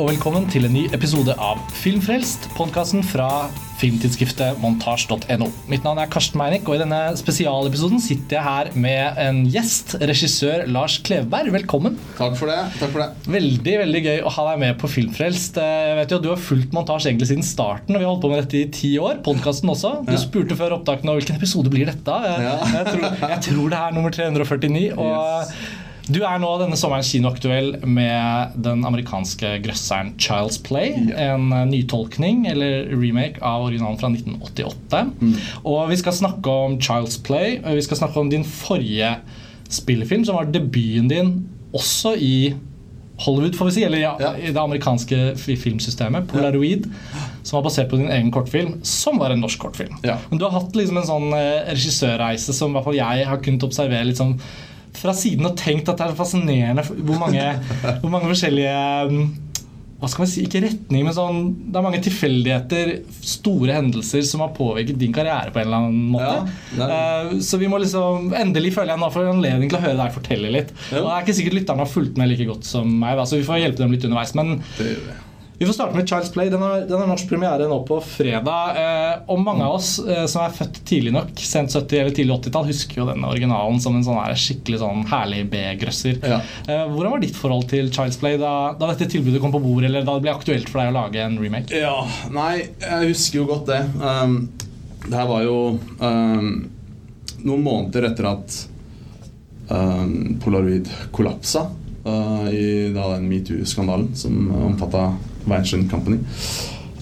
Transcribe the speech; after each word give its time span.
og 0.00 0.08
velkommen 0.08 0.46
til 0.50 0.64
en 0.66 0.72
ny 0.74 0.82
episode 0.96 1.34
av 1.42 1.58
Filmfrelst, 1.82 2.46
podkasten 2.56 3.02
fra 3.04 3.26
filmtidsskriftet 3.80 4.60
montasj.no. 4.62 5.48
Mitt 5.70 5.82
navn 5.84 5.98
er 6.00 6.10
Karsten 6.12 6.38
Meinick, 6.38 6.68
og 6.70 6.76
i 6.76 6.80
denne 6.84 6.98
spesialepisoden 7.18 8.00
sitter 8.02 8.38
jeg 8.38 8.44
her 8.46 8.70
med 8.78 9.18
en 9.20 9.40
gjest, 9.50 9.96
regissør 10.06 10.64
Lars 10.70 10.96
Kleveberg. 11.04 11.50
Velkommen. 11.56 11.98
Takk 12.18 12.36
for 12.38 12.52
det. 12.52 12.60
takk 12.78 12.94
for 12.94 13.02
det. 13.02 13.08
Veldig 13.34 13.74
veldig 13.82 14.02
gøy 14.06 14.22
å 14.28 14.32
ha 14.36 14.46
deg 14.52 14.62
med 14.62 14.78
på 14.82 14.90
Filmfrelst. 14.94 15.58
Eh, 15.60 15.82
Jeg 15.92 15.98
vet 15.98 16.14
jo 16.14 16.20
at 16.20 16.26
Du 16.26 16.30
har 16.32 16.42
fulgt 16.46 16.72
montasj 16.76 17.10
egentlig 17.10 17.30
siden 17.32 17.46
starten, 17.46 17.96
og 17.96 18.00
vi 18.00 18.06
har 18.06 18.12
holdt 18.14 18.24
på 18.24 18.32
med 18.32 18.42
dette 18.44 18.60
i 18.62 18.70
ti 18.72 18.92
år. 19.02 19.18
Podkasten 19.26 19.72
også. 19.74 19.94
Du 20.06 20.14
spurte 20.20 20.56
før 20.58 20.78
opptakene 20.78 21.18
hvilken 21.18 21.40
episode 21.42 21.72
blir 21.74 21.90
dette. 21.90 22.18
Jeg, 22.28 22.48
Ja. 22.48 22.58
jeg, 22.78 22.86
tror, 22.94 23.28
jeg 23.34 23.40
tror 23.50 23.72
det 23.74 23.82
er 23.82 23.96
nummer 23.98 24.10
349. 24.14 24.92
og... 24.96 25.48
Yes. 25.48 25.80
Du 26.10 26.18
er 26.26 26.40
nå 26.42 26.48
denne 26.58 26.74
sommeren 26.78 27.04
kinoaktuell 27.06 27.76
med 27.86 28.56
den 28.64 28.82
amerikanske 28.88 29.52
grøsseren 29.62 30.14
Child's 30.18 30.58
Play. 30.66 30.96
En 31.14 31.52
eh, 31.54 31.66
nytolkning 31.70 32.42
eller 32.50 32.88
remake 32.90 33.38
av 33.38 33.68
originalen 33.68 34.00
fra 34.00 34.10
1988. 34.10 35.04
Og 35.62 35.84
vi 35.92 36.00
skal 36.00 36.16
snakke 36.18 36.56
om 36.66 36.74
Child's 36.82 37.20
Play. 37.22 37.60
og 37.62 37.78
Vi 37.78 37.84
skal 37.86 38.00
snakke 38.02 38.18
om 38.24 38.32
din 38.32 38.42
forrige 38.44 39.12
spillefilm, 39.72 40.24
som 40.26 40.40
var 40.40 40.50
debuten 40.52 41.06
din 41.12 41.30
også 41.72 42.16
i 42.18 42.34
Hollywood, 43.22 43.54
får 43.54 43.68
vi 43.68 43.72
si, 43.76 43.82
eller 43.86 44.00
ja, 44.02 44.10
Ja. 44.18 44.32
i 44.34 44.50
det 44.50 44.58
amerikanske 44.58 45.20
filmsystemet. 45.38 46.26
Polaroid. 46.32 46.88
Som 47.46 47.60
var 47.60 47.68
basert 47.68 47.88
på 47.92 47.96
din 48.00 48.10
egen 48.10 48.32
kortfilm, 48.34 48.80
som 48.82 49.18
var 49.22 49.30
en 49.30 49.40
norsk 49.44 49.60
kortfilm. 49.62 49.94
Ja. 50.02 50.16
Men 50.30 50.38
du 50.40 50.44
har 50.48 50.56
hatt 50.58 50.74
liksom 50.74 50.98
en 50.98 51.06
sånn 51.06 51.30
eh, 51.38 51.70
regissørreise 51.70 52.52
som 52.56 52.72
i 52.72 52.74
hvert 52.74 52.88
fall 52.90 52.98
jeg 52.98 53.26
har 53.30 53.38
kunnet 53.44 53.62
observere 53.70 54.08
litt 54.10 54.18
sånn 54.18 54.34
fra 54.96 55.14
siden 55.16 55.48
og 55.48 55.56
tenkt 55.58 55.88
at 55.88 55.98
det 56.00 56.10
er 56.10 56.18
fascinerende 56.18 56.84
hvor 56.84 57.18
mange, 57.20 57.46
hvor 58.02 58.12
mange 58.12 58.28
forskjellige 58.28 58.76
mm, 59.12 59.24
hva 60.02 60.08
skal 60.10 60.24
man 60.24 60.30
si, 60.32 60.42
ikke 60.48 60.64
retning, 60.64 61.04
men 61.06 61.14
sånn, 61.14 61.36
det 61.70 61.78
er 61.78 61.84
mange 61.84 62.00
tilfeldigheter, 62.02 62.88
store 63.22 63.76
hendelser 63.76 64.24
som 64.26 64.42
har 64.42 64.50
påvirket 64.56 64.98
din 64.98 65.14
karriere 65.14 65.52
på 65.54 65.60
en 65.62 65.68
eller 65.68 65.84
annen 65.84 66.08
måte. 66.16 66.32
Ja, 66.74 66.80
det 66.80 66.88
Eh, 66.96 67.36
så 67.46 67.60
vi 67.60 67.68
må 67.70 67.78
liksom, 67.78 68.32
endelig 68.34 68.72
føler 68.74 68.96
jeg 68.96 69.02
nå 69.04 69.10
får 69.14 69.30
anledning 69.30 69.70
til 69.70 69.78
å 69.78 69.84
høre 69.84 70.00
deg 70.00 70.16
fortelle 70.16 70.50
litt. 70.50 70.72
Ja. 70.90 71.04
Og 71.04 71.06
det 71.06 71.12
er 71.12 71.22
ikke 71.22 71.36
sikkert 71.38 71.58
lytterne 71.60 71.86
har 71.86 71.92
fulgt 71.92 72.18
med 72.18 72.32
like 72.32 72.48
godt 72.50 72.66
som 72.66 72.90
meg, 72.90 73.14
da, 73.20 73.28
så 73.30 73.38
vi 73.38 73.46
får 73.46 73.62
hjelpe 73.62 73.84
dem 73.84 73.94
litt 73.94 74.08
underveis. 74.08 74.34
Men 74.38 74.56
Det 74.74 74.88
gjør 74.90 75.06
vi. 75.62 75.68
får 75.70 75.76
starte 75.76 75.96
med 75.96 76.08
Child's 76.08 76.32
Play. 76.34 76.50
Den 76.52 76.62
har, 76.62 76.84
den 76.88 77.00
har 77.00 77.08
norsk 77.10 77.28
premiere 77.30 77.68
nå 77.70 77.78
på 77.88 77.98
fredag. 78.04 78.78
Eh, 78.82 79.22
og 79.32 79.42
mange 79.42 79.66
av 79.66 79.76
oss 79.78 79.94
eh, 80.02 80.24
som 80.30 80.44
er 80.44 80.56
født 80.56 80.82
tidlig 80.88 81.14
nok, 81.14 81.32
sent 81.38 81.74
70- 81.74 82.00
eller 82.00 82.16
tidlig 82.16 82.36
80-tall, 82.38 82.68
husker 82.70 83.02
jo 83.02 83.08
denne 83.08 83.30
originalen 83.30 83.80
som 83.82 83.96
en 83.96 84.06
sånn 84.06 84.20
her 84.20 84.38
skikkelig 84.38 84.82
sånn 84.82 85.06
herlig 85.12 85.44
B-grøsser. 85.52 86.18
Ja. 86.20 86.40
Eh, 86.66 86.84
hvordan 86.90 87.16
var 87.16 87.24
ditt 87.24 87.38
forhold 87.38 87.68
til 87.72 87.92
Child's 87.94 88.20
Play 88.20 88.40
da, 88.40 88.54
da 88.78 88.90
dette 88.92 89.10
tilbudet 89.12 89.42
kom 89.42 89.54
på 89.54 89.62
bordet, 89.62 89.90
eller 89.90 90.06
da 90.06 90.16
det 90.18 90.26
ble 90.26 90.34
aktuelt 90.34 90.70
for 90.70 90.82
deg 90.82 90.92
å 90.92 90.98
lage 90.98 91.22
en 91.22 91.38
remake? 91.42 91.82
Ja, 91.82 91.96
nei, 92.34 92.66
jeg 92.82 93.12
husker 93.12 93.42
jo 93.42 93.48
godt 93.50 93.70
det. 93.70 93.82
Um, 94.02 94.36
det 95.08 95.16
her 95.18 95.28
var 95.30 95.42
jo 95.46 95.56
um, 95.98 96.50
noen 97.42 97.64
måneder 97.64 98.10
etter 98.12 98.28
at 98.30 98.58
um, 99.72 100.38
Polaroid 100.42 100.90
kollapsa 101.14 101.66
uh, 102.06 102.46
i 102.52 102.92
da, 102.94 103.08
den 103.16 103.28
metoo-skandalen 103.30 104.12
som 104.18 104.46
omfatta 104.70 105.10
Weinstein 105.46 105.88
Company. 105.90 106.20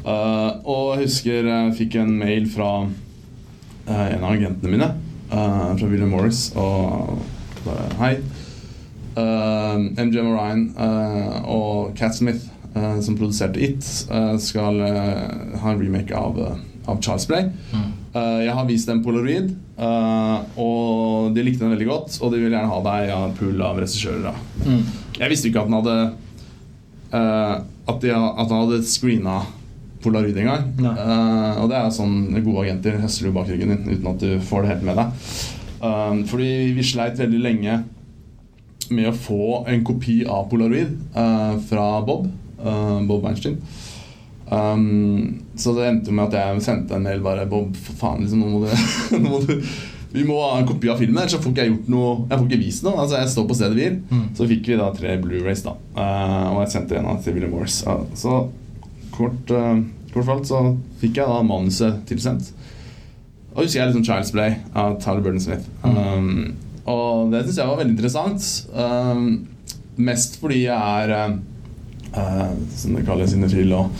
Uh, 0.00 0.56
og 0.64 0.84
jeg 0.94 1.05
husker 1.05 1.48
jeg 1.50 1.74
fikk 1.77 1.98
en 2.00 2.14
mail 2.22 2.46
fra 2.48 2.70
uh, 2.86 4.06
en 4.06 4.22
av 4.24 4.33
agentene 4.33 4.72
mine, 4.72 4.88
uh, 5.28 5.74
fra 5.77 5.88
William 5.91 6.12
Morris, 6.14 6.48
og 6.56 7.20
bare 7.67 7.90
Hei. 8.00 8.14
MGM 9.20 10.29
Orion 10.30 10.62
uh, 10.79 11.42
og 11.50 11.90
Cat 11.98 12.14
Smith, 12.17 12.46
som 13.02 13.17
produserte 13.18 13.61
It, 13.61 13.84
skal 14.40 14.79
ha 14.80 15.73
en 15.73 15.80
remake 15.80 16.14
av, 16.17 16.39
av 16.89 17.00
Charles 17.02 17.27
Play. 17.29 17.50
Uh, 18.14 18.39
jeg 18.46 18.55
har 18.56 18.68
vist 18.68 18.89
dem 18.89 19.02
Polaroid, 19.05 19.50
og 20.56 21.34
de 21.34 21.45
likte 21.45 21.67
den 21.67 21.74
veldig 21.74 21.89
godt. 21.90 22.17
Og 22.23 22.33
de 22.33 22.40
vil 22.40 22.55
gjerne 22.55 22.70
ha 22.70 22.79
deg 22.86 23.11
i 23.11 23.12
en 23.18 23.36
pool 23.36 23.61
av 23.67 23.83
regissører. 23.83 24.40
Mm. 24.62 24.80
Jeg 25.18 25.34
visste 25.34 25.50
ikke 25.50 25.67
at 25.67 25.68
den 25.68 25.79
hadde 25.80 25.98
at, 27.90 28.02
de, 28.02 28.12
at 28.14 28.46
han 28.46 28.62
hadde 28.64 28.83
screena 28.89 29.40
Polaroid 30.01 30.39
en 30.40 30.48
gang. 30.48 30.68
Nei. 30.80 30.96
Uh, 30.96 31.61
og 31.61 31.70
det 31.70 31.78
er 31.78 31.95
sånn 31.95 32.18
gode 32.40 32.64
agenter 32.64 33.01
høster 33.02 33.28
du 33.28 33.34
bak 33.36 33.51
ryggen 33.51 33.74
din 33.74 33.89
uten 33.90 34.12
at 34.14 34.23
du 34.23 34.30
får 34.48 34.64
det 34.64 34.73
helt 34.74 34.86
med 34.89 35.01
deg. 35.01 35.33
Uh, 35.80 36.20
fordi 36.30 36.50
vi 36.77 36.86
sleit 36.86 37.20
veldig 37.20 37.40
lenge 37.45 37.80
med 38.90 39.11
å 39.11 39.14
få 39.14 39.62
en 39.70 39.84
kopi 39.86 40.23
av 40.27 40.48
Polaroid 40.50 40.96
uh, 41.14 41.55
fra 41.68 41.86
Bob. 42.06 42.27
uh, 42.64 42.98
Bob 43.06 43.24
Weinstein. 43.24 43.61
Um, 44.50 45.45
så 45.55 45.77
det 45.77 45.86
endte 45.86 46.12
med 46.12 46.27
at 46.27 46.40
jeg 46.40 46.64
sendte 46.64 46.96
en 46.96 47.05
mail 47.06 47.20
bare 47.23 47.46
Bob, 47.46 47.77
for 47.79 47.98
faen, 48.00 48.24
liksom, 48.24 48.40
nå 48.42 48.50
må 48.50 48.64
du, 48.64 48.73
nå 49.20 49.29
må 49.29 49.42
du 49.46 49.55
vi 50.11 50.25
må 50.27 50.41
ha 50.43 50.59
en 50.59 50.67
kopi 50.67 50.91
av 50.91 50.98
filmen, 50.98 51.21
ellers 51.21 51.37
så 51.37 51.43
får 51.43 51.53
ikke 51.53 51.65
jeg 51.65 51.71
gjort 51.71 51.91
noe 51.93 52.15
Jeg 52.25 52.39
får 52.39 52.47
ikke 52.48 52.65
vist 52.65 52.87
noe. 52.87 52.97
altså 52.98 53.19
Jeg 53.21 53.31
står 53.31 53.45
på 53.47 53.57
stedet 53.59 53.77
hvil. 53.79 53.98
Mm. 54.11 54.25
Så 54.35 54.47
fikk 54.51 54.71
vi 54.71 54.79
da 54.81 54.89
tre 54.97 55.13
Blu-rays, 55.23 55.63
da. 55.67 55.77
Uh, 55.95 56.47
og 56.55 56.63
jeg 56.65 56.73
sendte 56.75 56.98
en 56.98 57.11
av 57.13 57.21
til 57.23 57.37
William 57.37 57.53
Morris. 57.55 57.77
Uh, 57.87 58.03
så 58.19 58.41
kort, 59.15 59.53
uh, 59.55 59.77
kort 60.11 60.27
falt 60.27 60.51
så 60.51 60.65
fikk 61.03 61.21
jeg 61.21 61.31
da 61.31 61.45
manuset 61.47 62.01
tilsendt. 62.11 62.51
Og 63.55 63.63
husker 63.63 63.81
jeg 63.81 63.93
liksom 63.93 64.07
Child's 64.07 64.33
Play 64.35 64.57
av 64.79 64.98
Tyler 65.03 65.23
Burden 65.23 65.43
Smith. 65.43 65.71
Um, 65.87 66.57
og 66.91 67.31
det 67.31 67.45
syns 67.45 67.61
jeg 67.61 67.71
var 67.71 67.79
veldig 67.79 67.95
interessant. 67.95 68.48
Um, 68.75 69.47
mest 70.01 70.39
fordi 70.42 70.65
jeg 70.65 70.75
er 70.75 71.39
uh, 72.17 72.51
som 72.75 72.97
det 72.97 73.07
kalles 73.07 73.31
cinefil 73.31 73.75
og, 73.79 73.95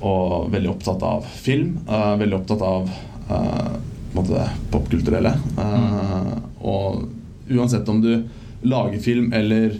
og 0.00 0.48
veldig 0.54 0.72
opptatt 0.72 1.04
av 1.04 1.28
film. 1.44 1.74
Uh, 1.88 2.14
veldig 2.20 2.40
opptatt 2.40 2.64
av 2.64 2.88
uh, 3.28 3.76
måte 4.16 4.46
popkulturelle. 4.72 5.34
Uh, 5.58 6.32
Og 6.66 7.06
uansett 7.52 7.88
om 7.88 8.00
du 8.02 8.10
lager 8.66 8.98
film 9.02 9.32
eller 9.36 9.76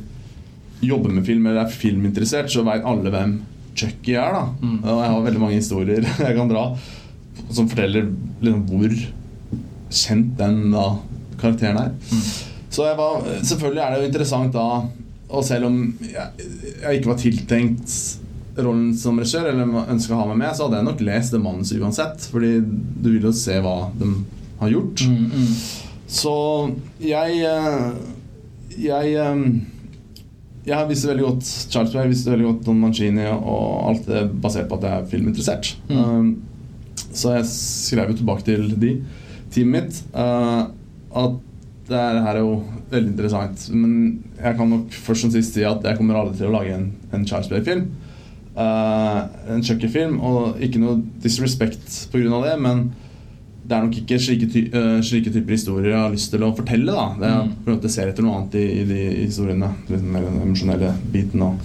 jobber 0.85 1.11
med 1.11 1.27
film 1.27 1.47
eller 1.47 1.65
er 1.65 1.73
filminteressert, 1.73 2.51
så 2.53 2.63
veit 2.67 2.85
alle 2.87 3.11
hvem 3.11 3.39
Chucky 3.77 4.15
er. 4.17 4.33
da 4.33 4.45
Mm. 4.61 4.79
Og 4.85 5.01
jeg 5.03 5.11
har 5.13 5.25
veldig 5.25 5.41
mange 5.41 5.61
historier 5.61 6.07
jeg 6.27 6.37
kan 6.37 6.51
dra 6.53 6.69
som 7.53 7.69
forteller 7.69 8.09
liksom 8.43 8.63
hvor 8.69 8.95
kjent 9.93 10.37
den 10.39 10.71
da 10.73 10.87
karakteren 11.41 11.79
er. 11.79 11.91
Så 12.71 12.87
jeg 12.89 12.97
var, 12.99 13.27
selvfølgelig 13.47 13.83
er 13.83 13.91
det 13.93 14.01
jo 14.01 14.09
interessant 14.11 14.53
da 14.53 14.65
Og 15.29 15.45
selv 15.45 15.69
om 15.69 15.77
jeg, 16.01 16.49
jeg 16.83 16.99
ikke 16.99 17.09
var 17.09 17.21
tiltenkt 17.21 17.95
rollen 18.57 18.91
som 18.97 19.19
regissør, 19.21 19.51
eller 19.51 19.91
ønska 19.93 20.15
å 20.15 20.23
ha 20.23 20.27
meg 20.31 20.41
med, 20.41 20.57
så 20.57 20.67
hadde 20.67 20.81
jeg 20.81 20.89
nok 20.89 21.05
lest 21.07 21.35
det 21.35 21.43
manuset 21.43 21.83
uansett. 21.83 22.27
Fordi 22.33 22.53
du 22.63 23.11
vil 23.11 23.29
jo 23.29 23.33
se 23.37 23.59
hva 23.65 23.77
de 23.99 24.11
har 24.61 24.73
gjort. 24.73 25.05
Mm, 25.07 25.25
mm. 25.33 25.55
Så 26.07 26.35
jeg 27.03 27.41
eh, 27.43 27.87
Jeg 28.79 29.15
eh, 29.19 29.41
Jeg 30.69 30.89
visste 30.91 31.09
veldig 31.11 31.25
godt 31.25 31.49
Charles 31.73 31.91
Play, 31.91 32.11
visste 32.13 32.31
veldig 32.31 32.47
godt 32.47 32.63
Don 32.69 32.79
Mancini 32.81 33.27
og 33.33 33.91
alt 33.91 34.07
det 34.11 34.23
basert 34.43 34.71
på 34.71 34.79
at 34.79 34.87
jeg 34.87 35.01
er 35.01 35.11
filminteressert. 35.11 35.73
Mm. 35.91 35.99
Um, 35.99 37.07
så 37.17 37.37
jeg 37.37 37.49
skrev 37.51 38.11
jo 38.11 38.19
tilbake 38.19 38.45
til 38.45 38.71
de, 38.81 38.97
teamet 39.55 39.87
mitt, 39.87 40.01
at 40.17 41.37
det 41.87 42.01
her 42.03 42.33
er 42.35 42.41
jo 42.43 42.57
veldig 42.91 43.13
interessant. 43.13 43.69
Men 43.73 43.93
jeg 44.41 44.59
kan 44.59 44.73
nok 44.73 44.99
først 45.07 45.29
og 45.29 45.37
sist 45.37 45.55
si 45.55 45.65
at 45.67 45.87
jeg 45.87 45.99
kommer 46.01 46.19
aldri 46.19 46.41
til 46.41 46.51
å 46.51 46.57
lage 46.57 46.75
en, 46.75 46.91
en 47.15 47.27
Charles 47.29 47.49
Play-film. 47.53 47.87
Uh, 48.57 49.27
en 49.53 49.61
Chucky-film, 49.63 50.15
og 50.25 50.63
ikke 50.65 50.81
noe 50.81 50.97
disrespect 51.21 52.07
pga. 52.13 52.39
det, 52.47 52.55
men 52.65 52.87
det 53.67 53.75
er 53.77 53.83
nok 53.85 53.97
ikke 53.99 54.17
slike, 54.23 54.47
ty 54.53 54.61
eh, 54.71 55.01
slike 55.03 55.33
typer 55.35 55.57
historier 55.57 55.91
jeg 55.91 55.99
har 55.99 56.13
lyst 56.15 56.31
til 56.31 56.45
å 56.47 56.53
fortelle. 56.55 56.93
da 56.95 57.07
Det 57.19 57.27
er 57.27 57.41
Mm. 57.75 57.89
ser 57.91 58.09
etter 58.13 58.23
noe 58.23 58.37
annet 58.39 58.55
i, 58.55 58.65
i 58.81 58.85
de 58.87 59.01
historiene. 59.27 59.73
Litt 59.91 60.05
mer 60.07 60.23
den 60.23 60.41
emosjonelle 60.41 60.93
biten 61.13 61.43
og 61.43 61.59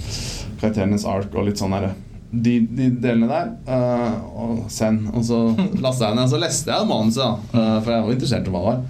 karakterenes 0.59 1.05
ark 1.05 1.29
og 1.35 1.45
litt 1.45 1.61
sånn 1.61 1.75
herre. 1.77 1.93
de, 2.33 2.59
de 2.65 2.89
delene 3.03 3.27
der. 3.29 3.51
Uh, 3.67 4.17
og 4.33 4.71
send. 4.71 5.09
Og 5.13 5.23
så 5.23 5.55
lasta 5.85 6.07
jeg 6.09 6.15
ned. 6.15 6.23
Og 6.25 6.29
så 6.33 6.39
leste 6.41 6.71
jeg 6.73 6.87
manuset, 6.89 7.21
da 7.53 7.59
eh, 7.59 7.77
for 7.83 7.91
jeg 7.93 8.03
var 8.07 8.11
interessert 8.17 8.47
i 8.47 8.55
hva 8.55 8.61
det 8.63 8.69
var. 8.71 8.81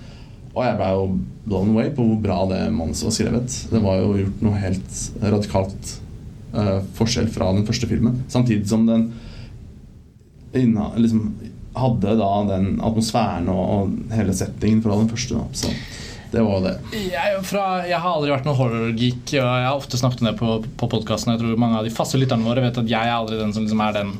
Og 0.51 0.63
jeg 0.65 0.77
ble 0.79 0.89
jo 0.95 1.03
blown 1.47 1.69
away 1.75 1.89
på 1.95 2.05
hvor 2.05 2.21
bra 2.23 2.39
det 2.51 2.61
manuset 2.75 3.05
var 3.09 3.15
skrevet. 3.17 3.59
Det 3.71 3.81
var 3.83 3.99
jo 4.01 4.15
gjort 4.23 4.41
noe 4.47 4.61
helt 4.63 5.03
radikalt 5.23 5.91
eh, 5.91 5.99
forskjell 6.97 7.29
fra 7.31 7.51
den 7.55 7.65
første 7.67 7.87
filmen. 7.87 8.21
Samtidig 8.31 8.67
som 8.69 8.85
den 8.89 9.09
inna, 10.57 10.89
liksom, 10.97 11.29
hadde 11.73 12.15
da 12.19 12.31
den 12.49 12.73
atmosfæren 12.83 13.47
og, 13.51 13.61
og 13.75 14.15
hele 14.15 14.35
settingen 14.35 14.81
fra 14.83 14.97
den 14.99 15.11
første. 15.11 15.39
Da. 15.39 15.45
Så 15.55 15.71
det 16.31 16.43
var 16.47 16.63
det. 16.63 16.73
Jeg, 16.95 17.39
fra, 17.47 17.65
jeg 17.87 17.99
har 17.99 18.17
aldri 18.17 18.31
vært 18.31 18.47
noen 18.47 18.59
horror-geek, 18.59 19.33
jeg 19.35 19.43
har 19.43 19.75
ofte 19.75 19.99
snakket 19.99 20.23
om 20.23 20.29
det 20.29 20.37
på, 20.39 20.57
på 20.79 20.91
podkasten. 20.91 21.33
Jeg 21.35 21.43
tror 21.43 21.59
mange 21.59 21.79
av 21.79 21.87
de 21.87 21.93
faste 21.95 22.19
lytterne 22.19 22.47
våre 22.47 22.63
vet 22.63 22.79
at 22.79 22.91
jeg 22.91 23.07
er 23.07 23.15
aldri 23.15 23.39
den 23.39 23.51
som 23.55 23.65
liksom 23.65 23.83
er 23.83 23.97
den 23.99 24.13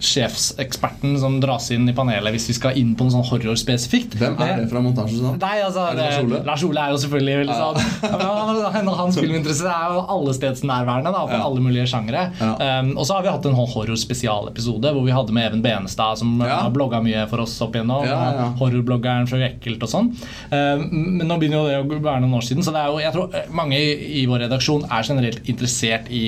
sjefseksperten 0.00 1.14
som 1.20 1.38
dras 1.40 1.70
inn 1.72 1.88
i 1.88 1.94
panelet 1.96 2.34
hvis 2.34 2.48
vi 2.50 2.54
skal 2.58 2.76
inn 2.76 2.92
på 2.98 3.06
noe 3.06 3.14
sånn 3.14 3.24
horror 3.30 3.56
spesifikt. 3.58 4.16
Hvem 4.20 4.36
er 4.44 4.60
det 4.60 4.66
fra 4.70 4.82
montasjen? 4.84 5.22
sånn? 5.22 5.38
Nei, 5.40 5.60
altså, 5.64 5.86
Er 5.90 5.96
det 5.96 6.04
Lars 6.04 6.18
Ole? 6.24 6.40
Lars 6.50 6.64
Ole 6.68 6.82
er 6.84 6.90
jo 6.92 6.98
selvfølgelig 7.04 7.36
veldig 7.40 7.56
Ja. 7.56 7.60
sånn 7.62 7.78
ja, 8.20 8.70
men 8.76 8.90
Hans 9.00 9.16
filminteresse 9.22 9.70
er 9.72 9.94
jo 9.94 10.02
allestedsnærværende 10.16 11.12
da, 11.14 11.22
på 11.26 11.36
Ja. 11.38 11.42
alle 11.46 11.60
mulige 11.64 11.86
sjangere. 11.90 12.26
Ja. 12.40 12.80
Um, 12.80 12.92
og 12.98 13.06
så 13.08 13.16
har 13.16 13.22
vi 13.26 13.32
hatt 13.32 13.46
en 13.48 13.56
horror-spesialepisode 13.56 14.92
hvor 14.92 15.04
vi 15.06 15.14
hadde 15.16 15.32
med 15.36 15.48
Even 15.50 15.62
Benestad, 15.64 16.18
som 16.18 16.40
har 16.40 16.70
blogga 16.74 17.00
mye 17.04 17.26
for 17.30 17.40
oss 17.46 17.56
opp 17.64 17.74
igjennom. 17.76 18.04
Horrorbloggeren 18.60 19.28
fra 19.30 19.38
Ekkelt 19.48 19.82
og 19.86 19.88
sånn. 19.92 20.12
Um, 20.52 20.86
men 21.18 21.26
nå 21.28 21.38
begynner 21.40 21.62
jo 21.62 21.66
det 21.88 21.96
å 21.98 22.02
være 22.02 22.20
noen 22.24 22.36
år 22.38 22.44
siden, 22.46 22.64
så 22.66 22.72
det 22.74 22.82
er 22.84 22.92
jo, 22.92 23.00
jeg 23.02 23.12
tror 23.16 23.54
mange 23.56 23.78
i, 23.80 24.22
i 24.22 24.26
vår 24.28 24.44
redaksjon 24.46 24.86
er 24.90 25.02
generelt 25.08 25.48
interessert 25.48 26.10
i 26.10 26.26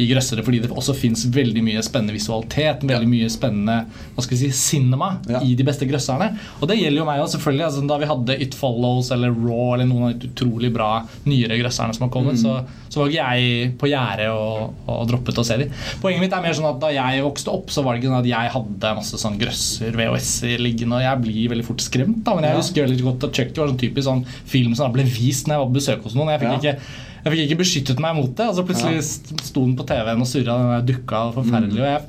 i 0.00 0.06
grøssere 0.08 0.42
fordi 0.46 0.62
det 0.64 0.70
også 0.72 0.94
fins 0.96 1.26
veldig 1.34 1.62
mye 1.66 1.82
spennende 1.84 2.14
visualitet. 2.16 2.80
Veldig 2.82 3.06
Ja. 3.06 3.12
mye 3.14 3.28
spennende 3.30 3.76
hva 4.16 4.22
skal 4.24 4.36
vi 4.36 4.48
si, 4.48 4.50
cinema 4.56 5.18
Ja. 5.28 5.40
i 5.44 5.54
de 5.54 5.62
beste 5.66 5.86
grøsserne. 5.88 6.30
Og 6.60 6.68
det 6.68 6.78
gjelder 6.80 6.98
jo 7.02 7.04
meg 7.04 7.20
òg, 7.20 7.28
selvfølgelig. 7.28 7.64
Altså, 7.68 7.86
da 7.86 7.98
vi 7.98 8.06
hadde 8.06 8.40
It 8.42 8.54
Follows 8.54 9.10
eller 9.12 9.30
Raw 9.30 9.74
eller 9.74 9.86
noen 9.86 10.08
av 10.14 10.18
de 10.18 10.28
utrolig 10.30 10.72
bra 10.72 11.04
nyere 11.26 11.58
grøsserne 11.60 11.94
som 11.94 12.08
har 12.08 12.12
kommet, 12.14 12.34
Mm. 12.34 12.42
så, 12.42 12.64
så 12.88 13.00
var 13.00 13.08
ikke 13.10 13.36
jeg 13.36 13.78
på 13.78 13.88
gjerdet 13.90 14.28
og, 14.30 14.74
og 14.88 15.08
droppet 15.08 15.38
å 15.38 15.44
se 15.44 15.56
dem. 15.58 15.70
Poenget 16.00 16.20
mitt 16.20 16.32
er 16.32 16.42
mer 16.42 16.52
sånn 16.56 16.70
at 16.74 16.80
da 16.80 16.88
jeg 16.88 17.22
vokste 17.22 17.48
opp, 17.52 17.68
så 17.70 17.82
var 17.84 17.94
det 17.94 18.02
ikke 18.02 18.10
sånn 18.10 18.20
at 18.24 18.30
jeg 18.30 18.50
hadde 18.56 18.94
masse 18.96 19.16
sånn 19.20 19.38
grøsser, 19.38 19.92
VHS-er 19.92 20.58
liggende, 20.58 20.96
og 20.96 21.02
jeg 21.02 21.20
blir 21.22 21.48
veldig 21.56 21.64
fort 21.66 21.80
skremt. 21.84 22.24
da, 22.24 22.34
Men 22.34 22.44
jeg 22.44 22.56
husker 22.56 22.86
veldig 22.86 23.02
godt 23.02 23.24
at 23.28 23.32
Chucky 23.34 23.60
var 23.60 23.68
sånn 23.68 23.78
typisk 23.78 24.06
sånn 24.08 24.24
film 24.46 24.74
som 24.74 24.92
ble 24.92 25.02
vist 25.04 25.46
når 25.46 25.54
jeg 25.54 25.60
var 25.60 25.70
på 25.70 25.78
besøk 25.80 26.02
hos 26.04 26.14
noen. 26.14 26.28
Jeg 26.30 26.40
fikk 26.40 26.62
Ja. 26.62 26.72
ikke 26.72 26.80
jeg 27.24 27.32
fikk 27.32 27.42
ikke 27.50 27.58
beskyttet 27.62 28.00
meg 28.00 28.14
mot 28.16 28.34
det. 28.36 28.46
Altså 28.46 28.64
Plutselig 28.66 28.96
Ja. 28.96 29.36
sto 29.44 29.64
den 29.66 29.76
på 29.76 29.86
TV-en 29.86 30.20
og 30.20 30.26
surra. 30.26 30.56
Den 30.58 30.86
der 30.86 30.94
dukka 30.94 31.32
forferdelig. 31.34 31.76
Mm. 31.76 31.84
Og 31.84 31.90
jeg, 31.90 32.02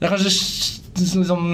det 0.00 0.06
er 0.08 0.16
kanskje 0.16 0.32
liksom, 0.94 1.44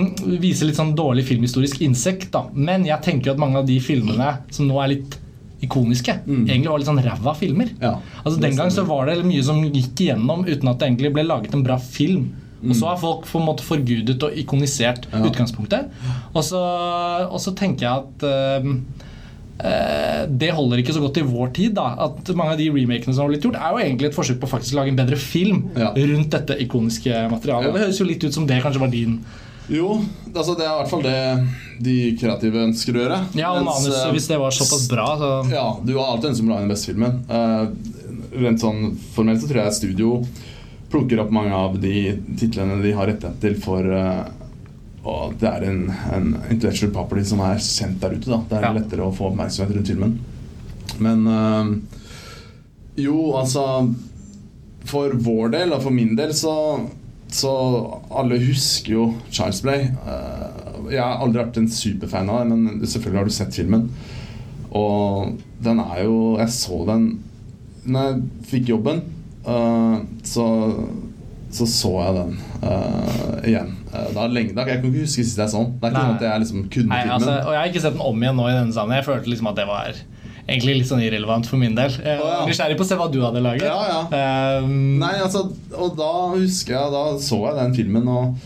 viser 0.42 0.66
litt 0.66 0.76
sånn 0.76 0.94
dårlig 0.98 1.24
filmhistorisk 1.28 1.80
innsikt, 1.86 2.30
da. 2.34 2.44
Men 2.54 2.84
jeg 2.84 3.00
tenker 3.06 3.30
jo 3.30 3.32
at 3.36 3.38
mange 3.42 3.56
av 3.62 3.66
de 3.66 3.78
filmene 3.80 4.38
som 4.50 4.66
nå 4.68 4.80
er 4.84 4.94
litt 4.96 5.18
ikoniske, 5.62 6.22
Mm. 6.26 6.46
egentlig 6.48 6.70
var 6.70 6.78
litt 6.78 6.88
sånn 6.88 7.02
ræva 7.04 7.34
filmer. 7.36 7.68
Ja, 7.82 7.98
Altså 8.24 8.40
Den 8.40 8.56
gang 8.56 8.70
så 8.70 8.84
var 8.86 9.06
det 9.06 9.24
mye 9.24 9.42
som 9.44 9.62
gikk 9.62 9.94
igjennom 10.00 10.46
uten 10.48 10.68
at 10.68 10.78
det 10.78 10.88
egentlig 10.88 11.12
ble 11.12 11.22
laget 11.24 11.54
en 11.54 11.62
bra 11.62 11.76
film. 11.78 12.32
Og 12.62 12.74
så 12.76 12.84
Mm. 12.84 12.88
har 12.88 12.96
folk 12.98 13.24
på 13.26 13.40
en 13.40 13.46
måte 13.46 13.62
forgudet 13.62 14.22
og 14.22 14.32
ikonisert 14.36 15.06
Ja. 15.12 15.18
utgangspunktet. 15.24 15.90
Og 16.34 16.42
så, 16.42 16.56
og 17.30 17.38
så 17.40 17.54
tenker 17.54 17.80
jeg 17.80 17.92
at 17.92 18.22
eh, 18.22 18.62
det 20.40 20.50
holder 20.56 20.80
ikke 20.80 20.94
så 20.96 21.02
godt 21.02 21.18
i 21.20 21.24
vår 21.26 21.52
tid. 21.56 21.74
da 21.76 21.90
At 22.06 22.30
Mange 22.38 22.54
av 22.54 22.58
de 22.60 22.70
remakene 22.72 23.12
som 23.14 23.24
har 23.24 23.32
blitt 23.32 23.44
gjort, 23.44 23.58
er 23.60 23.74
jo 23.74 23.82
egentlig 23.82 24.08
et 24.10 24.16
forsøk 24.16 24.40
på 24.40 24.48
å 24.48 24.52
faktisk 24.54 24.76
lage 24.78 24.92
en 24.92 24.98
bedre 24.98 25.18
film 25.20 25.62
Ja. 25.76 25.92
rundt 25.96 26.30
dette 26.30 26.56
ikoniske 26.64 27.12
materialet. 27.30 27.66
Ja. 27.68 27.72
Det 27.72 27.84
høres 27.84 28.00
jo 28.00 28.08
litt 28.08 28.24
ut 28.24 28.34
som 28.34 28.46
det 28.46 28.62
kanskje 28.62 28.80
var 28.80 28.92
din 28.92 29.20
Jo, 29.70 30.00
altså 30.34 30.56
det 30.58 30.64
er 30.66 30.72
i 30.72 30.78
hvert 30.80 30.90
fall 30.90 31.02
det 31.04 31.18
de 31.80 31.96
kreative 32.18 32.64
ønsker 32.66 32.96
å 32.96 33.02
gjøre. 33.04 33.18
Ja, 33.38 33.52
og 33.54 33.64
manuset, 33.68 34.06
eh, 34.06 34.12
hvis 34.16 34.26
det 34.28 34.38
var 34.40 34.50
såpass 34.50 34.88
bra, 34.90 35.06
så 35.20 35.50
Ja, 35.52 35.66
du 35.84 35.94
har 35.96 36.14
alltid 36.16 36.30
ønsket 36.32 36.48
å 36.48 36.50
lage 36.50 36.66
den 36.66 36.72
beste 36.74 36.90
filmen. 36.90 37.20
Uh, 37.30 37.68
rent 38.42 38.60
sånn 38.60 38.96
formelt 39.14 39.40
så 39.42 39.48
tror 39.50 39.64
jeg 39.64 39.76
studio 39.78 40.26
plukker 40.90 41.20
opp 41.22 41.30
mange 41.30 41.54
av 41.54 41.78
de 41.80 42.18
titlene 42.38 42.80
de 42.82 42.92
har 42.96 43.06
rettighet 43.06 43.40
til 43.40 43.54
for 43.62 43.86
eh, 43.86 44.24
og 45.04 45.34
det 45.40 45.48
er 45.48 45.64
en, 45.70 45.82
en 46.12 46.26
intellectual 46.50 46.92
property 46.92 47.24
som 47.24 47.40
er 47.40 47.58
sendt 47.64 48.00
der 48.02 48.12
ute. 48.18 48.28
da 48.30 48.36
Det 48.50 48.58
er 48.58 48.66
Ja. 48.66 48.72
lettere 48.76 49.06
å 49.06 49.14
få 49.16 49.30
oppmerksomhet 49.30 49.74
rundt 49.76 49.88
filmen. 49.88 50.18
Men 51.00 51.26
øh, 51.26 51.76
jo, 53.00 53.32
altså 53.38 53.94
For 54.84 55.12
vår 55.14 55.50
del, 55.52 55.72
og 55.72 55.82
for 55.82 55.90
min 55.90 56.16
del, 56.16 56.32
så 56.34 56.54
Så 57.30 57.50
alle 58.10 58.38
husker 58.42 58.92
jo 58.92 59.14
Child's 59.30 59.62
Play. 59.62 59.84
Eh, 60.06 60.90
jeg 60.90 61.00
har 61.00 61.20
aldri 61.22 61.44
vært 61.44 61.56
en 61.60 61.68
superfan 61.70 62.28
av 62.28 62.40
det, 62.40 62.56
men 62.56 62.80
selvfølgelig 62.82 63.18
har 63.20 63.24
du 63.24 63.30
sett 63.36 63.54
filmen. 63.54 63.84
Og 64.72 65.36
den 65.62 65.78
er 65.80 66.02
jo 66.04 66.36
Jeg 66.38 66.48
så 66.48 66.84
den 66.86 67.04
Når 67.86 68.08
jeg 68.10 68.22
fikk 68.50 68.68
jobben, 68.74 69.00
eh, 69.46 70.00
så, 70.24 70.44
så 71.50 71.66
så 71.66 71.90
jeg 71.98 72.14
den 72.16 72.36
uh, 72.62 73.40
igjen. 73.46 73.72
Uh, 73.90 74.06
da 74.14 74.26
lenge, 74.30 74.54
da, 74.54 74.66
jeg 74.68 74.80
kan 74.80 74.86
ikke 74.90 75.02
huske 75.02 75.24
sist 75.24 75.40
jeg 75.40 75.50
så 75.50 75.64
den. 75.64 75.74
Det 75.80 75.88
er 75.88 75.90
ikke 75.90 75.98
Nei. 75.98 76.06
sånn 76.06 76.16
at 76.20 76.26
jeg 76.26 76.44
liksom 76.44 76.62
kunne 76.76 76.92
Nei, 76.92 77.00
filmen. 77.02 77.16
altså, 77.16 77.34
Og 77.40 77.52
jeg 77.54 77.60
har 77.60 77.72
ikke 77.72 77.84
sett 77.86 77.96
den 77.96 78.06
om 78.06 78.24
igjen 78.24 78.38
nå 78.38 78.46
i 78.46 78.54
denne 78.56 78.76
sammenheng. 78.76 79.02
Jeg 79.02 79.08
følte 79.10 79.32
liksom 79.32 79.50
at 79.50 79.58
det 79.58 79.66
var 79.70 80.00
egentlig 80.50 80.76
litt 80.80 80.90
sånn 80.90 81.02
irrelevant 81.04 81.50
for 81.50 81.62
min 81.62 81.74
del. 81.78 81.98
Jeg 82.04 82.20
var. 82.22 82.46
Nysgjerrig 82.48 82.78
på 82.78 82.86
å 82.86 82.90
se 82.90 82.98
hva 83.00 83.10
du 83.10 83.18
hadde 83.24 83.42
laget. 83.44 83.66
Ja, 83.66 83.82
ja. 83.90 84.62
Um, 84.62 84.78
Nei, 85.02 85.16
altså, 85.22 85.46
og 85.74 85.98
da 85.98 86.14
husker 86.36 86.76
jeg 86.76 86.94
Da 86.94 87.04
så 87.22 87.42
jeg 87.48 87.58
den 87.60 87.76
filmen, 87.76 88.08
og 88.10 88.38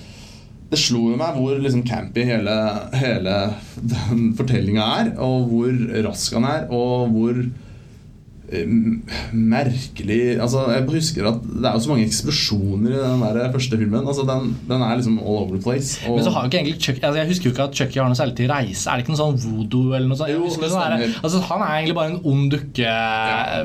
det 0.73 0.81
slo 0.81 1.05
jo 1.13 1.19
meg 1.21 1.37
hvor 1.39 1.61
liksom 1.61 1.85
campy 1.87 2.25
hele, 2.27 2.55
hele 2.99 3.35
den 3.79 4.33
fortellinga 4.39 4.89
er. 5.03 5.13
Og 5.23 5.53
hvor 5.53 5.77
rask 6.09 6.35
han 6.39 6.49
er, 6.49 6.67
og 6.73 7.13
hvor 7.15 7.37
eh, 7.37 7.53
merkelig 9.35 10.37
Altså, 10.41 10.65
jeg 10.71 10.85
husker 10.91 11.29
at 11.31 11.41
det 11.45 11.65
er 11.69 11.77
jo 11.77 11.83
så 11.85 11.91
mange 11.93 12.05
eksplosjoner 12.07 12.93
i 12.95 13.01
den 13.01 13.23
der 13.25 13.53
første 13.55 13.79
filmen. 13.81 14.05
Altså, 14.05 14.25
den, 14.29 14.51
den 14.69 14.85
er 14.85 14.99
liksom 14.99 15.19
all 15.23 15.39
over 15.45 15.55
the 15.57 15.63
place. 15.65 15.99
Og, 16.09 16.19
Men 16.19 16.27
så 16.27 16.33
har 16.35 16.45
jo 16.45 16.51
ikke 16.51 16.61
egentlig 16.61 16.83
Chuck, 16.85 16.99
altså 17.03 17.21
Jeg 17.21 17.31
husker 17.31 17.49
jo 17.49 17.53
ikke 17.55 17.67
at 17.69 17.79
Chucky 17.81 18.01
har 18.01 18.11
noe 18.13 18.19
særlig 18.19 18.37
til 18.41 18.51
reise. 18.53 18.85
Er 18.91 18.99
det 19.01 19.05
ikke 19.05 19.15
noe 19.15 19.23
sånn 19.23 19.39
voodoo 19.45 19.95
eller 19.97 20.11
noe 20.11 20.19
sånt? 20.21 20.33
Jo, 20.35 20.43
det 20.51 20.71
sånn 20.75 20.95
der- 20.95 21.17
altså, 21.23 21.41
han 21.49 21.65
er 21.65 21.73
egentlig 21.79 21.97
bare 22.01 22.13
en 22.13 22.21
ond 22.35 22.51
dukke 22.55 22.95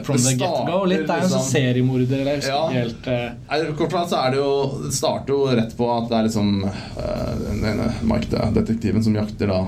from 0.07 0.23
the 0.23 0.35
get-go. 0.39 0.79
Litt. 0.89 1.05
Det 1.09 1.15
er 1.17 1.25
en 1.27 1.33
sånn 1.35 1.45
starter 1.49 1.59
seriemorder. 1.59 2.23
Eller 2.23 2.49
Ja. 2.49 2.61
helt 2.73 3.07
uh... 3.07 3.75
Kort 3.79 3.91
fortalt 3.91 4.09
så 4.13 4.23
er 4.25 4.31
det 4.31 4.39
jo 4.39 4.53
Det 4.85 4.93
starter 4.95 5.33
jo 5.35 5.39
rett 5.59 5.75
på 5.77 5.89
at 5.97 6.09
det 6.09 6.17
er 6.17 6.23
liksom 6.29 6.63
uh, 6.65 7.33
den 7.43 7.63
ene 7.73 7.91
Mike, 8.09 8.29
the 8.31 8.49
detektiven, 8.55 9.03
som 9.03 9.15
jakter 9.15 9.47
da 9.51 9.59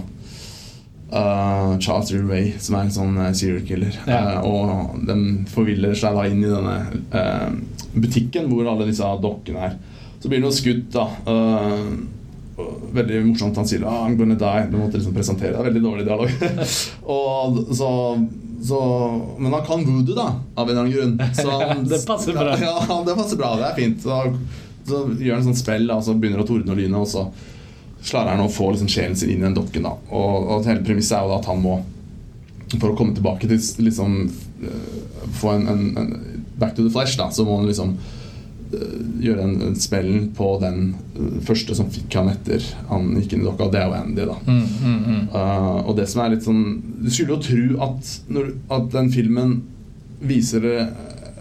eh, 1.11 1.79
Charles 1.79 2.11
Ray, 2.29 2.53
som 2.59 2.77
er 2.77 2.87
en 2.87 2.95
sånn 2.95 3.19
eh, 3.19 3.33
serial 3.37 3.65
killer. 3.67 3.97
Ja. 4.07 4.39
Uh, 4.41 4.47
og 4.47 5.05
de 5.07 5.17
forviller 5.51 5.97
seg 5.97 6.17
da 6.17 6.25
inn 6.29 6.43
i 6.43 6.51
denne 6.51 6.77
uh, 7.13 7.51
butikken 7.93 8.49
hvor 8.51 8.69
alle 8.71 8.89
disse 8.89 9.07
dokkene 9.23 9.67
er. 9.69 9.77
Så 10.21 10.29
blir 10.29 10.39
det 10.39 10.45
noe 10.45 10.53
skutt, 10.53 10.91
da. 10.93 11.07
veldig 12.93 13.21
morsomt. 13.25 13.57
Han 13.57 13.65
sier 13.65 13.81
ah, 13.89 14.03
'I'm 14.05 14.19
gonna 14.19 14.35
die'. 14.37 14.67
Du 14.69 14.77
måtte 14.77 14.99
liksom 14.99 15.15
presentere 15.15 15.55
deg. 15.55 15.65
Veldig 15.71 15.81
dårlig 15.81 16.05
dialog. 16.05 16.29
og 17.15 17.57
så, 17.73 17.89
så 18.61 18.81
Men 19.39 19.55
han 19.57 19.65
kan 19.65 19.85
voodoo, 19.87 20.13
da, 20.15 20.27
av 20.53 20.69
en 20.69 20.77
eller 20.77 20.81
annen 20.83 20.93
grunn. 20.93 21.33
Så 21.33 21.57
Det 21.95 22.03
passer 22.05 22.37
bra. 22.37 22.53
Ja, 22.61 22.99
det 23.07 23.17
passer 23.17 23.41
bra. 23.41 23.55
Det 23.57 23.71
er 23.71 23.79
fint. 23.79 24.05
Så, 24.05 24.21
så 24.85 25.07
gjør 25.17 25.39
han 25.39 25.49
sånn 25.49 25.57
spill, 25.57 25.89
da, 25.89 25.97
og 25.97 26.05
så 26.05 26.13
begynner 26.13 26.45
å 26.45 26.47
tordne 26.51 26.75
og 26.75 26.83
lyne, 26.83 27.01
og 27.01 27.09
så 27.09 27.25
klarer 28.05 28.35
han 28.35 28.43
å 28.45 28.51
få 28.51 28.71
liksom 28.71 28.89
sjelen 28.91 29.17
sin 29.17 29.33
inn 29.33 29.43
i 29.43 29.47
den 29.47 29.57
dokken. 29.57 29.85
da 29.85 29.95
Og, 30.09 30.47
og 30.55 30.69
hele 30.69 30.85
premisset 30.85 31.17
er 31.17 31.25
jo 31.25 31.33
da 31.33 31.41
at 31.41 31.51
han 31.51 31.61
må 31.63 31.81
For 32.77 32.91
å 32.91 32.95
komme 32.97 33.15
tilbake 33.17 33.49
til 33.49 33.61
liksom 33.85 34.17
øh, 34.63 34.97
Få 35.37 35.55
en, 35.57 35.67
en, 35.71 35.85
en 35.99 36.41
Back 36.61 36.75
to 36.77 36.85
the 36.85 36.93
flesh, 36.93 37.17
da 37.17 37.31
så 37.33 37.45
må 37.45 37.57
han 37.57 37.69
liksom 37.69 37.95
øh, 38.75 38.97
gjøre 39.23 39.45
en, 39.47 39.55
en 39.69 39.77
spellen 39.81 40.27
på 40.37 40.49
den 40.61 40.91
øh, 41.17 41.39
første 41.47 41.73
som 41.77 41.89
fikk 41.93 42.19
han 42.19 42.29
etter 42.29 42.65
han 42.91 43.15
gikk 43.17 43.33
inn 43.33 43.41
i 43.41 43.47
dokka, 43.47 43.65
og 43.65 43.73
det 43.73 43.81
er 43.81 43.87
jo 43.89 43.95
Andy. 43.97 44.27
da 44.29 44.35
mm, 44.45 44.59
mm, 44.59 44.99
mm. 45.07 45.23
Uh, 45.33 45.79
og 45.89 45.95
det 45.97 46.05
som 46.11 46.21
er 46.21 46.35
litt 46.35 46.45
sånn 46.45 46.61
Du 47.01 47.09
skulle 47.09 47.33
jo 47.33 47.39
tro 47.47 47.79
at, 47.87 48.11
når, 48.29 48.51
at 48.77 48.91
den 48.93 49.09
filmen 49.15 49.55
viser 50.21 50.67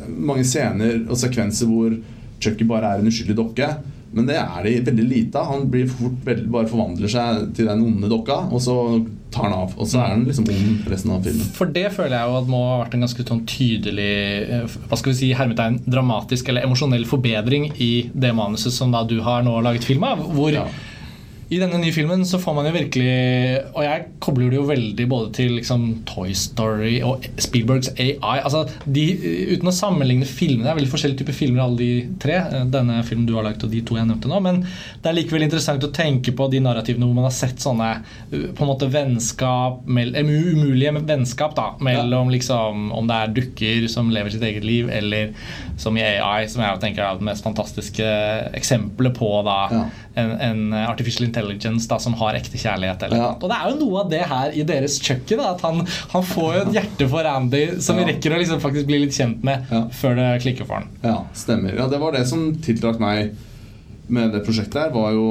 mange 0.09 0.47
scener 0.49 1.03
og 1.03 1.19
sekvenser 1.21 1.69
hvor 1.69 1.93
Chucky 2.41 2.65
bare 2.65 2.95
er 2.95 3.03
en 3.03 3.11
uskyldig 3.11 3.37
dokke. 3.37 3.69
Men 4.11 4.27
det 4.27 4.37
er 4.41 4.65
det 4.67 4.73
veldig 4.89 5.05
lite 5.07 5.39
av. 5.39 5.53
Han 5.53 5.69
blir 5.71 5.87
fort 5.91 6.25
veldig, 6.27 6.49
bare 6.51 6.69
forvandler 6.71 7.11
seg 7.13 7.53
til 7.55 7.69
den 7.71 7.85
onde 7.87 8.11
dokka, 8.11 8.41
og 8.51 8.63
så 8.65 8.75
tar 9.31 9.47
han 9.47 9.55
av. 9.55 9.77
Og 9.79 9.87
så 9.87 10.01
er 10.03 10.15
han 10.17 10.25
liksom 10.27 10.49
ond 10.51 10.89
resten 10.91 11.13
av 11.15 11.23
filmen. 11.27 11.51
For 11.55 11.71
det 11.71 11.87
føler 11.95 12.17
jeg 12.17 12.33
jo 12.33 12.39
at 12.41 12.51
må 12.51 12.63
ha 12.67 12.79
vært 12.83 12.97
en 12.99 13.05
ganske 13.07 13.27
sånn 13.29 13.45
tydelig 13.47 14.11
eh, 14.57 14.79
Hva 14.91 14.99
skal 14.99 15.13
vi 15.13 15.19
si, 15.21 15.31
hermetegn 15.39 15.79
dramatisk 15.87 16.51
eller 16.51 16.67
emosjonell 16.67 17.07
forbedring 17.07 17.71
i 17.79 17.93
det 18.11 18.33
manuset 18.35 18.75
som 18.75 18.91
da 18.95 19.05
du 19.07 19.21
har 19.27 19.47
nå 19.47 19.55
laget 19.63 19.87
film 19.87 20.07
av. 20.11 20.27
Hvor 20.35 20.51
Ja. 20.59 20.67
I 21.51 21.59
denne 21.59 21.81
nye 21.83 21.91
filmen 21.91 22.21
så 22.27 22.39
får 22.39 22.55
man 22.55 22.69
jo 22.69 22.73
virkelig 22.77 23.15
Og 23.75 23.83
jeg 23.83 24.05
kobler 24.23 24.53
det 24.53 24.59
jo 24.61 24.67
veldig 24.69 25.07
både 25.11 25.33
til 25.35 25.57
liksom 25.59 25.87
Toy 26.07 26.31
Story 26.37 27.01
og 27.07 27.25
Spielbergs 27.43 27.91
AI. 27.97 28.37
Altså, 28.39 28.63
de, 28.87 29.05
uten 29.51 29.71
å 29.71 29.75
sammenligne 29.75 30.29
filmene, 30.29 30.63
det 30.69 30.71
er 30.71 30.79
veldig 30.79 30.93
forskjellige 30.93 31.25
typer 31.25 31.35
filmer, 31.35 31.65
alle 31.65 31.81
de 31.81 31.91
tre. 32.23 32.37
eh, 32.39 32.67
Denne 32.71 33.01
filmen 33.07 33.27
du 33.27 33.35
har 33.35 33.47
lagt 33.47 33.65
og 33.67 33.73
de 33.73 33.83
to 33.87 33.99
jeg 33.99 34.07
nevnte 34.07 34.31
nå. 34.31 34.39
Men 34.45 34.61
det 34.63 35.11
er 35.11 35.17
likevel 35.17 35.47
interessant 35.47 35.87
å 35.87 35.91
tenke 35.95 36.35
på 36.39 36.47
de 36.53 36.61
narrativene 36.63 37.09
hvor 37.09 37.19
man 37.19 37.27
har 37.27 37.35
sett 37.35 37.63
sånne 37.63 37.91
uh, 37.99 38.47
på 38.55 38.65
en 38.65 38.71
måte 38.71 38.91
vennskap 38.93 39.83
eh, 39.91 40.31
Umulige 40.31 40.95
vennskap 41.07 41.57
da 41.59 41.67
mellom 41.83 42.31
liksom 42.31 42.91
om 42.95 43.11
det 43.11 43.17
er 43.17 43.35
dukker 43.41 43.89
som 43.91 44.13
lever 44.15 44.31
sitt 44.35 44.47
eget 44.47 44.67
liv, 44.67 44.91
eller 44.93 45.35
som 45.81 45.99
i 45.99 46.05
AI, 46.05 46.47
som 46.51 46.63
jeg 46.63 46.79
tenker 46.83 47.03
er 47.03 47.19
det 47.19 47.27
mest 47.27 47.47
fantastiske 47.47 48.07
eksempelet 48.55 49.19
på 49.19 49.33
da 49.47 49.59
Ja. 49.71 49.83
En, 50.19 50.31
en 50.43 50.73
artificial 50.75 51.27
intelligence 51.29 51.87
da, 51.89 51.99
som 52.03 52.15
har 52.19 52.35
ekte 52.35 52.59
kjærlighet. 52.59 53.03
Eller 53.07 53.17
Ja. 53.21 53.29
Og 53.41 53.49
det 53.51 53.57
er 53.61 53.71
jo 53.71 53.77
noe 53.85 54.01
av 54.05 54.11
det 54.11 54.23
her 54.27 54.51
i 54.59 54.63
deres 54.67 54.99
kjøkken. 55.01 55.39
Da, 55.39 55.51
at 55.55 55.61
han, 55.63 55.85
han 56.15 56.23
får 56.27 56.55
jo 56.57 56.63
et 56.67 56.73
hjerte 56.81 57.09
for 57.13 57.29
Andy 57.31 57.65
som 57.81 57.97
vi 57.97 58.03
Ja. 58.03 58.09
rekker 58.13 58.35
å 58.35 58.41
liksom 58.43 58.61
faktisk 58.61 58.87
bli 58.91 58.99
litt 59.05 59.15
kjent 59.15 59.45
med 59.47 59.67
Ja. 59.71 59.85
før 60.01 60.17
det 60.19 60.29
klikker 60.43 60.67
for 60.67 60.81
han. 60.81 60.89
Ja, 61.05 61.19
stemmer. 61.35 61.77
Ja, 61.79 61.87
det 61.89 62.01
var 62.03 62.13
det 62.13 62.27
som 62.29 62.49
tiltrakk 62.57 62.99
meg 63.01 63.37
med 64.09 64.33
det 64.33 64.45
prosjektet 64.47 64.75
her, 64.83 64.91
var 64.91 65.13
jo 65.15 65.29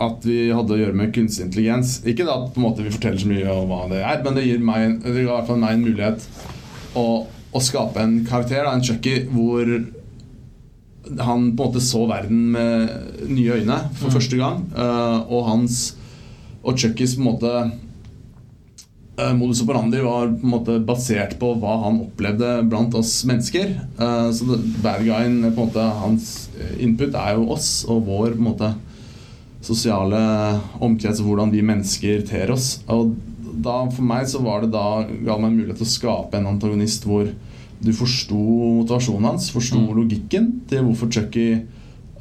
at 0.00 0.24
vi 0.26 0.50
hadde 0.50 0.74
å 0.74 0.78
gjøre 0.80 0.94
med 0.98 1.12
kunstig 1.14 1.46
intelligens. 1.46 2.00
Ikke 2.04 2.26
da 2.26 2.34
på 2.50 2.58
en 2.58 2.64
måte 2.66 2.82
vi 2.84 2.90
forteller 2.90 3.20
så 3.22 3.28
mye 3.30 3.48
om 3.52 3.68
hva 3.70 3.84
det 3.88 4.00
er, 4.02 4.22
men 4.24 4.34
det 4.34 4.44
gir 4.44 4.58
meg, 4.58 4.98
det 5.04 5.12
gir 5.14 5.22
i 5.28 5.30
hvert 5.30 5.46
fall 5.46 5.60
meg 5.62 5.76
en 5.76 5.84
mulighet 5.86 6.24
å, 6.98 7.04
å 7.54 7.60
skape 7.62 8.02
en 8.02 8.16
karakter, 8.26 8.64
da, 8.66 8.72
en 8.74 8.82
Chucky, 8.82 9.20
hvor 9.30 9.70
han 11.18 11.50
på 11.56 11.64
en 11.66 11.72
måte 11.72 11.80
så 11.84 12.06
verden 12.08 12.50
med 12.52 13.28
nye 13.28 13.58
øyne 13.60 13.78
for 13.94 14.08
Mm. 14.08 14.14
første 14.14 14.36
gang. 14.40 14.64
eh, 14.76 15.32
og 15.32 15.44
hans 15.48 15.94
Og 16.64 16.78
Chuckys 16.78 17.14
på 17.16 17.20
en 17.20 17.26
måte 17.28 17.72
eh, 19.18 19.32
modus 19.36 19.60
operandi 19.62 20.00
var 20.00 20.28
på 20.32 20.42
en 20.46 20.50
måte 20.54 20.78
basert 20.86 21.36
på 21.38 21.50
hva 21.60 21.74
han 21.84 22.00
opplevde 22.06 22.68
blant 22.70 22.94
oss 22.94 23.24
mennesker. 23.28 23.74
Eh, 24.00 24.30
så 24.32 24.46
det- 24.48 24.82
bad 24.82 25.04
guyen, 25.04 25.42
på 25.54 25.60
en 25.60 25.68
måte 25.68 25.84
hans 26.00 26.48
input 26.80 27.14
er 27.14 27.34
jo 27.36 27.50
oss 27.52 27.84
og 27.86 28.06
vår 28.06 28.30
på 28.32 28.38
en 28.38 28.48
måte 28.48 28.74
sosiale 29.64 30.18
omkrets 30.80 31.20
og 31.20 31.26
hvordan 31.30 31.52
vi 31.52 31.62
mennesker 31.62 32.26
ter 32.26 32.50
oss. 32.50 32.80
Og 32.88 33.14
da, 33.62 33.84
for 33.90 34.02
meg 34.02 34.26
så 34.26 34.42
var 34.42 34.60
det 34.64 34.72
da 34.72 35.04
ga 35.24 35.36
meg 35.38 35.50
en 35.52 35.58
mulighet 35.58 35.78
til 35.78 35.86
å 35.86 35.94
skape 35.94 36.34
en 36.40 36.46
antagonist 36.46 37.04
hvor 37.08 37.28
du 37.84 37.92
forsto 37.96 38.38
motivasjonen 38.80 39.30
hans, 39.30 39.50
forsto 39.54 39.78
Mm. 39.80 39.96
logikken 39.96 40.50
til 40.68 40.84
hvorfor 40.86 41.10
Chucky 41.12 41.48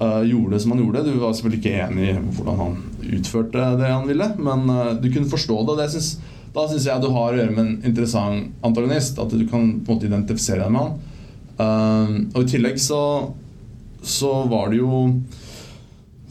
uh, 0.02 0.22
gjorde 0.28 0.56
det 0.56 0.62
som 0.62 0.72
han 0.72 0.84
gjorde. 0.84 1.06
Du 1.06 1.20
var 1.20 1.34
selvfølgelig 1.34 1.62
ikke 1.62 1.88
enig 1.88 2.10
i 2.10 2.20
hvordan 2.20 2.60
han 2.60 2.78
utførte 3.18 3.66
det 3.80 3.92
han 3.92 4.08
ville, 4.08 4.30
men 4.38 4.70
uh, 4.70 4.94
du 5.00 5.10
kunne 5.12 5.30
forstå 5.30 5.58
det. 5.68 5.78
det 5.82 5.90
synes, 5.92 6.20
da 6.54 6.68
syns 6.68 6.86
jeg 6.86 7.02
du 7.02 7.10
har 7.10 7.34
å 7.34 7.40
gjøre 7.40 7.56
med 7.56 7.66
en 7.66 7.82
interessant 7.84 8.52
antagonist. 8.64 9.20
At 9.20 9.32
du 9.32 9.48
kan 9.48 9.80
på 9.82 9.92
en 9.92 9.98
måte 9.98 10.10
identifisere 10.10 10.64
deg 10.64 10.72
med 10.72 10.82
han. 10.82 10.94
Uh, 11.54 12.14
og 12.34 12.44
i 12.44 12.52
tillegg 12.56 12.80
så, 12.82 13.02
så 14.02 14.44
var 14.50 14.70
det 14.74 14.82
jo 14.82 15.08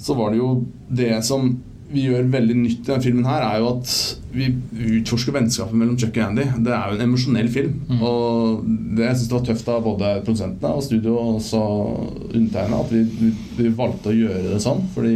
så 0.03 0.15
var 0.19 0.33
det 0.33 0.41
jo 0.41 0.65
det 0.91 1.15
som 1.25 1.53
vi 1.93 2.07
gjør 2.09 2.29
veldig 2.33 2.57
nytt 2.57 2.81
i 2.81 2.89
denne 2.89 3.05
filmen 3.05 3.27
her, 3.29 3.45
er 3.45 3.61
jo 3.61 3.69
at 3.75 3.93
vi 4.33 4.49
utforsker 4.99 5.35
vennskapet 5.37 5.77
mellom 5.77 5.99
Chuck 6.01 6.17
og 6.17 6.25
Andy. 6.31 6.47
Det 6.65 6.73
er 6.73 6.89
jo 6.89 6.97
en 6.99 7.05
emosjonell 7.07 7.51
film. 7.53 7.75
Mm. 7.91 8.03
Og 8.09 8.67
det 8.97 9.07
jeg 9.07 9.19
synes 9.19 9.29
det 9.29 9.37
var 9.37 9.47
tøft 9.51 9.71
av 9.75 9.85
både 9.85 10.13
produsentene 10.25 10.73
og 10.79 10.85
studio 10.87 11.15
og 11.21 11.39
også 11.39 11.63
undertegna 12.33 12.81
at 12.81 12.93
vi, 12.95 13.05
vi, 13.21 13.33
vi 13.61 13.73
valgte 13.77 14.13
å 14.13 14.17
gjøre 14.17 14.45
det 14.55 14.61
sånn. 14.65 14.85
Fordi 14.97 15.15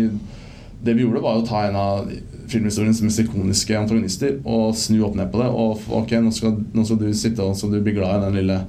det 0.86 0.94
vi 0.94 1.06
gjorde, 1.06 1.24
var 1.24 1.40
å 1.40 1.46
ta 1.48 1.64
en 1.66 1.78
av 1.80 2.10
filmhistoriens 2.46 3.00
mest 3.02 3.24
ikoniske 3.24 3.74
antagonister 3.74 4.36
og 4.46 4.76
snu 4.78 5.00
opp 5.08 5.16
ned 5.18 5.32
på 5.32 5.40
det. 5.42 5.48
Og 5.50 5.86
ok, 6.02 6.16
nå 6.22 6.34
skal, 6.36 6.58
nå 6.76 6.84
skal 6.86 7.00
du 7.00 7.08
sitte 7.16 7.42
og 7.42 7.56
så 7.58 7.72
du 7.72 7.80
bli 7.80 7.96
glad 7.96 8.20
i 8.20 8.26
den 8.28 8.40
lille 8.42 8.60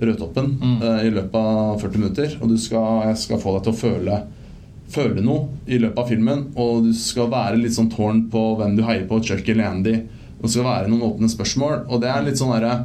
rødtoppen 0.00 0.54
Mm. 0.60 0.76
uh, 0.80 1.00
i 1.04 1.10
løpet 1.12 1.34
av 1.36 1.80
40 1.82 1.98
minutter. 1.98 2.36
Og 2.40 2.48
du 2.48 2.56
skal, 2.56 3.08
jeg 3.10 3.18
skal 3.26 3.42
få 3.42 3.58
deg 3.58 3.66
til 3.66 3.74
å 3.74 3.80
føle 3.82 4.20
føle 4.90 5.22
noe 5.24 5.48
i 5.70 5.78
løpet 5.80 6.00
av 6.02 6.08
filmen, 6.10 6.46
og 6.58 6.86
du 6.86 6.94
skal 6.96 7.30
være 7.32 7.60
litt 7.60 7.76
sånn 7.76 7.90
tårn 7.92 8.24
på 8.32 8.42
hvem 8.58 8.74
du 8.78 8.84
heier 8.86 9.06
på, 9.10 9.20
Chuck 9.24 9.48
eller 9.48 9.70
Andy. 9.70 9.96
Og 10.38 10.46
det 10.46 10.54
skal 10.54 10.66
være 10.66 10.90
noen 10.90 11.06
åpne 11.10 11.30
spørsmål. 11.30 11.84
Og 11.88 12.02
det 12.02 12.10
er 12.10 12.26
litt 12.26 12.40
sånn 12.40 12.54
derre 12.54 12.82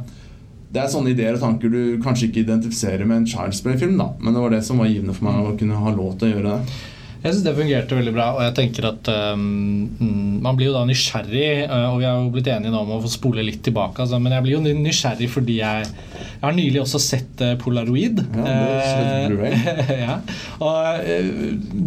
det 0.66 0.82
er 0.82 0.90
sånne 0.92 1.12
ideer 1.14 1.36
og 1.36 1.40
tanker 1.40 1.70
du 1.72 1.96
kanskje 2.02 2.26
ikke 2.28 2.42
identifiserer 2.42 3.06
med 3.08 3.22
en 3.22 3.28
Child's 3.30 3.62
Play-film, 3.64 3.94
da. 4.00 4.10
Men 4.20 4.34
det 4.34 4.42
var 4.42 4.52
det 4.52 4.64
som 4.66 4.82
var 4.82 4.90
givende 4.90 5.14
for 5.16 5.28
meg 5.28 5.38
å 5.40 5.54
kunne 5.56 5.78
ha 5.80 5.92
lov 5.94 6.18
til 6.18 6.28
å 6.28 6.32
gjøre 6.34 6.56
det. 6.56 6.80
Jeg 7.22 7.32
syns 7.32 7.44
det 7.46 7.54
fungerte 7.56 7.96
veldig 7.98 8.14
bra, 8.14 8.26
og 8.36 8.42
jeg 8.44 8.54
tenker 8.58 8.88
at 8.90 9.08
um, 9.34 9.88
man 10.44 10.58
blir 10.58 10.70
jo 10.70 10.76
da 10.76 10.84
nysgjerrig, 10.88 11.48
uh, 11.66 11.88
og 11.92 12.00
vi 12.00 12.06
har 12.08 12.20
jo 12.20 12.32
blitt 12.34 12.50
enige 12.52 12.72
nå 12.74 12.82
om 12.84 12.92
å 12.96 13.00
få 13.04 13.10
spole 13.12 13.44
litt 13.46 13.62
tilbake, 13.66 14.04
altså, 14.04 14.20
men 14.22 14.36
jeg 14.36 14.44
blir 14.44 14.56
jo 14.56 14.76
nysgjerrig 14.84 15.28
fordi 15.32 15.58
jeg, 15.58 15.88
jeg 16.20 16.44
har 16.44 16.56
nylig 16.56 16.82
også 16.82 17.00
sett 17.02 17.42
uh, 17.42 17.54
Polaroid. 17.60 18.22
Ja, 18.36 18.44
det 18.46 18.76
Eh, 19.26 19.90
ja. 20.06 20.16
Og 20.62 21.06
uh, 21.06 21.40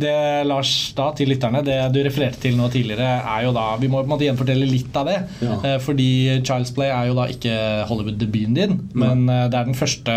det 0.04 0.18
Lars 0.50 0.74
da, 0.98 1.10
til 1.18 1.32
lytterne, 1.32 1.64
det 1.66 1.78
du 1.94 2.02
refererte 2.06 2.44
til 2.48 2.58
nå 2.60 2.70
tidligere, 2.74 3.08
er 3.20 3.46
jo 3.48 3.54
da 3.56 3.66
Vi 3.80 3.90
må 3.92 4.02
på 4.02 4.08
en 4.08 4.14
måte 4.14 4.28
gjenfortelle 4.28 4.68
litt 4.70 4.96
av 5.00 5.10
det. 5.10 5.18
Ja. 5.44 5.58
Eh, 5.64 5.78
fordi 5.84 6.10
Child's 6.46 6.74
Play 6.76 6.92
er 6.94 7.10
jo 7.10 7.18
da 7.18 7.28
ikke 7.32 7.56
Hollywood-debuten 7.90 8.58
din, 8.58 8.78
men 8.98 9.26
det 9.30 9.56
er 9.56 9.68
den 9.68 9.78
første 9.78 10.16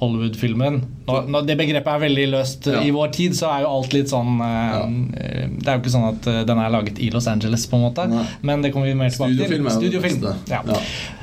Hollywood-filmen 0.00 0.80
nå, 1.06 1.20
nå, 1.28 1.42
Det 1.44 1.56
begrepet 1.60 1.92
er 1.92 2.02
veldig 2.04 2.26
løst. 2.32 2.68
Ja. 2.72 2.80
I 2.80 2.92
vår 2.94 3.12
tid 3.16 3.36
så 3.36 3.50
er 3.52 3.64
jo 3.66 3.72
alt 3.76 3.94
litt 3.96 4.12
sånn 4.12 4.40
eh, 4.44 4.76
eh, 5.20 5.46
Det 5.52 5.68
er 5.68 5.76
jo 5.76 5.82
ikke 5.82 5.94
sånn 5.94 6.08
at 6.10 6.28
eh, 6.30 6.42
den 6.48 6.62
er 6.62 6.72
laget 6.72 7.00
i 7.02 7.10
Los 7.12 7.28
Angeles, 7.30 7.66
på 7.70 7.78
en 7.78 7.86
måte. 7.88 8.06
Nei. 8.10 8.26
Men 8.46 8.64
det 8.64 8.72
kommer 8.74 8.90
vi 8.90 8.96
mer 8.98 9.12
tilbake 9.12 9.36
til. 9.36 9.44
Studiofilm 9.44 9.70
er 9.70 9.88
jo 9.88 9.96
det 9.96 10.04
beste. 10.06 10.36
Ja. 10.52 11.18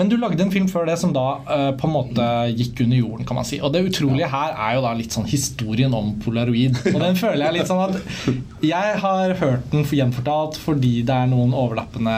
Men 0.00 0.08
du 0.08 0.16
lagde 0.16 0.40
en 0.40 0.52
film 0.52 0.68
før 0.70 0.86
det 0.88 0.96
som 0.96 1.12
da 1.12 1.26
uh, 1.44 1.70
på 1.76 1.88
en 1.88 1.92
måte 1.92 2.26
gikk 2.56 2.80
under 2.86 2.96
jorden, 2.96 3.26
kan 3.28 3.36
man 3.36 3.44
si. 3.44 3.58
Og 3.60 3.72
det 3.74 3.82
utrolige 3.84 4.30
her 4.32 4.54
er 4.54 4.78
jo 4.78 4.84
da 4.86 4.94
litt 4.96 5.12
sånn 5.12 5.28
historien 5.28 5.92
om 5.96 6.14
polaroid. 6.24 6.78
Og 6.94 6.96
den 7.02 7.18
føler 7.20 7.44
jeg 7.44 7.58
litt 7.58 7.68
sånn 7.68 7.82
at 7.84 7.98
Jeg 8.64 8.94
har 9.02 9.34
hørt 9.40 9.66
den 9.72 9.84
gjenfortalt 9.84 10.56
fordi 10.60 11.02
det 11.04 11.12
er 11.12 11.28
noen 11.28 11.52
overlappende 11.56 12.14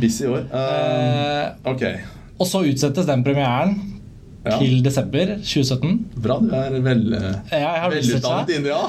Busy 0.00 0.22
år. 0.30 0.42
Uh, 0.52 0.58
Eh, 0.60 1.44
ok. 1.72 1.82
og 2.40 2.46
så 2.46 2.58
utsettes 2.64 3.06
den 3.06 3.24
premieren 3.24 3.74
Ja. 4.44 4.58
til 4.60 4.84
desember 4.84 5.26
2017. 5.40 6.06
Bra, 6.22 6.38
du 6.40 6.48
er 6.52 6.70
vel, 6.84 7.12
Jeg 7.50 7.90
velutdannet 7.92 8.48
inne, 8.58 8.68
ja. 8.68 8.82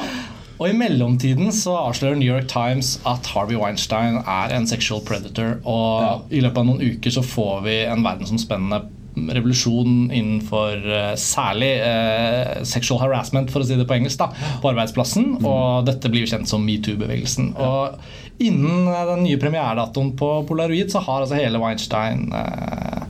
Og 0.59 0.69
i 0.69 0.73
mellomtiden 0.75 1.51
så 1.51 1.71
avslører 1.75 2.15
New 2.15 2.33
York 2.35 2.47
Times 2.47 2.99
at 3.07 3.25
Harvey 3.27 3.55
Weinstein 3.59 4.15
er 4.27 4.47
en 4.55 4.67
sexual 4.67 5.01
predator. 5.05 5.55
Og 5.67 6.21
i 6.31 6.39
løpet 6.39 6.57
av 6.57 6.65
noen 6.65 6.81
uker 6.81 7.11
så 7.11 7.21
får 7.23 7.61
vi 7.63 7.85
en 7.91 8.03
verdensomspennende 8.03 8.81
revolusjon 9.15 10.11
innenfor 10.11 10.81
eh, 10.91 11.13
særlig 11.19 11.71
eh, 11.79 12.63
sexual 12.67 12.99
harassment, 13.03 13.51
for 13.53 13.63
å 13.63 13.67
si 13.67 13.77
det 13.79 13.87
på 13.87 13.95
engelsk, 13.97 14.19
da, 14.21 14.29
på 14.61 14.71
arbeidsplassen. 14.73 15.37
Og 15.45 15.85
dette 15.87 16.11
blir 16.11 16.25
jo 16.25 16.31
kjent 16.33 16.49
som 16.51 16.63
metoo-bevegelsen. 16.67 17.53
Og 17.55 18.43
innen 18.43 18.89
eh, 18.91 19.03
den 19.13 19.25
nye 19.25 19.39
premieredatoen 19.41 20.13
på 20.19 20.31
Polaroid 20.49 20.91
så 20.93 21.03
har 21.07 21.23
altså 21.23 21.39
hele 21.39 21.61
Weinstein 21.63 22.27
eh, 22.35 23.03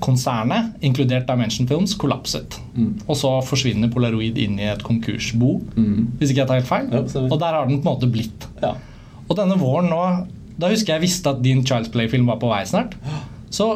konsernet, 0.00 0.70
inkludert 0.86 1.26
Dimension 1.28 1.66
Films, 1.68 1.92
kollapset. 2.00 2.56
Og 3.04 3.16
så 3.20 3.34
forsvinner 3.44 3.90
Polaroid 3.92 4.38
inn 4.40 4.54
i 4.56 4.70
et 4.72 4.80
konkursbo, 4.86 5.58
hvis 6.16 6.30
ikke 6.32 6.40
jeg 6.40 6.48
tar 6.48 6.60
helt 6.62 6.70
feil. 6.70 6.86
Ja, 6.94 7.02
og 7.26 7.36
der 7.42 7.58
har 7.58 7.68
den 7.68 7.82
på 7.82 7.90
en 7.90 7.98
måte 7.98 8.08
blitt. 8.08 8.46
ja. 8.62 8.76
Og 9.30 9.36
denne 9.38 9.54
våren 9.60 9.86
nå, 9.92 9.98
da 10.58 10.70
husker 10.72 10.96
jeg 10.96 11.04
visste 11.04 11.30
at 11.30 11.42
din 11.44 11.60
Child's 11.62 11.92
Play-film 11.94 12.24
var 12.26 12.40
på 12.42 12.48
vei 12.50 12.64
snart, 12.66 12.96
så 13.54 13.68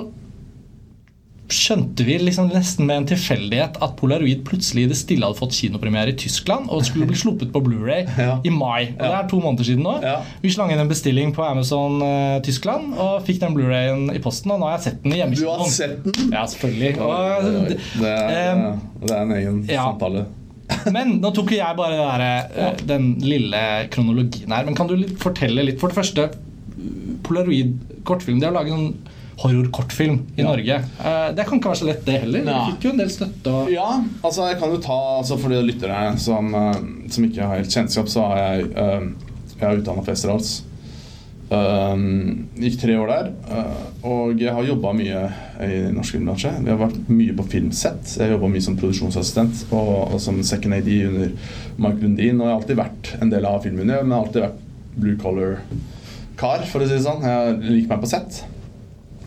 skjønte 1.52 2.04
vi 2.06 2.14
liksom 2.22 2.48
nesten 2.48 2.86
med 2.88 3.02
en 3.02 3.06
tilfeldighet 3.10 3.76
at 3.84 3.96
Polaroid 3.98 4.40
plutselig 4.48 4.86
i 4.86 4.90
det 4.90 4.96
stille 4.96 5.26
hadde 5.26 5.36
fått 5.36 5.52
kinopremiere 5.56 6.14
i 6.14 6.16
Tyskland 6.16 6.70
og 6.72 6.86
skulle 6.88 7.08
bli 7.10 7.18
sluppet 7.20 7.52
på 7.52 7.60
Blu-ray 7.66 8.06
Ja. 8.24 8.38
i 8.40 8.52
mai. 8.52 8.94
Og 8.94 9.02
Det 9.02 9.10
er 9.18 9.28
to 9.28 9.40
måneder 9.42 9.68
siden 9.68 9.84
nå. 9.84 9.98
Ja. 10.04 10.16
Vi 10.40 10.52
slang 10.54 10.72
inn 10.72 10.80
en 10.80 10.88
bestilling 10.88 11.34
på 11.36 11.44
Amazon 11.44 12.00
uh, 12.00 12.38
Tyskland 12.44 12.96
og 12.96 13.26
fikk 13.28 13.42
den 13.42 13.56
Blu-rayen 13.56 14.06
i 14.14 14.22
posten, 14.24 14.54
og 14.54 14.62
nå 14.62 14.70
har 14.70 14.78
jeg 14.78 14.86
sett 14.88 15.04
den 15.04 15.16
i 15.18 15.20
Du 15.36 15.44
har 15.50 15.68
sett 15.68 16.00
den? 16.06 16.32
Ja, 16.32 16.46
selvfølgelig. 16.48 16.94
Og, 17.04 17.68
Det 18.00 18.14
er, 18.14 18.64
det 19.04 19.12
er 19.12 19.20
en 19.20 19.36
egen 19.36 19.60
ja. 19.68 19.84
samtale. 19.90 20.24
men 20.96 21.18
nå 21.20 21.28
tok 21.36 21.52
jeg 21.52 21.76
bare 21.76 21.92
det 21.92 22.04
der, 22.56 22.70
uh, 22.72 22.84
den 22.88 23.10
lille 23.20 23.64
kronologien 23.92 24.54
her. 24.54 24.64
Men 24.64 24.78
kan 24.78 24.88
du 24.88 24.96
fortelle 25.20 25.66
litt 25.66 25.82
For 25.82 25.92
det 25.92 25.98
første, 26.00 26.30
Polaroid 27.24 27.76
kortfilm. 28.08 28.40
De 28.40 28.48
har 28.48 28.56
laget 28.56 28.72
en 28.76 29.12
horrorkortfilm 29.42 30.18
i 30.36 30.42
Ja. 30.42 30.48
Norge. 30.48 30.74
Eh, 31.04 31.32
Det 31.34 31.46
kan 31.46 31.58
ikke 31.58 31.72
være 31.72 31.80
så 31.82 31.86
lett, 31.86 32.04
det 32.04 32.20
heller. 32.20 32.44
Ja. 32.44 32.58
Du 32.66 32.72
fikk 32.72 32.84
jo 32.84 32.90
en 32.90 32.98
del 32.98 33.10
støtte. 33.10 33.50
Og, 33.50 33.70
Ja, 33.72 33.88
altså 34.22 34.48
jeg 34.50 34.58
kan 34.60 34.70
jo 34.70 34.78
ta 34.78 34.98
altså 35.20 35.38
For 35.38 35.48
de 35.48 35.62
lyttere 35.62 36.18
som, 36.18 36.54
eh, 36.54 36.74
som 37.10 37.24
ikke 37.24 37.42
har 37.42 37.56
helt 37.56 37.70
kjennskap, 37.70 38.06
så 38.08 38.28
har 38.28 38.36
jeg, 38.36 38.70
uh, 38.76 39.10
jeg 39.60 39.82
utdanna 39.82 40.04
Festerdals. 40.04 40.62
Um, 41.50 42.48
gikk 42.56 42.78
tre 42.80 42.94
år 42.98 43.06
der. 43.10 43.26
Uh, 43.50 44.08
og 44.08 44.40
jeg 44.40 44.52
har 44.54 44.64
jobba 44.64 44.92
mye 44.96 45.20
i 45.60 45.92
norsk 45.92 46.16
filmbransje. 46.16 46.50
Vi 46.64 46.70
har 46.72 46.78
vært 46.80 47.10
mye 47.12 47.34
på 47.36 47.46
filmsett. 47.52 48.16
Jeg 48.18 48.32
jobba 48.32 48.48
mye 48.48 48.64
som 48.64 48.78
produksjonsassistent 48.80 49.66
og, 49.70 50.14
og, 50.14 50.20
som 50.24 50.40
second 50.42 50.74
AD 50.74 50.88
under 51.06 51.30
Mark 51.76 52.00
Lundin. 52.00 52.40
Og 52.40 52.46
jeg 52.46 52.50
har 52.54 52.60
alltid 52.60 52.80
vært 52.80 53.12
en 53.20 53.30
del 53.30 53.44
av 53.50 53.60
filmmiljøet, 53.66 54.06
men 54.06 54.10
jeg 54.10 54.18
har 54.18 54.26
alltid 54.26 54.46
vært 54.46 54.60
blue 55.04 55.16
collar-kar, 55.20 56.66
for 56.70 56.80
å 56.82 56.88
si 56.88 56.96
det 56.96 57.04
sånn. 57.04 57.22
Jeg 57.28 57.60
liker 57.68 57.92
meg 57.94 58.04
på 58.06 58.10
sett. 58.14 58.42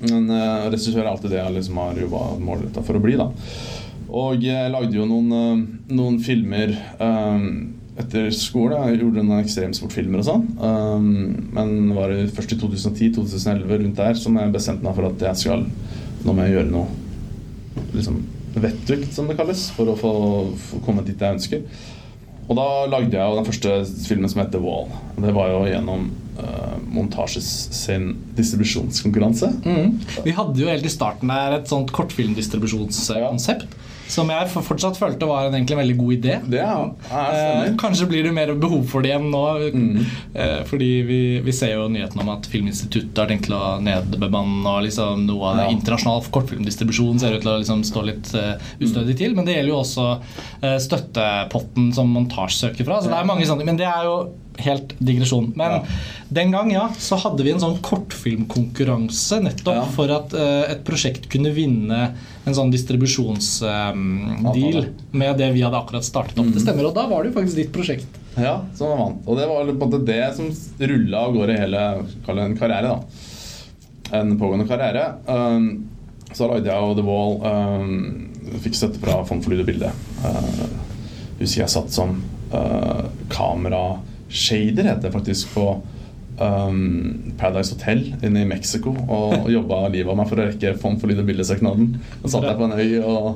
Men 0.03 0.29
uh, 0.29 0.67
regissør 0.69 1.03
er 1.03 1.11
alltid 1.11 1.33
det 1.33 1.41
jeg 1.41 1.55
liksom 1.55 1.81
har 1.81 1.97
jobba 2.03 2.21
målretta 2.41 2.83
for 2.85 2.99
å 2.99 3.01
bli. 3.03 3.17
da 3.19 3.31
Og 4.07 4.45
jeg 4.45 4.73
lagde 4.73 4.97
jo 4.97 5.07
noen, 5.09 5.33
uh, 5.33 5.65
noen 5.93 6.19
filmer 6.23 6.75
um, 7.01 7.47
etter 7.97 8.29
skole. 8.35 8.77
Jeg 8.91 9.01
gjorde 9.01 9.25
noen 9.25 9.41
ekstremsportfilmer 9.41 10.21
og 10.21 10.27
sånn. 10.27 10.47
Um, 10.61 11.09
men 11.57 11.93
var 11.97 12.13
det 12.13 12.29
først 12.37 12.53
i 12.53 12.59
2010-2011 12.61 13.83
rundt 13.83 14.01
der 14.03 14.21
som 14.21 14.37
jeg 14.37 14.53
bestemte 14.53 14.85
meg 14.85 14.97
for 14.97 15.09
at 15.09 15.29
jeg 15.31 15.45
skal 15.45 15.67
Nå 16.25 16.33
må 16.33 16.43
jeg 16.43 16.57
gjøre 16.57 16.71
noe 16.73 17.85
liksom 17.93 18.15
vettugt, 18.57 19.11
som 19.13 19.27
det 19.29 19.35
kalles, 19.37 19.67
for 19.75 19.91
å 19.91 19.93
få, 19.95 20.11
få 20.57 20.79
komme 20.85 21.03
dit 21.05 21.19
jeg 21.21 21.37
ønsker. 21.37 21.61
Og 22.47 22.55
da 22.57 22.67
lagde 22.89 23.13
jeg 23.13 23.21
jo 23.21 23.37
den 23.37 23.47
første 23.47 23.73
filmen 24.07 24.31
som 24.31 24.41
heter 24.41 24.63
Wall. 24.63 24.89
Det 25.19 25.33
var 25.35 25.51
jo 25.51 25.65
gjennom 25.67 26.07
Montasjes 26.87 27.47
sin 27.73 28.11
distribusjonskonkurranse. 28.37 29.51
Mm. 29.65 29.99
Vi 30.25 30.35
hadde 30.37 30.61
jo 30.61 30.69
helt 30.71 30.85
i 30.85 30.93
starten 30.93 31.31
der 31.33 31.59
et 31.59 31.69
sånt 31.71 31.93
kortfilmdistribusjonskonsept. 31.95 33.67
Ja. 33.67 33.83
Som 34.07 34.31
jeg 34.31 34.47
fortsatt 34.53 34.97
følte 34.99 35.27
var 35.27 35.51
en 35.51 35.67
veldig 35.67 35.95
god 35.99 36.13
idé. 36.15 36.37
Er 36.55 36.93
eh, 37.11 37.73
kanskje 37.79 38.07
blir 38.07 38.23
det 38.27 38.31
mer 38.35 38.53
behov 38.55 38.85
for 38.87 39.03
det 39.03 39.11
igjen 39.11 39.27
nå. 39.33 39.43
Mm. 39.73 39.97
Eh, 40.31 40.61
fordi 40.69 40.89
vi, 41.07 41.19
vi, 41.43 41.55
ser 41.55 41.73
jo 41.75 41.89
nyheten 41.91 42.23
om 42.23 42.31
at 42.31 42.47
Filminstituttet 42.47 43.19
har 43.19 43.29
tenkt 43.31 43.49
til 43.49 43.57
å 43.57 43.77
nedbemanne. 43.83 44.63
Og 44.63 44.87
liksom 44.87 45.27
noe 45.27 45.51
av 45.51 45.61
ja. 45.65 45.69
internasjonal 45.75 46.23
kortfilmdistribusjon 46.31 47.19
ser 47.21 47.35
ut 47.35 47.43
til 47.43 47.51
å 47.51 47.59
liksom 47.61 47.83
stå 47.87 48.05
litt 48.07 48.31
uh, 48.37 48.55
ustødig 48.79 49.17
til. 49.19 49.35
Men 49.35 49.47
det 49.47 49.57
gjelder 49.57 49.73
jo 49.73 49.81
også 49.83 50.09
uh, 50.15 50.77
støttepotten 50.87 51.91
som 51.97 52.11
montasje 52.15 52.67
søker 52.67 52.87
fra. 52.87 53.01
Så 53.03 53.11
det 53.11 53.19
er 53.19 53.27
mange 53.27 53.47
sånne, 53.49 53.67
men 53.67 53.79
det 53.79 53.89
er 53.91 54.07
jo 54.07 54.19
helt 54.63 54.93
digresjon. 54.99 55.51
Men 55.55 55.77
ja. 55.77 55.83
den 56.39 56.53
gang 56.55 56.71
ja, 56.73 56.87
så 56.99 57.15
hadde 57.21 57.45
vi 57.45 57.53
en 57.53 57.61
sånn 57.61 57.77
kortfilmkonkurranse 57.85 59.41
nettopp 59.45 59.79
ja. 59.79 59.87
for 59.95 60.13
at 60.13 60.35
uh, 60.37 60.63
et 60.69 60.83
prosjekt 60.87 61.29
kunne 61.31 61.51
vinne 61.55 62.01
en 62.47 62.55
sånn 62.55 62.71
distribusjonsdeal 62.73 64.81
um, 64.81 64.87
med 65.11 65.41
det 65.41 65.51
vi 65.55 65.65
hadde 65.65 65.79
akkurat 65.79 66.07
startet 66.07 66.37
opp. 66.37 66.49
Mm. 66.49 66.55
Det 66.55 66.63
stemmer, 66.63 66.89
og 66.89 66.95
da 66.97 67.07
var 67.09 67.23
det 67.23 67.33
jo 67.33 67.39
faktisk 67.39 67.59
ditt 67.59 67.73
prosjekt. 67.75 68.23
Ja, 68.37 68.59
som 68.77 68.91
var 68.91 68.99
vant. 69.01 69.21
Og 69.25 69.39
det 69.39 69.47
var 69.49 69.65
på 69.65 69.73
en 69.73 69.81
måte 69.81 70.05
det 70.05 70.25
som 70.37 70.49
rulla 70.79 71.25
av 71.25 71.35
gårde 71.35 71.57
hele 71.57 71.83
en 72.45 72.57
karriere. 72.57 72.93
da 72.93 74.19
En 74.19 74.39
pågående 74.39 74.67
karriere. 74.69 75.05
Um, 75.25 75.87
så 76.31 76.47
lagde 76.47 76.69
jeg 76.69 76.83
jo 76.83 76.97
The 76.97 77.05
Wall. 77.07 77.33
Um, 77.41 78.59
fikk 78.63 78.77
støtte 78.77 79.01
fra 79.01 79.23
Fond 79.27 79.43
for 79.43 79.53
lyd 79.53 79.63
og 79.63 79.69
bilde. 79.71 79.89
Uh, 80.21 80.67
husker 81.41 81.63
jeg 81.63 81.73
satt 81.73 81.91
som 81.93 82.09
uh, 82.53 83.03
kamera 83.33 83.83
Shader 84.29 84.89
heter 84.89 85.07
det 85.07 85.13
faktisk 85.13 85.53
på 85.55 85.67
um, 86.39 87.33
Paradise 87.37 87.75
Hotel 87.75 88.03
inne 88.21 88.43
i 88.43 88.49
Mexico 88.49 88.93
og, 88.93 89.37
og 89.43 89.51
jobba 89.51 89.85
livet 89.93 90.11
av 90.11 90.19
meg 90.19 90.29
for 90.29 90.41
å 90.41 90.49
rekke 90.49 90.75
fond 90.81 90.99
for 91.01 91.11
lyd- 91.11 91.23
og 91.23 91.29
bildesøknaden. 91.29 91.95
Satt 92.25 92.47
jeg 92.47 92.59
på 92.59 92.67
en 92.67 92.77
øy 92.77 92.99
og 93.01 93.31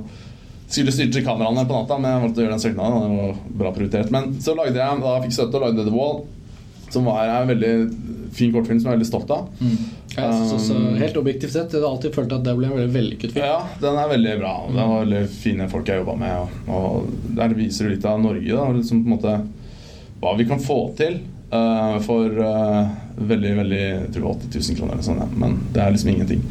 skulle 0.71 0.93
styre 0.95 1.12
til 1.12 1.25
kameraene 1.25 1.65
på 1.67 1.75
natta, 1.75 1.98
men 2.00 2.13
jeg 2.13 2.24
valgte 2.25 2.39
å 2.39 2.45
gjøre 2.45 2.55
den 2.55 2.63
søknaden. 2.63 3.01
Det 3.01 3.24
var 3.24 3.41
bra 3.63 3.71
prioritert. 3.75 4.13
Men 4.13 4.29
så 4.43 4.55
lagde 4.55 4.79
jeg, 4.79 5.01
da 5.03 5.15
fikk 5.25 5.36
støtte 5.36 5.60
og 5.60 5.65
lagde 5.65 5.88
The 5.88 5.95
Wall, 5.95 6.21
som 6.91 7.07
var 7.07 7.27
en 7.27 7.51
veldig 7.51 7.74
fin 8.36 8.53
kortfilm 8.53 8.79
som 8.79 8.88
jeg 8.88 8.93
er 8.93 8.98
veldig 9.00 9.10
stolt 9.10 9.33
av. 9.36 9.50
Mm. 9.60 9.75
Jeg 10.12 10.36
synes 10.36 10.53
også, 10.57 10.77
helt 11.00 11.17
objektivt 11.19 11.53
sett, 11.55 11.75
jeg 11.75 11.83
har 11.83 11.88
alltid 11.89 12.15
følt 12.15 12.33
at 12.36 12.43
det 12.43 12.55
ble 12.55 12.67
en 12.67 12.75
veldig 12.75 12.93
vellykket 12.95 13.36
film. 13.36 13.45
Ja, 13.48 13.62
den 13.83 14.00
er 14.00 14.12
veldig 14.12 14.36
bra. 14.41 14.53
Det 14.67 14.88
var 14.93 15.03
veldig 15.05 15.21
fine 15.36 15.67
folk 15.71 15.91
jeg 15.91 16.01
jobba 16.01 16.15
med. 16.19 16.55
Og, 16.67 16.75
og 16.75 17.36
der 17.39 17.55
viser 17.55 17.88
du 17.88 17.93
litt 17.93 18.07
av 18.07 18.19
Norge. 18.24 18.48
da, 18.48 18.67
liksom 18.75 19.03
på 19.03 19.12
en 19.12 19.15
måte 19.17 19.35
hva 20.22 20.36
vi 20.38 20.46
kan 20.50 20.62
få 20.62 20.79
til 20.98 21.20
uh, 21.51 21.98
for 22.05 22.29
uh, 22.29 22.88
veldig, 23.18 23.51
veldig 23.62 23.81
jeg 23.81 24.10
tror 24.16 24.34
80 24.36 24.55
000 24.70 24.79
kroner 24.79 24.96
eller 24.96 25.07
sånn, 25.07 25.22
ja. 25.24 25.29
men 25.44 25.60
det 25.74 25.84
er 25.84 25.94
liksom 25.94 26.14
ingenting. 26.16 26.44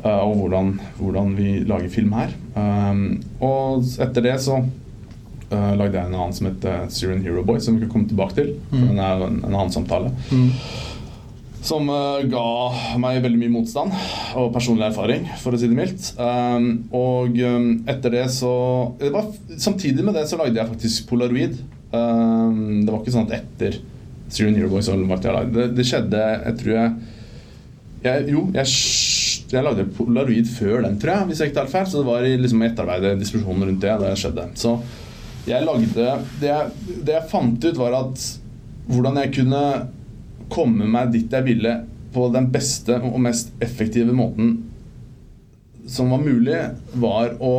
Uh, 0.00 0.22
og 0.24 0.36
hvordan, 0.40 0.74
hvordan, 0.98 1.34
vi 1.36 1.58
lager 1.68 1.90
film 1.92 2.14
her. 2.16 2.36
Og 3.44 3.90
etter 4.00 4.24
det 4.24 4.38
så 4.42 4.62
lagde 5.50 5.96
jeg 5.96 6.06
en 6.06 6.14
annen 6.14 6.34
som 6.36 6.46
heter 6.46 6.84
Syrian 6.94 7.24
Hero 7.24 7.42
Boy, 7.42 7.58
som 7.58 7.74
vi 7.74 7.82
kan 7.82 7.90
komme 7.90 8.06
tilbake 8.06 8.36
til. 8.36 8.52
Mm. 8.70 8.84
Den 8.84 9.00
er 9.02 9.24
en, 9.26 9.40
en 9.42 9.56
annen 9.56 9.72
samtale. 9.74 10.12
Mm. 10.30 10.52
Som 11.66 11.90
ga 11.90 12.44
meg 13.02 13.18
veldig 13.24 13.40
mye 13.40 13.52
motstand 13.56 13.96
og 14.38 14.52
personlig 14.54 14.86
erfaring, 14.86 15.26
for 15.42 15.56
å 15.56 15.58
si 15.58 15.66
det 15.66 15.76
mildt. 15.76 16.12
Og 16.94 17.40
etter 17.90 18.14
det 18.14 18.24
så 18.36 18.54
det 19.02 19.10
var, 19.16 19.26
Samtidig 19.58 20.06
med 20.06 20.14
det 20.20 20.28
så 20.30 20.38
lagde 20.38 20.62
jeg 20.62 20.70
faktisk 20.70 21.10
Polaroid. 21.10 21.58
Um, 21.90 22.84
det 22.84 22.92
var 22.92 23.00
ikke 23.00 23.14
sånn 23.14 23.26
at 23.26 23.40
etter 23.40 23.80
Syrian 24.30 24.54
Hero 24.54 24.68
Boys 24.70 24.86
det, 24.86 25.64
det 25.74 25.86
skjedde 25.88 26.20
Jeg 26.22 26.58
tror 26.60 26.74
jeg, 26.76 26.90
jeg 28.04 28.26
Jo, 28.30 28.44
jeg, 28.54 28.74
jeg, 29.50 29.64
lagde 29.66 29.88
polaroid 29.96 30.46
før 30.54 30.84
den, 30.86 31.00
tror 31.02 31.16
jeg, 31.16 31.28
hvis 31.30 31.42
jeg 31.42 31.50
ikke 31.50 31.58
tar 31.60 31.72
feil. 31.72 31.88
Så 31.90 32.00
det 32.00 32.08
var 32.08 32.26
i 32.26 32.36
liksom, 32.38 32.62
etterarbeidet, 32.62 33.18
diskusjonen 33.20 33.66
rundt 33.66 33.82
det, 33.82 33.96
det 34.04 34.12
skjedde. 34.22 34.46
Så 34.60 34.76
jeg 35.48 35.66
lagde 35.66 35.90
det 35.96 36.46
jeg, 36.46 36.96
det 37.06 37.16
jeg 37.16 37.30
fant 37.32 37.66
ut, 37.66 37.80
var 37.80 37.98
at 38.04 38.26
hvordan 38.90 39.20
jeg 39.24 39.34
kunne 39.40 39.64
komme 40.50 40.86
meg 40.90 41.12
dit 41.14 41.32
jeg 41.32 41.46
ville 41.46 41.74
på 42.14 42.26
den 42.34 42.48
beste 42.50 42.96
og 43.06 43.20
mest 43.22 43.52
effektive 43.62 44.14
måten 44.14 44.56
som 45.90 46.10
var 46.12 46.22
mulig, 46.22 46.58
var 47.02 47.36
å 47.42 47.54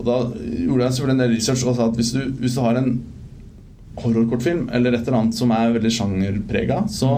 Og 0.00 0.04
da 0.06 0.14
gjorde 0.32 0.86
jeg 0.86 0.96
selvfølgelig 0.96 1.12
en 1.12 1.18
del 1.20 1.34
research 1.34 1.62
og 1.68 1.74
sa 1.76 1.86
at 1.90 1.96
hvis 1.98 2.14
du, 2.14 2.20
hvis 2.40 2.54
du 2.56 2.62
har 2.64 2.78
en 2.80 2.94
horrorkortfilm 3.96 4.68
eller 4.72 4.92
et 4.92 5.06
eller 5.06 5.18
annet 5.18 5.36
som 5.36 5.52
er 5.54 5.72
veldig 5.74 5.92
sjangerprega, 5.92 6.82
så, 6.88 7.16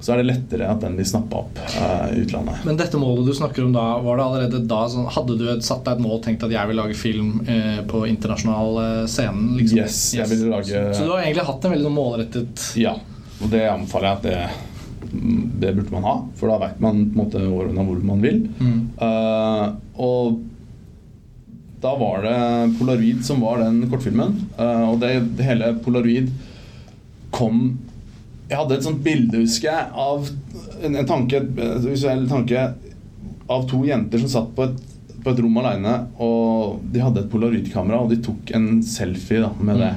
så 0.00 0.14
er 0.14 0.20
det 0.20 0.28
lettere 0.30 0.68
at 0.70 0.80
den 0.84 0.96
blir 0.98 1.08
snappa 1.08 1.42
opp 1.42 1.60
uh, 1.74 2.06
i 2.14 2.22
utlandet. 2.22 2.62
Men 2.68 2.78
dette 2.80 3.00
målet 3.00 3.28
du 3.28 3.34
snakker 3.36 3.66
om 3.66 3.74
da, 3.74 3.84
var 4.04 4.20
det 4.20 4.26
allerede 4.26 4.62
da 4.70 4.80
sånn, 4.90 5.10
Hadde 5.10 5.36
du 5.40 5.46
satt 5.66 5.84
deg 5.86 5.98
et 5.98 6.04
mål 6.06 6.18
og 6.18 6.24
tenkt 6.26 6.46
at 6.46 6.54
jeg 6.54 6.70
vil 6.70 6.80
lage 6.80 6.98
film 6.98 7.36
uh, 7.48 7.82
på 7.90 8.04
internasjonal 8.10 8.80
uh, 8.80 9.04
scene? 9.10 9.54
Liksom? 9.58 9.82
Yes, 9.82 10.00
jeg 10.16 10.30
ville 10.32 10.50
lage 10.52 10.72
så, 10.72 10.96
så, 10.96 11.06
du 11.06 11.14
har 11.14 11.26
egentlig 11.26 11.48
hatt 11.50 11.66
en 11.66 11.76
veldig 11.76 11.88
sånn 11.90 11.98
målrettet 11.98 12.66
Ja, 12.80 12.96
og 13.40 13.52
det 13.52 13.64
anbefaler 13.70 14.12
jeg 14.12 14.20
at 14.20 14.28
det 14.28 14.66
det 15.10 15.72
burde 15.74 15.90
man 15.90 16.04
ha, 16.06 16.12
for 16.38 16.52
da 16.52 16.58
vet 16.60 16.76
man 16.78 17.00
på 17.10 17.16
en 17.16 17.18
måte 17.18 17.40
hvor 17.42 18.02
man 18.06 18.20
vil. 18.22 18.44
Mm. 18.60 18.76
og 19.98 20.36
da 21.80 21.94
var 21.96 22.22
det 22.22 22.74
Polaroid 22.78 23.24
som 23.24 23.40
var 23.40 23.58
den 23.62 23.82
kortfilmen. 23.90 24.36
Uh, 24.58 24.90
og 24.90 25.00
det, 25.00 25.14
det, 25.38 25.46
hele 25.48 25.72
Polaroid 25.84 26.28
kom 27.32 27.78
Jeg 28.50 28.58
hadde 28.58 28.76
et 28.76 28.84
sånt 28.84 29.02
bilde, 29.04 29.40
husker 29.44 29.70
jeg, 29.70 29.88
av 29.94 30.28
en, 30.82 30.96
en 30.96 31.08
tanke, 31.08 31.40
visuell 31.84 32.26
tanke 32.28 32.64
av 33.50 33.66
to 33.70 33.84
jenter 33.86 34.18
som 34.22 34.32
satt 34.32 34.50
på 34.56 34.66
et, 34.66 34.80
på 35.22 35.30
et 35.30 35.42
rom 35.44 35.60
aleine. 35.62 35.94
Og 36.22 36.80
de 36.90 37.02
hadde 37.02 37.24
et 37.24 37.30
polaroidkamera, 37.30 38.02
og 38.02 38.10
de 38.10 38.18
tok 38.24 38.50
en 38.58 38.68
selfie 38.86 39.42
da, 39.42 39.52
med 39.62 39.80
det. 39.82 39.92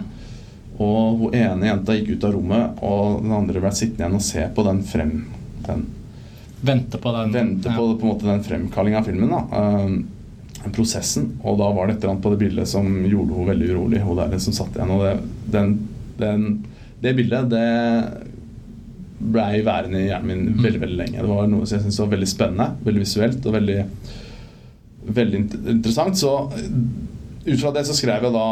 Og 0.82 1.20
hun 1.20 1.36
ene 1.38 1.70
jenta 1.70 1.98
gikk 1.98 2.16
ut 2.16 2.28
av 2.30 2.38
rommet, 2.38 2.80
og 2.86 3.26
den 3.26 3.36
andre 3.36 3.62
ble 3.62 3.74
sittende 3.74 4.06
igjen 4.06 4.22
og 4.22 4.26
se 4.30 4.48
på 4.56 4.66
den 4.70 4.82
frem... 4.94 5.14
Den, 5.68 5.86
Vente 6.64 6.96
på 6.98 7.12
den, 7.12 7.34
vente 7.34 7.72
på, 7.76 7.90
på 8.00 8.06
en 8.06 8.12
måte 8.14 8.28
den 8.30 8.44
fremkallinga 8.46 9.02
av 9.02 9.08
filmen. 9.10 9.34
da 9.34 9.42
uh, 9.52 9.98
prosessen. 10.72 11.34
Og 11.44 11.58
da 11.60 11.70
var 11.76 11.88
det 11.88 11.98
et 11.98 12.04
eller 12.04 12.14
annet 12.14 12.26
på 12.26 12.34
det 12.34 12.42
bildet 12.44 12.70
som 12.72 12.88
gjorde 13.04 13.36
henne 13.36 13.50
veldig 13.52 13.72
urolig. 13.74 14.04
Hun 14.04 14.22
der 14.22 14.38
som 14.44 14.56
satt 14.56 14.78
igjen. 14.78 14.94
Og 14.96 15.04
det, 15.04 15.16
den, 15.56 15.74
den, 16.22 16.46
det 17.04 17.16
bildet 17.18 17.50
det 17.52 17.66
blei 19.24 19.62
værende 19.64 20.02
i 20.02 20.08
hjernen 20.10 20.30
min 20.30 20.64
veldig 20.64 20.82
veldig 20.84 21.00
lenge. 21.00 21.22
Det 21.22 21.30
var 21.32 21.52
noe 21.52 21.68
som 21.68 21.78
jeg 21.78 21.86
syntes 21.86 22.00
var 22.02 22.14
veldig 22.14 22.30
spennende, 22.30 22.70
veldig 22.88 23.04
visuelt 23.06 23.46
og 23.48 23.58
veldig, 23.58 23.78
veldig 25.20 25.44
interessant. 25.76 26.20
Så 26.20 26.34
ut 27.44 27.60
fra 27.60 27.76
det 27.76 27.86
så 27.88 27.96
skrev 27.96 28.28
jeg 28.28 28.36
da 28.36 28.48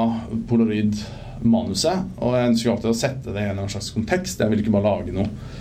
polaroid-manuset. 0.52 2.06
Og 2.20 2.38
jeg 2.38 2.54
ønsker 2.54 2.76
alltid 2.76 2.94
å 2.94 3.02
sette 3.02 3.36
det 3.36 3.48
i 3.48 3.52
en 3.52 3.66
slags 3.72 3.92
kontekst. 3.96 4.40
Jeg 4.40 4.54
vil 4.54 4.64
ikke 4.64 4.76
bare 4.78 4.90
lage 4.92 5.16
noe 5.16 5.60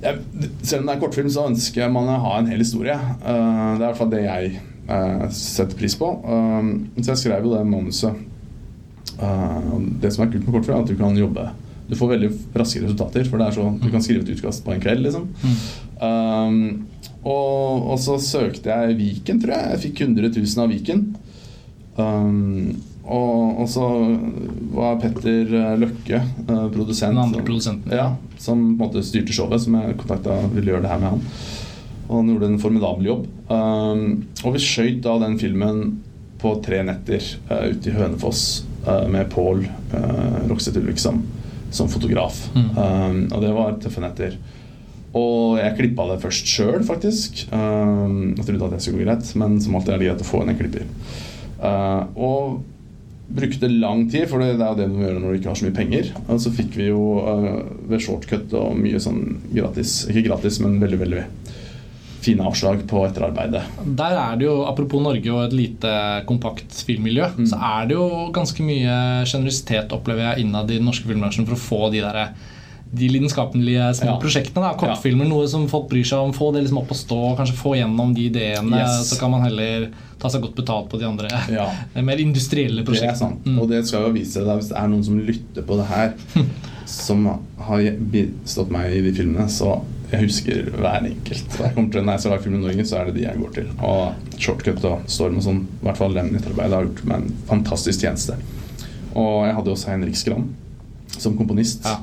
jeg, 0.00 0.16
selv 0.64 0.82
om 0.82 0.88
det 0.88 0.94
er 0.94 1.00
kortfilm, 1.02 1.30
så 1.32 1.46
ønsker 1.50 1.90
man 1.92 2.08
å 2.08 2.20
ha 2.24 2.36
en 2.38 2.48
hel 2.48 2.62
historie. 2.62 2.96
Uh, 3.20 3.76
det 3.76 3.82
er 3.82 3.82
i 3.82 3.84
hvert 3.84 3.98
fall 3.98 4.12
det 4.12 4.22
jeg 4.24 4.54
uh, 4.90 5.24
setter 5.34 5.78
pris 5.78 5.96
på. 5.98 6.10
Um, 6.26 6.90
så 6.98 7.14
jeg 7.14 7.22
skrev 7.24 7.46
jo 7.46 7.54
det 7.54 7.64
manuset. 7.68 8.26
Uh, 9.20 9.78
det 10.02 10.12
som 10.14 10.24
er 10.24 10.32
kult 10.32 10.46
med 10.46 10.54
kortfilm, 10.54 10.78
er 10.78 10.84
at 10.84 10.88
du 10.88 10.96
kan 10.96 11.16
jobbe 11.18 11.42
Du 11.90 11.96
får 11.98 12.12
veldig 12.14 12.30
raske 12.56 12.82
resultater. 12.84 13.26
For 13.28 13.40
det 13.40 13.48
er 13.48 13.58
sånn, 13.58 13.80
du 13.82 13.88
kan 13.92 14.04
skrive 14.04 14.24
et 14.24 14.34
utkast 14.36 14.64
på 14.66 14.74
en 14.74 14.82
kveld. 14.82 15.06
liksom 15.06 15.30
um, 16.02 16.86
og, 17.20 17.90
og, 17.92 17.96
så 18.00 18.14
søkte 18.22 18.72
jeg 18.72 18.96
Viken, 18.96 19.40
tror 19.42 19.52
jeg. 19.56 19.72
Jeg 19.74 19.82
fikk 19.82 20.06
100 20.06 20.30
000 20.38 20.62
av 20.64 20.70
Viken. 20.72 21.02
Um, 22.00 22.78
og, 23.10 23.62
og 23.64 23.66
så 23.68 23.86
var 24.76 25.00
Petter 25.02 25.48
eh, 25.56 25.72
Løkke 25.80 26.20
uh, 26.20 26.68
produsent. 26.70 27.18
Som-. 27.64 27.80
Ja, 27.90 28.12
som 28.38 28.62
på 28.62 28.70
en 28.70 28.78
måte 28.84 29.02
styrte 29.04 29.34
showet, 29.34 29.64
som 29.64 29.76
jeg 29.80 29.96
kontakta 29.98 30.36
ville 30.52 30.72
gjøre 30.72 30.84
det 30.86 30.92
her 30.92 31.02
med 31.02 31.16
han. 31.16 31.24
Og 32.10 32.16
han 32.18 32.30
gjorde 32.32 32.48
en 32.50 32.62
formidabel 32.62 33.06
jobb. 33.06 33.26
Um, 33.46 34.06
og 34.42 34.56
vi 34.56 34.62
skjøt 34.64 35.04
da 35.06 35.14
den 35.22 35.38
filmen 35.38 35.84
på 36.40 36.56
tre 36.64 36.80
netter 36.86 37.22
uh, 37.50 37.68
ute 37.70 37.92
i 37.92 37.94
Hønefoss 37.94 38.64
uh, 38.88 39.06
med 39.12 39.30
Pål 39.30 39.62
uh, 39.94 40.40
Rokseth 40.50 40.80
Ulriksson 40.80 41.22
som, 41.70 41.88
fotograf. 41.88 42.48
Mm. 42.54 42.70
Um, 42.74 43.20
og 43.30 43.44
det 43.44 43.52
var 43.54 43.78
tøffe 43.82 44.02
netter. 44.02 44.34
Og 45.16 45.58
jeg 45.58 45.76
klippa 45.78 46.06
det 46.10 46.20
først 46.22 46.50
sjøl, 46.50 46.82
faktisk. 46.86 47.44
Um, 47.50 48.34
jeg 48.36 48.46
trodde 48.46 48.68
at 48.68 48.76
det 48.76 48.82
skulle 48.84 49.02
gå 49.02 49.06
greit, 49.08 49.30
men 49.38 49.58
som 49.62 49.78
alltid 49.78 49.94
er 49.94 50.02
det 50.02 50.10
greit 50.10 50.26
å 50.26 50.28
få 50.28 50.42
inn 50.44 50.52
en 50.52 50.58
klipper. 50.58 50.86
Uh, 51.60 52.02
og 52.14 52.60
brukte 53.30 53.68
lang 53.70 54.08
tid, 54.10 54.26
for 54.30 54.42
det 54.42 54.56
er 54.56 54.58
jo 54.58 54.78
det 54.78 54.88
du 54.90 54.94
må 54.96 55.04
gjøre 55.04 55.20
når 55.22 55.32
du 55.32 55.38
ikke 55.38 55.50
har 55.52 55.58
så 55.58 55.66
mye 55.66 55.76
penger. 55.76 56.10
Og 56.26 56.40
så 56.42 56.54
fikk 56.54 56.78
vi 56.78 56.88
jo 56.90 57.02
uh, 57.22 57.60
ved 57.90 58.02
shortcut 58.02 58.54
og 58.58 58.78
mye 58.78 59.02
sånn 59.02 59.22
gratis 59.52 60.00
Ikke 60.10 60.26
gratis, 60.26 60.58
men 60.62 60.80
veldig, 60.82 60.98
veldig 61.04 61.24
fine 62.20 62.44
avslag 62.44 62.82
på 62.90 63.02
etterarbeidet. 63.08 63.62
Der 63.96 64.12
er 64.20 64.36
det 64.36 64.44
jo, 64.44 64.58
Apropos 64.68 65.00
Norge 65.02 65.32
og 65.32 65.46
et 65.46 65.54
lite 65.56 65.92
kompakt 66.28 66.82
filmmiljø, 66.86 67.30
Mm. 67.36 67.46
så 67.48 67.56
er 67.80 67.86
det 67.88 67.96
jo 67.96 68.30
ganske 68.32 68.60
mye 68.66 69.24
sjenerøsitet 69.24 69.92
opplever 69.96 70.34
jeg 70.34 70.44
innad 70.44 70.70
i 70.70 70.76
den 70.78 70.84
norske 70.86 71.06
filmbransjen 71.08 71.46
for 71.48 71.54
å 71.56 71.62
få 71.64 71.90
de 71.92 72.00
der, 72.04 72.34
de 72.92 73.08
lidenskapelige 73.08 73.88
små 73.94 74.14
Ja. 74.14 74.18
prosjektene. 74.18 74.62
da, 74.66 74.74
Kortfilmer, 74.74 75.28
noe 75.28 75.46
som 75.48 75.66
folk 75.68 75.88
bryr 75.88 76.04
seg 76.04 76.18
om. 76.18 76.32
Få 76.32 76.52
det 76.52 76.64
liksom 76.64 76.78
opp 76.82 76.88
å 76.90 76.98
stå, 76.98 77.36
kanskje 77.38 77.54
få 77.56 77.76
gjennom 77.78 78.14
de 78.14 78.28
ideene. 78.28 78.76
Yes. 78.82 79.12
Så 79.14 79.18
kan 79.20 79.30
man 79.30 79.42
heller 79.42 79.88
ta 80.18 80.28
seg 80.28 80.42
godt 80.42 80.56
betalt 80.56 80.88
på 80.90 80.98
de 80.98 81.06
andre 81.06 81.28
Ja. 81.48 81.70
mer 82.02 82.16
industrielle 82.18 82.84
prosjektene. 82.84 83.38
Mm. 83.46 83.60
Og 83.62 83.68
det 83.70 83.86
skal 83.86 84.02
jo 84.08 84.12
vise 84.12 84.42
deg 84.44 84.58
hvis 84.58 84.68
det 84.68 84.76
er 84.76 84.88
noen 84.88 85.04
som 85.04 85.18
lytter 85.24 85.62
på 85.62 85.76
det 85.78 85.86
her, 85.86 86.12
som 86.86 87.24
har 87.58 87.78
bistått 88.10 88.70
meg 88.70 88.92
i 88.92 89.00
de 89.00 89.12
filmene, 89.12 89.46
så 89.48 89.80
jeg 90.10 90.26
husker 90.26 90.70
hver 90.74 91.04
enkelt. 91.06 91.52
Når 91.54 91.66
jeg 91.66 91.74
kommer 91.76 91.92
til, 91.94 92.04
når 92.04 92.16
jeg 92.16 92.22
skal 92.22 92.32
lage 92.34 92.44
film 92.46 92.56
i 92.56 92.62
Norge, 92.64 92.86
så 92.86 92.96
er 92.98 93.08
det 93.08 93.16
de 93.16 93.26
jeg 93.26 93.40
går 93.40 93.52
til. 93.58 93.68
Og 93.86 94.38
Shortcut 94.40 94.86
og 94.88 95.04
Storm 95.10 95.38
og 95.38 95.44
sånn, 95.46 95.60
i 95.66 95.84
hvert 95.86 96.00
fall 96.00 96.16
den 96.16 96.32
nettarbeidet 96.34 96.76
har 96.76 96.88
gjort 96.88 97.04
meg 97.10 97.20
en 97.20 97.36
fantastisk 97.50 98.02
tjeneste. 98.02 98.38
Og 99.14 99.44
jeg 99.46 99.54
hadde 99.58 99.74
også 99.74 99.92
Henrik 99.92 100.18
Skram 100.18 100.48
som 101.16 101.36
komponist. 101.38 101.86
Ja. 101.86 102.00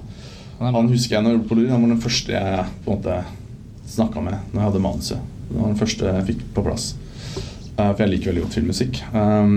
Han 0.60 0.89
husker 0.89 1.17
jeg 1.17 1.24
når 1.24 1.34
jeg 1.34 1.39
gjorde 1.39 1.50
på 1.52 1.60
Lur, 1.60 1.67
han 1.70 1.84
var 1.84 1.91
den 1.93 2.02
første 2.02 2.34
jeg 2.34 2.63
på 2.86 2.93
en 2.93 2.98
måte 2.98 3.17
snakka 3.88 4.24
med 4.24 4.39
når 4.54 4.62
jeg 4.62 4.70
hadde 4.70 4.86
manuset. 4.88 5.36
Det 5.50 5.60
var 5.60 5.70
den 5.70 5.80
første 5.84 6.15
jeg 6.15 6.28
fikk 6.32 6.41
på 6.56 6.63
plass. 6.65 6.88
Eh, 7.78 7.91
for 7.91 8.04
jeg 8.04 8.13
liker 8.13 8.32
veldig 8.32 8.48
godt 8.48 8.58
filmmusikk. 8.58 9.04
Um, 9.13 9.54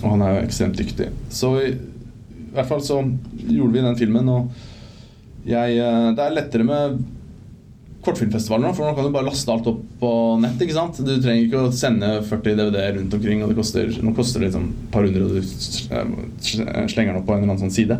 og 0.00 0.08
han 0.14 0.24
er 0.24 0.34
jo 0.34 0.46
ekstremt 0.46 0.80
dyktig. 0.80 1.10
Så 1.34 1.52
i, 1.60 1.68
i 1.74 2.50
hvert 2.56 2.70
fall 2.70 2.82
så 2.84 3.02
gjorde 3.02 3.74
vi 3.74 3.84
den 3.84 4.00
filmen, 4.00 4.32
og 4.32 5.46
jeg 5.48 5.78
eh, 5.80 6.08
Det 6.16 6.24
er 6.24 6.34
lettere 6.34 6.66
med 6.66 6.98
kortfilmfestivaler 8.04 8.68
nå, 8.68 8.74
for 8.76 8.86
nå 8.86 8.94
kan 8.96 9.08
du 9.08 9.14
bare 9.14 9.26
laste 9.26 9.50
alt 9.52 9.66
opp 9.70 9.80
på 10.00 10.10
nett. 10.42 10.60
ikke 10.62 10.76
sant? 10.76 11.00
Du 11.02 11.14
trenger 11.18 11.46
ikke 11.46 11.62
å 11.66 11.72
sende 11.74 12.10
40 12.28 12.58
DVD-er 12.60 12.94
rundt 12.98 13.16
omkring, 13.18 13.42
og 13.42 13.50
det 13.50 13.58
koster, 13.58 13.90
nå 14.04 14.12
koster 14.16 14.42
det 14.42 14.50
liksom 14.50 14.68
et 14.70 14.92
par 14.94 15.06
hundre, 15.06 15.24
og 15.26 15.34
du 15.34 15.40
eh, 15.42 16.84
slenger 16.92 17.12
den 17.12 17.20
opp 17.20 17.26
på 17.28 17.34
en 17.34 17.42
eller 17.42 17.50
annen 17.50 17.64
sånn 17.66 17.74
side. 17.74 17.98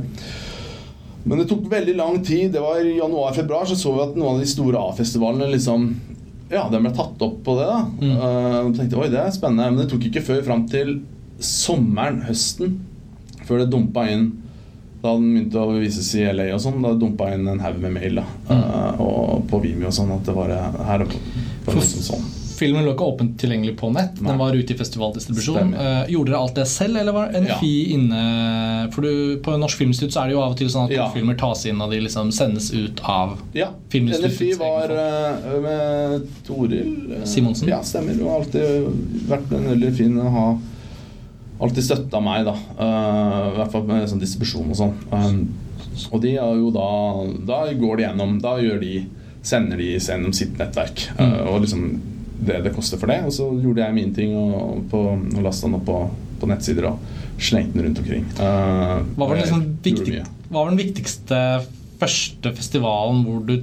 Men 1.28 1.42
det 1.42 1.48
tok 1.50 1.66
veldig 1.68 1.96
lang 1.98 2.22
tid. 2.24 2.52
Det 2.54 2.62
var 2.62 2.78
I 2.80 2.94
januar-februar 3.00 3.66
så 3.68 3.76
så 3.76 3.92
vi 3.96 4.04
at 4.06 4.14
noen 4.16 4.36
av 4.36 4.42
de 4.44 4.48
store 4.48 4.80
A-festivalene 4.80 5.50
liksom 5.52 5.90
Ja, 6.48 6.62
den 6.72 6.86
ble 6.86 6.94
tatt 6.96 7.20
opp 7.26 7.42
på 7.44 7.58
det. 7.58 7.66
da 7.68 7.80
Mm. 7.98 8.14
Uh, 8.16 8.70
tenkte 8.78 8.96
oi, 9.02 9.10
det 9.12 9.20
er 9.20 9.34
spennende. 9.34 9.66
Men 9.74 9.82
det 9.82 9.90
tok 9.90 10.06
ikke 10.08 10.24
før 10.24 10.44
fram 10.46 10.62
til 10.70 11.00
sommeren, 11.44 12.22
høsten, 12.24 12.78
før 13.44 13.64
det 13.64 13.72
dumpa 13.74 14.06
inn 14.08 14.30
da 15.02 15.12
den 15.14 15.28
begynte 15.30 15.60
å 15.62 15.74
vises 15.76 16.08
i 16.18 16.24
LA 16.26 16.48
og 16.56 16.62
sånn, 16.64 16.80
da 16.82 16.90
dumpa 16.98 17.28
inn 17.34 17.46
en 17.46 17.60
haug 17.62 17.76
med 17.84 17.94
mail 17.94 18.18
da 18.18 18.24
eh, 18.50 19.02
og 19.04 19.27
på 19.50 19.62
Vimeo 19.62 19.90
og 19.90 19.96
sånn 19.96 20.12
at 20.16 20.26
det 20.26 20.34
var 20.36 20.52
her 20.88 21.06
var 21.68 21.74
liksom 21.78 22.04
sånn. 22.04 22.28
Filmen 22.58 22.82
lå 22.82 22.92
ikke 22.94 23.06
åpent 23.06 23.36
tilgjengelig 23.38 23.76
på 23.78 23.90
nett. 23.94 24.16
Nei. 24.18 24.32
Den 24.32 24.38
var 24.40 24.56
ute 24.56 24.74
i 24.74 24.78
festivaldistribusjon. 24.78 25.74
Eh, 25.78 26.08
gjorde 26.10 26.32
dere 26.32 26.40
alt 26.42 26.56
det 26.58 26.64
selv, 26.70 26.98
eller 26.98 27.14
var 27.14 27.34
NFI 27.38 27.74
inne 27.94 28.22
For 28.94 29.04
du, 29.04 29.38
På 29.44 29.54
Norsk 29.60 29.78
Filminstitutt 29.78 30.14
så 30.16 30.24
er 30.24 30.30
det 30.30 30.34
jo 30.34 30.40
av 30.42 30.54
og 30.56 30.58
til 30.58 30.70
sånn 30.72 30.88
at 30.88 30.94
Ja. 30.96 31.06
filmer 31.14 31.38
tas 31.38 31.64
inn 31.70 31.80
og 31.84 31.92
de 31.92 32.00
liksom 32.02 32.32
sendes 32.34 32.72
ut 32.74 33.02
av 33.04 33.36
Ja. 33.54 33.68
NFI 33.94 34.50
var 34.58 34.90
eh, 34.90 35.60
med 35.62 36.26
Toril 36.46 37.20
uh, 37.20 37.24
Simonsen. 37.24 37.68
Ja, 37.70 37.82
stemmer. 37.82 38.18
Hun 38.18 38.26
har 38.26 38.40
alltid 38.40 38.90
vært 39.30 39.54
en 39.54 39.70
veldig 39.74 39.94
fin 39.94 40.18
å 40.18 40.28
ha 40.34 40.48
Alltid 41.60 41.82
støtta 41.82 42.20
meg, 42.22 42.44
da. 42.46 42.52
I 42.54 43.54
hvert 43.56 43.72
fall 43.72 43.82
med 43.88 44.04
sånn 44.06 44.20
distribusjon 44.22 44.68
og 44.70 44.76
sånn. 44.78 44.92
Um, 45.10 45.40
og 46.14 46.20
de 46.22 46.36
har 46.38 46.54
jo 46.54 46.68
da 46.70 46.90
Da 47.48 47.72
går 47.74 47.96
de 47.98 48.04
gjennom 48.04 48.36
Da 48.42 48.52
gjør 48.62 48.78
de 48.82 48.92
sender 49.42 49.76
de 49.76 49.92
gjennom 49.98 50.32
sitt 50.34 50.56
nettverk. 50.58 51.08
eh, 51.18 51.24
Mm. 51.26 51.48
og 51.48 51.60
liksom 51.62 52.00
det 52.40 52.62
det 52.64 52.72
koster 52.74 52.98
for 52.98 53.06
det. 53.10 53.24
Og 53.24 53.32
så 53.32 53.46
gjorde 53.62 53.82
jeg 53.84 53.94
min 53.94 54.14
ting 54.14 54.34
og, 54.36 54.84
på, 54.90 54.98
og 55.36 55.42
lasta 55.42 55.66
den 55.66 55.74
opp 55.80 55.84
på, 55.86 56.10
på 56.40 56.46
nettsider 56.46 56.86
og 56.92 56.98
slengte 57.38 57.74
den 57.74 57.84
rundt 57.88 57.98
omkring. 57.98 58.24
Uh, 58.38 59.02
Hva 59.16 59.26
var, 59.28 59.36
liksom 59.36 59.64
viktig, 59.82 60.22
hva 60.50 60.62
var 60.64 60.70
den 60.70 60.78
viktigste 60.78 61.40
første 61.98 62.52
festivalen 62.54 63.24
hvor 63.26 63.44
du 63.46 63.56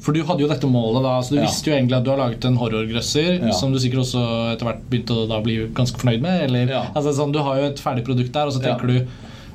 For 0.00 0.14
du 0.14 0.22
hadde 0.22 0.40
jo 0.44 0.48
dette 0.48 0.66
målet, 0.70 1.02
da. 1.02 1.16
Så 1.20 1.30
du 1.34 1.40
Ja. 1.40 1.46
visste 1.46 1.66
jo 1.70 1.74
egentlig 1.76 1.96
at 1.96 2.04
du 2.04 2.10
har 2.10 2.18
laget 2.18 2.44
en 2.44 2.56
horrorgrøsser 2.56 3.40
Ja. 3.48 3.50
som 3.52 3.72
du 3.72 3.78
sikkert 3.78 4.04
også 4.06 4.52
etter 4.54 4.64
hvert 4.66 4.84
begynte 4.88 5.10
å 5.26 5.42
bli 5.42 5.56
ganske 5.74 5.98
fornøyd 5.98 6.20
med. 6.22 6.42
Eller, 6.44 6.66
Ja. 6.70 6.82
altså, 6.94 7.12
sånn, 7.12 7.32
du 7.32 7.40
har 7.40 7.56
jo 7.58 7.64
et 7.66 7.80
ferdig 7.80 8.04
produkt 8.06 8.30
der, 8.32 8.46
og 8.46 8.52
så 8.52 8.60
tenker 8.62 8.86
du 8.86 9.06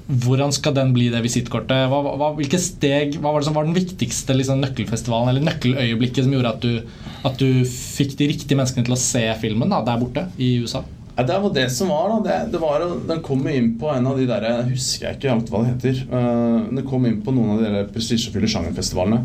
hvordan 0.08 0.52
skal 0.52 0.76
den 0.76 0.92
bli 0.96 1.08
det 1.14 1.22
visittkortet? 1.24 1.86
Hva, 1.92 2.02
hva, 2.04 2.16
hva 2.18 2.32
var 2.36 3.40
det 3.40 3.48
som 3.48 3.56
var 3.56 3.68
den 3.68 3.78
viktigste 3.78 4.36
liksom, 4.36 4.60
nøkkelfestivalen 4.64 5.32
eller 5.32 5.46
nøkkeløyeblikket 5.48 6.26
som 6.26 6.34
gjorde 6.36 6.52
at 6.52 6.66
du, 6.66 7.06
at 7.30 7.40
du 7.40 7.64
fikk 7.70 8.18
de 8.20 8.28
riktige 8.34 8.60
menneskene 8.60 8.88
til 8.88 8.98
å 8.98 9.00
se 9.00 9.24
filmen 9.40 9.72
da, 9.72 9.80
der 9.88 10.02
borte 10.02 10.26
i 10.36 10.58
USA? 10.64 10.84
Ja, 11.14 11.24
det 11.30 11.38
var 11.44 11.54
det 11.54 11.68
som 11.72 11.92
var, 11.94 12.10
da. 12.10 12.20
Det, 12.26 12.54
det 12.56 12.60
var, 12.62 12.84
den 13.08 13.22
kom 13.24 13.46
jo 13.48 13.54
inn 13.54 13.74
på 13.80 13.92
en 13.94 14.08
av 14.10 14.18
de 14.18 14.26
der 14.28 14.48
Jeg 14.50 14.70
husker 14.72 15.14
ikke 15.14 15.32
alt 15.32 15.52
hva 15.54 15.62
det 15.62 15.74
heter. 15.76 16.00
Uh, 16.10 16.72
den 16.74 16.88
kom 16.90 17.06
inn 17.08 17.20
på 17.24 17.36
noen 17.36 17.54
av 17.54 17.62
de 17.62 17.70
der 17.70 17.92
prestisjefulle 17.94 18.50
sjangerfestivalene. 18.50 19.22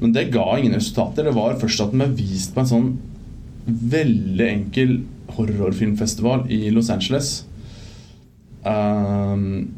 Men 0.00 0.14
det 0.16 0.30
ga 0.32 0.46
ingen 0.56 0.78
resultater. 0.78 1.28
Det 1.28 1.36
var 1.36 1.58
først 1.60 1.84
at 1.84 1.92
den 1.92 2.02
ble 2.02 2.08
vist 2.16 2.56
på 2.56 2.64
en 2.64 2.70
sånn 2.72 2.90
veldig 3.68 4.46
enkel 4.48 4.96
horrorfilmfestival 5.36 6.48
i 6.50 6.64
Los 6.72 6.88
Angeles. 6.90 7.34
Um, 8.64 9.76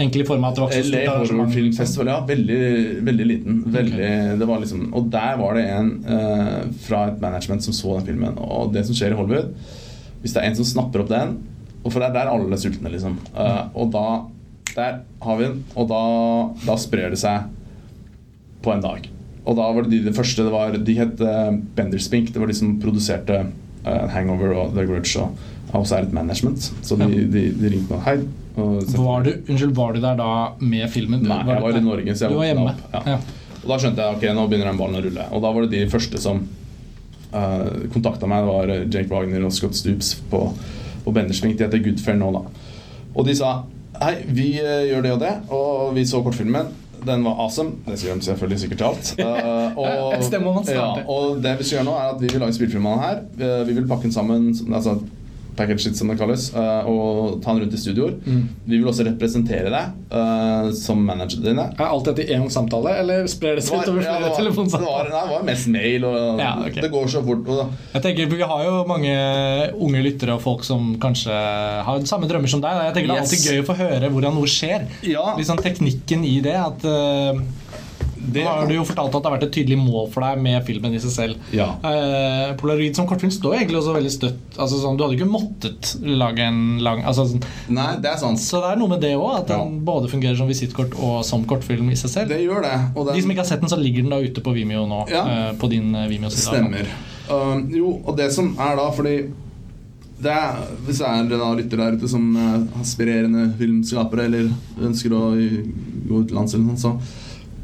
Egentlig 0.00 0.24
i 0.24 0.28
form 0.28 0.44
av 0.46 0.52
at 0.52 0.56
det 0.56 0.62
var 0.62 0.72
ikke 0.72 0.84
så 0.86 0.90
stort 0.90 1.12
arrangement. 1.12 1.52
Filmfestival, 1.54 2.10
ja. 2.10 2.16
Veldig, 2.30 2.58
veldig 3.06 3.26
liten. 3.28 3.60
Veldig, 3.74 4.08
det 4.40 4.48
var 4.48 4.62
liksom, 4.62 4.86
og 4.96 5.12
der 5.12 5.36
var 5.40 5.58
det 5.58 5.64
en 5.74 5.92
uh, 6.06 6.58
fra 6.86 7.04
et 7.10 7.22
management 7.22 7.66
som 7.66 7.76
så 7.76 7.98
den 7.98 8.08
filmen. 8.08 8.40
Og 8.40 8.72
det 8.74 8.86
som 8.88 8.96
skjer 8.96 9.14
i 9.14 9.18
Hollywood 9.18 9.52
Hvis 10.22 10.34
det 10.34 10.42
er 10.42 10.50
en 10.50 10.58
som 10.58 10.68
snapper 10.68 11.04
opp 11.04 11.08
den 11.12 11.38
Og 11.82 11.92
for 11.92 12.00
det 12.00 12.10
er 12.10 12.16
der 12.18 12.32
alle 12.32 12.56
er 12.56 12.60
sultne, 12.60 12.92
liksom. 12.92 13.18
Uh, 13.36 13.68
og 13.74 13.92
da 13.94 14.06
Der 14.74 15.00
har 15.26 15.40
vi 15.40 15.48
den. 15.48 15.62
Og 15.76 15.88
da, 15.90 16.02
da 16.64 16.78
sprer 16.80 17.12
det 17.12 17.20
seg 17.20 17.50
på 18.64 18.74
en 18.74 18.84
dag. 18.84 19.08
Og 19.48 19.56
da 19.56 19.70
var 19.72 19.86
det 19.86 19.94
de, 19.94 20.04
det 20.04 20.16
første 20.16 20.44
det 20.44 20.52
var, 20.52 20.76
De 20.76 20.98
het 20.98 21.20
uh, 21.24 21.52
Benderspink. 21.76 22.32
Det 22.32 22.40
var 22.40 22.50
de 22.50 22.56
som 22.56 22.78
produserte 22.80 23.44
Hangover 23.80 24.52
og 24.60 24.74
The 24.76 24.84
Grudge. 24.84 25.16
Og 25.16 25.38
et 25.74 26.12
management. 26.12 26.72
Så 26.82 26.96
de, 26.96 27.04
Ja. 27.04 27.08
de, 27.08 27.42
de 27.54 27.68
ringte 27.68 27.90
meg. 27.94 28.00
Hei. 28.04 28.16
Var 28.56 29.22
du, 29.22 29.30
unnskyld, 29.48 29.74
var 29.74 29.92
du 29.92 30.00
der 30.00 30.16
da 30.16 30.30
med 30.58 30.90
filmen? 30.90 31.22
Nei, 31.22 31.38
jeg 31.46 31.62
var 31.62 31.76
i 31.76 31.80
Norge, 31.80 32.14
så 32.16 32.26
jeg 32.26 32.30
Du 32.32 32.38
var 32.38 32.48
hjemme? 32.50 32.74
opp, 32.74 33.06
ja. 33.06 33.18
Og 33.62 33.68
da 33.68 33.76
skjønte 33.78 34.02
jeg 34.02 34.16
ok, 34.16 34.24
nå 34.34 34.48
begynner 34.48 34.70
den 34.72 34.80
ballen 34.80 34.98
å 34.98 35.04
rulle. 35.04 35.26
Og 35.30 35.42
da 35.44 35.52
var 35.52 35.66
det 35.66 35.70
de 35.70 35.90
første 35.92 36.20
som 36.20 36.40
uh, 37.34 37.88
kontakta 37.92 38.26
meg. 38.26 38.44
Det 38.44 38.54
var 38.54 38.72
Jake 38.90 39.10
Wagner 39.12 39.44
og 39.46 39.52
Scott 39.52 39.76
Stoops 39.76 40.14
på, 40.30 40.46
på 41.04 41.14
Bendersving. 41.14 41.56
De 41.56 41.66
heter 41.66 41.82
Goodfair 41.84 42.18
nå, 42.20 42.32
da. 42.32 42.44
Og 43.14 43.26
de 43.26 43.36
sa 43.36 43.60
hei, 44.00 44.14
vi 44.26 44.54
eh, 44.62 44.86
gjør 44.88 45.02
det 45.04 45.12
og 45.12 45.20
det. 45.20 45.34
Og 45.52 45.90
vi 45.96 46.06
så 46.08 46.22
kortfilmen. 46.24 46.70
Den 47.04 47.24
var 47.24 47.38
awesome. 47.40 47.78
Det 47.86 47.98
skal 47.98 48.18
de 48.20 48.26
selvfølgelig 48.28 48.60
sikkert 48.60 48.78
til 48.78 48.88
alt. 48.90 49.12
Uh, 49.20 49.78
og. 49.80 49.86
Ja, 50.68 50.90
og 51.04 51.40
det 51.42 51.54
vi 51.58 51.64
skal 51.68 51.78
gjøre 51.78 51.88
nå, 51.88 51.96
er 51.96 52.14
at 52.14 52.20
vi 52.20 52.28
vil 52.32 52.40
lage 52.44 52.56
spillefilmene 52.56 53.00
her. 53.00 53.22
Uh, 53.40 53.60
vi 53.68 53.76
vil 53.76 53.88
pakke 53.88 54.08
den 54.08 54.16
sammen. 54.16 54.50
Altså, 54.72 54.98
package 55.60 55.92
som 55.96 56.10
det 56.10 56.18
kalles, 56.20 56.48
uh, 56.56 56.88
og 56.88 57.40
ta 57.44 57.52
den 57.54 57.64
rundt 57.64 57.76
i 57.76 57.80
studioer. 57.80 58.16
Mm. 58.24 58.42
Vi 58.66 58.78
vil 58.78 58.88
også 58.90 59.06
representere 59.06 59.72
deg 59.72 59.94
uh, 60.12 60.70
som 60.76 61.00
managerne 61.06 61.44
dine. 61.46 61.66
Er 61.76 61.86
alt 61.86 62.10
dette 62.10 62.26
i 62.26 62.36
én 62.36 62.48
samtale, 62.52 62.96
eller 63.02 63.28
sprer 63.30 63.60
det 63.60 63.66
seg 63.66 63.84
utover 63.84 64.04
flere 64.04 64.18
var, 64.20 64.40
det 64.40 64.80
var, 64.80 65.10
det 65.10 65.22
var 65.34 65.46
mest 65.46 65.70
mail, 65.72 66.06
og 66.08 66.40
Ja, 66.40 66.52
okay. 66.64 66.80
det 66.82 66.90
går 66.92 67.08
så 67.12 67.22
fort. 67.24 67.48
Og, 67.50 67.72
Jeg 67.94 68.04
tenker, 68.06 68.30
Vi 68.30 68.42
har 68.52 68.64
jo 68.66 68.74
mange 68.88 69.14
unge 69.76 70.02
lyttere 70.04 70.36
og 70.36 70.44
folk 70.44 70.64
som 70.66 70.94
kanskje 71.02 71.34
har 71.86 72.04
samme 72.08 72.28
drømmer 72.30 72.50
som 72.50 72.62
deg. 72.64 72.84
Jeg 72.88 72.96
tenker 72.96 73.12
Det 73.12 73.16
er 73.16 73.24
alltid 73.24 73.48
gøy 73.50 73.62
å 73.62 73.68
få 73.70 73.78
høre 73.80 74.12
hvordan 74.12 74.38
noe 74.38 74.50
skjer. 74.50 74.86
ja, 75.06 75.26
sånn 75.50 75.62
teknikken 75.62 76.24
i 76.26 76.38
det. 76.44 76.56
at... 76.56 76.86
eh, 76.86 77.42
Det- 78.32 78.44
har 78.46 78.66
du 78.66 78.74
jo 78.74 78.84
fortalt 78.84 79.14
at 79.14 79.22
det 79.22 79.30
har 79.30 79.36
vært 79.38 79.46
et 79.48 79.52
tydelig 79.52 79.78
mål 79.78 80.10
for 80.12 80.20
deg 80.22 80.38
med 80.42 80.64
filmen 80.66 80.94
i 80.94 80.98
seg 81.02 81.10
selv. 81.10 81.36
Ja. 81.52 81.68
Eh, 81.84 82.54
Polaroid 82.60 82.96
som 82.96 83.06
kortfilm 83.06 83.30
står 83.32 83.56
egentlig 83.60 83.78
også 83.80 83.94
veldig 83.96 84.12
støtt. 84.14 84.38
Altså, 84.58 84.80
sånn, 84.82 84.96
du 84.96 85.04
hadde 85.04 85.16
ikke 85.18 85.30
måttet 85.30 85.94
lage 86.04 86.40
en 86.46 86.78
lang 86.80 87.02
altså, 87.04 87.26
sånn, 87.28 87.42
Nei, 87.68 87.96
det 88.00 88.10
er 88.12 88.16
sant. 88.22 88.38
Så 88.38 88.60
det 88.62 88.72
er 88.72 88.76
noe 88.80 88.88
med 88.88 89.00
det 89.00 89.14
òg, 89.16 89.40
at 89.42 89.48
Ja. 89.48 89.58
den 89.64 89.80
både 89.84 90.08
fungerer 90.10 90.36
som 90.36 90.48
visittkort 90.48 90.94
og 90.98 91.24
som 91.24 91.44
kortfilm 91.44 91.90
i 91.90 91.94
seg 91.96 92.10
selv. 92.10 92.28
Det 92.28 92.40
gjør 92.46 92.62
det. 92.62 92.94
Den, 92.94 93.14
De 93.14 93.22
som 93.22 93.30
ikke 93.30 93.44
har 93.44 93.50
sett 93.52 93.60
den, 93.60 93.68
så 93.68 93.78
ligger 93.80 94.02
den 94.02 94.10
da 94.10 94.20
ute 94.20 94.40
på 94.40 94.54
Vimeo 94.54 94.86
nå. 94.86 95.08
Ja. 95.10 95.26
eh, 95.26 95.52
på 95.54 95.68
din 95.70 95.94
eh, 95.94 96.08
Vimeo-side. 96.08 96.54
Stemmer. 96.54 96.86
Uh, 97.30 97.60
jo, 97.70 98.00
og 98.04 98.16
det 98.16 98.32
som 98.32 98.56
er 98.58 98.74
da, 98.76 98.90
fordi 98.90 99.30
det 100.20 100.30
er, 100.32 100.56
Hvis 100.84 100.98
det 100.98 101.06
er 101.06 101.28
da 101.38 101.54
lytter 101.54 101.76
der 101.80 101.92
ute 101.96 102.08
som 102.08 102.36
er 102.36 102.66
aspirerende 102.80 103.46
filmskapere 103.56 104.26
eller 104.28 104.50
ønsker 104.82 105.14
å 105.16 105.30
gå 106.10 106.24
utenlands 106.26 106.54
eller 106.54 106.76
sånt, 106.76 106.82
så 106.82 106.92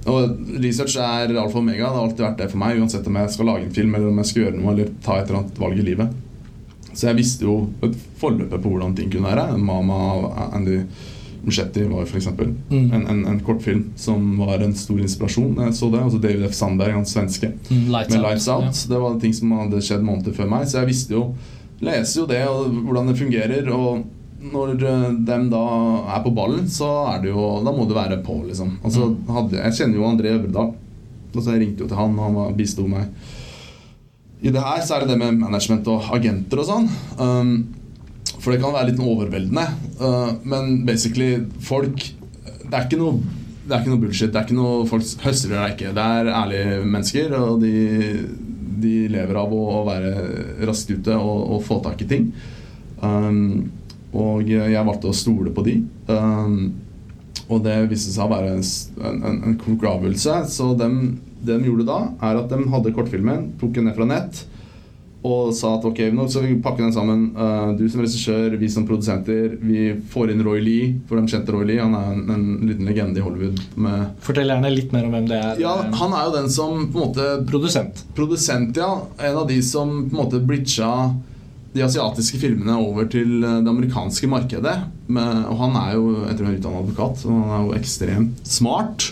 og 0.06 0.60
Research 0.62 0.96
er 1.02 1.32
alfa 1.34 1.58
og 1.58 1.62
omega. 1.62 1.88
Det 1.88 1.96
har 1.96 2.04
alltid 2.04 2.24
vært 2.26 2.38
det 2.42 2.50
for 2.52 2.62
meg, 2.62 2.78
uansett 2.80 3.06
om 3.10 3.18
jeg 3.20 3.34
skal 3.34 3.50
lage 3.50 3.66
en 3.66 3.74
film 3.74 3.94
eller 3.98 4.12
om 4.12 4.22
jeg 4.22 4.30
skal 4.30 4.42
gjøre 4.44 4.60
noe 4.60 4.72
eller 4.74 4.94
ta 5.04 5.18
et 5.18 5.28
eller 5.28 5.40
annet 5.42 5.60
valg 5.62 5.82
i 5.82 5.86
livet. 5.90 6.14
Så 6.96 7.10
jeg 7.10 7.18
visste 7.18 7.44
jo 7.44 7.56
et 7.84 7.96
forløpet 8.20 8.62
på 8.62 8.72
hvordan 8.72 8.94
ting 8.96 9.10
kunne 9.12 9.28
være. 9.28 9.58
'Mama' 9.58 10.00
av 10.12 10.54
Andy 10.56 10.78
Muschetti 11.46 11.84
var 11.86 12.06
f.eks. 12.06 12.26
Mm. 12.70 12.92
En, 12.92 13.06
en, 13.06 13.26
en 13.26 13.40
kortfilm 13.46 13.84
som 13.96 14.38
var 14.40 14.64
en 14.64 14.74
stor 14.74 14.98
inspirasjon. 14.98 15.60
Jeg 15.62 15.74
så 15.78 15.90
det. 15.92 16.00
Altså 16.02 16.18
David 16.18 16.48
F. 16.48 16.54
Sandberg, 16.58 16.96
han 16.96 17.06
svenske 17.06 17.52
Mm, 17.70 17.84
Lights 17.92 18.14
med. 18.14 18.22
Lights 18.24 18.48
Out. 18.48 18.80
Det 18.90 18.98
var 18.98 19.20
ting 19.20 19.34
som 19.34 19.52
hadde 19.54 19.82
skjedd 19.84 20.02
måneder 20.02 20.34
før 20.34 20.50
meg, 20.50 20.66
så 20.66 20.80
jeg 20.82 20.90
visste 20.94 21.14
jo 21.14 21.28
Leser 21.84 22.22
jo 22.22 22.26
det 22.26 22.40
og 22.48 22.70
hvordan 22.86 23.10
det 23.10 23.18
fungerer. 23.18 23.66
Og 23.68 24.06
når 24.52 24.74
de 24.80 25.38
da 25.50 25.62
er 26.16 26.22
på 26.24 26.32
ballen, 26.36 26.66
så 26.70 26.88
er 27.12 27.22
det 27.24 27.32
jo 27.32 27.46
Da 27.64 27.72
må 27.74 27.86
det 27.88 27.96
være 27.96 28.20
på, 28.24 28.40
liksom. 28.48 28.76
Altså, 28.84 29.12
hadde, 29.30 29.62
jeg 29.62 29.78
kjenner 29.80 30.00
jo 30.00 30.08
André 30.08 30.34
Øvredal. 30.34 30.74
Altså, 31.34 31.50
jeg 31.52 31.62
ringte 31.62 31.84
jo 31.84 31.90
til 31.90 32.00
han, 32.00 32.18
han 32.18 32.56
bisto 32.58 32.86
meg. 32.90 33.10
I 34.44 34.52
det 34.52 34.62
her 34.62 34.82
så 34.84 34.96
er 34.96 35.04
det 35.04 35.14
det 35.14 35.20
med 35.20 35.40
management 35.40 35.88
og 35.90 36.10
agenter 36.16 36.60
og 36.60 36.68
sånn. 36.68 36.88
Um, 37.18 37.52
for 38.36 38.52
det 38.52 38.60
kan 38.62 38.74
være 38.74 38.90
litt 38.90 39.00
overveldende. 39.02 39.64
Uh, 40.00 40.36
men 40.46 40.84
basically, 40.86 41.40
folk 41.64 42.12
Det 42.66 42.74
er 42.74 42.86
ikke 42.86 42.98
noe 43.00 43.20
det 43.66 43.74
er 43.74 43.80
ikke 43.82 43.90
noe 43.90 44.02
bullshit. 44.04 44.30
det 44.30 44.38
er 44.38 44.44
ikke 44.46 44.56
noe 44.58 44.84
Folk 44.86 45.24
høster 45.24 45.54
eller 45.54 45.72
ikke. 45.74 45.94
Det 45.94 46.02
er 46.18 46.28
ærlige 46.30 46.76
mennesker, 46.84 47.32
og 47.34 47.64
de, 47.64 47.72
de 48.82 48.92
lever 49.10 49.40
av 49.40 49.54
å, 49.54 49.62
å 49.80 49.80
være 49.88 50.12
raskt 50.68 50.92
ute 50.94 51.16
og, 51.18 51.40
og 51.56 51.64
få 51.66 51.80
tak 51.82 52.04
i 52.04 52.08
ting. 52.12 52.28
Um, 53.02 53.66
og 54.14 54.48
jeg 54.48 54.86
valgte 54.88 55.10
å 55.10 55.16
stole 55.16 55.52
på 55.54 55.64
de. 55.66 55.78
Um, 56.08 56.74
og 57.46 57.62
det 57.62 57.76
viste 57.90 58.12
seg 58.14 58.26
å 58.26 58.32
være 58.32 58.56
en, 58.56 59.22
en, 59.22 59.40
en 59.50 59.56
klok 59.60 59.86
avgjørelse. 59.86 60.40
Så 60.50 60.72
dem, 60.78 61.18
det 61.42 61.58
de 61.60 61.70
gjorde 61.70 61.88
da, 61.88 61.98
er 62.26 62.40
at 62.40 62.52
de 62.52 62.68
hadde 62.72 62.94
kortfilmen, 62.96 63.52
tok 63.60 63.76
den 63.76 63.90
ned 63.90 63.98
fra 63.98 64.08
nett 64.08 64.46
og 65.26 65.52
sa 65.56 65.72
at 65.76 65.84
ok, 65.86 66.00
nå 66.14 66.26
skal 66.30 66.44
vi 66.46 66.56
pakke 66.62 66.84
den 66.84 66.94
sammen. 66.94 67.22
Uh, 67.36 67.72
du 67.78 67.86
som 67.90 68.02
regissør, 68.04 68.56
vi 68.60 68.68
som 68.70 68.86
produsenter. 68.88 69.56
Vi 69.58 69.88
får 70.12 70.32
inn 70.32 70.42
Roy 70.46 70.60
Lee, 70.62 70.90
for 71.08 71.18
de 71.18 71.32
kjente 71.32 71.54
Roy 71.54 71.66
Lee. 71.70 71.82
Han 71.82 71.96
er 71.98 72.12
en, 72.12 72.24
en 72.34 72.68
liten 72.68 72.88
legende 72.88 73.20
i 73.20 73.24
Hollywood. 73.24 73.62
Med 73.80 74.20
Fortell 74.24 74.52
gjerne 74.52 74.72
litt 74.74 74.94
mer 74.94 75.08
om 75.08 75.16
hvem 75.16 75.30
det 75.30 75.40
er. 75.40 75.62
ja, 75.62 75.74
han 76.00 76.16
er 76.16 76.28
jo 76.28 76.36
den 76.36 76.50
som 76.52 76.84
på 76.92 77.00
en 77.00 77.08
måte 77.08 77.30
Produsent. 77.48 78.04
Produsent, 78.16 78.78
ja. 78.78 78.90
En 79.18 79.40
av 79.42 79.48
de 79.50 79.58
som 79.64 79.96
på 80.06 80.14
en 80.14 80.20
måte 80.20 80.42
bridga 80.46 80.92
de 81.76 81.84
asiatiske 81.84 82.40
filmene 82.40 82.78
over 82.80 83.08
til 83.12 83.38
eh, 83.42 83.60
det 83.62 83.72
amerikanske 83.72 84.30
markedet. 84.30 84.74
Men, 85.06 85.44
og 85.50 85.60
han 85.60 85.78
er 85.82 85.94
jo 85.98 86.08
jeg 86.24 86.38
tror 86.38 86.48
han 86.48 86.58
utdannet 86.58 86.82
advokat, 86.82 87.22
så 87.22 87.32
han 87.32 87.54
er 87.54 87.64
jo 87.64 87.78
ekstremt 87.78 88.52
smart. 88.56 89.10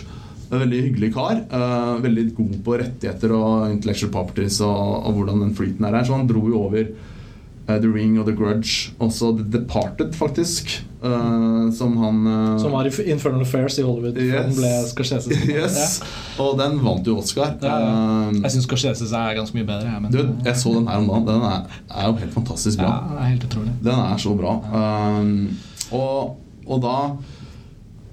Veldig 0.51 0.81
hyggelig 0.89 1.11
kar. 1.15 1.39
Uh, 1.49 1.97
veldig 2.03 2.27
god 2.37 2.57
på 2.63 2.75
rettigheter 2.79 3.31
og 3.33 3.71
intellectual 3.73 4.11
properties 4.13 4.59
og, 4.63 5.07
og 5.09 5.17
hvordan 5.17 5.41
den 5.41 5.55
flyten 5.57 5.87
er 5.87 5.97
her. 5.97 6.05
Så 6.05 6.15
han 6.15 6.29
dro 6.29 6.43
jo 6.51 6.61
over 6.67 6.85
uh, 6.91 7.73
The 7.73 7.89
Ring 7.89 8.19
og 8.21 8.29
The 8.29 8.35
Grudge. 8.37 8.93
Også 9.01 9.33
The 9.39 9.47
Departed, 9.57 10.13
faktisk. 10.15 10.77
Eh, 11.05 11.71
som 11.77 11.93
han 12.01 12.21
uh, 12.27 12.57
Som 12.61 12.73
var 12.75 12.87
i 12.87 13.11
Infernal 13.11 13.41
Affairs 13.45 13.77
i 13.79 13.85
Hollywood. 13.85 14.17
Yes. 14.17 14.49
Den 14.49 14.55
ble 14.59 14.71
Scorsese. 14.89 15.37
Yes. 15.55 15.99
Og 16.41 16.57
den 16.59 16.79
vant 16.83 17.07
jo 17.07 17.17
Oscar. 17.21 17.55
Ja, 17.61 17.75
ja. 17.83 17.93
Eh, 18.31 18.41
Jeg 18.41 18.55
syns 18.55 18.67
Scorsese 18.67 19.07
er 19.11 19.37
ganske 19.37 19.57
mye 19.57 19.67
bedre. 19.67 19.93
Men, 20.01 20.11
du, 20.13 20.21
jeg 20.45 20.57
så 20.61 20.73
den 20.75 20.89
her 20.89 20.99
om 21.01 21.07
dagen. 21.11 21.29
Den 21.29 21.47
er, 21.51 21.79
er 21.91 22.09
jo 22.09 22.17
helt 22.23 22.35
fantastisk 22.35 22.81
ja, 22.81 22.89
bra. 22.89 23.13
det 23.13 23.23
er 23.23 23.31
helt 23.35 23.47
utrolig. 23.49 23.77
Den 23.85 24.03
er 24.03 24.21
så 24.25 24.35
bra. 24.37 24.59
Uh, 24.73 25.95
og, 25.95 26.37
og 26.65 26.81
da 26.81 26.97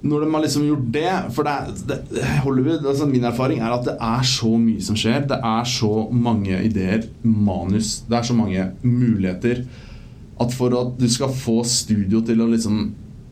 Når 0.03 0.25
de 0.25 0.27
har 0.33 0.43
liksom 0.43 0.65
gjort 0.67 0.89
det 0.93 1.11
For 1.33 1.47
det, 1.47 1.85
det, 1.89 2.25
Hollywood, 2.43 2.85
altså 2.85 3.07
min 3.09 3.23
erfaring 3.23 3.63
er 3.63 3.71
at 3.73 3.87
det 3.87 3.95
er 3.97 4.27
så 4.27 4.51
mye 4.59 4.83
som 4.83 4.99
skjer. 4.99 5.25
Det 5.31 5.39
er 5.39 5.71
så 5.73 5.93
mange 6.11 6.59
ideer, 6.67 7.07
manus, 7.23 8.01
det 8.09 8.19
er 8.19 8.27
så 8.27 8.35
mange 8.37 8.67
muligheter. 8.83 9.63
At 10.43 10.53
for 10.55 10.73
at 10.77 10.97
du 10.99 11.07
skal 11.11 11.33
få 11.33 11.61
studio 11.67 12.23
til 12.25 12.43
å 12.43 12.49
liksom 12.51 12.83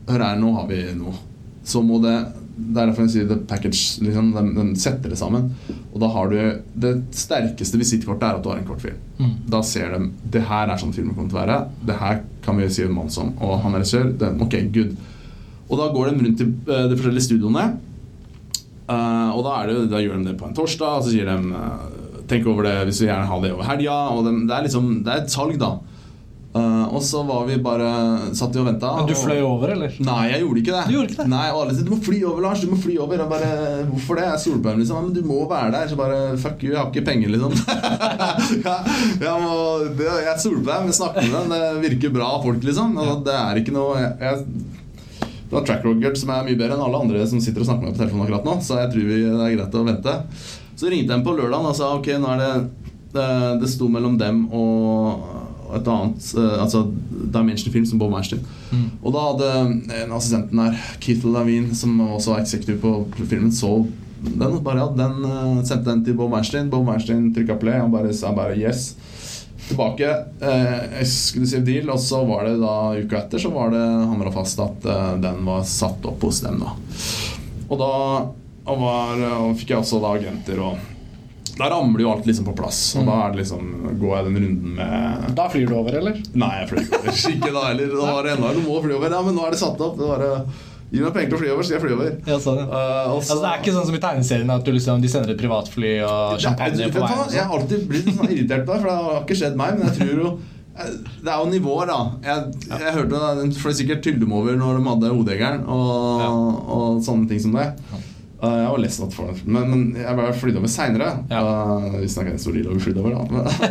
Hør 0.08 0.18
her, 0.18 0.38
nå 0.40 0.48
har 0.56 0.64
vi 0.66 0.80
noe. 0.98 1.14
Så 1.62 1.78
må 1.84 2.00
det 2.02 2.16
Det 2.52 2.82
er 2.82 2.88
derfor 2.90 3.06
jeg 3.06 3.12
sier 3.14 3.28
the 3.30 3.36
package. 3.48 4.02
Liksom, 4.04 4.32
de, 4.34 4.42
den, 4.56 4.72
setter 4.76 5.12
det 5.12 5.18
sammen. 5.18 5.46
Og 5.92 6.00
da 6.02 6.10
har 6.12 6.28
du 6.28 6.36
Det 6.84 6.92
sterkeste 7.16 7.78
visittkortet 7.80 8.26
er 8.28 8.40
at 8.40 8.44
du 8.44 8.50
har 8.50 8.58
en 8.60 8.66
kortfilm. 8.66 8.98
Mm. 9.18 9.32
Da 9.54 9.62
ser 9.66 9.94
de 9.94 10.10
det 10.34 10.42
her 10.50 10.68
er 10.68 10.80
sånn 10.80 10.92
filmen 10.94 11.14
kommer 11.14 11.30
til 11.30 11.38
å 11.38 11.42
være. 11.44 11.56
Det 11.88 11.96
her 12.02 12.20
kan 12.44 12.58
vi 12.58 12.68
si 12.72 12.84
en 12.84 12.94
mann 12.96 13.10
som. 13.14 13.32
Og 13.40 13.62
han 13.62 13.74
er 13.76 13.84
regissør. 13.84 14.12
Ok, 14.42 14.58
good. 14.74 14.92
Og 15.70 15.80
da 15.80 15.88
går 15.94 16.10
de 16.10 16.26
rundt 16.26 16.44
i 16.44 16.48
eh, 16.50 16.86
de 16.90 16.98
forskjellige 16.98 17.28
studioene. 17.30 17.66
Uh, 18.82 19.30
og 19.38 19.44
da, 19.46 19.54
det, 19.68 19.76
da 19.92 20.00
gjør 20.02 20.18
de 20.18 20.32
det 20.32 20.38
på 20.40 20.48
en 20.48 20.56
torsdag, 20.56 20.98
og 20.98 21.04
så 21.06 21.12
sier 21.14 21.28
de 21.30 21.54
uh, 21.54 22.00
Tenk 22.28 22.46
over 22.50 22.66
det 22.66 22.74
hvis 22.88 22.98
vi 23.02 23.06
gjerne 23.06 23.28
har 23.28 23.40
det 23.42 23.52
over 23.54 23.66
helga. 23.68 23.96
Og 24.12 24.26
de, 24.26 24.34
det 24.48 24.56
er 24.56 24.66
liksom 24.66 24.90
Det 25.06 25.12
er 25.12 25.22
et 25.22 25.32
salg, 25.32 25.56
da. 25.60 25.72
Eh, 26.52 26.86
og 26.92 27.00
så 27.00 27.22
var 27.24 27.46
vi 27.48 27.54
bare 27.64 27.86
Satt 28.36 28.52
vi 28.52 28.60
og 28.60 28.66
venta. 28.68 28.90
Men 28.98 29.06
du 29.08 29.14
fløy 29.16 29.38
over, 29.40 29.70
eller? 29.72 29.94
Nei, 30.04 30.18
jeg 30.34 30.42
gjorde 30.42 30.60
ikke 30.60 30.74
det. 30.74 30.82
Du 30.84 30.96
gjorde 30.98 31.08
ikke 31.08 31.20
det? 31.22 31.28
Nei, 31.32 31.46
og 31.48 31.60
alle 31.62 31.76
sier 31.76 31.86
'du 31.86 31.92
må 31.94 32.00
fly 32.04 32.18
over, 32.28 32.44
Lars'. 32.44 32.64
Du 32.64 32.72
må 32.72 32.80
fly 32.80 32.96
over 33.00 33.22
Og 33.24 33.30
bare, 33.30 33.52
Hvorfor 33.88 34.20
det? 34.20 34.26
Jeg 34.26 34.52
er 34.52 34.58
dem, 34.66 34.82
liksom. 34.82 35.04
Men 35.06 35.14
du 35.16 35.22
må 35.24 35.38
være 35.48 35.72
der. 35.72 35.88
Så 35.88 35.96
bare 35.96 36.36
Fuck 36.36 36.64
you, 36.64 36.72
jeg 36.72 36.78
har 36.78 36.90
ikke 36.90 37.06
penger, 37.06 37.28
liksom. 37.32 37.52
ja, 38.68 38.76
jeg, 39.22 39.36
må, 39.40 39.54
det, 39.96 40.04
jeg 40.04 40.28
er 40.28 40.60
dem, 40.68 40.90
jeg 40.90 40.98
snakker 41.00 41.22
med 41.22 41.38
dem. 41.40 41.56
Det 41.56 41.90
virker 41.90 42.14
bra 42.18 42.30
folk, 42.42 42.62
liksom. 42.62 42.96
Og 43.00 43.24
det 43.24 43.36
er 43.38 43.62
ikke 43.62 43.72
noe 43.72 43.96
jeg, 43.96 44.12
jeg, 44.20 44.44
Det 45.48 45.56
var 45.56 45.64
track 45.64 45.84
record 45.84 46.16
som 46.16 46.34
er 46.36 46.44
mye 46.44 46.56
bedre 46.56 46.76
enn 46.76 46.84
alle 46.84 47.00
andre 47.00 47.24
som 47.28 47.40
sitter 47.40 47.64
og 47.64 47.68
snakker 47.68 47.86
med 47.86 47.92
meg 47.92 47.96
på 47.96 48.02
telefonen 48.04 48.26
akkurat 48.26 48.44
nå. 48.44 48.58
Så 48.60 48.76
jeg 48.76 48.92
tror 48.92 49.08
vi, 49.08 49.22
det 49.24 49.40
er 49.40 49.56
greit 49.56 49.80
å 49.80 49.88
vente. 49.88 50.18
Så 50.76 50.92
ringte 50.92 51.16
de 51.16 51.24
på 51.24 51.32
lørdag 51.32 51.64
og 51.64 51.76
sa 51.76 51.94
ok, 51.96 52.12
nå 52.20 52.36
er 52.36 52.44
det 52.44 52.52
Det, 53.12 53.24
det 53.60 53.68
sto 53.68 53.90
mellom 53.92 54.14
dem 54.16 54.46
og 54.56 55.51
et 55.76 55.88
annet 55.88 56.28
eh, 56.38 56.54
Altså 56.62 56.84
Dimension 57.34 57.72
Film, 57.72 57.86
som 57.88 58.00
Bob 58.00 58.12
Weinstein. 58.14 58.44
Mm. 58.70 58.86
Og 59.02 59.14
da 59.14 59.24
hadde 59.30 59.50
en 60.02 60.14
assistenten 60.16 60.62
der, 60.62 60.78
Keith 61.00 61.26
Lavine, 61.26 61.74
som 61.78 62.00
også 62.04 62.34
var 62.34 62.44
executive 62.44 62.80
på 62.82 63.26
filmen, 63.26 63.52
så 63.52 63.80
den. 64.22 64.58
Bare, 64.64 64.78
ja, 64.78 64.90
den 64.96 65.24
eh, 65.24 65.64
sendte 65.66 65.90
den 65.90 66.04
til 66.06 66.14
Bob 66.18 66.32
Weinstein. 66.32 66.70
Bob 66.70 66.86
Weinstein 66.88 67.32
trykka 67.34 67.58
play. 67.60 67.80
Han 67.80 67.92
bare 67.92 68.12
sa 68.14 68.32
bare 68.36 68.56
yes. 68.58 68.92
Tilbake. 69.68 70.10
Eh, 70.40 71.00
exclusive 71.00 71.64
deal. 71.66 71.90
Og 71.90 72.00
så 72.00 72.22
var 72.28 72.46
det 72.46 72.58
da 72.62 72.76
uka 72.98 73.24
etter 73.24 73.42
så 73.42 73.50
var 73.54 73.74
det 73.74 73.82
hamra 73.82 74.32
fast 74.34 74.62
at 74.62 74.86
eh, 74.86 75.10
den 75.22 75.42
var 75.48 75.66
satt 75.66 76.06
opp 76.06 76.22
hos 76.28 76.42
dem. 76.44 76.62
da 76.62 76.76
Og 77.68 77.76
da 77.82 77.92
og 78.62 78.78
var, 78.78 79.18
og 79.42 79.56
fikk 79.58 79.72
jeg 79.72 79.82
også 79.82 79.98
da 79.98 80.12
agenter 80.14 80.60
og 80.62 80.91
Da 81.58 81.68
ramler 81.68 82.00
jo 82.00 82.10
alt 82.12 82.26
liksom 82.26 82.46
på 82.48 82.54
plass. 82.56 82.78
Og 82.96 83.04
da 83.06 83.18
er 83.26 83.32
det 83.34 83.42
liksom, 83.42 83.66
går 84.00 84.12
jeg 84.16 84.24
den 84.28 84.36
runden 84.46 84.76
med 84.78 85.32
Da 85.36 85.48
flyr 85.52 85.68
du 85.68 85.74
over, 85.76 85.96
eller? 86.00 86.20
Nei, 86.34 86.52
jeg 86.62 86.68
flyr 86.70 86.84
ikke 86.86 87.00
over. 87.02 87.16
Ikke 87.36 87.52
da 87.56 87.64
heller. 87.68 87.90
Da 87.96 88.12
var 88.16 88.22
det 88.28 88.36
enda 88.38 88.52
du 88.56 88.60
må 88.66 88.78
fly 88.84 88.94
over. 88.98 89.16
Ja, 89.18 89.22
men 89.26 89.36
nå 89.36 89.44
er 89.46 89.56
det 89.56 89.60
satt 89.60 89.82
opp. 89.84 89.98
Det 90.00 90.08
var, 90.08 90.24
eh, 90.28 90.68
Gi 90.92 91.00
meg 91.00 91.14
penger 91.16 91.30
til 91.32 91.36
å 91.38 91.40
fly 91.40 91.50
over, 91.54 91.64
så 91.64 91.72
jeg 91.72 91.80
fly 91.80 91.92
over. 91.94 92.08
Ja, 92.28 92.34
sånn, 92.44 92.58
ja. 92.60 92.64
Uh, 92.68 93.12
Altså, 93.14 93.36
det 93.40 93.48
er 93.48 93.60
ikke 93.62 93.72
sånn 93.72 93.86
som 93.88 93.94
i 93.96 94.00
tegneserien 94.02 94.50
at 94.52 94.64
du 94.66 94.72
liksom, 94.76 95.00
de 95.00 95.08
sender 95.08 95.30
et 95.32 95.38
privatfly 95.40 95.92
og 96.04 96.34
champagne 96.42 96.82
er- 96.84 96.92
på 96.92 97.00
veien. 97.00 97.30
Jeg 97.32 97.46
har 97.48 97.54
alltid 97.58 97.86
blitt 97.88 98.10
sånn 98.12 98.28
irritert 98.28 98.66
på 98.68 98.74
det, 98.74 98.80
for 98.82 98.90
det 98.90 98.96
har 99.06 99.22
ikke 99.22 99.38
skjedd 99.40 99.56
meg. 99.56 99.78
Men 99.78 99.88
jeg 99.88 99.96
tror 100.02 100.20
jo 100.20 100.32
eh, 100.76 100.90
Det 101.24 101.32
er 101.32 101.38
jo 101.40 101.48
nivåer, 101.54 101.88
da. 101.88 101.98
Jeg, 102.28 102.52
jeg 102.74 102.92
hørte 102.98 103.22
det 103.40 103.56
fløy 103.62 103.72
sikkert 103.80 104.04
Tyldum 104.04 104.34
over 104.36 104.60
når 104.60 104.80
de 104.82 104.84
hadde 104.90 105.14
hodejegeren 105.16 105.64
og, 105.64 106.20
Ja. 106.26 106.28
og 106.76 107.00
sånne 107.08 107.28
ting 107.32 107.40
som 107.46 107.56
det. 107.56 107.70
Jeg 108.42 108.70
var 108.72 108.80
lest 108.82 109.02
at 109.04 109.12
for 109.14 109.30
men, 109.46 109.68
men 109.70 109.82
jeg 110.00 110.16
ble 110.18 110.32
flydd 110.34 110.56
over 110.58 110.70
seinere. 110.72 111.10
Ja. 111.30 111.42
vi 111.94 112.08
snakker 112.10 112.32
en 112.34 112.40
stor 112.42 112.56
deal 112.56 112.66
over 112.72 112.80
flydd 112.82 112.98
over, 112.98 113.14
da. 113.14 113.22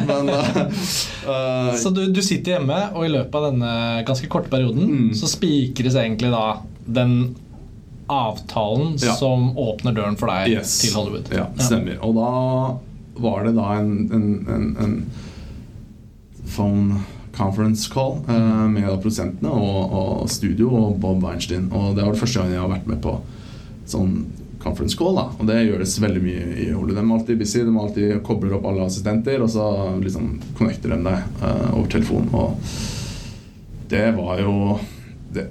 Men, 0.07 0.25
men 0.31 0.31
eh, 0.71 1.71
Så 1.81 1.91
du, 1.91 2.05
du 2.15 2.21
sitter 2.23 2.55
hjemme, 2.55 2.77
og 2.95 3.03
i 3.05 3.11
løpet 3.11 3.35
av 3.35 3.49
denne 3.51 3.73
ganske 4.07 4.29
korte 4.31 4.49
perioden 4.53 4.87
Mm. 4.87 5.09
så 5.17 5.27
spikres 5.27 5.95
egentlig 5.99 6.31
da 6.31 6.45
den 6.87 7.35
avtalen 8.11 8.95
Ja. 9.03 9.13
som 9.19 9.51
åpner 9.59 9.93
døren 9.95 10.15
for 10.19 10.27
deg 10.31 10.55
Yes. 10.55 10.77
til 10.81 10.95
Hollywood. 10.95 11.27
Ja, 11.35 11.45
stemmer. 11.59 11.99
Og 12.03 12.15
da 12.15 12.31
var 13.21 13.43
det 13.45 13.53
da 13.55 13.67
en, 13.79 13.91
en, 14.11 14.25
en, 14.49 14.65
en 14.83 14.95
phone 16.47 17.01
conference 17.35 17.87
call 17.91 18.19
uh, 18.27 18.67
med 18.71 18.87
produsentene 19.01 19.51
og, 19.51 19.93
og 19.95 20.29
studio 20.31 20.71
og 20.75 20.99
Bob 21.03 21.23
Weinstein. 21.23 21.69
Og 21.71 21.95
det 21.95 22.03
var 22.05 22.11
det 22.15 22.19
første 22.23 22.39
gang 22.41 22.51
jeg 22.55 22.59
har 22.63 22.71
vært 22.71 22.87
med 22.91 23.01
på 23.03 23.17
sånn 23.91 24.15
conference 24.63 24.95
call. 24.97 25.15
da 25.17 25.25
Og 25.39 25.47
det 25.49 25.59
gjøres 25.67 25.95
veldig 26.03 26.21
mye 26.23 26.45
i 26.65 26.69
Hollywood. 26.71 26.95
De 26.97 27.03
er 27.03 27.15
alltid 27.17 27.39
busy, 27.41 27.63
de 27.67 27.73
alltid 27.83 28.21
kobler 28.27 28.53
opp 28.57 28.65
alle 28.69 28.85
assistenter, 28.87 29.41
og 29.41 29.49
så 29.53 29.65
liksom 30.03 30.39
connecter 30.59 30.93
de 30.95 31.01
deg 31.07 31.43
uh, 31.43 31.73
over 31.77 31.89
telefon. 31.93 32.29
Og 32.33 32.55
det 33.91 34.05
var 34.15 34.39
jo 34.39 34.55
det, 35.35 35.47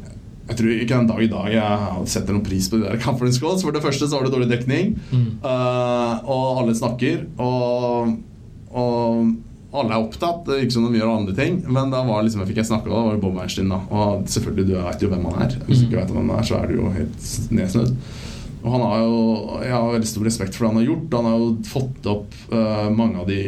Jeg 0.50 0.56
tror 0.58 0.70
ikke 0.82 0.96
en 0.98 1.06
dag 1.06 1.20
i 1.22 1.28
dag 1.30 1.50
jeg 1.54 2.06
setter 2.10 2.34
noen 2.34 2.42
pris 2.46 2.66
på 2.72 2.80
de 2.80 2.88
der 2.88 2.98
conference 3.06 3.38
calls. 3.42 3.62
For 3.62 3.70
det 3.76 3.82
første 3.84 4.08
så 4.08 4.16
var 4.18 4.26
det 4.26 4.32
dårlig 4.34 4.48
dekning, 4.50 4.96
Mm. 5.12 5.28
uh, 5.44 6.16
og 6.24 6.62
alle 6.64 6.74
snakker. 6.74 7.22
Og, 7.38 8.16
og 8.74 9.30
alle 9.70 9.94
er 9.94 10.02
opptatt, 10.02 10.48
ikke 10.64 10.74
som 10.74 10.88
de 10.90 10.98
gjør 10.98 11.12
andre 11.20 11.34
ting. 11.38 11.60
Men 11.70 11.92
da 11.92 12.00
var 12.08 12.24
liksom, 12.26 12.40
jeg 12.42 12.50
fikk 12.50 12.58
jeg 12.64 12.70
snakke, 12.72 12.90
da 12.90 13.04
var 13.06 13.14
det 13.14 13.22
Bob 13.22 13.36
Weinstein. 13.38 13.68
da 13.70 13.78
Og 13.94 14.24
selvfølgelig, 14.26 14.66
du 14.66 14.74
vet 14.82 15.04
jo 15.04 15.10
hvem 15.12 15.28
han 15.30 15.44
er. 15.46 15.54
Hvis 15.68 15.84
du 15.84 15.86
ikke 15.86 16.00
vet 16.00 16.10
hvem 16.10 16.24
han 16.26 16.40
er, 16.40 16.48
så 16.48 16.58
er 16.58 16.66
du 16.72 16.80
jo 16.80 16.90
helt 16.96 17.28
nedsnødd. 17.54 17.94
Og 18.62 18.72
han 18.74 18.82
har 18.84 18.98
jo, 19.00 19.20
Jeg 19.64 19.72
har 19.72 19.92
veldig 19.94 20.08
stor 20.10 20.24
respekt 20.28 20.54
for 20.56 20.66
det 20.66 20.70
han 20.72 20.78
har 20.82 20.84
gjort. 20.90 21.14
Han 21.16 21.28
har 21.30 21.36
jo 21.40 21.46
fått 21.64 22.08
opp 22.12 22.34
uh, 22.52 22.90
mange 22.92 23.20
av 23.22 23.26
de, 23.30 23.38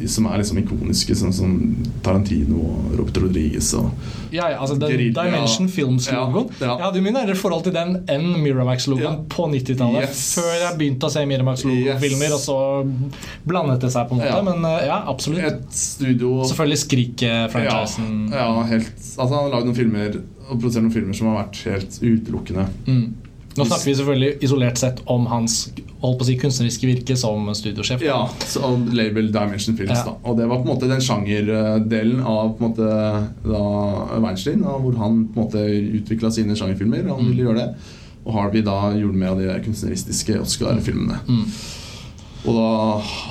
de 0.00 0.08
som 0.12 0.26
er 0.28 0.42
liksom 0.42 0.58
ikoniske, 0.60 1.16
sånn 1.16 1.32
som 1.32 1.54
Tarantino 2.04 2.58
og 2.60 2.90
Robert 2.98 3.20
Rodriguez. 3.24 3.70
Og 3.78 3.88
Ja, 4.30 4.50
ja, 4.52 4.58
altså 4.60 4.76
den 4.78 4.92
Guerrilla. 4.92 5.24
Dimension 5.26 5.68
Films-logoen. 5.72 6.50
Ja, 6.60 6.66
ja. 6.66 6.74
Jeg 6.76 6.84
hadde 6.86 7.00
jo 7.00 7.04
mye 7.06 7.16
nærmere 7.16 7.38
forhold 7.40 7.64
til 7.66 7.74
den 7.74 7.96
enn 8.12 8.28
Miramax-logoen 8.44 9.16
Ja. 9.22 9.24
på 9.32 9.48
90-tallet. 9.50 10.10
Yes. 10.10 10.26
Før 10.38 10.52
jeg 10.60 10.76
begynte 10.82 11.08
å 11.08 11.14
se 11.16 11.24
Miramax-filmer, 11.32 12.28
Yes. 12.28 12.36
og 12.36 12.44
så 12.44 12.58
blandet 13.48 13.80
det 13.86 13.90
seg 13.96 14.08
på 14.10 14.18
en 14.18 14.22
måte. 14.22 14.42
Men 14.50 14.64
uh, 14.68 14.76
ja, 14.84 15.00
absolutt. 15.08 15.40
et 15.48 15.72
studio 15.72 16.44
Selvfølgelig 16.44 16.82
Skrik-franchisen. 16.84 18.28
Ja, 18.34 18.50
helt 18.68 18.92
Altså 19.16 19.34
Han 19.34 19.44
har 19.48 19.50
lagd 19.56 19.66
noen 19.70 19.76
filmer 19.76 20.20
og 20.50 20.54
produsert 20.60 20.82
noen 20.84 20.94
filmer 20.94 21.16
som 21.16 21.28
har 21.30 21.44
vært 21.44 21.60
helt 21.70 21.98
utelukkende. 22.02 22.68
Mm. 22.86 23.08
Nå 23.58 23.64
snakker 23.66 23.88
vi 23.88 23.94
selvfølgelig 23.98 24.44
isolert 24.46 24.78
sett 24.78 25.00
om 25.10 25.24
hans 25.30 25.64
holdt 26.00 26.20
på 26.20 26.24
å 26.24 26.26
si, 26.28 26.36
kunstneriske 26.40 26.86
virke 26.86 27.16
som 27.18 27.48
studiosjef. 27.56 28.02
Ja, 28.04 28.20
og 28.62 28.92
label 28.94 29.32
Dimension 29.34 29.76
Films. 29.78 29.98
Ja. 29.98 30.12
da 30.12 30.14
Og 30.22 30.38
det 30.38 30.46
var 30.48 30.60
på 30.60 30.68
en 30.68 30.70
måte 30.70 30.90
den 30.90 31.02
sjangerdelen 31.04 32.22
av 32.22 32.54
på 32.56 32.62
en 32.62 32.70
måte 32.70 32.90
da 33.44 33.64
Weinstein, 34.22 34.62
da, 34.64 34.76
hvor 34.80 34.94
han 35.02 35.24
på 35.34 35.40
en 35.40 35.48
måte 35.48 35.64
utvikla 36.00 36.30
sine 36.34 36.56
sjangerfilmer. 36.56 37.10
Han 37.10 37.26
ville 37.32 37.48
gjøre 37.48 37.64
det. 37.64 37.98
Og 38.24 38.32
Harvey 38.36 38.62
da 38.64 38.78
gjorde 38.94 39.18
med 39.18 39.32
av 39.32 39.42
de 39.42 39.58
kunstneristiske 39.66 40.38
Oscar-filmene. 40.40 41.18
Mm. 41.26 41.44
Og 42.40 42.56
da 42.56 42.68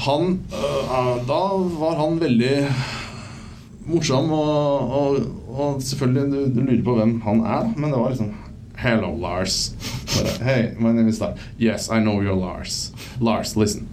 han 0.06 0.36
øh, 0.54 1.14
Da 1.26 1.44
var 1.80 1.96
han 1.98 2.20
veldig 2.22 2.54
morsom, 3.90 4.30
og, 4.36 4.92
og, 5.00 5.16
og 5.50 5.82
selvfølgelig 5.82 6.30
du, 6.30 6.40
du 6.54 6.62
lurer 6.62 6.84
på 6.86 6.98
hvem 7.00 7.16
han 7.26 7.42
er, 7.42 7.72
men 7.74 7.90
det 7.90 7.98
var 7.98 8.14
liksom 8.14 8.36
Hello, 8.80 9.12
Lars. 9.12 9.76
Bare, 10.16 10.26
uh, 10.26 10.38
hey, 10.40 10.74
my 10.80 10.94
name 10.94 11.10
is 11.10 11.20
Lars. 11.20 11.38
Yes, 11.58 11.90
I 11.92 12.00
know 12.00 12.22
you're 12.22 12.32
Lars. 12.34 12.94
Lars, 13.20 13.58
listen. 13.58 13.90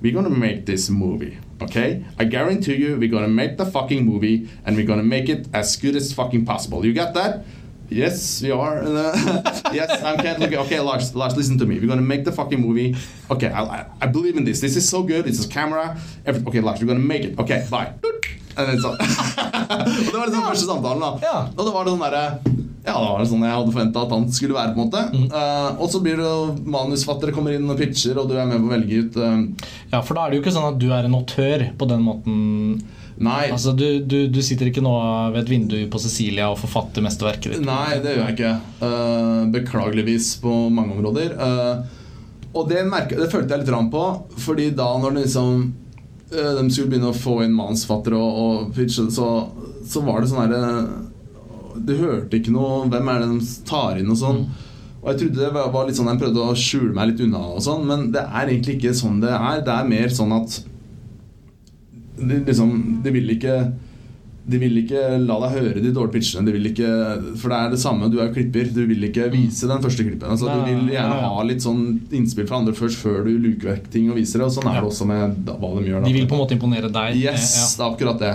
We're 0.00 0.14
gonna 0.14 0.30
make 0.30 0.64
this 0.64 0.88
movie, 0.88 1.36
okay? 1.60 2.06
I 2.18 2.24
guarantee 2.24 2.76
you 2.76 2.96
we're 2.96 3.10
gonna 3.10 3.28
make 3.28 3.58
the 3.58 3.66
fucking 3.66 4.02
movie 4.02 4.48
and 4.64 4.76
we're 4.76 4.86
gonna 4.86 5.02
make 5.02 5.28
it 5.28 5.46
as 5.52 5.76
good 5.76 5.94
as 5.94 6.14
fucking 6.14 6.46
possible. 6.46 6.86
You 6.86 6.94
got 6.94 7.12
that? 7.12 7.44
Yes, 7.90 8.40
we 8.40 8.50
are. 8.50 8.82
yes, 9.74 9.90
I 10.02 10.16
can't 10.16 10.38
look. 10.38 10.54
Okay, 10.54 10.80
Lars, 10.80 11.14
Lars, 11.14 11.36
listen 11.36 11.58
to 11.58 11.66
me. 11.66 11.78
We're 11.78 11.92
gonna 11.92 12.00
make 12.00 12.24
the 12.24 12.32
fucking 12.32 12.62
movie. 12.62 12.96
Okay, 13.30 13.50
I, 13.50 13.62
I, 13.62 13.86
I 14.00 14.06
believe 14.06 14.38
in 14.38 14.44
this. 14.44 14.62
This 14.62 14.74
is 14.74 14.88
so 14.88 15.02
good. 15.02 15.26
This 15.26 15.38
is 15.38 15.44
camera. 15.44 16.00
Every, 16.24 16.42
okay, 16.46 16.60
Lars, 16.60 16.80
we're 16.80 16.86
gonna 16.86 17.00
make 17.00 17.24
it. 17.24 17.38
Okay, 17.38 17.66
bye. 17.70 17.92
And 18.56 18.66
then 18.66 18.80
sånn. 18.82 18.96
og 18.98 20.10
det 20.10 20.16
var 20.16 20.26
liksom 20.26 20.42
første 20.42 20.66
samtalen, 20.66 21.04
da. 21.04 21.10
Ja. 21.22 21.36
Og 21.54 21.62
det 21.62 21.72
var 21.72 21.86
det 21.86 21.92
sånn 21.94 22.02
derre 22.02 22.60
Ja, 22.84 22.94
det 22.96 23.08
var 23.12 23.26
sånn 23.28 23.42
jeg 23.44 23.52
hadde 23.52 23.72
forventa 23.74 24.02
at 24.06 24.12
han 24.14 24.22
skulle 24.32 24.54
være. 24.56 24.72
på 24.74 24.80
en 24.80 24.86
måte 24.88 25.00
Eh, 25.36 25.80
Og 25.82 25.90
så 25.92 26.00
blir 26.00 26.16
det 26.16 26.24
jo 26.24 26.54
manusfattere 26.64 27.34
kommer 27.36 27.52
inn 27.52 27.68
og 27.68 27.76
pitcher, 27.76 28.16
og 28.18 28.30
du 28.30 28.38
er 28.40 28.46
med 28.48 28.62
på 28.62 28.70
å 28.70 28.72
velge 28.72 29.02
ut 29.04 29.18
uh... 29.20 29.68
Ja, 29.92 30.00
for 30.00 30.14
da 30.16 30.24
er 30.24 30.30
det 30.32 30.38
jo 30.38 30.44
ikke 30.46 30.54
sånn 30.56 30.70
at 30.72 30.78
du 30.80 30.88
er 30.96 31.04
en 31.04 31.14
autør 31.18 31.66
på 31.76 31.88
den 31.90 32.00
måten. 32.06 32.38
Nei, 33.20 33.50
Altså, 33.52 33.74
du, 33.76 34.00
du, 34.08 34.28
du 34.32 34.40
sitter 34.40 34.70
ikke 34.70 34.80
nå 34.80 34.94
ved 35.34 35.42
et 35.42 35.50
vindu 35.52 35.76
på 35.92 36.00
Cecilia 36.00 36.48
og 36.48 36.56
forfatter 36.62 37.04
mesterverket 37.04 37.52
ditt. 37.52 37.66
nei, 37.68 37.98
det 38.00 38.14
gjør 38.16 38.30
jeg 38.30 38.38
ikke. 38.38 38.54
Uh, 38.80 39.42
beklageligvis 39.52 40.30
på 40.40 40.54
mange 40.72 40.96
områder. 40.96 41.36
Og 42.54 42.64
det, 42.72 42.80
merket, 42.88 43.20
det 43.20 43.28
følte 43.30 43.52
jeg 43.54 43.62
litt 43.66 43.74
rann 43.74 43.90
på, 43.92 44.06
fordi 44.40 44.70
da 44.74 44.88
når 44.98 45.20
liksom 45.20 45.60
de 46.30 46.64
skulle 46.70 46.88
begynne 46.94 47.10
å 47.10 47.16
få 47.16 47.40
inn 47.44 47.52
manusfattere 47.58 48.14
og, 48.16 48.40
og 48.40 48.72
pitche, 48.76 49.04
så, 49.10 49.28
så 49.84 50.00
var 50.06 50.22
det 50.22 50.30
sånn 50.30 50.44
herre 50.44 51.09
Du 51.76 51.92
hørte 51.98 52.38
ikke 52.40 52.52
noe 52.54 52.88
Hvem 52.90 53.08
er 53.12 53.22
det 53.22 53.28
de 53.34 53.50
tar 53.68 54.00
inn 54.00 54.10
og 54.10 54.18
sånn? 54.20 54.40
Og 55.00 55.12
jeg 55.12 55.20
trodde 55.22 55.44
det 55.46 55.66
var 55.74 55.86
litt 55.88 55.96
sånn 55.96 56.10
De 56.12 56.16
prøvde 56.20 56.42
å 56.44 56.56
skjule 56.58 56.92
meg 56.96 57.12
litt 57.12 57.22
unna, 57.24 57.40
og 57.56 57.62
sånn 57.64 57.86
men 57.88 58.10
det 58.12 58.24
er 58.26 58.50
egentlig 58.52 58.76
ikke 58.78 58.96
sånn 58.98 59.20
det 59.22 59.30
er. 59.32 59.62
Det 59.64 59.76
er 59.76 59.88
mer 59.88 60.12
sånn 60.12 60.34
at 60.36 60.58
de, 62.20 62.42
liksom, 62.44 62.74
de 63.04 63.14
vil 63.14 63.30
ikke 63.36 63.54
de 64.50 64.58
vil 64.58 64.78
ikke 64.80 65.00
la 65.22 65.36
deg 65.44 65.52
høre 65.58 65.82
de 65.84 65.90
dårlige 65.94 66.16
pitchene. 66.16 66.42
De 66.48 66.54
vil 66.56 66.70
ikke, 66.70 66.88
for 67.38 67.52
det 67.52 67.58
er 67.58 67.74
det 67.74 67.80
samme, 67.82 68.08
du 68.10 68.16
er 68.18 68.30
jo 68.30 68.34
klipper. 68.34 68.70
Du 68.74 68.80
vil 68.88 69.04
ikke 69.06 69.28
vise 69.30 69.68
den 69.70 69.82
første 69.84 70.02
klippen. 70.06 70.32
Altså, 70.32 70.48
du 70.50 70.64
vil 70.66 70.88
gjerne 70.90 71.18
ha 71.22 71.44
litt 71.46 71.62
sånn 71.62 71.84
innspill 72.16 72.48
fra 72.48 72.58
andre 72.58 72.74
først, 72.74 72.98
før 72.98 73.20
du 73.28 73.34
luker 73.38 73.74
vekk 73.74 73.90
ting 73.92 74.08
og 74.10 74.18
viser 74.18 74.40
det. 74.42 74.48
Og 74.48 74.56
sånn 74.56 74.70
er 74.72 74.80
det 74.80 74.88
også 74.90 75.06
med 75.06 75.36
hva 75.52 75.70
de 75.76 75.84
gjør. 75.86 76.00
da. 76.00 76.08
De 76.08 76.16
vil 76.16 76.26
på 76.26 76.34
en 76.38 76.42
måte 76.42 76.56
imponere 76.56 76.90
deg. 76.90 77.20
Yes, 77.20 77.76
det 77.78 77.84
er 77.84 77.92
akkurat 77.92 78.24
det. 78.24 78.32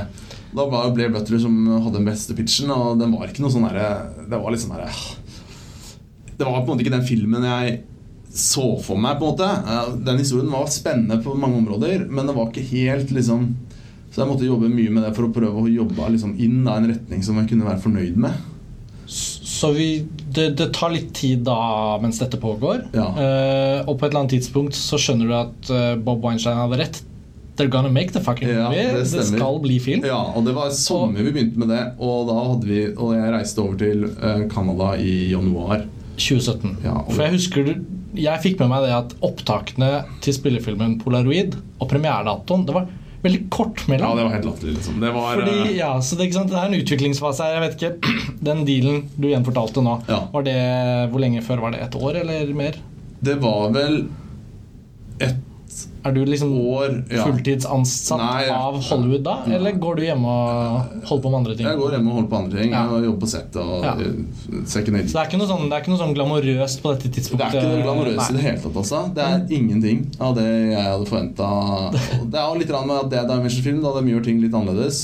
Da 0.56 0.66
ble 0.70 1.10
Butler 1.12 1.42
som 1.42 1.58
hadde 1.68 1.98
den 1.98 2.08
beste 2.08 2.36
pitchen, 2.38 2.72
og 2.72 3.00
den 3.02 3.12
var 3.16 3.28
ikke 3.28 3.44
noe 3.44 3.54
sånn 3.54 3.68
herre 3.68 3.90
Det 4.24 4.40
var 4.40 4.54
litt 4.54 4.64
sånn 4.64 4.78
herre 4.78 4.88
Det 6.36 6.46
var 6.48 6.62
på 6.62 6.64
en 6.64 6.72
måte 6.72 6.86
ikke 6.86 6.96
den 6.96 7.08
filmen 7.08 7.44
jeg 7.50 7.84
så 8.36 8.66
for 8.84 9.00
meg, 9.00 9.16
på 9.16 9.30
en 9.30 9.32
måte. 9.32 9.46
Eh, 9.48 9.94
Den 10.04 10.18
historien 10.20 10.52
var 10.52 10.68
spennende 10.68 11.22
på 11.24 11.38
mange 11.40 11.56
områder, 11.62 12.02
men 12.10 12.28
det 12.28 12.36
var 12.36 12.50
ikke 12.50 12.66
helt 12.68 13.14
liksom 13.16 13.54
Så 14.12 14.22
jeg 14.22 14.28
måtte 14.28 14.48
jobbe 14.48 14.68
mye 14.72 14.92
med 14.92 15.04
det 15.04 15.14
for 15.16 15.28
å 15.28 15.32
prøve 15.36 15.64
å 15.64 15.72
jobbe 15.72 16.10
liksom, 16.12 16.36
inn 16.40 16.64
da, 16.64 16.78
en 16.80 16.90
retning 16.92 17.24
som 17.24 17.40
jeg 17.40 17.50
kunne 17.52 17.68
være 17.68 17.84
fornøyd 17.84 18.20
med. 18.26 18.44
Så 19.08 19.72
vi, 19.76 20.06
det, 20.32 20.54
det 20.60 20.70
tar 20.76 20.94
litt 20.94 21.10
tid 21.16 21.44
da 21.48 21.98
mens 22.02 22.22
dette 22.22 22.40
pågår. 22.40 22.86
Ja. 22.96 23.10
Uh, 23.12 23.80
og 23.90 23.98
på 23.98 24.06
et 24.06 24.10
eller 24.10 24.22
annet 24.24 24.38
tidspunkt 24.38 24.78
så 24.80 25.00
skjønner 25.02 25.28
du 25.28 25.36
at 25.36 25.72
eh, 25.72 25.92
Bob 26.00 26.24
Weinstein 26.24 26.60
hadde 26.60 26.80
rett. 26.80 27.02
They're 27.56 27.72
gonna 27.72 27.90
make 27.90 28.12
the 28.12 28.20
fucking 28.20 28.50
Ja, 28.50 28.70
movie. 28.70 28.84
det 28.98 29.12
Det, 29.12 29.26
skal 29.30 29.60
bli 29.64 29.80
film. 29.80 30.04
Ja, 30.06 30.18
og 30.36 30.44
det 30.46 30.54
var 30.58 30.70
sommer 30.76 31.24
vi 31.24 31.32
begynte 31.32 31.58
med 31.62 31.70
det, 31.72 31.84
og 32.00 32.28
da 32.28 32.34
hadde 32.50 32.66
vi 32.68 32.82
Og 32.98 33.14
jeg 33.16 33.32
reiste 33.32 33.62
over 33.64 33.78
til 33.80 34.04
eh, 34.12 34.42
Canada 34.52 34.96
i 35.00 35.32
januar. 35.32 35.86
2017. 36.18 36.78
Ja, 36.84 36.98
For 37.10 37.24
jeg 37.24 37.32
husker 37.38 37.64
du- 37.66 37.86
Jeg 38.16 38.40
fikk 38.44 38.60
med 38.60 38.70
meg 38.70 38.84
det 38.86 38.92
at 38.96 39.16
opptakene 39.22 40.06
til 40.24 40.34
spillefilmen 40.34 41.00
Polaroid 41.02 41.56
og 41.82 41.90
premieredatoen 41.90 42.66
Det 42.66 42.74
var 42.74 42.86
veldig 43.24 43.50
kort 43.50 43.82
Ja, 43.90 43.98
det 43.98 44.24
var 44.24 44.30
helt 44.30 44.46
latterlig, 44.46 44.76
liksom. 44.78 45.00
Det 45.02 45.12
var 45.14 45.36
Fordi, 45.36 45.56
eh, 45.70 45.76
ja, 45.78 45.90
så 46.00 46.16
det, 46.16 46.32
det 46.32 46.54
er 46.54 46.66
en 46.70 46.78
utviklingsfase 46.82 47.42
her. 47.44 47.56
Jeg 47.56 47.64
vet 47.66 47.82
ikke, 47.82 48.14
Den 48.48 48.66
dealen 48.66 49.10
du 49.18 49.28
gjenfortalte 49.32 49.82
nå, 49.84 49.96
Ja. 50.08 50.20
var 50.32 50.44
det, 50.44 51.10
hvor 51.12 51.20
lenge 51.20 51.42
før 51.42 51.60
var 51.62 51.72
det? 51.72 51.82
Et 51.82 51.96
år 51.96 52.16
eller 52.22 52.54
mer? 52.54 52.76
Det 53.24 53.40
var 53.42 53.72
vel 53.72 54.08
et 55.20 55.36
Er 56.06 56.14
du 56.14 56.20
liksom 56.26 56.52
år 56.60 56.92
ja. 57.10 57.24
fulltidsansatt 57.26 58.22
Nei, 58.22 58.44
av 58.54 58.78
Hollywood 58.88 59.24
da? 59.26 59.36
Eller 59.58 59.76
går 59.82 59.98
du 60.00 60.04
hjemme 60.06 60.30
og 60.30 61.08
holder 61.10 61.24
på 61.24 61.32
med 61.34 61.40
andre 61.40 61.56
ting? 61.58 61.68
Jeg 61.68 61.80
går 61.80 61.96
hjemme 61.98 62.12
og 62.12 62.18
holder 62.20 62.30
på 62.32 62.40
andre 62.44 62.62
ting. 62.62 62.76
Ja. 62.76 62.84
Jeg 62.94 63.08
jobber 63.10 63.24
på 63.26 63.32
settet 63.32 63.60
og 63.64 63.84
Ja. 63.84 63.96
eh, 64.06 64.62
second. 64.70 65.02
Så 65.02 65.18
det 65.18 65.22
er 65.24 65.30
ikke 65.32 65.42
noe 65.42 65.50
sånn, 65.50 65.66
det 65.66 65.74
er 65.78 65.84
ikke 65.84 65.94
noe 65.96 66.04
sånn 66.04 66.16
glamorøst 66.16 66.82
på 66.86 66.94
dette 66.96 67.12
tidspunktet? 67.18 67.52
Det 67.52 67.60
er 67.60 67.66
ikke 67.66 67.74
noe 67.74 67.88
glamorøst 67.90 68.32
i 68.32 68.38
det 68.38 68.46
hele 68.46 68.64
tatt. 68.64 68.80
Altså. 68.84 69.04
Det 69.18 69.28
er 69.28 69.60
ingenting 69.60 70.06
av 70.20 70.36
det 70.38 70.48
jeg 70.48 70.86
hadde 70.86 71.10
forventa. 71.10 71.52
Det 72.36 72.40
er 72.40 72.48
jo 72.48 72.60
litt 72.60 72.72
rann 72.74 72.88
med 72.90 73.06
at 73.06 73.10
det 73.12 73.20
er 73.22 73.30
Dimension-film, 73.30 73.82
da 73.84 73.94
de 74.00 74.12
gjør 74.14 74.24
ting 74.30 74.42
litt 74.44 74.54
annerledes. 74.54 75.04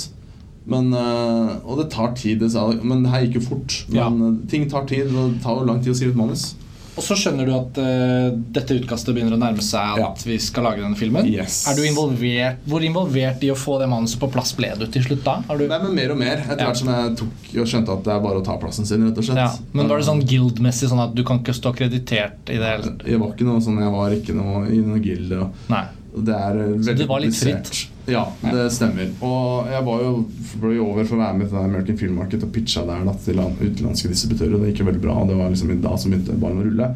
Men, 0.71 0.93
eh, 0.93 1.55
og 1.65 1.79
det 1.81 1.89
tar 1.91 2.13
tid. 2.15 2.43
Men 2.83 3.03
det 3.03 3.11
her 3.11 3.25
gikk 3.25 3.39
jo 3.39 3.45
fort. 3.49 3.77
Men 3.89 4.21
eh, 4.27 4.49
ting 4.51 4.69
tar 4.69 4.85
tid, 4.89 5.09
og 5.09 5.33
det 5.35 5.41
tar 5.43 5.57
jo 5.57 5.65
lang 5.65 5.81
tid 5.81 5.93
å 5.93 5.97
skrive 5.97 6.13
et 6.13 6.21
manus. 6.21 6.51
Og 6.97 7.03
så 7.05 7.15
skjønner 7.15 7.47
du 7.47 7.51
at 7.55 7.77
uh, 7.79 8.33
dette 8.51 8.75
utkastet 8.75 9.15
begynner 9.15 9.37
å 9.37 9.39
nærme 9.39 9.63
seg 9.63 9.93
at 9.95 9.99
Ja. 10.01 10.09
vi 10.27 10.35
skal 10.43 10.65
lage 10.67 10.81
denne 10.83 10.97
filmen. 10.99 11.25
Yes. 11.31 11.61
Er 11.71 11.77
du 11.79 11.83
involvert, 11.87 12.57
Hvor 12.67 12.83
involvert 12.83 13.43
i 13.47 13.51
å 13.53 13.55
få 13.55 13.77
det 13.79 13.87
manuset 13.87 14.19
på 14.19 14.27
plass 14.33 14.51
ble 14.57 14.73
du 14.77 14.83
til 14.91 15.05
slutt 15.05 15.23
da? 15.23 15.37
Har 15.47 15.57
du, 15.57 15.67
Nei, 15.71 15.79
men 15.85 15.95
mer 15.95 16.11
og 16.11 16.19
mer 16.19 16.41
etter 16.43 16.59
Ja. 16.59 16.67
hvert 16.67 16.81
som 16.81 16.89
jeg 16.91 17.15
tok 17.21 17.55
og 17.63 17.67
skjønte 17.71 17.95
at 17.95 18.03
det 18.03 18.13
er 18.13 18.19
bare 18.27 18.41
å 18.41 18.45
ta 18.45 18.57
plassen 18.59 18.85
sin, 18.85 19.07
rett 19.07 19.17
og 19.17 19.23
slett. 19.23 19.37
ja. 19.37 19.49
Men 19.73 19.87
var 19.87 19.97
det 20.03 20.07
sånn 20.09 20.21
guild-messig 20.27 20.89
sånn 20.91 20.99
at 21.05 21.15
du 21.15 21.23
kan 21.23 21.39
ikke 21.39 21.55
stå 21.55 21.71
kreditert 21.79 22.51
i 22.51 22.57
det 22.59 22.67
hele? 22.73 22.95
Jeg 23.07 23.19
var 23.23 23.31
ikke 23.35 23.47
noe 23.47 23.61
sånn, 23.63 23.79
jeg 23.79 23.91
var 23.95 24.09
ikke 24.19 24.35
noe 24.35 24.67
i 24.67 24.81
noe 24.83 24.99
guild. 24.99 25.31
Og 25.31 25.71
Nei. 25.71 25.85
det 26.27 26.35
er 26.35 26.59
eh, 26.59 26.75
veldig 26.75 26.97
det 26.97 27.07
var 27.07 27.19
litt 27.23 27.31
komplisert. 27.31 27.71
fritt? 27.71 27.87
Ja, 28.11 28.25
det 28.43 28.67
stemmer. 28.75 29.09
Og 29.25 29.71
jeg 29.71 29.85
var 29.87 30.05
jo, 30.05 30.13
ble 30.61 30.75
jo 30.75 30.87
over 30.91 31.07
for 31.07 31.17
å 31.17 31.23
være 31.23 31.39
med 31.39 31.51
til 31.51 31.59
American 31.61 31.99
Film 31.99 32.21
Market 32.21 32.45
og 32.45 32.53
pitcha 32.55 32.85
der 32.87 33.03
da, 33.07 33.17
til 33.25 33.41
utenlandske 33.41 34.11
distributører. 34.11 34.57
Det 34.59 34.71
gikk 34.71 34.83
jo 34.83 34.89
veldig 34.91 35.03
bra. 35.03 35.17
og 35.23 35.31
Det 35.31 35.37
var 35.39 35.51
liksom 35.53 35.75
da 35.83 35.97
som 35.97 36.13
begynte 36.13 36.39
ballen 36.41 36.63
å 36.63 36.69
rulle. 36.69 36.93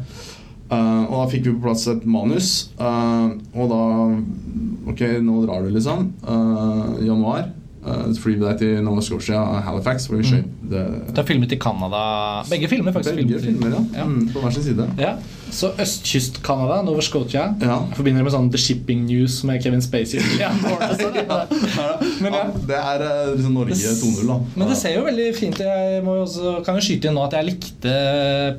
Uh, 0.66 1.04
og 1.06 1.20
da 1.20 1.26
fikk 1.30 1.44
vi 1.46 1.52
på 1.54 1.62
plass 1.68 1.86
et 1.92 2.06
manus. 2.10 2.54
Uh, 2.80 3.36
og 3.54 3.70
da 3.70 3.82
Ok, 4.86 5.00
nå 5.22 5.40
drar 5.42 5.64
du, 5.66 5.70
liksom. 5.74 6.10
Uh, 6.22 6.98
januar. 7.02 7.48
Uh, 7.86 8.10
deg 8.10 8.58
til 8.58 8.78
Nova 8.86 9.02
Scotia 9.02 9.40
Halifax. 9.66 10.08
Hvor 10.10 10.20
vi 10.20 10.26
skjøt 10.26 10.46
det, 10.70 10.84
Det 11.10 11.22
er 11.22 11.26
filmet 11.26 11.52
i 11.54 11.58
Canada. 11.58 12.00
Begge 12.50 12.70
filmer, 12.70 12.94
faktisk. 12.94 13.18
begge 13.18 13.40
filmer, 13.42 13.74
ja. 13.74 13.82
Ja. 14.00 14.06
Mm, 14.06 14.28
på 14.34 14.42
hver 14.42 14.54
sin 14.54 14.66
side. 14.66 14.88
Ja, 14.98 15.16
Så 15.50 15.70
østkyst-Canada, 15.80 16.80
Nova 16.84 17.02
Scotia. 17.04 17.46
Ja. 17.62 17.76
Jeg 17.86 17.96
forbinder 17.98 18.20
det 18.22 18.26
med 18.28 18.34
sånn 18.34 18.48
The 18.52 18.58
Shipping 18.60 19.04
News 19.06 19.38
med 19.46 19.62
Kevin 19.62 19.82
Spacey. 19.84 20.20
Ja, 20.40 20.50
Men 22.20 22.34
ja. 22.34 22.42
Det 22.68 22.76
er 22.76 23.04
eh, 23.06 23.30
liksom 23.36 23.54
Norge 23.56 23.76
2.0, 23.76 24.26
da. 24.28 24.36
Men 24.58 24.70
det 24.70 24.76
ser 24.80 24.96
jo 24.96 25.04
veldig 25.06 25.26
fint 25.36 25.60
Jeg 25.62 26.00
jo 26.04 26.14
også, 26.22 26.52
kan 26.66 26.76
jo 26.78 26.84
skyte 26.84 27.08
inn 27.10 27.16
nå 27.16 27.24
at 27.26 27.36
jeg 27.38 27.48
likte 27.48 27.94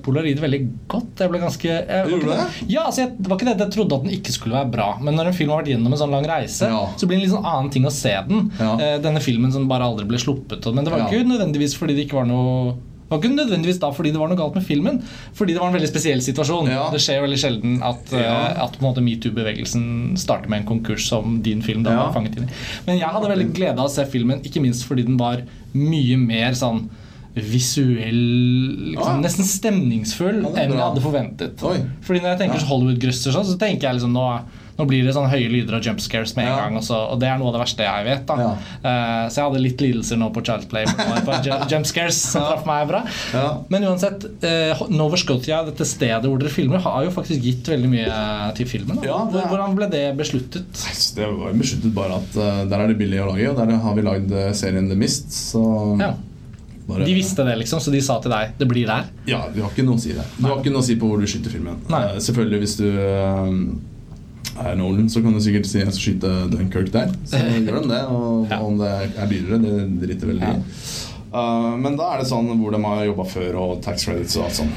Polaroid 0.05 0.41
veldig 0.41 0.61
godt. 0.91 1.23
Jeg 1.23 1.33
ble 1.33 1.41
ganske 1.43 1.69
jeg, 1.69 2.09
Gjorde 2.11 2.25
du 2.25 2.31
det? 2.33 2.47
Ja, 2.71 2.85
altså 2.88 3.03
jeg, 3.03 3.13
det 3.19 3.31
var 3.31 3.39
ikke 3.39 3.49
det 3.51 3.67
jeg 3.67 3.75
trodde 3.77 3.99
at 3.99 4.07
den 4.07 4.15
ikke 4.17 4.35
skulle 4.35 4.57
være 4.59 4.71
bra. 4.73 4.89
Men 5.03 5.17
når 5.19 5.31
en 5.31 5.38
film 5.38 5.53
har 5.53 5.61
vært 5.61 5.71
gjennom 5.73 5.93
en 5.95 6.01
sånn 6.01 6.13
lang 6.17 6.27
reise, 6.29 6.71
Ja. 6.71 6.83
så 6.97 7.07
blir 7.09 7.17
det 7.17 7.23
en 7.23 7.27
litt 7.27 7.35
sånn 7.35 7.47
annen 7.53 7.71
ting 7.73 7.88
å 7.88 7.93
se 7.93 8.13
den. 8.29 8.49
Eh, 8.61 8.97
denne 9.03 9.21
filmen 9.23 9.53
som 9.53 9.67
bare 9.69 9.88
aldri 9.88 10.07
ble 10.09 10.19
sluppet. 10.21 10.65
Men 10.73 10.85
det 10.88 10.93
var 10.93 11.05
ikke 11.07 11.27
nødvendigvis 11.27 11.75
fordi 11.77 11.97
det 11.97 12.07
ikke 12.07 12.21
var 12.21 12.29
noe 12.29 12.75
det 13.07 13.13
var 13.15 13.21
ikke 13.21 13.35
nødvendigvis 13.37 13.79
da 13.79 13.89
fordi 13.95 14.11
det 14.11 14.19
var 14.19 14.27
noe 14.27 14.35
galt 14.37 14.55
med 14.55 14.65
filmen, 14.67 14.97
fordi 15.33 15.53
det 15.53 15.61
var 15.61 15.69
en 15.71 15.77
veldig 15.79 15.87
spesiell 15.87 16.19
situasjon. 16.19 16.67
Ja. 16.67 16.89
Det 16.91 16.99
skjer 16.99 17.21
veldig 17.23 17.39
sjelden 17.39 17.77
at, 17.81 18.11
Ja. 18.11 18.49
eh, 18.51 18.63
at 18.65 18.77
metoo-bevegelsen 18.81 20.17
starter 20.19 20.49
med 20.49 20.61
en 20.61 20.67
konkurs 20.67 21.07
som 21.07 21.41
din 21.41 21.61
film 21.61 21.83
da 21.83 21.91
Ja. 21.91 22.03
var 22.07 22.13
fanget 22.13 22.35
inn 22.37 22.43
i. 22.43 22.53
Men 22.85 22.99
jeg 22.99 23.07
hadde 23.07 23.29
veldig 23.31 23.53
glede 23.53 23.79
av 23.79 23.85
å 23.87 23.89
se 23.89 24.03
filmen, 24.05 24.41
ikke 24.43 24.61
minst 24.61 24.83
fordi 24.85 25.03
den 25.05 25.17
var 25.17 25.41
mye 25.73 26.17
mer 26.17 26.51
sånn 26.51 26.89
visuell 27.37 28.93
liksom. 28.93 29.21
Nesten 29.23 29.45
stemningsfull 29.47 30.39
enn 30.57 30.71
jeg 30.73 30.79
hadde 30.81 31.03
forventet. 31.03 31.63
Oi. 31.63 31.77
Fordi 32.05 32.21
når 32.23 32.31
jeg 32.33 32.39
tenker 32.43 32.59
Ja. 32.59 32.65
Hollywood-grøsser, 32.71 33.31
sånn, 33.35 33.45
så 33.45 33.57
tenker 33.59 33.81
jeg 33.87 33.95
liksom 33.99 34.11
nå, 34.13 34.41
nå 34.78 34.86
blir 34.88 35.03
det 35.07 35.13
sånn 35.15 35.30
høye 35.30 35.49
lyder 35.49 35.75
og 35.80 35.82
jump 35.88 35.99
scares 35.99 36.36
med 36.36 36.45
en 36.45 36.51
Ja. 36.51 36.57
gang. 36.63 36.75
også, 36.78 36.95
og 37.11 37.19
det 37.19 37.28
er 37.30 37.38
noe 37.39 37.47
av 37.49 37.53
det 37.57 37.61
verste 37.63 37.84
jeg 37.88 38.05
vet. 38.05 38.25
da 38.28 38.36
Ja. 38.38 38.51
Uh, 38.84 39.30
Så 39.30 39.36
jeg 39.41 39.45
hadde 39.51 39.61
litt 39.63 39.78
lidelser 39.82 40.17
nå 40.21 40.30
på 40.34 40.43
Child 40.45 40.69
Play. 40.69 40.86
På, 41.25 41.34
jump 41.71 41.86
scares 41.86 42.15
som 42.15 42.41
traff 42.43 42.65
meg 42.65 42.88
bra. 42.88 43.03
Ja. 43.34 43.57
Men 43.69 43.84
uansett, 43.84 44.23
uh, 44.43 44.86
Nova 44.89 45.17
Scotia, 45.17 45.63
dette 45.65 45.86
stedet 45.86 46.23
hvor 46.25 46.38
dere 46.39 46.49
filmer, 46.53 46.80
har 46.80 47.03
jo 47.05 47.11
faktisk 47.11 47.41
gitt 47.41 47.63
veldig 47.73 47.89
mye 47.89 48.53
til 48.55 48.65
filmen. 48.67 49.01
Ja, 49.03 49.23
er- 49.28 49.47
Hvordan 49.49 49.75
ble 49.75 49.89
det 49.89 50.15
besluttet? 50.17 50.65
Det 51.15 51.25
var 51.25 51.51
jo 51.51 51.57
besluttet 51.57 51.93
bare 51.93 52.21
at 52.21 52.38
uh, 52.38 52.65
der 52.69 52.80
er 52.84 52.88
det 52.93 52.97
billig 52.99 53.19
å 53.23 53.32
lage, 53.34 53.49
og 53.49 53.57
der 53.57 53.75
har 53.78 53.95
vi 53.95 54.01
lagd 54.05 54.32
eh, 54.32 54.51
serien 54.53 54.88
The 54.89 54.95
Mist. 54.95 55.30
Så 55.32 55.99
Ja. 55.99 56.13
bare, 56.88 57.03
De 57.05 57.13
visste 57.15 57.43
det, 57.43 57.57
liksom, 57.59 57.80
så 57.82 57.91
de 57.91 57.99
sa 58.01 58.19
til 58.21 58.32
deg 58.32 58.53
det 58.57 58.67
blir 58.69 58.86
der. 58.88 59.05
Ja, 59.25 59.47
du 59.53 59.61
har 59.61 59.69
ikke 59.71 59.84
noe 59.86 59.95
å 59.97 59.99
si 59.99 60.13
det. 60.13 60.23
Du 60.39 60.47
har 60.47 60.57
ikke 60.61 60.71
noe 60.71 60.82
å 60.82 60.86
si 60.86 60.95
på 60.95 61.07
hvor 61.09 61.19
du 61.19 61.25
skyter 61.28 61.49
filmen. 61.51 61.75
Nei. 61.89 62.03
Eh, 62.13 62.19
selvfølgelig 62.19 62.59
hvis 62.63 62.78
du 62.78 62.88
eh, 62.88 63.51
er 64.63 64.75
Nolan, 64.79 65.09
så 65.09 65.21
kan 65.23 65.33
du 65.35 65.39
sikkert 65.43 65.67
si 65.69 65.79
jeg 65.81 65.91
skal 65.91 66.03
skyte 66.03 66.31
Dunkerque 66.51 66.91
der. 66.93 67.11
Så 67.29 67.41
gjør 67.41 67.81
de 67.83 67.89
det. 67.91 68.03
Og 68.11 68.47
Ja. 68.49 68.59
om 68.63 68.77
det 68.79 68.89
er 69.17 69.27
dyrere, 69.31 69.59
det 69.61 69.75
driter 70.01 70.27
veldig 70.31 70.47
i. 70.47 70.53
Ja. 70.53 70.61
Uh, 71.27 71.75
men 71.77 71.97
da 71.99 72.13
er 72.13 72.21
det 72.23 72.29
sånn 72.29 72.47
hvor 72.57 72.71
de 72.71 72.79
har 72.81 73.03
jobba 73.05 73.25
før, 73.27 73.55
og 73.61 73.81
tax 73.83 74.05
credits 74.07 74.37
og 74.37 74.45
alt 74.47 74.53
sånt. 74.61 74.71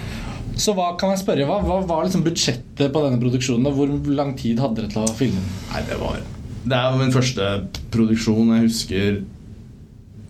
Så 0.61 0.75
hva 0.77 0.91
kan 0.99 1.15
jeg 1.15 1.23
spørre, 1.23 1.47
hva, 1.49 1.61
hva 1.65 1.79
var 1.87 2.05
liksom 2.05 2.25
budsjettet 2.27 2.93
på 2.93 3.03
denne 3.07 3.21
produksjonen? 3.23 3.67
og 3.71 3.79
Hvor 3.79 4.13
lang 4.13 4.35
tid 4.37 4.59
hadde 4.61 4.83
dere 4.83 4.91
til 4.93 5.07
å 5.07 5.15
filme? 5.17 5.41
Nei, 5.73 5.83
det 5.89 5.99
var 6.01 6.19
Det 6.67 6.77
er 6.77 6.99
min 6.99 7.13
første 7.15 7.47
produksjon. 7.91 8.51
Jeg 8.57 8.67
husker 8.67 9.23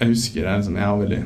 Jeg 0.00 0.08
husker 0.08 0.44
jeg, 0.44 0.60
liksom, 0.60 0.76
jeg 0.76 0.84
har 0.86 0.98
veldig 1.00 1.22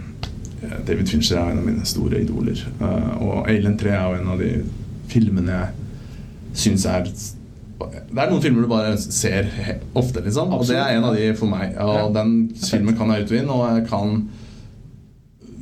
David 0.86 1.08
Fincher 1.08 1.36
er 1.36 1.50
en 1.52 1.58
av 1.60 1.66
mine 1.66 1.84
store 1.84 2.22
idoler. 2.22 2.56
Uh, 2.80 3.22
og 3.22 3.48
Alien 3.50 3.76
3 3.76 3.90
er 3.90 4.04
jo 4.08 4.20
en 4.22 4.30
av 4.32 4.38
de 4.40 4.52
filmene 5.12 5.58
jeg 5.58 6.62
syns 6.64 6.86
er 6.88 7.10
Det 7.80 8.20
er 8.22 8.30
noen 8.30 8.42
filmer 8.42 8.64
du 8.64 8.70
bare 8.70 8.94
ser 9.00 9.48
ofte, 9.98 10.22
liksom. 10.24 10.52
Og 10.54 10.64
det 10.68 10.78
er 10.78 10.94
en 10.96 11.08
av 11.08 11.16
de 11.18 11.28
for 11.38 11.50
meg. 11.50 11.74
Og 11.82 12.14
den 12.14 12.34
filmen 12.62 12.96
kan 12.98 13.10
jeg 13.14 13.26
utvinne, 13.26 13.50
og 13.54 13.78
jeg 13.78 13.86
kan 13.90 14.24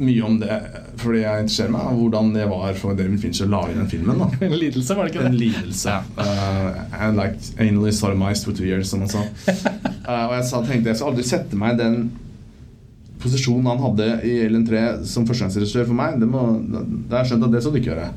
mye 0.03 0.23
om 0.25 0.39
det 0.41 0.57
fordi 1.03 1.21
jeg 1.23 1.45
interesserer 1.45 1.73
meg 1.73 1.89
og 1.91 1.99
hvordan 2.01 2.31
det 2.35 2.45
var 2.51 2.77
for 2.79 2.97
David 2.97 3.21
Fincher 3.23 3.49
å 3.49 3.53
lage 3.53 3.77
den 3.77 3.89
filmen. 3.91 4.21
da 4.23 4.29
En 4.49 4.57
lidelse, 4.57 4.97
var 4.97 5.09
det 5.09 5.13
ikke 5.13 5.25
en 5.27 5.35
det? 5.35 5.41
lidelse. 5.41 5.97
Uh, 6.17 6.81
and 6.99 7.19
like 7.21 7.37
anally 7.59 7.93
sodomized 7.93 8.47
for 8.47 8.57
two 8.57 8.69
years, 8.69 8.91
som 8.93 9.05
han 9.05 9.13
sa. 9.13 9.25
Uh, 10.03 10.25
og 10.27 10.33
jeg 10.35 10.47
sa, 10.49 10.59
tenkte 10.67 10.91
jeg 10.91 10.99
skal 10.99 11.13
aldri 11.13 11.23
sette 11.23 11.55
meg 11.55 11.77
i 11.77 11.79
den 11.79 11.99
posisjonen 13.23 13.69
han 13.71 13.83
hadde 13.85 14.07
i 14.27 14.33
Ellen 14.49 14.65
3 14.67 14.81
som 15.07 15.23
førstegangsregissør 15.29 15.87
for 15.87 15.95
meg. 15.95 16.17
Det, 16.19 16.27
må, 16.27 16.41
det 16.67 17.15
har 17.15 17.23
jeg 17.23 17.31
skjønt 17.31 17.47
at 17.47 17.53
det 17.55 17.61
skal 17.63 17.77
du 17.77 17.79
ikke 17.79 17.93
gjøre. 17.93 18.09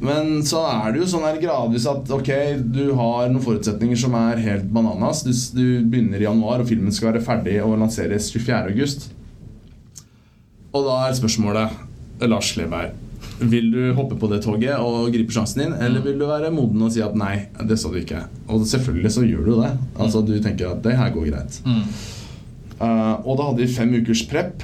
Men 0.00 0.40
så 0.48 0.62
er 0.64 0.94
det 0.94 1.02
jo 1.02 1.08
sånn 1.12 1.26
her 1.26 1.38
gradvis 1.42 1.84
at 1.90 2.08
ok, 2.14 2.30
du 2.72 2.94
har 2.96 3.28
noen 3.28 3.44
forutsetninger 3.44 3.98
som 4.00 4.16
er 4.16 4.40
helt 4.40 4.70
bananas. 4.72 5.22
Du, 5.26 5.32
du 5.56 5.64
begynner 5.84 6.22
i 6.22 6.24
januar, 6.24 6.62
og 6.62 6.70
filmen 6.70 6.94
skal 6.94 7.12
være 7.12 7.24
ferdig 7.24 7.58
og 7.64 7.76
lanseres 7.82 8.30
24. 8.32 8.72
august. 8.72 9.10
Og 10.70 10.86
da 10.86 10.96
er 11.04 11.16
spørsmålet 11.18 12.26
Lars 12.30 12.52
Kleberg 12.54 12.92
Vil 13.50 13.70
du 13.72 13.80
hoppe 13.96 14.14
på 14.20 14.28
det 14.30 14.38
toget 14.44 14.78
og 14.78 15.10
gripe 15.12 15.34
sjansen 15.34 15.64
din, 15.64 15.74
eller 15.74 16.04
vil 16.04 16.18
du 16.20 16.26
være 16.28 16.52
moden 16.54 16.86
og 16.86 16.92
si 16.94 17.02
at 17.04 17.16
nei, 17.18 17.34
det 17.66 17.78
sa 17.80 17.90
du 17.92 17.98
ikke? 18.00 18.22
Og 18.48 18.64
selvfølgelig 18.70 19.12
så 19.16 19.26
gjør 19.26 19.46
du 19.48 19.54
det. 19.60 19.70
Altså 19.98 20.24
Du 20.24 20.34
tenker 20.38 20.72
at 20.72 20.82
det 20.86 20.96
her 20.96 21.12
går 21.12 21.28
greit. 21.32 21.60
Mm. 21.66 21.84
Uh, 22.80 23.16
og 23.26 23.34
da 23.36 23.50
hadde 23.50 23.60
vi 23.60 23.72
fem 23.74 23.90
ukers 23.98 24.22
prep, 24.28 24.62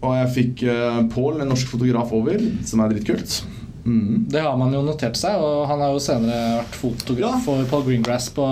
og 0.00 0.14
jeg 0.16 0.34
fikk 0.36 0.62
uh, 0.70 1.02
Pål, 1.12 1.42
en 1.42 1.50
norsk 1.52 1.68
fotograf, 1.68 2.12
over, 2.16 2.40
som 2.64 2.80
er 2.80 2.94
dritkult. 2.94 3.42
Mm. 3.88 4.26
Det 4.28 4.42
har 4.44 4.56
man 4.60 4.74
jo 4.76 4.82
notert 4.84 5.16
seg, 5.16 5.40
og 5.40 5.64
han 5.70 5.80
har 5.80 5.94
jo 5.94 6.02
senere 6.04 6.58
vært 6.60 6.76
fotograf 6.76 7.38
Ja. 7.38 7.40
for 7.46 7.64
Paul 7.70 7.86
Greengrass 7.88 8.28
på 8.36 8.44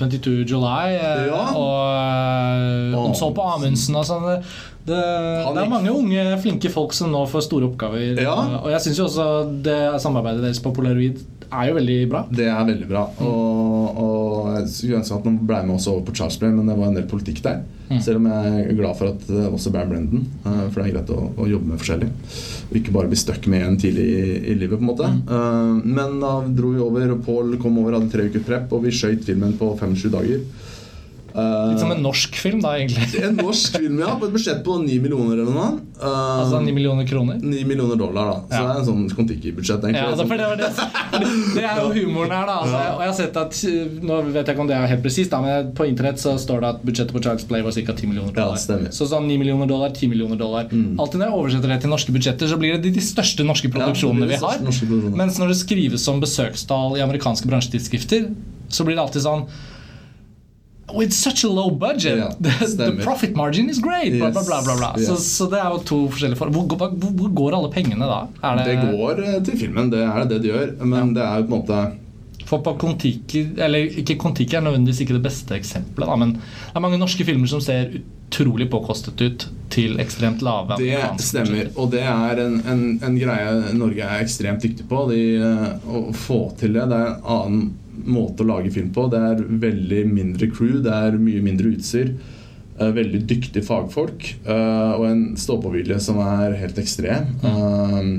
22 0.00 0.44
July. 0.48 0.96
eh, 0.96 1.26
Ja. 1.28 1.44
Og 1.52 1.78
eh, 1.92 2.98
han 3.02 3.14
så 3.14 3.28
på 3.36 3.44
Amundsen 3.54 3.96
og 4.00 4.06
sånn. 4.08 4.26
Det, 4.88 4.96
det, 4.96 5.62
er 5.62 5.68
mange 5.68 5.92
unge, 5.92 6.22
flinke 6.40 6.70
folk 6.72 6.94
som 6.96 7.10
nå 7.12 7.26
får 7.28 7.44
store 7.44 7.66
oppgaver. 7.68 8.16
Ja. 8.22 8.32
Og 8.62 8.70
jeg 8.72 8.80
syns 8.86 8.98
jo 9.02 9.04
også 9.10 9.26
det 9.66 10.00
samarbeidet 10.00 10.46
deres 10.46 10.62
på 10.64 10.72
Polaroid 10.72 11.20
er 11.48 11.70
jo 11.70 11.74
veldig 11.78 11.96
bra. 12.10 12.22
Det 12.30 12.46
er 12.50 12.68
veldig 12.68 12.88
bra. 12.90 13.02
Og, 13.24 13.98
og 14.02 14.48
jeg 14.54 14.68
skulle 14.72 15.00
ønske 15.00 15.18
at 15.18 15.26
man 15.28 15.40
ble 15.48 15.58
med 15.66 15.76
også 15.78 15.94
over 15.94 16.06
på 16.08 16.14
Charles 16.18 16.38
Play, 16.40 16.54
men 16.54 16.68
det 16.68 16.76
var 16.78 16.90
en 16.90 16.98
del 16.98 17.08
politikk 17.10 17.42
der. 17.44 17.62
Mm. 17.88 18.00
Selv 18.04 18.20
om 18.20 18.28
jeg 18.28 18.64
er 18.66 18.76
glad 18.76 18.98
for 18.98 19.14
at 19.14 19.22
det 19.30 19.44
også 19.48 19.72
ble 19.72 19.84
Brendan, 19.88 20.24
eh, 20.44 20.64
for 20.68 20.80
det 20.80 20.86
er 20.86 20.94
greit 20.98 21.12
å, 21.14 21.20
å 21.32 21.48
jobbe 21.48 21.72
med 21.72 21.80
forskjellig. 21.80 22.08
Og 22.68 22.78
ikke 22.80 22.94
bare 22.94 23.12
bli 23.12 23.20
stuck 23.20 23.48
med 23.48 23.64
en 23.64 23.78
tidlig 23.80 24.06
i, 24.12 24.24
i 24.52 24.56
livet, 24.60 24.76
på 24.76 24.84
en 24.84 24.90
måte. 24.90 25.08
Mm. 25.08 25.84
men 25.96 26.18
da 26.22 26.32
dro 26.58 26.74
vi 26.74 26.82
over, 26.84 27.14
og 27.14 27.22
Paul 27.24 27.56
kom 27.62 27.80
over, 27.80 27.96
hadde 27.96 28.12
tre 28.12 28.28
uker 28.28 28.44
prep, 28.44 28.74
og 28.76 28.84
vi 28.84 28.92
skøyt 28.94 29.24
filmen 29.28 29.56
på 29.60 29.72
25 29.80 30.12
dager. 30.12 30.42
Eh, 31.38 31.68
Litt 31.70 31.78
som 31.82 31.92
en 31.94 32.00
norsk 32.02 32.34
film, 32.40 32.60
da, 32.64 32.72
egentlig. 32.80 33.22
en 33.28 33.36
norsk 33.38 33.76
film, 33.78 33.98
ja, 34.02 34.14
på 34.18 34.26
et 34.26 34.32
budsjett 34.34 34.62
på 34.66 34.74
9 34.82 34.96
millioner 35.04 35.38
eller 35.44 35.54
noe. 35.54 35.68
Eh, 36.00 36.16
Altså 36.42 36.58
9 36.64 36.72
millioner 36.74 37.06
kroner. 37.06 37.38
9 37.42 37.64
millioner 37.68 37.96
dollar, 38.00 38.24
da. 38.32 38.36
Så 38.48 38.58
Ja. 38.58 38.66
det 38.66 38.74
er 38.74 38.80
en 38.80 38.88
sånn 38.88 39.16
Kon-Tiki-budsjett. 39.16 39.84
egentlig. 39.86 40.02
Ja, 40.02 40.16
det, 40.18 40.26
for 40.26 40.36
det, 40.40 40.48
var 40.50 40.56
det, 40.56 40.70
det 41.54 41.64
er 41.68 41.78
jo 41.84 41.88
humoren 41.94 42.34
her, 42.34 42.46
da. 42.50 42.56
Altså, 42.64 42.80
og 42.96 43.02
jeg 43.04 43.12
har 43.12 43.18
sett 43.20 43.36
at 43.36 43.62
Nå 44.08 44.18
vet 44.32 44.40
jeg 44.46 44.54
ikke 44.56 44.64
om 44.64 44.70
det 44.70 44.76
er 44.78 44.86
helt 44.90 45.02
presist, 45.04 45.36
men 45.44 45.70
på 45.78 45.86
internett 45.88 46.18
så 46.22 46.34
står 46.40 46.60
det 46.64 46.68
at 46.74 46.82
budsjettet 46.88 47.14
på 47.16 47.22
Charles 47.24 47.44
Play 47.48 47.62
var 47.66 47.72
ca. 47.76 47.92
10 47.94 48.06
millioner 48.10 48.32
Ja, 48.34 48.44
dollar. 48.48 48.58
stemmer. 48.62 48.90
så 48.94 49.06
sånn 49.10 49.26
9 49.30 49.38
millioner 49.38 49.66
dollar, 49.70 49.90
10 49.94 50.08
millioner 50.10 50.36
dollar. 50.40 50.68
Mm. 50.72 50.98
Alltid 50.98 51.20
når 51.22 51.30
jeg 51.30 51.38
oversetter 51.38 51.68
det 51.74 51.80
til 51.86 51.90
norske 51.94 52.12
budsjetter, 52.18 52.48
så 52.50 52.58
blir 52.60 52.76
det 52.76 52.82
de, 52.88 52.94
de 52.98 53.04
største 53.04 53.46
norske 53.46 53.70
produksjonene 53.72 54.28
vi 54.28 54.38
har. 54.42 54.58
Mens 55.22 55.38
når 55.38 55.54
det 55.54 55.58
skrives 55.62 56.04
som 56.04 56.20
besøkstall 56.22 56.98
i 56.98 57.02
amerikanske 57.04 57.46
bransjetidsskrifter, 57.50 58.30
så 58.68 58.84
blir 58.84 58.96
det 58.98 59.04
alltid 59.06 59.22
sånn 59.24 59.46
With 60.94 61.12
such 61.12 61.44
a 61.44 61.48
low 61.48 61.70
budget, 61.70 62.18
Ja, 62.18 62.28
the, 62.40 62.66
the 62.76 63.02
profit 63.04 63.36
margin 63.36 63.68
is 63.68 63.78
great. 63.78 64.12
Yes. 64.12 64.32
bla, 64.32 64.42
bla, 64.42 64.62
bla, 64.64 64.76
bla. 64.76 64.94
Yes, 64.96 65.06
Så, 65.06 65.16
så 65.16 65.48
det 65.52 65.58
er 65.60 65.70
jo 65.74 65.78
to 65.84 65.98
forskjellige 66.08 66.38
for 66.40 66.52
hvor, 66.54 66.64
hvor, 66.64 67.10
hvor 67.20 67.32
går 67.42 67.56
alle 67.58 67.70
pengene 67.74 68.08
da? 68.08 68.20
Er 68.42 68.62
Det 68.64 68.76
går 68.86 69.24
eh, 69.24 69.40
til 69.44 69.58
filmen, 69.60 69.90
det 69.92 70.00
er 70.06 70.24
det 70.30 70.42
det 70.42 70.52
gjør. 70.52 70.76
Men 70.84 71.12
det 71.16 71.24
er 71.24 71.42
jo 71.42 71.48
på 71.48 71.54
en 71.54 71.60
måte 71.60 71.80
For 72.48 72.62
på 72.64 72.72
Kon-Tiki 72.80 73.42
Eller 73.60 73.90
ikke 74.00 74.16
Kon-Tiki 74.16 74.56
er 74.56 74.62
nødvendigvis 74.64 75.02
ikke 75.04 75.18
det 75.18 75.24
beste 75.26 75.56
eksempelet, 75.58 76.08
da, 76.08 76.16
men 76.16 76.32
det 76.38 76.76
er 76.78 76.84
mange 76.86 77.00
norske 77.00 77.26
filmer 77.28 77.50
som 77.50 77.60
ser 77.60 77.98
utrolig 78.28 78.70
påkostet 78.72 79.20
ut 79.24 79.44
til 79.72 79.98
ekstremt 80.00 80.40
lave 80.44 80.76
Det 80.80 80.96
stemmer. 81.24 81.68
Og 81.76 81.90
det 81.92 82.02
er 82.04 82.40
en, 82.44 82.58
en, 82.68 82.82
en 83.04 83.16
greie 83.20 83.74
Norge 83.76 84.04
er 84.04 84.24
ekstremt 84.24 84.64
dyktig 84.64 84.84
på. 84.88 85.04
De, 85.12 85.20
eh, 85.36 85.68
å 85.88 86.08
få 86.16 86.40
til 86.60 86.72
det. 86.76 86.88
Det 86.90 86.96
er 86.96 87.12
en 87.12 87.28
annen 87.36 87.68
måte 88.08 88.44
å 88.44 88.48
lage 88.48 88.72
film 88.74 88.90
på. 88.94 89.06
Det 89.12 89.20
er 89.30 89.46
veldig 89.64 90.02
mindre 90.10 90.50
crew, 90.52 90.80
det 90.84 90.94
er 90.94 91.18
mye 91.20 91.44
mindre 91.44 91.72
utstyr. 91.76 92.12
eh, 92.78 92.92
Veldig 92.98 93.24
dyktige 93.28 93.64
fagfolk 93.66 94.28
eh, 94.46 94.92
og 94.98 95.06
en 95.08 95.24
stå-på-vilje 95.38 95.98
som 96.02 96.20
er 96.24 96.58
helt 96.60 96.78
ekstrem. 96.78 97.34
Mm. 97.42 98.12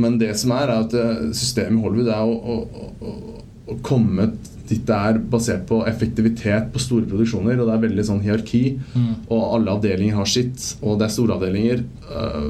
Men 0.00 0.20
det 0.20 0.36
som 0.38 0.54
er, 0.54 0.70
er 0.70 0.86
at 0.86 0.94
eh, 0.94 1.26
systemet 1.34 1.78
i 1.78 1.84
Hollywood 1.84 2.14
er 2.14 2.22
å, 2.22 2.38
å, 2.38 2.86
å, 3.00 3.76
komme 3.86 4.32
dit 4.70 4.84
det 4.86 4.94
er 4.94 5.16
basert 5.30 5.64
på 5.66 5.80
effektivitet 5.86 6.68
på 6.70 6.78
store 6.78 7.06
produksjoner. 7.10 7.58
Og 7.58 7.66
det 7.66 7.74
er 7.74 7.82
veldig 7.88 8.04
sånn 8.06 8.20
hierarki. 8.22 8.76
Mm. 8.94 9.08
Og 9.26 9.40
alle 9.56 9.74
avdelinger 9.74 10.20
har 10.20 10.30
sitt, 10.30 10.62
og 10.78 11.00
det 11.00 11.08
er 11.08 11.14
store 11.16 11.34
avdelinger. 11.34 11.82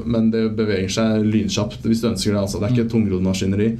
men 0.05 0.29
det 0.33 0.43
beveger 0.57 0.93
seg 0.93 1.25
lynkjapt 1.25 1.81
hvis 1.81 2.03
du 2.03 2.11
ønsker 2.11 2.35
det. 2.35 2.43
Altså. 2.43 2.61
Det 2.61 2.67
er 2.67 2.75
ikke 2.75 2.85
et 2.85 2.93
tungrodd 2.93 3.25
maskineri. 3.25 3.71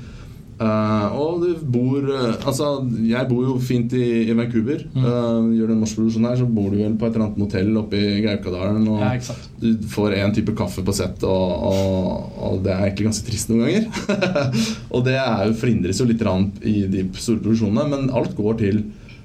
Eh, 0.61 1.13
og 1.17 1.41
du 1.41 1.61
bor 1.73 2.05
uh, 2.05 2.35
Altså, 2.45 2.67
jeg 3.07 3.25
bor 3.29 3.45
jo 3.47 3.55
fint 3.63 3.93
i, 3.97 4.27
i 4.29 4.35
Vancouver. 4.37 4.83
Mm. 4.93 5.01
Uh, 5.01 5.49
gjør 5.57 5.71
du 5.71 5.75
en 5.75 5.81
morsproduksjon 5.81 6.27
her, 6.29 6.37
så 6.37 6.45
bor 6.45 6.69
du 6.69 6.77
vel 6.83 6.97
på 6.99 7.07
et 7.07 7.15
eller 7.15 7.27
annet 7.27 7.41
motell 7.41 7.71
oppe 7.81 7.97
i 7.97 8.21
Gaukadalen. 8.25 8.85
Og 8.91 9.01
Ja, 9.01 9.37
du 9.61 9.87
får 9.91 10.17
én 10.19 10.35
type 10.35 10.53
kaffe 10.57 10.85
på 10.85 10.95
sett, 10.95 11.25
og, 11.25 11.65
og, 11.71 12.37
og 12.45 12.65
det 12.65 12.75
er 12.75 12.85
egentlig 12.85 13.09
ganske 13.09 13.27
trist 13.27 13.49
noen 13.49 13.65
ganger. 13.65 14.33
og 14.93 15.05
det 15.07 15.17
er 15.17 15.47
jo, 15.49 15.57
forhindres 15.63 16.01
jo 16.03 16.09
litt 16.09 16.21
i 16.21 16.75
de 16.91 17.07
store 17.17 17.41
produksjonene, 17.41 17.87
men 17.89 18.13
alt 18.13 18.35
går 18.37 18.61
til, 18.61 18.83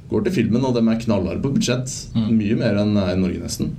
går 0.08 0.24
til 0.26 0.36
filmen, 0.38 0.64
og 0.64 0.76
de 0.76 0.84
er 0.86 1.02
knallharde 1.04 1.44
på 1.44 1.52
budsjett. 1.58 1.92
Mm. 2.16 2.30
Mye 2.38 2.58
mer 2.62 2.80
enn 2.80 2.96
i 2.96 3.20
Norge, 3.20 3.42
nesten. 3.44 3.74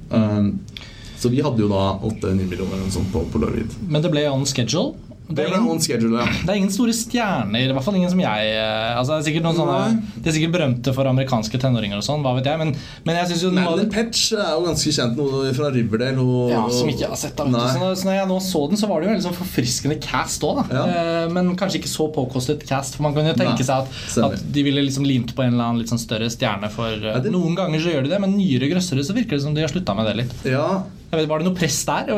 Så 1.18 1.32
vi 1.34 1.42
hadde 1.42 1.64
jo 1.64 1.72
da 1.72 1.98
8-9 2.06 2.46
millioner 2.46 2.76
eller 2.78 2.86
noe 2.86 2.94
sånt 2.94 3.10
på 3.10 3.42
Lorvid. 3.42 3.74
Men 3.90 4.04
det 4.06 4.14
ble 4.14 4.28
on 4.30 4.46
schedule. 4.46 4.94
Det 5.28 5.36
Det 5.36 5.44
er, 5.44 5.58
ingen, 5.60 5.82
schedule, 5.84 6.22
ja. 6.24 6.28
det 6.46 6.54
er 6.54 6.58
ingen 6.62 6.72
store 6.72 6.94
stjerner, 6.96 7.66
i 7.68 7.74
hvert 7.76 7.84
fall 7.84 7.98
ingen 8.00 8.12
som 8.14 8.22
jeg 8.22 8.52
eh, 8.56 8.94
altså 8.96 9.18
det, 9.20 9.34
er 9.36 9.56
sånne, 9.58 9.80
det 10.24 10.32
er 10.32 10.36
sikkert 10.38 10.54
berømte 10.56 10.94
for 10.96 11.10
amerikanske 11.10 11.60
tenåringer 11.60 12.00
og 12.00 12.06
sånn, 12.06 12.24
hva 12.24 12.32
vet 12.38 12.48
jeg. 12.48 12.62
Men, 12.62 12.72
men 13.04 13.20
jeg 13.20 13.32
synes 13.34 13.44
jo 13.44 13.52
Madeline 13.52 13.92
Petch 13.92 14.30
er 14.38 14.54
jo 14.56 14.64
ganske 14.70 14.94
kjent 14.96 15.20
noe 15.20 15.52
fra 15.58 15.72
Riverdale. 15.76 16.24
Og, 16.24 16.54
ja, 16.54 16.62
som 16.72 16.92
ikke 16.92 17.04
jeg 17.04 17.12
har 17.12 17.20
sett 17.20 17.36
da. 17.40 17.48
Så, 17.76 17.92
så 18.00 18.08
når 18.08 18.18
jeg 18.22 18.30
nå 18.32 18.40
så 18.48 18.64
den, 18.72 18.80
så 18.80 18.90
var 18.92 19.04
det 19.04 19.10
jo 19.10 19.16
en 19.18 19.26
sånn 19.28 19.38
forfriskende 19.42 20.00
cast 20.04 20.46
òg. 20.48 20.62
Ja. 20.72 20.86
Eh, 20.88 21.24
men 21.36 21.52
kanskje 21.60 21.82
ikke 21.82 21.92
så 21.92 22.08
påkostet 22.16 22.64
cast. 22.70 22.96
For 22.96 23.08
man 23.10 23.18
kan 23.18 23.28
jo 23.28 23.36
tenke 23.36 23.58
Nei, 23.60 23.68
seg 23.68 23.84
at, 23.84 24.38
at 24.40 24.46
de 24.56 24.64
ville 24.68 24.86
liksom 24.88 25.08
limt 25.08 25.36
på 25.36 25.44
en 25.44 25.58
eller 25.58 25.68
annen 25.70 25.84
litt 25.84 25.92
sånn 25.92 26.02
større 26.02 26.32
stjerne. 26.32 26.72
For 26.74 26.96
eh, 26.96 27.20
det- 27.24 27.36
Noen 27.36 27.60
ganger 27.60 27.84
så 27.84 27.92
gjør 27.92 28.08
de 28.08 28.16
det, 28.16 28.22
men 28.24 28.38
nyere 28.40 28.72
grøssere 28.72 29.04
så 29.04 29.16
virker 29.18 29.36
det 29.36 29.44
som 29.44 29.58
de 29.58 29.66
har 29.66 29.72
slutta 29.76 29.96
med 29.98 30.08
det 30.08 30.16
litt. 30.24 30.38
Ja, 30.48 30.70
vet, 31.12 31.30
var 31.30 31.40
det 31.40 31.48
noe 31.48 31.56
press 31.56 31.80
der? 31.88 32.10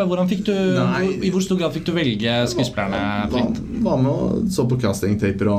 Du. 0.48 0.56
I 1.22 1.30
hvor 1.34 1.44
stor 1.46 1.60
grad 1.60 1.76
fikk 1.76 1.86
du 1.90 1.94
velge 1.94 2.40
skuespillerne 2.50 3.30
var, 3.30 3.36
fritt? 3.36 3.62
var 3.86 4.02
med 4.02 4.12
og 4.12 4.50
så 4.54 4.66
på 4.70 4.80
castingtaper 4.82 5.52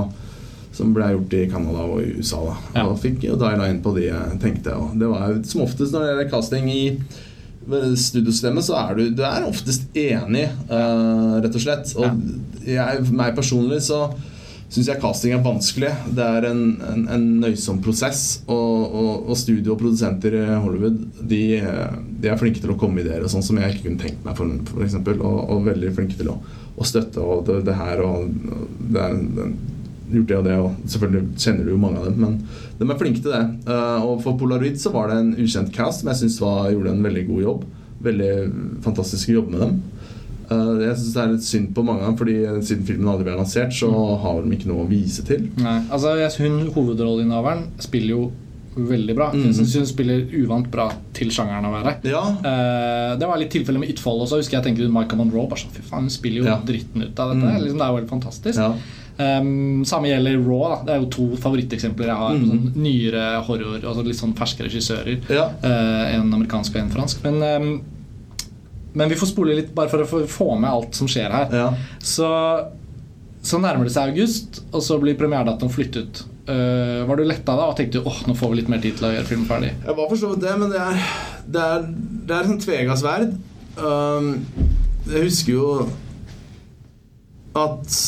som 0.75 0.93
ble 0.95 1.09
gjort 1.13 1.35
i 1.37 1.47
Canada 1.51 1.85
og 1.85 2.03
i 2.03 2.13
USA. 2.19 2.41
da 2.47 2.81
Ja. 2.81 2.87
Og 2.87 2.99
fikk 3.03 3.27
jo 3.27 3.39
diala 3.39 3.69
inn 3.71 3.83
på 3.85 3.93
de 3.97 4.09
jeg 4.09 4.39
tenkte. 4.43 4.77
Det 4.99 5.11
var 5.11 5.35
som 5.47 5.65
oftest 5.67 5.95
når 5.95 6.05
det 6.05 6.11
gjelder 6.13 6.31
casting 6.31 6.71
i 6.73 6.85
studiosystemet, 7.71 8.65
så 8.67 8.79
er 8.81 8.95
du, 8.97 9.03
du 9.15 9.23
er 9.27 9.47
oftest 9.47 9.91
enig, 9.99 10.47
uh, 10.71 11.39
rett 11.45 11.55
og 11.55 11.63
slett. 11.63 11.93
Og 12.01 12.67
jeg, 12.67 13.05
meg 13.15 13.37
personlig 13.37 13.83
så 13.87 14.07
syns 14.71 14.89
jeg 14.89 15.01
casting 15.03 15.35
er 15.35 15.43
vanskelig. 15.43 15.91
Det 16.15 16.27
er 16.27 16.47
en, 16.51 16.63
en, 16.87 17.03
en 17.11 17.27
nøysom 17.43 17.81
prosess. 17.83 18.23
Og, 18.47 18.85
og, 18.87 19.11
og 19.31 19.39
studio 19.39 19.75
og 19.75 19.81
produsenter 19.83 20.37
i 20.39 20.45
Hollywood 20.63 21.01
de, 21.21 21.43
de 22.23 22.31
er 22.31 22.39
flinke 22.41 22.63
til 22.63 22.75
å 22.75 22.79
komme 22.81 23.03
ideer 23.03 23.27
sånn 23.31 23.45
som 23.47 23.59
jeg 23.59 23.75
ikke 23.75 23.89
kunne 23.89 24.05
tenkt 24.05 24.25
meg, 24.27 24.39
for, 24.39 24.55
for 24.71 24.87
eksempel, 24.87 25.21
og, 25.27 25.43
og 25.51 25.67
veldig 25.67 25.93
flinke 25.97 26.19
til 26.21 26.33
å, 26.33 26.39
å 26.77 26.87
støtte 26.87 27.23
og 27.25 27.45
det, 27.49 27.61
det 27.67 27.77
her 27.79 28.03
og 28.07 28.31
det 28.31 29.03
er, 29.03 29.21
det, 29.37 29.51
gjort 30.11 30.31
det 30.31 30.39
og 30.39 30.47
det, 30.47 30.57
og 30.59 30.91
selvfølgelig 30.91 31.43
kjenner 31.45 31.67
du 31.67 31.73
jo 31.75 31.81
mange 31.81 32.01
av 32.01 32.09
dem, 32.09 32.25
men 32.25 32.39
de 32.81 32.87
er 32.89 32.99
flinke 32.99 33.23
til 33.23 33.35
det. 33.35 33.45
Uh, 33.69 34.07
og 34.09 34.25
for 34.25 34.39
Polaroid 34.41 34.79
så 34.81 34.93
var 34.95 35.11
det 35.11 35.21
en 35.21 35.35
ukjent 35.39 35.71
cast 35.75 36.03
som 36.03 36.11
jeg 36.11 36.23
syns 36.23 36.41
gjorde 36.41 36.95
en 36.95 37.05
veldig 37.05 37.27
god 37.29 37.45
jobb. 37.45 37.67
Veldig 38.07 38.33
fantastisk 38.87 39.31
å 39.31 39.41
jobbe 39.41 39.55
med 39.55 39.63
dem. 39.67 39.79
Eh, 40.51 40.83
jeg 40.87 40.97
syns 40.99 41.15
det 41.15 41.23
er 41.23 41.33
litt 41.37 41.47
synd 41.47 41.73
på 41.77 41.85
mange 41.87 42.03
av 42.03 42.11
dem, 42.11 42.17
fordi 42.19 42.37
siden 42.67 42.87
filmen 42.89 43.09
aldri 43.13 43.29
ble 43.29 43.37
lansert, 43.39 43.73
så 43.77 43.91
har 44.25 44.43
de 44.43 44.51
ikke 44.57 44.67
noe 44.71 44.85
å 44.85 44.89
vise 44.91 45.23
til. 45.29 45.49
Nei, 45.63 45.79
altså 45.91 46.17
Hun 46.43 46.71
hovedrolleinnehaveren 46.75 47.69
spiller 47.79 48.09
jo 48.17 48.23
veldig 48.77 49.15
bra. 49.19 49.29
Mm. 49.35 49.45
Jeg 49.49 49.55
synes 49.59 49.73
hun 49.81 49.87
spiller 49.91 50.21
uvant 50.41 50.69
bra 50.71 50.89
til 51.17 51.31
sjangeren 51.35 51.67
å 51.67 51.73
være. 51.75 51.97
Ja, 52.07 52.23
Uh, 52.41 53.17
det 53.19 53.27
var 53.29 53.37
litt 53.41 53.51
tilfelle 53.51 53.81
med 53.83 53.91
Itfold 53.91 54.23
også. 54.25 54.39
Husker 54.41 54.59
jeg 54.61 54.65
tenkte 54.69 54.87
Michael 54.89 55.19
Monroe. 55.19 55.49
Bare 55.51 55.59
sånn, 55.59 55.73
fy 55.75 55.83
faen, 55.83 56.07
Hun 56.07 56.11
spiller 56.15 56.39
jo 56.43 56.45
Ja. 56.47 56.59
dritten 56.65 57.03
ut 57.03 57.19
av 57.19 57.35
dette. 57.35 57.47
Mm. 57.47 57.61
Liksom, 57.65 57.79
det 57.79 57.87
er 57.87 57.91
jo 57.91 57.99
helt 58.01 58.11
fantastisk. 58.11 58.59
ja. 58.59 58.73
Um, 59.21 59.85
samme 59.85 60.09
gjelder 60.09 60.39
Raw. 60.47 60.63
Da. 60.71 60.77
Det 60.87 60.95
er 60.95 61.01
jo 61.03 61.09
to 61.13 61.37
favoritteksempler 61.37 62.07
jeg 62.09 62.17
har. 62.17 62.35
Mm. 62.39 62.47
Sånn 62.49 62.73
nyere 62.81 63.25
horror, 63.45 63.81
altså 63.85 64.05
litt 64.07 64.17
sånn 64.17 64.33
ferske 64.39 64.65
regissører. 64.65 65.19
ja. 65.29 65.51
Uh, 65.63 66.15
en 66.15 66.33
amerikansk 66.33 66.75
og 66.77 66.81
en 66.81 66.91
fransk. 66.95 67.25
Men, 67.27 67.43
um, 67.43 67.83
men 68.93 69.11
vi 69.13 69.19
får 69.21 69.31
spole 69.31 69.57
litt 69.59 69.73
bare 69.77 69.91
for 69.93 70.03
å 70.05 70.27
få, 70.27 70.49
med 70.59 70.71
alt 70.71 70.99
som 70.99 71.09
skjer 71.11 71.31
her. 71.35 71.55
ja. 71.55 71.69
Så, 72.03 72.29
så 73.43 73.61
nærmer 73.63 73.87
det 73.87 73.95
seg 73.95 74.13
august, 74.13 74.63
og 74.73 74.83
så 74.85 74.99
blir 75.03 75.19
premieredatoen 75.19 75.73
flyttet. 75.73 76.25
Uh, 76.51 77.07
var 77.07 77.21
du 77.21 77.25
letta 77.29 77.55
da 77.55 77.69
og 77.71 77.77
tenkte 77.79 78.03
åh, 78.03 78.25
nå 78.27 78.35
får 78.35 78.51
vi 78.51 78.59
litt 78.59 78.71
mer 78.73 78.81
tid 78.83 78.97
til 78.99 79.07
å 79.07 79.13
gjøre 79.15 79.29
filmen 79.29 79.47
ferdig? 79.47 79.71
Jeg 79.85 79.97
var 79.97 80.11
for 80.11 80.19
så 80.19 80.33
vidt 80.33 80.43
det, 80.43 80.57
men 80.59 80.73
det 80.73 80.81
er, 80.83 81.05
det 81.47 81.65
er, 81.77 81.87
det 82.27 82.37
er 82.37 82.49
sånn 82.49 82.63
tvega 82.65 82.97
sverd. 82.99 83.37
Um, 83.79 84.33
jeg 85.07 85.27
husker 85.29 85.55
jo 85.55 85.71
at 87.57 87.99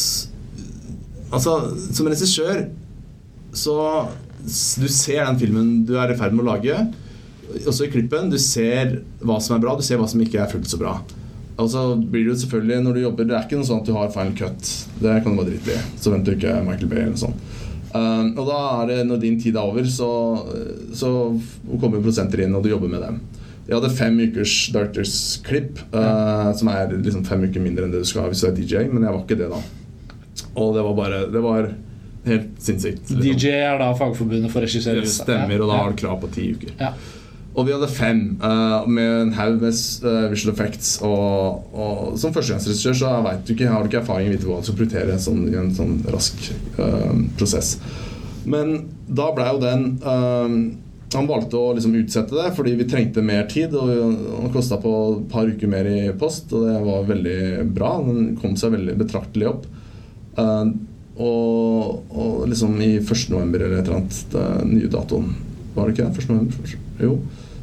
Altså, 1.32 1.52
som 1.96 2.08
regissør 2.10 2.66
så 3.56 3.74
Du 4.44 4.88
ser 4.90 5.22
den 5.24 5.38
filmen 5.40 5.70
du 5.88 5.94
er 6.00 6.12
i 6.12 6.16
ferd 6.18 6.34
med 6.36 6.44
å 6.44 6.50
lage, 6.50 6.76
også 7.66 7.86
i 7.86 7.92
klippen. 7.92 8.30
Du 8.32 8.38
ser 8.40 9.00
hva 9.22 9.38
som 9.42 9.56
er 9.56 9.64
bra, 9.64 9.76
du 9.76 9.84
ser 9.86 10.00
hva 10.00 10.08
som 10.10 10.22
ikke 10.22 10.40
er 10.42 10.50
fullt 10.52 10.70
så 10.70 10.80
bra. 10.80 10.96
Og 11.60 11.68
så 11.70 11.82
blir 11.96 12.24
det 12.24 12.32
jo 12.32 12.40
selvfølgelig 12.42 12.78
når 12.80 12.94
du 12.96 13.00
jobber 13.02 13.26
Det 13.28 13.34
er 13.36 13.42
ikke 13.44 13.58
noe 13.60 13.68
sånn 13.68 13.82
at 13.82 13.88
du 13.88 13.92
har 13.96 14.12
final 14.14 14.32
cut. 14.38 14.70
Det 15.02 15.18
kan 15.22 15.34
du 15.34 15.42
bare 15.42 15.50
drite 15.50 15.74
i. 15.76 15.82
Så 16.00 16.14
venter 16.14 16.32
du 16.32 16.38
ikke 16.38 16.62
Michael 16.64 16.90
Bay 16.90 17.02
eller 17.02 17.12
noe 17.12 17.22
sånt. 17.26 17.50
Um, 17.92 18.30
og 18.40 18.46
da 18.48 18.58
er 18.80 18.88
det, 18.88 18.98
når 19.04 19.20
din 19.20 19.36
tid 19.40 19.58
er 19.58 19.68
over, 19.68 19.84
så, 19.84 20.08
så 20.96 21.10
kommer 21.76 22.00
prosenter 22.00 22.40
inn, 22.40 22.54
og 22.56 22.64
du 22.64 22.70
jobber 22.70 22.88
med 22.88 23.04
dem. 23.04 23.20
Jeg 23.66 23.76
hadde 23.76 23.92
fem 23.94 24.16
ukers 24.24 24.54
Darters-klipp, 24.74 25.82
uh, 25.92 26.48
som 26.56 26.72
er 26.72 26.96
liksom 26.96 27.26
fem 27.28 27.44
uker 27.44 27.62
mindre 27.62 27.84
enn 27.86 27.92
det 27.92 28.00
du 28.02 28.08
skal 28.08 28.24
ha 28.24 28.32
hvis 28.32 28.42
du 28.42 28.48
er 28.48 28.56
DJ, 28.56 28.86
men 28.88 29.04
jeg 29.04 29.12
var 29.12 29.20
ikke 29.26 29.38
det 29.42 29.50
da. 29.52 29.60
Og 30.56 30.72
det 30.74 30.82
var 30.86 30.94
bare 30.96 31.18
Det 31.32 31.42
var 31.44 31.68
helt 32.24 32.48
sinnssykt. 32.64 33.10
liksom. 33.10 33.22
DJ 33.22 33.52
er 33.60 33.78
da 33.82 33.92
fagforbundet 33.98 34.52
for 34.54 34.64
regissører. 34.64 35.04
Det 35.04 35.12
stemmer, 35.12 35.60
og 35.60 35.68
da 35.68 35.82
har 35.82 35.92
du 35.92 36.00
krav 36.00 36.16
på 36.22 36.32
ti 36.32 36.48
uker. 36.56 36.72
Ja. 36.80 36.94
Og 37.52 37.66
vi 37.68 37.74
hadde 37.74 37.88
fem, 37.92 38.20
uh, 38.40 38.88
med 38.88 39.08
en 39.26 39.32
haug 39.36 39.58
med 39.60 39.74
uh, 40.06 40.28
visual 40.32 40.54
effects. 40.54 40.94
Og, 41.04 41.66
og 41.76 42.14
som 42.20 42.32
førstegangsregissør 42.32 42.96
så 42.96 43.10
vet 43.26 43.42
du 43.44 43.52
ikke, 43.52 43.68
har 43.68 43.82
du 43.82 43.90
ikke 43.90 44.00
erfaring 44.00 44.32
i 44.32 44.38
Hvordan 44.38 44.62
du 44.64 44.68
skal 44.70 44.78
prioritere 44.78 45.18
sånn, 45.20 45.42
i 45.50 45.58
en 45.60 45.74
sånn 45.76 45.98
rask 46.12 46.46
uh, 46.78 47.12
prosess. 47.36 47.74
Men 48.48 48.78
da 49.06 49.28
ble 49.36 49.44
jo 49.46 49.58
den 49.62 49.82
Han 50.02 51.28
valgte 51.28 51.60
å 51.60 51.74
liksom 51.76 51.92
utsette 51.94 52.34
det 52.34 52.48
fordi 52.56 52.72
vi 52.74 52.86
trengte 52.90 53.22
mer 53.22 53.44
tid. 53.50 53.76
Og 53.76 53.90
han 54.40 54.54
kosta 54.54 54.80
på 54.80 54.94
et 55.18 55.28
par 55.30 55.46
uker 55.46 55.70
mer 55.70 55.86
i 55.86 56.00
post, 56.18 56.48
og 56.56 56.64
det 56.66 56.78
var 56.86 57.04
veldig 57.10 57.66
bra. 57.76 57.92
Den 58.08 58.32
kom 58.40 58.56
seg 58.58 58.72
veldig 58.74 58.96
betraktelig 59.04 59.50
opp. 59.52 59.68
Og, 60.40 62.16
og 62.16 62.48
liksom 62.48 62.80
i 62.80 62.94
1. 62.96 63.12
november 63.34 63.66
eller 63.66 63.82
et 63.82 63.84
eller 63.84 64.00
annet, 64.00 64.20
den 64.32 64.72
nye 64.78 64.88
datoen 64.90 65.34
Var 65.76 65.84
det 65.84 65.92
ikke 65.92 66.08
det? 66.08 66.24
1. 66.24 66.30
november? 66.32 66.76
Jo. 67.04 67.18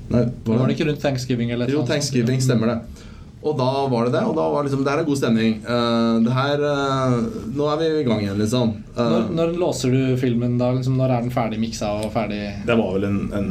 Nei, 0.10 0.26
Var 0.46 0.66
det 0.68 0.76
ikke 0.78 0.90
rundt 0.90 1.04
thanksgiving? 1.04 1.52
eller 1.54 1.70
Jo? 1.70 1.86
Thanksgiving, 1.86 2.42
stemmer 2.42 2.74
det. 2.74 3.06
Og 3.40 3.56
da 3.56 3.68
var 3.88 4.08
det 4.08 4.18
det, 4.18 4.22
og 4.28 4.36
da 4.36 4.46
var 4.52 4.66
liksom 4.68 4.82
Det 4.84 4.92
her 4.92 5.00
er 5.00 5.08
god 5.08 5.20
stemning. 5.22 5.54
Uh, 5.64 6.20
det 6.26 6.34
her 6.36 6.64
uh, 6.66 7.14
Nå 7.56 7.70
er 7.72 7.80
vi 7.80 7.88
i 8.02 8.04
gang 8.08 8.24
igjen, 8.26 8.42
liksom. 8.42 8.74
Uh, 8.98 9.06
Når, 9.14 9.30
når 9.38 9.54
låser 9.62 9.96
du 9.96 10.18
filmen 10.20 10.58
da? 10.60 10.74
Liksom, 10.76 10.98
når 11.00 11.16
er 11.16 11.24
den 11.24 11.34
ferdig 11.34 11.62
miksa 11.62 11.94
og 12.02 12.12
ferdig 12.16 12.42
det 12.68 12.76
var 12.76 12.94
vel 12.98 13.08
en, 13.08 13.20
en 13.40 13.50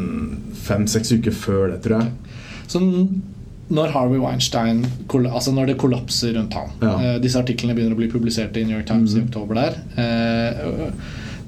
fem-seks 0.68 1.14
uker 1.16 1.32
før 1.32 1.72
det, 1.72 1.80
tror 1.86 2.02
jeg. 2.02 2.38
Så 2.68 2.82
når 3.68 3.90
Harvey 3.92 4.20
Weinstein 4.20 4.82
Altså 5.28 5.52
når 5.52 5.70
det 5.70 5.78
kollapser 5.80 6.34
rundt 6.36 6.54
ham 6.56 6.70
Ja. 6.84 7.16
Disse 7.20 7.40
artiklene 7.40 7.76
begynner 7.76 7.96
å 7.96 8.00
bli 8.00 8.08
publisert 8.12 8.56
i 8.56 8.64
New 8.64 8.76
York 8.76 8.88
Times 8.88 9.16
i 9.16 9.22
oktober 9.24 9.56
der. 9.56 9.76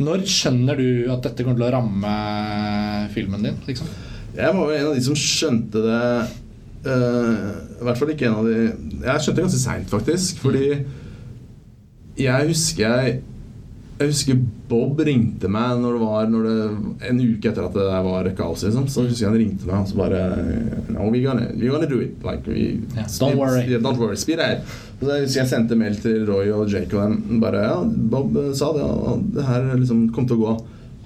Når 0.01 0.25
skjønner 0.29 0.81
du 0.81 1.13
at 1.13 1.25
dette 1.25 1.45
kommer 1.45 1.61
til 1.61 1.69
å 1.69 1.73
ramme 1.77 2.13
filmen 3.15 3.45
din? 3.45 3.61
Liksom? 3.69 3.89
Jeg 4.37 4.55
var 4.57 4.71
jo 4.71 4.77
en 4.77 4.89
av 4.91 4.95
de 4.95 5.03
som 5.05 5.19
skjønte 5.19 5.83
det 5.85 6.03
uh, 6.87 7.49
I 7.81 7.87
hvert 7.87 7.99
fall 7.99 8.13
ikke 8.15 8.29
en 8.29 8.39
av 8.39 8.47
de 8.47 8.59
Jeg 8.61 9.25
skjønte 9.25 9.37
det 9.41 9.47
ganske 9.49 9.63
seint, 9.65 9.91
faktisk. 9.91 10.39
Fordi 10.45 10.67
jeg 12.21 12.49
husker 12.51 12.85
jeg 12.85 13.21
jeg 14.01 14.09
husker 14.15 14.37
Bob 14.71 15.01
ringte 15.05 15.49
meg 15.53 15.81
når 15.83 15.97
det 15.97 16.01
var 16.01 16.29
når 16.33 16.45
det, 16.47 16.61
en 17.11 17.19
uke 17.21 17.51
etter 17.51 17.67
at 17.67 17.75
det 17.77 17.83
der 17.85 18.07
var 18.07 18.29
kaos. 18.39 18.63
Liksom, 18.65 18.87
så 18.89 19.03
husker 19.05 19.27
jeg 19.27 19.29
han 19.29 19.37
ringte 19.37 19.69
meg 19.69 19.83
og 19.83 19.91
så 19.91 19.99
bare 19.99 20.23
No, 20.89 21.11
we're 21.13 21.21
gonna, 21.21 21.51
we're 21.53 21.75
gonna 21.75 21.89
do 21.91 22.01
it. 22.01 22.17
Like, 22.25 22.47
we, 22.49 22.81
yeah, 22.97 23.05
don't 23.21 23.37
worry. 23.37 23.67
Yeah, 23.69 23.83
don't 23.85 24.01
worry. 24.01 24.17
Speed 24.17 24.41
ahead. 24.41 24.65
Og 25.01 25.05
så 25.05 25.19
husker 25.21 25.41
jeg 25.43 25.51
sendte 25.53 25.77
mail 25.77 26.01
til 26.01 26.25
Roy 26.29 26.49
og 26.49 26.73
Jake 26.73 26.97
og 26.97 27.11
dem. 27.11 27.43
Bare, 27.45 27.61
ja, 27.67 27.77
Bob 27.85 28.41
sa 28.57 28.73
det, 28.77 28.89
og 28.89 29.27
det 29.37 29.45
her 29.45 29.69
liksom 29.75 30.07
kom 30.17 30.29
til 30.29 30.41
å 30.41 30.47
gå. 30.47 30.57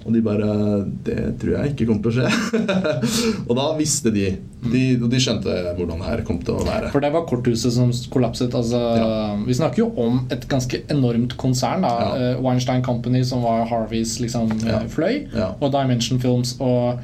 Og 0.05 0.13
de 0.13 0.21
bare 0.21 0.47
Det 1.05 1.15
tror 1.41 1.55
jeg 1.55 1.71
ikke 1.73 1.87
kommer 1.89 2.03
til 2.05 2.11
å 2.11 2.29
skje. 2.29 2.83
og 3.49 3.53
da 3.57 3.65
visste 3.79 4.11
de. 4.13 4.27
de. 4.69 4.83
Og 5.01 5.07
de 5.09 5.21
skjønte 5.21 5.55
hvordan 5.77 6.03
det 6.03 6.09
her 6.11 6.21
kom 6.27 6.37
til 6.45 6.59
å 6.59 6.65
være. 6.67 6.91
For 6.93 7.01
det 7.01 7.09
var 7.15 7.25
korthuset 7.29 7.73
som 7.73 7.89
kollapset. 8.13 8.53
Altså, 8.53 8.81
Ja. 8.99 9.09
Vi 9.47 9.57
snakker 9.57 9.81
jo 9.81 9.87
om 10.05 10.21
et 10.33 10.45
ganske 10.51 10.83
enormt 10.93 11.35
konsern. 11.41 11.81
Da. 11.87 11.93
Ja. 11.97 12.11
Eh, 12.35 12.41
Weinstein 12.45 12.83
Company, 12.85 13.23
som 13.25 13.41
var 13.45 13.65
Harveys 13.71 14.19
liksom, 14.21 14.51
eh, 14.61 14.71
Ja. 14.71 14.79
fløy, 14.87 15.25
og 15.59 15.71
Dimension 15.73 16.19
Films. 16.21 16.55
Og, 16.61 16.99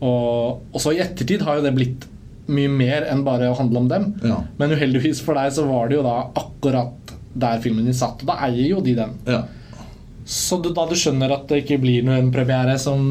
og, 0.00 0.78
så 0.80 0.94
i 0.94 1.02
ettertid 1.02 1.42
har 1.42 1.58
jo 1.58 1.66
det 1.66 1.74
blitt 1.74 2.06
mye 2.46 2.68
mer 2.68 3.06
enn 3.08 3.24
bare 3.24 3.48
å 3.50 3.56
handle 3.58 3.78
om 3.82 3.88
dem. 3.88 4.14
Men 4.58 4.70
uheldigvis 4.76 5.20
for 5.24 5.34
deg 5.34 5.50
så 5.56 5.66
var 5.66 5.88
det 5.88 5.96
jo 5.98 6.02
da 6.06 6.28
akkurat 6.36 7.14
der 7.34 7.58
filmen 7.58 7.84
din 7.88 7.94
satt, 7.96 8.20
og 8.22 8.28
da 8.30 8.36
eier 8.46 8.68
jo 8.76 8.80
de 8.84 8.94
den. 8.94 9.18
ja. 9.26 9.42
Så 10.24 10.56
du, 10.64 10.70
da 10.72 10.86
du 10.88 10.94
skjønner 10.96 11.32
at 11.34 11.42
det 11.50 11.58
ikke 11.64 11.76
blir 11.82 12.04
noen 12.06 12.30
premiere 12.32 12.78
som, 12.80 13.02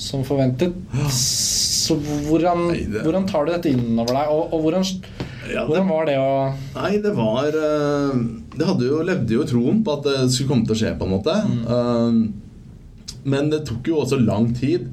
som 0.00 0.22
forventet, 0.24 0.72
så 1.12 1.96
hvordan, 2.00 2.70
hvordan 3.02 3.26
tar 3.28 3.44
du 3.44 3.50
dette 3.52 3.72
innover 3.74 4.16
deg? 4.16 4.30
Og, 4.32 4.54
og 4.56 4.62
hvordan, 4.64 4.86
Ja, 5.52 5.60
det- 5.60 5.66
hvordan 5.68 5.90
var 5.90 6.06
det 6.08 6.14
å 6.18 6.30
Nei, 6.78 6.92
det 7.04 7.12
var 7.14 7.46
eh, 7.60 8.22
Det 8.56 8.66
hadde 8.70 8.88
jo, 8.88 9.02
levde 9.04 9.36
jo 9.36 9.44
i 9.44 9.50
troen 9.50 9.82
på 9.84 9.98
at 9.98 10.08
det 10.08 10.14
skulle 10.32 10.48
komme 10.54 10.64
til 10.66 10.74
å 10.74 10.80
skje, 10.80 10.94
på 10.98 11.04
en 11.06 11.12
måte. 11.12 11.34
Eh, 11.76 13.20
men 13.26 13.50
det 13.52 13.60
tok 13.68 13.90
jo 13.92 14.00
også 14.00 14.18
lang 14.24 14.48
tid. 14.56 14.86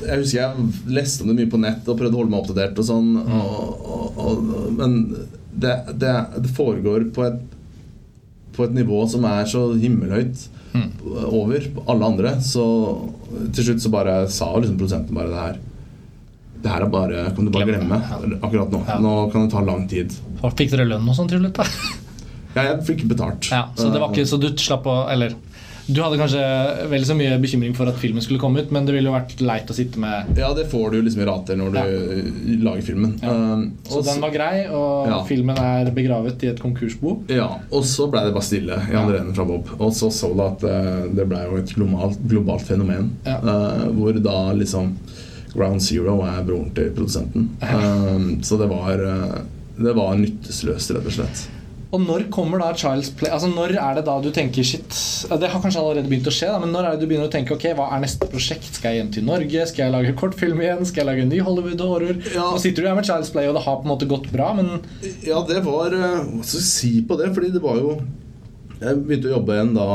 Jeg 0.00 0.22
husker 0.22 0.38
jeg 0.40 0.94
leste 0.96 1.22
om 1.26 1.28
det 1.32 1.36
mye 1.42 1.50
på 1.52 1.60
nett 1.60 1.88
og 1.90 1.98
prøvde 2.00 2.16
å 2.16 2.22
holde 2.22 2.32
meg 2.32 2.40
oppdatert. 2.40 2.78
og 2.80 2.86
sånn 2.88 3.10
og, 3.20 3.84
og, 3.84 4.16
og, 4.16 4.48
Men 4.78 4.96
det, 5.52 5.76
det, 6.00 6.14
det 6.46 6.54
foregår 6.56 7.10
på 7.12 7.26
et, 7.28 7.40
på 8.56 8.64
et 8.64 8.74
nivå 8.80 9.02
som 9.12 9.26
er 9.28 9.44
så 9.50 9.66
himmelhøyt 9.76 10.46
over 11.26 11.66
alle 11.86 12.12
andre. 12.12 12.36
Så 12.44 12.64
til 13.54 13.70
slutt 13.70 13.82
så 13.84 13.92
bare 13.92 14.20
sa 14.30 14.52
liksom 14.56 14.78
produsenten 14.78 15.16
bare 15.16 15.32
det 15.32 15.40
her. 15.44 15.58
Det 16.60 16.68
her 16.68 16.84
er 16.84 16.92
bare, 16.92 17.24
kan 17.34 17.46
du 17.46 17.52
bare 17.54 17.68
glemme 17.70 17.98
akkurat 18.42 18.72
nå. 18.74 18.82
Nå 19.00 19.14
kan 19.32 19.46
det 19.46 19.52
ta 19.54 19.64
lang 19.64 19.86
tid. 19.88 20.12
Fikk 20.58 20.74
dere 20.74 20.88
lønn 20.90 21.08
og 21.08 21.16
sånn 21.16 21.30
slutt? 21.32 21.56
da? 21.56 21.66
Ja, 22.50 22.64
jeg 22.66 22.80
fikk 22.88 23.04
betalt. 23.10 23.46
Ja, 23.52 23.68
så, 23.78 23.88
det 23.94 24.00
var 24.02 24.10
ikke, 24.10 24.26
så 24.26 24.38
du 24.42 24.48
slapp 24.58 24.88
å 24.90 25.04
Eller 25.12 25.36
du 25.92 26.00
hadde 26.02 26.18
kanskje 26.20 26.40
vel 26.90 27.04
så 27.08 27.14
mye 27.18 27.38
bekymring 27.42 27.74
for 27.76 27.88
at 27.90 27.96
filmen 28.00 28.22
skulle 28.22 28.38
komme 28.42 28.60
ut, 28.62 28.70
men 28.72 28.86
det 28.86 28.94
ville 28.94 29.10
jo 29.10 29.14
vært 29.14 29.40
leit 29.44 29.70
å 29.70 29.74
sitte 29.76 29.98
med 30.02 30.36
Ja, 30.38 30.52
det 30.54 30.66
får 30.70 30.90
du 30.92 30.98
liksom 31.02 31.22
i 31.22 31.28
rater 31.28 31.56
når 31.58 31.72
du 31.72 31.78
Ja. 31.80 32.64
lager 32.70 32.82
filmen. 32.82 33.16
Ja. 33.22 33.30
Um, 33.30 33.64
Så 33.88 34.02
den 34.04 34.20
var 34.20 34.30
grei, 34.30 34.66
og 34.70 35.08
Ja. 35.08 35.22
filmen 35.24 35.56
er 35.58 35.90
begravet 35.90 36.42
i 36.44 36.48
et 36.52 36.60
konkursbo. 36.60 37.22
Ja, 37.28 37.48
og 37.72 37.82
så 37.84 38.10
ble 38.10 38.24
det 38.24 38.32
bare 38.34 38.42
stille 38.46 38.76
i 38.90 38.94
andre 38.96 39.18
enden 39.20 39.34
fra 39.34 39.44
Bob. 39.44 39.68
Og 39.78 39.92
så 39.92 40.10
så 40.10 40.32
du 40.34 40.42
at 40.42 40.62
eh, 40.64 41.08
det 41.14 41.28
ble 41.28 41.38
jo 41.50 41.56
et 41.56 41.74
globalt, 41.74 42.18
globalt 42.28 42.62
fenomen. 42.66 43.10
Eh, 43.26 43.88
hvor 43.96 44.12
da 44.22 44.52
liksom 44.52 44.94
Ground 45.54 45.80
Zero 45.82 46.20
er 46.22 46.44
broren 46.46 46.70
til 46.74 46.90
produsenten. 46.94 47.48
Um, 47.62 48.38
så 48.42 48.56
det 48.58 48.68
var 48.70 48.92
eh, 49.02 49.40
Det 49.82 49.94
var 49.96 50.14
nytteløst, 50.14 50.90
rett 50.94 51.06
og 51.06 51.12
slett. 51.12 51.48
Og 51.90 51.98
når 52.04 52.28
kommer 52.30 52.60
da 52.62 52.68
Child's 52.78 53.08
Play? 53.18 53.32
Altså 53.34 53.48
Når 53.50 53.72
er 53.74 53.96
det 53.98 54.04
da 54.06 54.12
du 54.22 54.28
tenker 54.30 54.62
shit 54.62 54.94
Det 55.26 55.48
har 55.50 55.58
kanskje 55.62 55.80
allerede 55.80 56.06
begynt 56.06 56.28
å 56.30 56.34
skje, 56.34 56.46
da, 56.52 56.60
men 56.62 56.70
når 56.70 56.86
er 56.86 56.94
det 56.94 57.00
du 57.02 57.08
begynner 57.10 57.26
å 57.26 57.32
tenke 57.32 57.56
ok, 57.56 57.64
hva 57.74 57.88
er 57.96 58.04
neste 58.04 58.28
prosjekt? 58.30 58.68
Skal 58.78 58.94
jeg 58.94 59.00
hjem 59.02 59.10
til 59.16 59.26
Norge? 59.26 59.64
Skal 59.66 59.84
jeg 59.88 59.94
lage 59.96 60.12
kortfilm 60.20 60.62
igjen? 60.62 60.84
Skal 60.86 61.02
jeg 61.02 61.08
lage 61.10 61.24
en 61.26 61.32
ny 61.34 61.40
Hollywood-horror? 61.42 62.20
Ja. 62.30 62.46
Nå 62.54 62.62
sitter 62.62 62.86
du 62.86 62.88
her 62.92 62.94
med 63.00 63.08
Child's 63.10 63.32
Play, 63.34 63.48
og 63.50 63.58
det 63.58 63.64
har 63.66 63.80
på 63.82 63.88
en 63.88 63.92
måte 63.94 64.08
gått 64.10 64.30
bra, 64.30 64.52
men 64.54 64.70
Ja, 65.26 65.42
det 65.50 65.64
var 65.66 65.90
eh, 65.98 66.22
Hva 66.30 66.46
skal 66.46 66.62
jeg 66.62 66.68
si 66.70 66.92
på 67.10 67.18
det? 67.18 67.32
Fordi 67.34 67.50
det 67.58 67.64
var 67.66 67.82
jo 67.82 67.96
Jeg 68.80 69.02
begynte 69.02 69.32
å 69.32 69.36
jobbe 69.40 69.58
igjen 69.58 69.74
da 69.80 69.90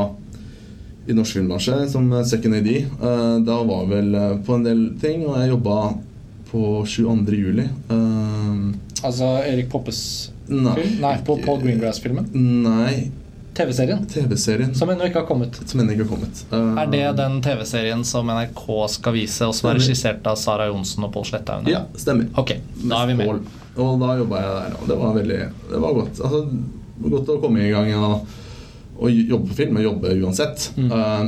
i 1.06 1.14
norsk 1.14 1.36
filmbransje 1.38 1.80
som 1.92 2.08
second 2.26 2.56
AD. 2.60 2.70
Eh, 2.76 3.34
Da 3.46 3.56
var 3.64 3.84
jeg 3.86 3.92
vel 3.96 4.14
eh, 4.20 4.36
på 4.44 4.56
en 4.60 4.64
del 4.68 4.84
ting, 5.00 5.24
og 5.30 5.36
jeg 5.40 5.52
jobba 5.54 5.80
på 6.52 6.62
22. 6.86 7.40
juli. 7.40 7.64
Altså 9.06 9.28
Erik 9.46 9.68
Poppes 9.72 10.00
Nei. 10.48 10.74
film? 10.80 10.96
Nei, 11.02 11.14
på 11.26 11.36
Paul 11.44 11.62
Greengrass-filmen. 11.62 12.28
Nei, 12.64 13.10
TV-serien. 13.56 14.02
TV-serien 14.10 14.74
Som 14.76 14.90
ennå 14.92 15.06
ikke 15.08 15.22
har 15.22 15.26
kommet. 15.28 15.56
som 15.64 15.80
ennå 15.80 15.94
ikke 15.94 16.04
har 16.04 16.10
kommet. 16.10 16.42
uh, 16.52 16.76
Er 16.82 16.90
det 16.92 17.04
den 17.20 17.38
TV-serien 17.44 18.02
som 18.04 18.28
NRK 18.28 18.64
skal 18.92 19.16
vise, 19.16 19.46
og 19.48 19.54
som 19.56 19.70
er 19.70 19.78
regissert 19.80 20.26
av 20.28 20.36
Sara 20.40 20.66
Johnsen 20.68 21.06
og 21.08 21.14
Pål 21.14 21.24
Sletthaug? 21.30 21.70
Ja, 21.72 21.86
stemmer. 21.96 22.28
Ok, 22.36 22.52
da 22.84 23.02
er 23.02 23.12
vi 23.12 23.16
med. 23.22 23.46
Og 23.76 23.96
da 24.00 24.12
jobba 24.20 24.42
jeg 24.42 24.52
der, 24.58 24.76
og 24.80 24.86
det 24.88 24.98
var 25.00 25.16
veldig 25.16 25.40
Det 25.70 25.80
var 25.86 25.96
godt. 26.02 26.20
Altså, 26.20 26.42
det 26.50 27.02
var 27.06 27.16
godt 27.18 27.32
å 27.34 27.40
komme 27.42 27.64
i 27.64 27.72
gang 27.72 27.90
og, 27.96 28.36
og 29.00 29.10
jobbe 29.12 29.50
på 29.50 29.58
film. 29.58 29.76
Og 29.80 29.84
jobbe 29.90 30.14
uansett. 30.22 30.70
Mm. 30.76 30.92
Uh, 30.92 31.26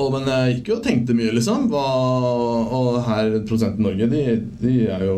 og, 0.00 0.12
men 0.14 0.28
jeg 0.28 0.56
gikk 0.56 0.68
jo 0.70 0.76
og 0.78 0.84
tenkte 0.84 1.16
mye, 1.16 1.32
liksom. 1.36 1.68
Hva, 1.72 1.84
og 2.76 3.00
her 3.08 3.32
produsenten 3.44 3.84
Norge, 3.84 4.06
de, 4.12 4.24
de 4.62 4.74
er 4.88 5.04
jo 5.04 5.16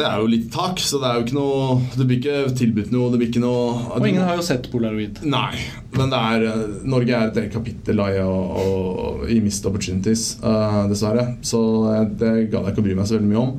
Det 0.00 0.06
er 0.08 0.20
jo 0.22 0.28
litt 0.32 0.46
tak, 0.54 0.80
så 0.80 0.96
det 1.02 1.08
er 1.10 1.18
jo 1.18 1.24
ikke 1.26 1.36
noe 1.36 1.80
Det 1.98 2.06
blir 2.08 2.20
ikke 2.22 2.54
tilbudt 2.56 2.92
noe. 2.94 3.10
Det 3.12 3.18
blir 3.20 3.28
ikke 3.28 3.42
noe 3.42 3.98
Og 3.98 4.06
ingen 4.08 4.24
har 4.24 4.38
jo 4.38 4.44
sett 4.46 4.70
Polaroid. 4.72 5.20
Nei, 5.28 5.58
men 5.98 6.12
det 6.14 6.20
er, 6.30 6.46
eh, 6.48 6.62
Norge 6.88 7.12
er 7.18 7.26
et 7.28 7.36
eget 7.42 7.52
kapittel 7.58 8.00
i, 8.00 8.14
å- 8.24 9.26
i 9.28 9.36
missed 9.44 9.66
opportunities, 9.68 10.38
uh, 10.42 10.86
dessverre. 10.88 11.26
Så 11.44 11.60
eh, 11.92 12.06
det 12.16 12.32
gadd 12.52 12.64
jeg 12.64 12.72
ikke 12.74 12.82
å 12.84 12.86
bry 12.88 12.96
meg 12.96 13.10
så 13.10 13.18
veldig 13.18 13.30
mye 13.34 13.42
om. 13.44 13.52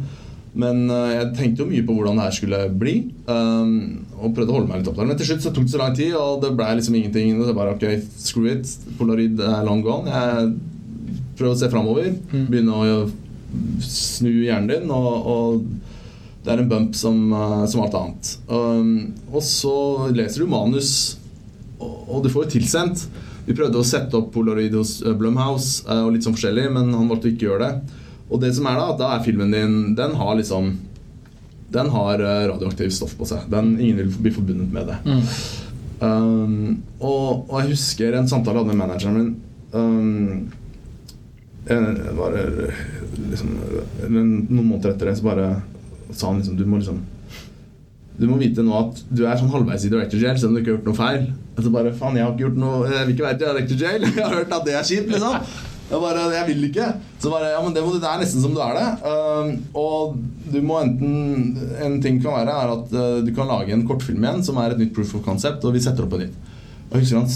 Men 0.63 0.81
uh, 0.91 1.11
jeg 1.13 1.29
tenkte 1.37 1.63
jo 1.63 1.69
mye 1.69 1.85
på 1.87 1.93
hvordan 1.95 2.17
det 2.19 2.25
her 2.25 2.35
skulle 2.35 2.57
bli, 2.81 2.95
um, 3.31 3.75
og 4.17 4.33
prøvde 4.35 4.51
å 4.51 4.57
holde 4.57 4.67
meg 4.71 4.81
litt 4.81 4.89
opptatt. 4.91 5.07
Men 5.07 5.19
til 5.21 5.29
slutt 5.29 5.45
så 5.45 5.53
tok 5.55 5.69
det 5.69 5.75
så 5.75 5.79
lang 5.83 5.93
tid, 5.95 6.15
og 6.19 6.41
det 6.43 6.51
ble 6.57 6.71
liksom 6.79 6.97
ingenting. 6.99 7.37
Og 7.39 7.45
så 7.47 7.55
bare 7.55 7.77
ok, 7.77 7.85
screw 8.19 8.49
it. 8.51 8.67
Polaroid 8.99 9.39
er 9.39 9.61
long 9.69 9.85
gone. 9.85 10.09
Jeg 10.11 10.51
prøver 11.39 11.53
å 11.55 11.61
se 11.61 11.69
framover. 11.71 12.09
Mm. 12.33 12.43
Begynne 12.49 12.81
å 12.81 12.99
snu 13.85 14.31
hjernen 14.45 14.67
din. 14.73 14.91
og, 14.91 15.31
og 15.35 15.63
det 16.41 16.49
er 16.49 16.61
en 16.61 16.69
bump 16.69 16.95
som, 16.97 17.17
eh, 17.33 17.65
som 17.69 17.83
alt 17.83 17.97
annet. 17.97 18.29
Um, 18.47 19.13
og 19.29 19.43
så 19.45 20.09
leser 20.13 20.41
du 20.41 20.49
manus, 20.49 21.17
og, 21.77 21.97
og 22.07 22.23
du 22.23 22.31
får 22.33 22.47
jo 22.47 22.53
tilsendt. 22.57 23.05
Vi 23.45 23.55
prøvde 23.57 23.81
å 23.81 23.85
sette 23.85 24.17
opp 24.17 24.31
polaroid 24.33 24.73
hos 24.77 24.99
eh, 25.05 25.13
Blumhouse 25.17 25.85
eh, 25.85 26.01
og 26.01 26.15
litt 26.15 26.25
sånn 26.25 26.37
forskjellig, 26.37 26.67
men 26.73 26.93
han 26.97 27.09
valgte 27.11 27.29
ikke 27.29 27.45
å 27.45 27.51
gjøre 27.51 27.67
det. 27.67 27.99
Og 28.31 28.41
det 28.41 28.53
som 28.57 28.69
er 28.69 28.79
da, 28.79 28.87
da 28.97 29.07
er 29.11 29.25
filmen 29.25 29.51
din 29.51 29.73
Den 29.97 30.13
har 30.15 30.37
liksom 30.39 30.69
Den 31.75 31.89
har 31.91 32.21
radioaktivt 32.47 32.93
stoff 32.95 33.11
på 33.19 33.27
seg. 33.27 33.43
Den, 33.51 33.73
ingen 33.75 33.99
vil 33.99 34.13
bli 34.23 34.31
forbundet 34.31 34.71
med 34.71 34.87
det. 34.87 34.97
Mm. 35.03 35.25
Um, 36.01 36.69
og, 36.97 37.43
og 37.51 37.57
jeg 37.59 37.73
husker 37.75 38.15
en 38.17 38.29
samtale 38.31 38.57
jeg 38.57 38.63
hadde 38.63 38.73
med 38.73 38.81
manageren 38.81 39.17
min. 39.19 39.29
Um, 39.71 40.49
jeg 41.67 42.15
bare, 42.17 42.45
liksom, 43.29 43.51
Noen 44.07 44.31
måneder 44.49 44.95
etter 44.95 45.11
det 45.11 45.19
så 45.19 45.27
bare 45.27 45.51
sa 46.13 46.29
han 46.29 46.39
liksom 46.41 46.59
Du 46.59 46.63
må 46.67 46.79
liksom 46.79 47.01
Du 48.19 48.27
må 48.29 48.37
vite 48.41 48.63
nå 48.65 48.75
at 48.77 49.01
du 49.09 49.23
er 49.25 49.39
sånn 49.39 49.51
halvveis 49.53 49.87
i 49.87 49.91
director 49.91 50.21
jail 50.21 50.37
selv 50.39 50.51
om 50.51 50.57
du 50.57 50.61
ikke 50.61 50.73
har 50.73 50.77
gjort 50.79 50.89
noe 50.91 50.99
feil. 50.99 51.27
Og 51.55 51.65
så 51.65 51.73
bare 51.73 51.93
Faen, 51.97 52.17
jeg 52.19 52.27
har 52.27 52.33
ikke 52.33 52.45
gjort 52.47 52.61
noe 52.61 52.79
Jeg 52.91 53.03
vil 53.07 53.15
ikke 53.15 53.27
være 53.27 53.41
director 53.43 53.85
jail. 53.85 54.07
Jeg 54.17 54.25
har 54.25 54.39
hørt 54.39 54.57
at 54.57 54.65
det 54.67 54.77
er 54.77 54.89
kjipt, 54.91 55.13
liksom. 55.15 55.51
Jeg 55.91 55.99
bare, 55.99 56.19
jeg 56.31 56.47
vil 56.47 56.67
ikke. 56.69 56.85
Så 57.19 57.31
bare, 57.33 57.49
ja, 57.51 57.59
men 57.59 57.73
det, 57.75 57.81
må, 57.83 57.91
det 57.99 58.07
er 58.07 58.21
nesten 58.21 58.39
som 58.39 58.53
du 58.55 58.61
er 58.63 58.77
det. 58.77 58.85
Uh, 59.03 59.49
og 59.75 60.13
du 60.47 60.61
må 60.63 60.77
enten 60.79 61.57
En 61.83 61.97
ting 62.03 62.21
kan 62.23 62.37
være 62.37 62.53
er 62.63 62.71
at 62.77 62.93
uh, 62.95 63.17
du 63.25 63.33
kan 63.35 63.49
lage 63.51 63.75
en 63.75 63.83
kortfilm 63.89 64.23
igjen 64.23 64.39
som 64.47 64.59
er 64.61 64.71
et 64.71 64.79
nytt 64.79 64.93
proof 64.95 65.11
of 65.19 65.25
concept, 65.25 65.65
og 65.67 65.75
vi 65.75 65.83
setter 65.83 66.07
opp 66.07 66.13
på 66.15 66.21
nytt. 66.21 66.37
Og 66.87 66.95
jeg 66.95 67.03
husker 67.03 67.19
han 67.19 67.27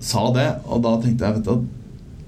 sa 0.00 0.24
det, 0.34 0.48
og 0.66 0.82
da 0.82 0.96
tenkte 1.02 1.28
jeg 1.28 1.38
vet 1.38 1.46
du, 1.46 1.68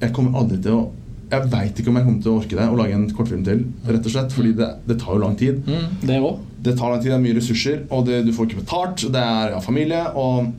jeg 0.02 0.14
kommer 0.14 0.38
aldri 0.42 0.60
til 0.62 0.76
å 0.76 0.84
Jeg 1.32 1.48
veit 1.48 1.78
ikke 1.80 1.88
om 1.88 1.96
jeg 1.96 2.04
kommer 2.04 2.24
til 2.24 2.30
å 2.32 2.40
orke 2.42 2.56
det 2.58 2.64
å 2.68 2.76
lage 2.76 2.96
en 2.96 3.06
kortfilm 3.16 3.44
til, 3.46 3.62
rett 3.88 4.08
og 4.08 4.12
slett. 4.12 4.34
Fordi 4.36 4.50
det, 4.58 4.68
det 4.88 4.98
tar 5.00 5.16
jo 5.16 5.22
lang 5.22 5.36
tid. 5.40 5.62
Mm, 5.64 5.94
det. 6.04 6.18
Det 6.66 6.74
tar 6.76 6.92
lang 6.92 7.00
tid, 7.00 7.08
det 7.08 7.16
er 7.16 7.22
mye 7.22 7.38
ressurser, 7.38 7.78
og 7.88 8.04
det, 8.08 8.18
du 8.26 8.34
får 8.36 8.50
ikke 8.50 8.60
betalt. 8.60 9.06
Det 9.14 9.22
er 9.22 9.54
ja, 9.54 9.62
familie. 9.64 10.02
Og, 10.12 10.50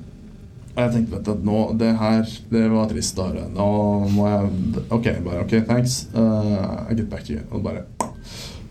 og 0.73 0.81
jeg 0.81 0.95
tenkte 0.95 1.13
vet 1.13 1.27
du, 1.27 1.31
at 1.35 1.45
nå, 1.45 1.59
det 1.77 1.91
her 1.99 2.33
det 2.55 2.63
var 2.73 2.89
trist 2.89 3.21
å 3.21 3.29
høre. 3.29 3.45
Nå 3.53 3.67
må 4.15 4.31
jeg 4.31 4.87
Ok, 4.97 5.11
bare 5.27 5.45
ok, 5.45 5.55
thanks. 5.69 5.99
Uh, 6.15 6.89
I 6.89 6.97
get 6.97 7.05
back 7.11 7.27
to 7.29 7.37
you. 7.37 7.45
Og 7.53 7.61
bare 7.65 7.85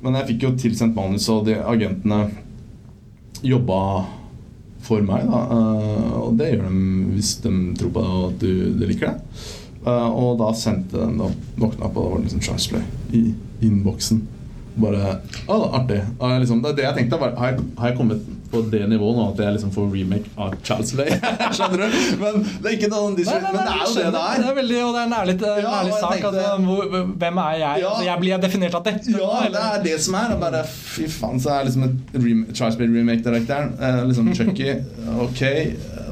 Men 0.03 0.19
jeg 0.19 0.33
fikk 0.33 0.49
jo 0.49 0.55
tilsendt 0.59 0.99
manus, 0.99 1.31
og 1.31 1.47
de 1.47 1.61
agentene 1.63 2.25
jobba 3.47 3.81
for 4.83 5.07
meg. 5.07 5.31
Da. 5.31 5.47
Uh, 5.55 6.15
og 6.27 6.39
det 6.41 6.51
gjør 6.57 6.67
de 6.67 7.11
hvis 7.15 7.37
de 7.47 7.59
tror 7.79 7.95
på 7.95 8.03
det, 8.03 8.15
og 8.19 8.31
at 8.33 8.41
du, 8.43 8.81
du 8.81 8.89
liker 8.91 9.13
det. 9.13 9.61
Uh, 9.83 10.11
og 10.15 10.37
da 10.39 10.53
sendte 10.55 10.95
den 11.01 11.17
da 11.19 11.27
våkna 11.59 11.89
og 11.89 11.97
det 11.97 12.03
var 12.13 12.21
liksom 12.23 12.41
Transplay 12.45 12.83
i 13.19 13.25
innboksen. 13.67 14.21
Bare 14.73 15.19
Å, 15.53 15.57
artig. 15.77 15.99
Og 16.17 16.31
jeg 16.33 16.41
liksom, 16.47 16.63
det 16.65 16.71
er 16.71 16.77
det 16.79 16.85
jeg 16.87 16.95
tenkte. 17.03 17.19
Var, 17.21 17.35
har, 17.37 17.51
jeg, 17.53 17.65
har 17.77 17.91
jeg 17.91 17.97
kommet 17.99 18.23
på 18.53 18.61
det 18.73 18.81
nivået 18.89 19.17
nå 19.19 19.27
at 19.33 19.41
jeg 19.43 19.55
liksom 19.57 19.73
får 19.75 19.91
remake 19.93 20.31
av 20.41 20.55
Charles 20.65 20.93
Play? 20.97 21.13
Skjønner 21.59 21.83
du? 21.83 21.99
Men 22.23 22.39
det 22.47 22.71
er 22.71 22.77
ikke 22.79 22.89
noen 22.93 23.19
disrespect, 23.19 23.53
men 23.53 23.59
det 23.69 23.75
er 23.75 23.83
jo 23.83 23.93
det 23.99 24.07
det 24.15 24.23
er. 24.23 24.41
Det 24.43 24.49
er 24.53 24.57
veldig, 24.61 24.79
og 24.87 24.95
det 24.97 25.03
er 25.03 25.11
en 25.11 25.15
ærlig, 25.19 25.37
Ja, 25.43 25.75
ærlig 25.83 25.93
sak. 25.99 26.15
tenkte- 26.15 26.47
Altså, 26.53 27.05
hvem 27.25 27.43
er 27.45 27.53
jeg? 27.59 27.83
Ja. 27.85 27.91
Altså, 27.93 28.07
jeg 28.09 28.23
blir 28.25 28.43
definert 28.47 28.79
av 28.81 28.85
dette. 28.89 29.15
Ja, 29.19 29.31
det 29.57 29.63
er 29.69 29.85
det 29.91 29.97
som 30.07 30.19
er. 30.23 30.35
Og 30.37 30.41
bare, 30.47 30.65
fy 30.73 31.09
faen, 31.19 31.41
så 31.45 31.53
er 31.59 31.69
liksom 31.69 31.87
et 31.91 32.19
remake, 32.23 32.57
Charles 32.57 32.81
Play 32.81 32.93
remake-direktøren. 32.97 33.75
Eh, 33.81 34.03
liksom 34.09 34.33
Chucky. 34.41 34.71
Ok. 35.27 35.43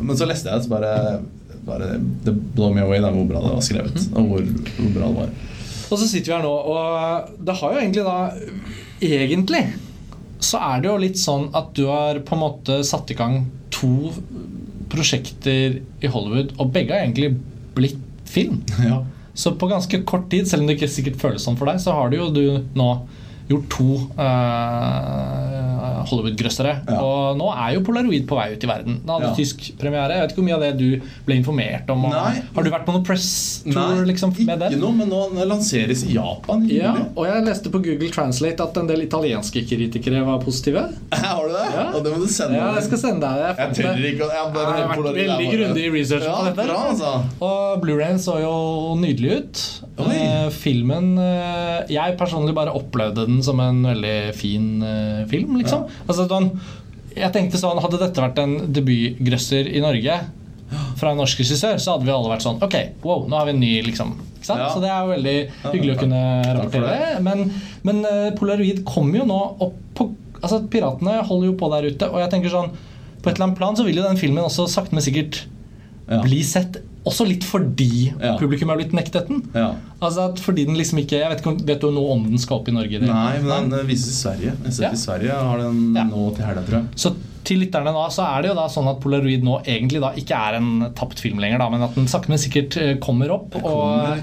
Men 0.05 0.17
så 0.21 0.29
leste 0.29 0.49
jeg 0.53 0.61
det, 0.61 0.69
så 0.69 0.75
bare, 0.77 0.95
bare 1.71 1.93
Det 2.27 2.35
blow 2.57 2.75
me 2.75 2.83
away 2.85 3.01
da, 3.03 3.13
hvor 3.15 3.29
bra 3.29 3.45
det 3.45 3.55
var 3.55 3.65
skrevet. 3.65 4.09
Og 4.15 4.33
hvor, 4.33 4.51
hvor 4.77 4.91
bra 4.97 5.07
det 5.07 5.21
var. 5.23 5.31
Og 5.91 5.99
så 5.99 6.07
sitter 6.07 6.33
vi 6.33 6.37
her 6.37 6.45
nå, 6.47 6.51
og 6.75 7.39
det 7.47 7.57
har 7.61 7.73
jo 7.73 7.85
egentlig 7.85 8.05
da 8.07 8.19
Egentlig 9.01 9.63
så 10.41 10.61
er 10.65 10.81
det 10.81 10.89
jo 10.89 10.99
litt 11.01 11.21
sånn 11.21 11.51
at 11.57 11.73
du 11.77 11.85
har 11.91 12.21
på 12.25 12.37
en 12.37 12.43
måte 12.43 12.81
satt 12.87 13.11
i 13.13 13.17
gang 13.17 13.43
to 13.73 14.11
prosjekter 14.91 15.79
i 15.79 16.11
Hollywood, 16.11 16.55
og 16.59 16.73
begge 16.75 16.97
har 16.97 17.05
egentlig 17.05 17.35
blitt 17.77 18.01
film. 18.29 18.63
Ja. 18.91 19.03
Så 19.41 19.53
på 19.57 19.69
ganske 19.71 20.01
kort 20.05 20.27
tid, 20.33 20.49
selv 20.51 20.65
om 20.65 20.69
det 20.69 20.75
ikke 20.77 20.91
sikkert 20.91 21.21
føles 21.21 21.45
sånn 21.47 21.57
for 21.57 21.71
deg, 21.71 21.79
så 21.81 21.95
har 21.97 22.11
du 22.11 22.17
jo 22.19 22.27
du 22.35 22.43
nå 22.77 22.89
gjort 23.49 23.69
to 23.73 23.87
eh, 24.21 25.70
Hollywood-grøssere. 26.11 26.75
Ja. 26.89 26.99
Og 27.03 27.39
nå 27.41 27.49
er 27.55 27.75
jo 27.77 27.85
Polaroid 27.87 28.27
på 28.31 28.39
vei 28.39 28.49
ut 28.55 28.65
i 28.65 28.71
verden. 28.71 29.01
Den 29.05 29.13
hadde 29.15 29.31
Ja. 29.31 29.35
tysk 29.39 29.71
premiere. 29.81 30.17
Jeg 30.17 30.23
vet 30.25 30.33
ikke 30.35 30.41
hvor 30.43 30.49
mye 30.49 30.59
av 30.59 30.65
det 30.67 30.73
du 30.79 31.01
ble 31.27 31.37
informert 31.41 31.91
om. 31.91 32.03
Nei. 32.11 32.43
Har 32.55 32.63
du 32.67 32.71
vært 32.71 32.87
på 32.87 32.95
noen 32.97 33.05
press-tour 33.07 33.75
Nei, 33.75 34.05
liksom, 34.13 34.35
med 34.47 34.65
ikke 34.71 34.81
noe, 34.81 34.93
men 34.97 35.09
nå 35.11 35.47
lanseres 35.47 36.05
i 36.09 36.15
Japan. 36.15 36.67
Ja, 36.71 36.95
og 37.17 37.27
jeg 37.27 37.45
leste 37.45 37.71
på 37.73 37.83
Google 37.83 38.11
Translate 38.11 38.61
at 38.61 38.77
en 38.77 38.87
del 38.91 39.03
italienske 39.07 39.63
kritikere 39.69 40.25
var 40.27 40.41
positive. 40.43 40.87
Har 41.13 41.47
du 41.47 41.53
det? 41.55 41.67
Ja. 41.75 41.87
Og 41.95 42.05
det 42.05 42.13
må 42.15 42.21
du 42.25 42.29
sende 42.31 42.57
Ja, 42.59 42.73
jeg 42.75 42.85
skal 42.89 42.99
sende 42.99 43.21
deg 43.21 43.41
det. 43.41 43.51
Jeg 43.51 43.57
jeg 43.61 43.77
tør 43.77 44.05
ikke 44.11 44.29
Jeg, 44.31 44.53
bare 44.55 44.65
Jeg 44.65 44.81
har 44.81 44.89
vært 44.89 44.97
Polaroid 45.01 45.29
veldig 45.31 45.51
grundig 45.55 45.85
i 45.85 45.91
research 45.95 46.27
på 46.27 46.45
dette. 46.49 46.67
Bra, 46.71 46.79
altså. 46.91 47.13
Og 47.47 47.81
Blu-rayen 47.85 48.21
så 48.23 48.37
jo 48.43 48.55
nydelig 49.01 49.31
ut. 49.41 49.63
Eh, 50.01 50.49
filmen 50.55 51.11
eh, 51.21 51.85
Jeg 51.93 52.17
personlig 52.21 52.55
bare 52.57 52.73
opplevde 52.77 53.27
den 53.29 53.43
som 53.45 53.61
en 53.63 53.83
veldig 53.85 54.35
fin 54.37 54.83
eh, 54.87 55.25
film, 55.31 55.57
liksom. 55.61 55.80
Altså, 56.07 56.27
sånn, 56.31 56.51
jeg 57.17 57.33
tenkte 57.35 57.59
sånn 57.61 57.81
Hadde 57.83 57.99
dette 58.03 58.23
vært 58.23 58.39
en 58.43 58.53
debutgrøsser 58.77 59.71
i 59.75 59.83
Norge 59.83 60.21
fra 61.01 61.11
en 61.11 61.19
norsk 61.19 61.41
regissør, 61.43 61.81
så 61.83 61.97
hadde 61.97 62.07
vi 62.07 62.13
alle 62.15 62.31
vært 62.31 62.45
sånn 62.45 62.61
Ok, 62.63 62.77
wow, 63.03 63.25
nå 63.27 63.39
har 63.41 63.49
vi 63.49 63.55
en 63.57 63.63
ny, 63.63 63.71
liksom. 63.89 64.13
Ja. 64.47 64.69
Så 64.71 64.79
det 64.83 64.89
er 64.91 65.01
jo 65.03 65.11
veldig 65.15 65.35
hyggelig 65.73 65.95
å 65.97 66.01
kunne 66.01 66.21
rapportere. 66.57 67.19
Men, 67.27 67.43
men 67.87 67.99
eh, 68.09 68.29
Polaroid 68.39 68.85
kommer 68.89 69.21
jo 69.23 69.27
nå 69.31 69.41
opp 69.67 69.79
på 69.99 70.11
Altså, 70.41 70.63
piratene 70.73 71.19
holder 71.29 71.51
jo 71.51 71.57
på 71.61 71.69
der 71.75 71.91
ute, 71.91 72.07
og 72.09 72.23
jeg 72.23 72.31
tenker 72.33 72.49
sånn 72.55 72.71
På 73.21 73.29
et 73.29 73.35
eller 73.35 73.51
annet 73.51 73.59
plan 73.59 73.77
så 73.77 73.85
vil 73.85 73.99
jo 74.01 74.07
den 74.07 74.17
filmen 74.21 74.47
også 74.47 74.65
sakte, 74.73 74.97
men 74.97 75.05
sikkert 75.05 75.43
Ja. 76.11 76.23
bli 76.25 76.41
sett 76.43 76.79
også 77.09 77.25
litt 77.27 77.45
fordi 77.49 78.13
Ja. 78.21 78.37
publikum 78.39 78.71
er 78.71 78.77
blitt 78.77 78.93
nektet 78.93 79.29
den. 79.29 79.43
Ja. 79.55 79.71
Altså 80.03 80.27
at 80.31 80.39
fordi 80.41 80.67
den 80.67 80.77
liksom 80.77 80.99
ikke 81.01 81.17
Jeg 81.21 81.29
vet 81.31 81.41
ikke 81.41 81.51
om 81.53 81.59
Vet 81.67 81.81
du 81.81 81.91
noe 81.91 82.13
om 82.13 82.23
den 82.25 82.39
skal 82.39 82.59
opp 82.61 82.69
i 82.69 82.73
Norge? 82.73 83.01
det? 83.01 83.09
Nei, 83.09 83.39
men 83.41 83.71
den 83.71 83.81
eh, 83.81 83.87
vises 83.89 84.13
i 84.13 84.19
Sverige. 84.29 84.53
Jeg 84.65 84.73
har 84.77 84.83
Ja. 84.85 84.91
i 84.93 84.97
Sverige 84.97 85.33
har 85.33 85.59
den 85.59 85.93
nå 85.95 86.35
til 86.37 86.45
helga, 86.45 86.63
tror 86.67 86.79
jeg. 86.81 86.87
Så 86.97 87.15
til 87.43 87.59
lytterne 87.63 87.93
da, 87.97 88.03
så 88.13 88.23
er 88.37 88.43
det 88.43 88.51
jo 88.51 88.55
da 88.55 88.67
sånn 88.69 88.87
at 88.91 89.01
Polaroid 89.01 89.43
nå 89.43 89.63
egentlig 89.65 90.01
da 90.03 90.11
ikke 90.13 90.37
er 90.37 90.57
en 90.59 90.93
tapt 90.95 91.19
film 91.25 91.39
lenger, 91.41 91.59
da, 91.59 91.71
men 91.71 91.83
at 91.83 91.95
den 91.97 92.05
sakte, 92.07 92.29
men 92.29 92.39
sikkert 92.39 92.77
eh, 92.77 92.95
kommer 93.01 93.31
opp. 93.33 93.51
kommer 93.57 94.21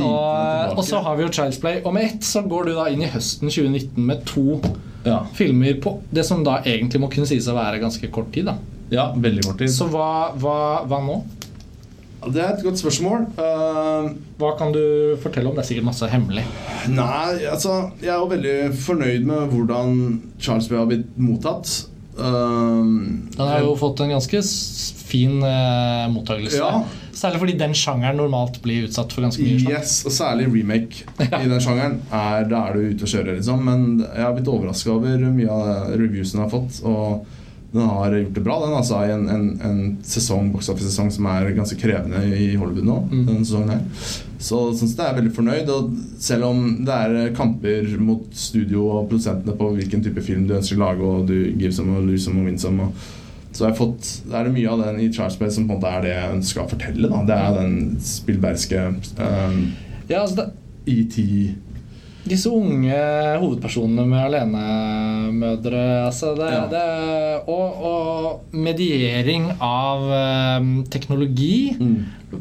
og, 0.00 0.78
og 0.78 0.84
så 0.84 1.02
har 1.04 1.16
vi 1.16 1.24
jo 1.26 1.28
Child's 1.28 1.60
Play. 1.60 1.82
Og 1.84 1.92
med 1.92 2.04
ett 2.08 2.24
så 2.24 2.40
går 2.48 2.64
du 2.70 2.74
da 2.74 2.86
inn 2.88 3.02
i 3.04 3.10
høsten 3.12 3.50
2019 3.52 3.98
med 4.06 4.24
to 4.24 4.60
Ja. 5.04 5.20
filmer 5.36 5.74
på 5.84 5.98
det 6.10 6.24
som 6.24 6.42
da 6.42 6.62
egentlig 6.64 6.98
må 7.04 7.10
kunne 7.12 7.26
sies 7.28 7.46
å 7.46 7.54
være 7.54 7.78
ganske 7.82 8.10
kort 8.10 8.32
tid. 8.32 8.46
da 8.46 8.56
ja, 8.90 9.12
veldig 9.12 9.42
kort 9.44 9.58
tid. 9.58 9.68
Så 9.68 9.88
hva, 9.90 10.32
hva, 10.38 10.86
hva 10.88 10.98
nå? 11.04 11.22
Det 12.32 12.40
er 12.42 12.54
et 12.54 12.62
godt 12.64 12.80
spørsmål. 12.80 13.26
Uh, 13.38 14.12
Hva 14.40 14.52
kan 14.58 14.72
du 14.74 14.80
fortelle 15.22 15.50
om? 15.50 15.56
Det 15.56 15.64
er 15.64 15.68
sikkert 15.72 15.88
masse 15.90 16.08
hemmelig. 16.10 16.44
Nei, 16.92 17.44
altså 17.50 17.90
Jeg 18.02 18.12
er 18.14 18.20
jo 18.22 18.30
veldig 18.32 18.56
fornøyd 18.84 19.26
med 19.28 19.50
hvordan 19.52 19.98
Charles 20.40 20.68
Bay 20.70 20.78
har 20.80 20.88
blitt 20.90 21.10
mottatt. 21.20 21.74
Um, 22.14 23.28
Den 23.34 23.48
har 23.48 23.64
jo 23.64 23.72
fått 23.76 24.00
en 24.04 24.12
ganske 24.14 24.40
fin 25.04 25.40
uh, 25.42 26.06
mottakelse. 26.14 26.60
Ja. 26.60 26.84
Særlig 27.14 27.40
fordi 27.42 27.54
den 27.58 27.74
sjangeren 27.78 28.18
normalt 28.18 28.56
blir 28.62 28.88
utsatt 28.88 29.12
for 29.14 29.22
ganske 29.26 29.42
mye. 29.42 29.60
slag. 29.62 29.76
Yes, 29.76 30.00
og 30.06 30.14
særlig 30.14 30.48
remake 30.50 31.04
i 31.44 31.48
den 31.50 31.60
sjangeren. 31.62 32.00
Er, 32.10 32.46
da 32.50 32.64
er 32.68 32.78
du 32.78 32.90
ute 32.94 33.06
og 33.06 33.10
kjører, 33.12 33.36
liksom. 33.38 33.62
Men 33.68 33.86
jeg 34.04 34.24
har 34.24 34.34
blitt 34.36 34.50
overraska 34.50 34.94
over 34.96 35.24
mye 35.30 35.50
av 35.54 35.94
reviewsen 35.98 36.40
jeg 36.40 36.46
har 36.48 36.54
fått. 36.54 36.80
Og 36.86 37.26
den 37.74 37.88
har 37.90 38.14
gjort 38.14 38.36
det 38.36 38.42
bra, 38.44 38.56
den, 38.62 38.74
altså, 38.78 39.00
i 39.02 39.10
en, 39.10 39.24
en, 39.28 39.46
en 39.66 39.80
sesong, 40.06 40.52
office-sesong 40.54 41.10
som 41.10 41.26
er 41.26 41.48
ganske 41.56 41.78
krevende 41.80 42.20
i 42.30 42.52
Hollywood 42.54 42.86
nå. 42.86 43.00
Mm. 43.10 43.24
denne 43.26 43.42
sesongen 43.48 43.72
her 43.74 44.12
Så 44.38 44.60
sånn 44.78 44.92
sett 44.92 45.02
er 45.02 45.10
jeg 45.10 45.18
veldig 45.18 45.34
fornøyd. 45.34 45.72
Og 45.74 45.90
selv 46.22 46.46
om 46.52 46.62
det 46.86 47.00
er 47.08 47.34
kamper 47.34 47.90
mot 47.98 48.28
studio 48.38 48.86
og 48.92 49.10
produsentene 49.10 49.56
på 49.58 49.72
hvilken 49.74 50.06
type 50.06 50.22
film 50.22 50.46
du 50.46 50.54
ønsker 50.60 50.78
å 50.78 50.84
lage, 50.84 51.10
og 51.10 51.28
du 51.32 51.36
give 51.58 51.74
some 51.74 51.98
og 51.98 52.06
lose 52.06 52.28
some 52.28 52.44
og 52.44 52.50
win 52.50 52.62
some 52.62 52.86
og 52.86 53.04
så 53.54 53.68
fått, 53.78 54.08
det 54.26 54.34
er 54.34 54.48
det 54.48 54.54
mye 54.56 54.70
av 54.70 54.80
den 54.82 54.96
i 55.04 55.12
Charles 55.14 55.36
Bay 55.38 55.50
som 55.54 55.68
på 55.68 55.76
en 55.76 55.78
måte 55.78 55.90
er 55.90 56.00
det 56.02 56.10
jeg 56.10 56.30
ønsker 56.40 56.62
å 56.64 56.70
fortelle. 56.72 57.10
Da. 57.10 57.20
Det 57.28 57.36
er 57.38 57.58
den 57.60 57.76
spillbergske 58.02 58.80
um, 58.90 59.60
Ja, 60.08 60.24
altså 60.24 60.40
det, 60.40 60.48
ET 60.90 61.14
disse 62.24 62.48
unge 62.48 62.96
hovedpersonene 63.42 64.04
med 64.08 64.20
alenemødre 64.24 65.82
altså 66.06 66.34
det, 66.38 66.50
Ja. 66.54 66.66
det, 66.72 66.84
og, 67.52 67.82
og 67.90 68.54
mediering 68.56 69.50
av 69.60 70.04
um, 70.60 70.84
teknologi. 70.90 71.76
mm. 71.80 71.96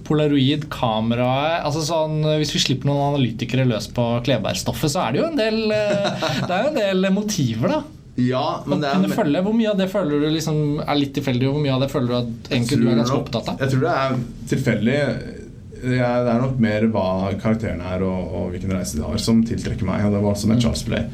Polaroid, 0.08 0.64
kameraet 0.74 1.68
altså 1.68 1.84
sånn, 1.86 2.16
Hvis 2.42 2.54
vi 2.56 2.62
slipper 2.64 2.90
noen 2.90 3.12
analytikere 3.14 3.68
løs 3.70 3.86
på 3.94 4.06
Klebergstoffet, 4.26 4.90
så 4.90 5.04
er 5.04 5.14
det 5.14 5.20
jo 5.22 5.28
en 5.28 5.38
del 5.38 5.60
eh, 5.70 6.24
Det 6.48 6.50
er 6.50 6.64
jo 6.64 6.72
en 6.72 6.80
del 6.80 7.10
motiver, 7.14 7.76
da. 7.76 7.84
Ja, 8.18 8.64
men 8.70 8.84
er 8.86 9.08
følge, 9.10 9.42
Hvor 9.42 9.56
mye 9.58 9.70
av 9.72 9.78
det 9.78 9.88
føler 9.90 10.22
du 10.22 10.28
liksom 10.34 10.82
er 10.82 10.98
litt 11.00 11.14
tilfeldig, 11.18 11.48
og 11.50 11.56
hvor 11.56 11.64
mye 11.66 11.76
av 11.78 11.86
det 11.86 11.92
føler 11.94 12.10
du 12.12 12.18
at 12.20 12.52
egentlig 12.52 12.82
du 12.82 12.90
er 12.92 13.00
ganske 13.02 13.18
opptatt 13.18 13.54
av? 13.54 13.62
Jeg 13.64 13.74
tror 13.74 13.86
det 13.86 13.94
er 14.02 14.20
tilfeldig. 14.52 14.98
Det 15.84 16.00
er, 16.00 16.34
nok 16.42 16.58
mer 16.64 16.88
hva 16.94 17.06
karakterene 17.42 17.94
er 17.96 18.04
og, 18.08 18.34
og 18.34 18.50
hvilken 18.54 18.72
reise 18.78 18.98
de 18.98 19.06
har, 19.06 19.20
som 19.22 19.44
tiltrekker 19.46 19.88
meg. 19.88 20.06
Og 20.08 20.16
det 20.16 20.24
var 20.24 20.36
også 20.36 20.48
med 20.50 20.58
Mm. 20.58 20.62
Charles 20.64 20.84
Play. 20.88 21.08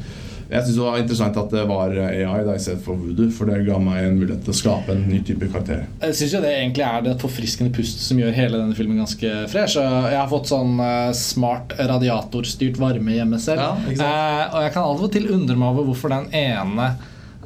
Jeg 0.50 0.64
synes 0.64 0.76
det 0.80 0.82
var 0.82 0.96
interessant 0.98 1.36
at 1.38 1.52
det 1.54 1.60
var 1.70 1.92
AI 1.94 2.40
da 2.42 2.56
i 2.58 2.62
stedet 2.62 2.82
for 2.82 2.98
voodoo, 2.98 3.28
for 3.30 3.46
det 3.46 3.60
ga 3.68 3.76
meg 3.78 4.02
en 4.02 4.16
mulighet 4.18 4.40
til 4.42 4.50
å 4.50 4.58
skape 4.58 4.96
en 4.96 5.04
ny 5.06 5.20
type 5.26 5.46
karakter. 5.52 5.84
Jeg 6.02 6.16
syns 6.18 6.34
det 6.42 6.50
egentlig 6.56 6.82
er 6.88 7.04
det 7.06 7.12
forfriskende 7.22 7.70
pust 7.76 8.02
som 8.02 8.18
gjør 8.18 8.34
hele 8.34 8.58
denne 8.58 8.74
filmen 8.74 8.98
ganske 8.98 9.30
fresh. 9.52 9.78
Jeg 9.78 10.18
har 10.18 10.26
fått 10.32 10.50
sånn 10.50 10.74
eh, 10.82 11.12
smart 11.14 11.76
radiatorstyrt 11.78 12.80
varme 12.82 13.14
hjemme 13.14 13.38
selv. 13.42 13.62
Ja. 13.62 13.94
Eh, 13.94 14.42
og 14.50 14.66
jeg 14.66 14.74
kan 14.74 14.90
av 14.90 15.06
og 15.06 15.14
til 15.14 15.30
undre 15.30 15.54
meg 15.60 15.70
over 15.70 15.86
hvorfor 15.92 16.16
den 16.16 16.26
ene 16.34 16.90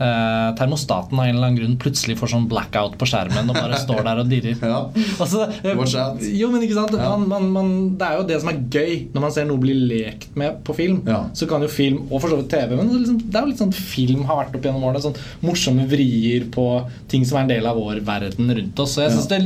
eh, 0.00 0.48
termostaten 0.58 1.18
av 1.18 1.26
en 1.26 1.36
eller 1.36 1.46
annen 1.48 1.58
grunn 1.60 1.76
plutselig 1.80 2.16
får 2.18 2.32
sånn 2.34 2.48
blackout 2.50 2.96
på 2.98 3.08
skjermen 3.08 3.50
og 3.50 3.58
bare 3.58 3.78
står 3.80 4.02
der 4.06 4.22
og 4.24 4.30
dirrer. 4.30 4.58
Ja. 4.74 4.80
Altså, 5.20 5.44
eh, 5.62 6.22
jo, 6.34 6.48
men 6.50 6.64
ikke 6.64 6.76
sant? 6.78 6.94
Man, 6.98 7.26
man, 7.30 7.48
man, 7.52 7.68
det 8.00 8.06
er 8.06 8.18
jo 8.18 8.26
det 8.28 8.38
som 8.42 8.50
er 8.50 8.62
gøy 8.72 8.94
når 9.14 9.24
man 9.26 9.34
ser 9.34 9.46
noe 9.48 9.60
bli 9.60 9.74
lekt 9.76 10.34
med 10.40 10.62
på 10.66 10.74
film. 10.76 11.02
Ja. 11.08 11.24
Så 11.36 11.46
kan 11.50 11.62
jo 11.62 11.70
film, 11.70 12.02
og 12.08 12.22
for 12.22 12.32
så 12.32 12.38
vidt 12.40 12.50
TV, 12.54 12.74
men 12.78 12.90
liksom, 12.94 13.20
det 13.28 13.38
er 13.38 13.46
jo 13.46 13.52
litt 13.52 13.62
sånn 13.62 13.74
film 13.76 14.24
har 14.28 14.40
vært 14.42 14.58
opp 14.58 14.66
gjennom 14.66 14.86
årene. 14.88 15.04
Sånn 15.04 15.18
morsomme 15.44 15.86
vrier 15.90 16.48
på 16.54 16.66
ting 17.12 17.26
som 17.28 17.38
er 17.38 17.46
en 17.46 17.52
del 17.54 17.70
av 17.70 17.78
vår 17.78 18.02
verden 18.06 18.50
rundt 18.58 18.82
oss. 18.84 18.96
Så 18.96 19.04
jeg 19.04 19.14
syns 19.14 19.30
det, 19.30 19.40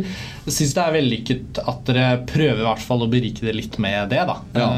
det 0.79 0.85
er 0.87 0.97
vellykket 0.97 1.63
at 1.65 1.85
dere 1.89 2.09
prøver 2.29 2.63
i 2.65 2.69
hvert 2.69 2.85
fall 2.85 3.05
å 3.05 3.11
berike 3.11 3.45
det 3.45 3.57
litt 3.57 3.79
med 3.83 4.13
det. 4.15 4.25
da 4.29 4.39
Ja. 4.57 4.71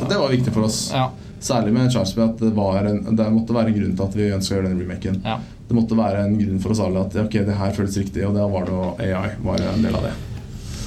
Og 0.00 0.08
det 0.10 0.20
var 0.20 0.32
viktig 0.32 0.54
for 0.54 0.68
oss. 0.68 0.86
ja, 0.94 1.10
Særlig 1.46 1.74
med 1.76 1.92
Charles 1.94 2.14
Play 2.16 2.28
at 2.28 2.40
det, 2.42 2.52
var 2.56 2.88
en, 2.90 3.02
det 3.18 3.28
måtte 3.34 3.56
være 3.56 3.72
en 3.72 3.78
grunn 3.80 3.98
til 3.98 4.08
at 4.08 4.16
vi 4.18 4.30
ønska 4.36 4.54
å 4.54 4.58
gjøre 4.58 4.72
den 4.72 4.82
remaken. 4.84 5.20
ja. 5.26 5.38
Det 5.66 5.74
måtte 5.74 5.98
være 5.98 6.20
en 6.22 6.36
grunn 6.38 6.60
for 6.62 6.76
oss 6.76 6.80
alle 6.84 7.00
at 7.02 7.16
ok, 7.24 7.40
det 7.48 7.58
her 7.58 7.72
føles 7.74 7.98
riktig, 7.98 8.22
og 8.22 8.36
da 8.38 8.46
var 8.46 8.68
det 8.68 9.08
AI 9.10 9.32
var 9.42 9.62
en 9.66 9.82
del 9.82 9.98
av 9.98 10.06
det. 10.06 10.14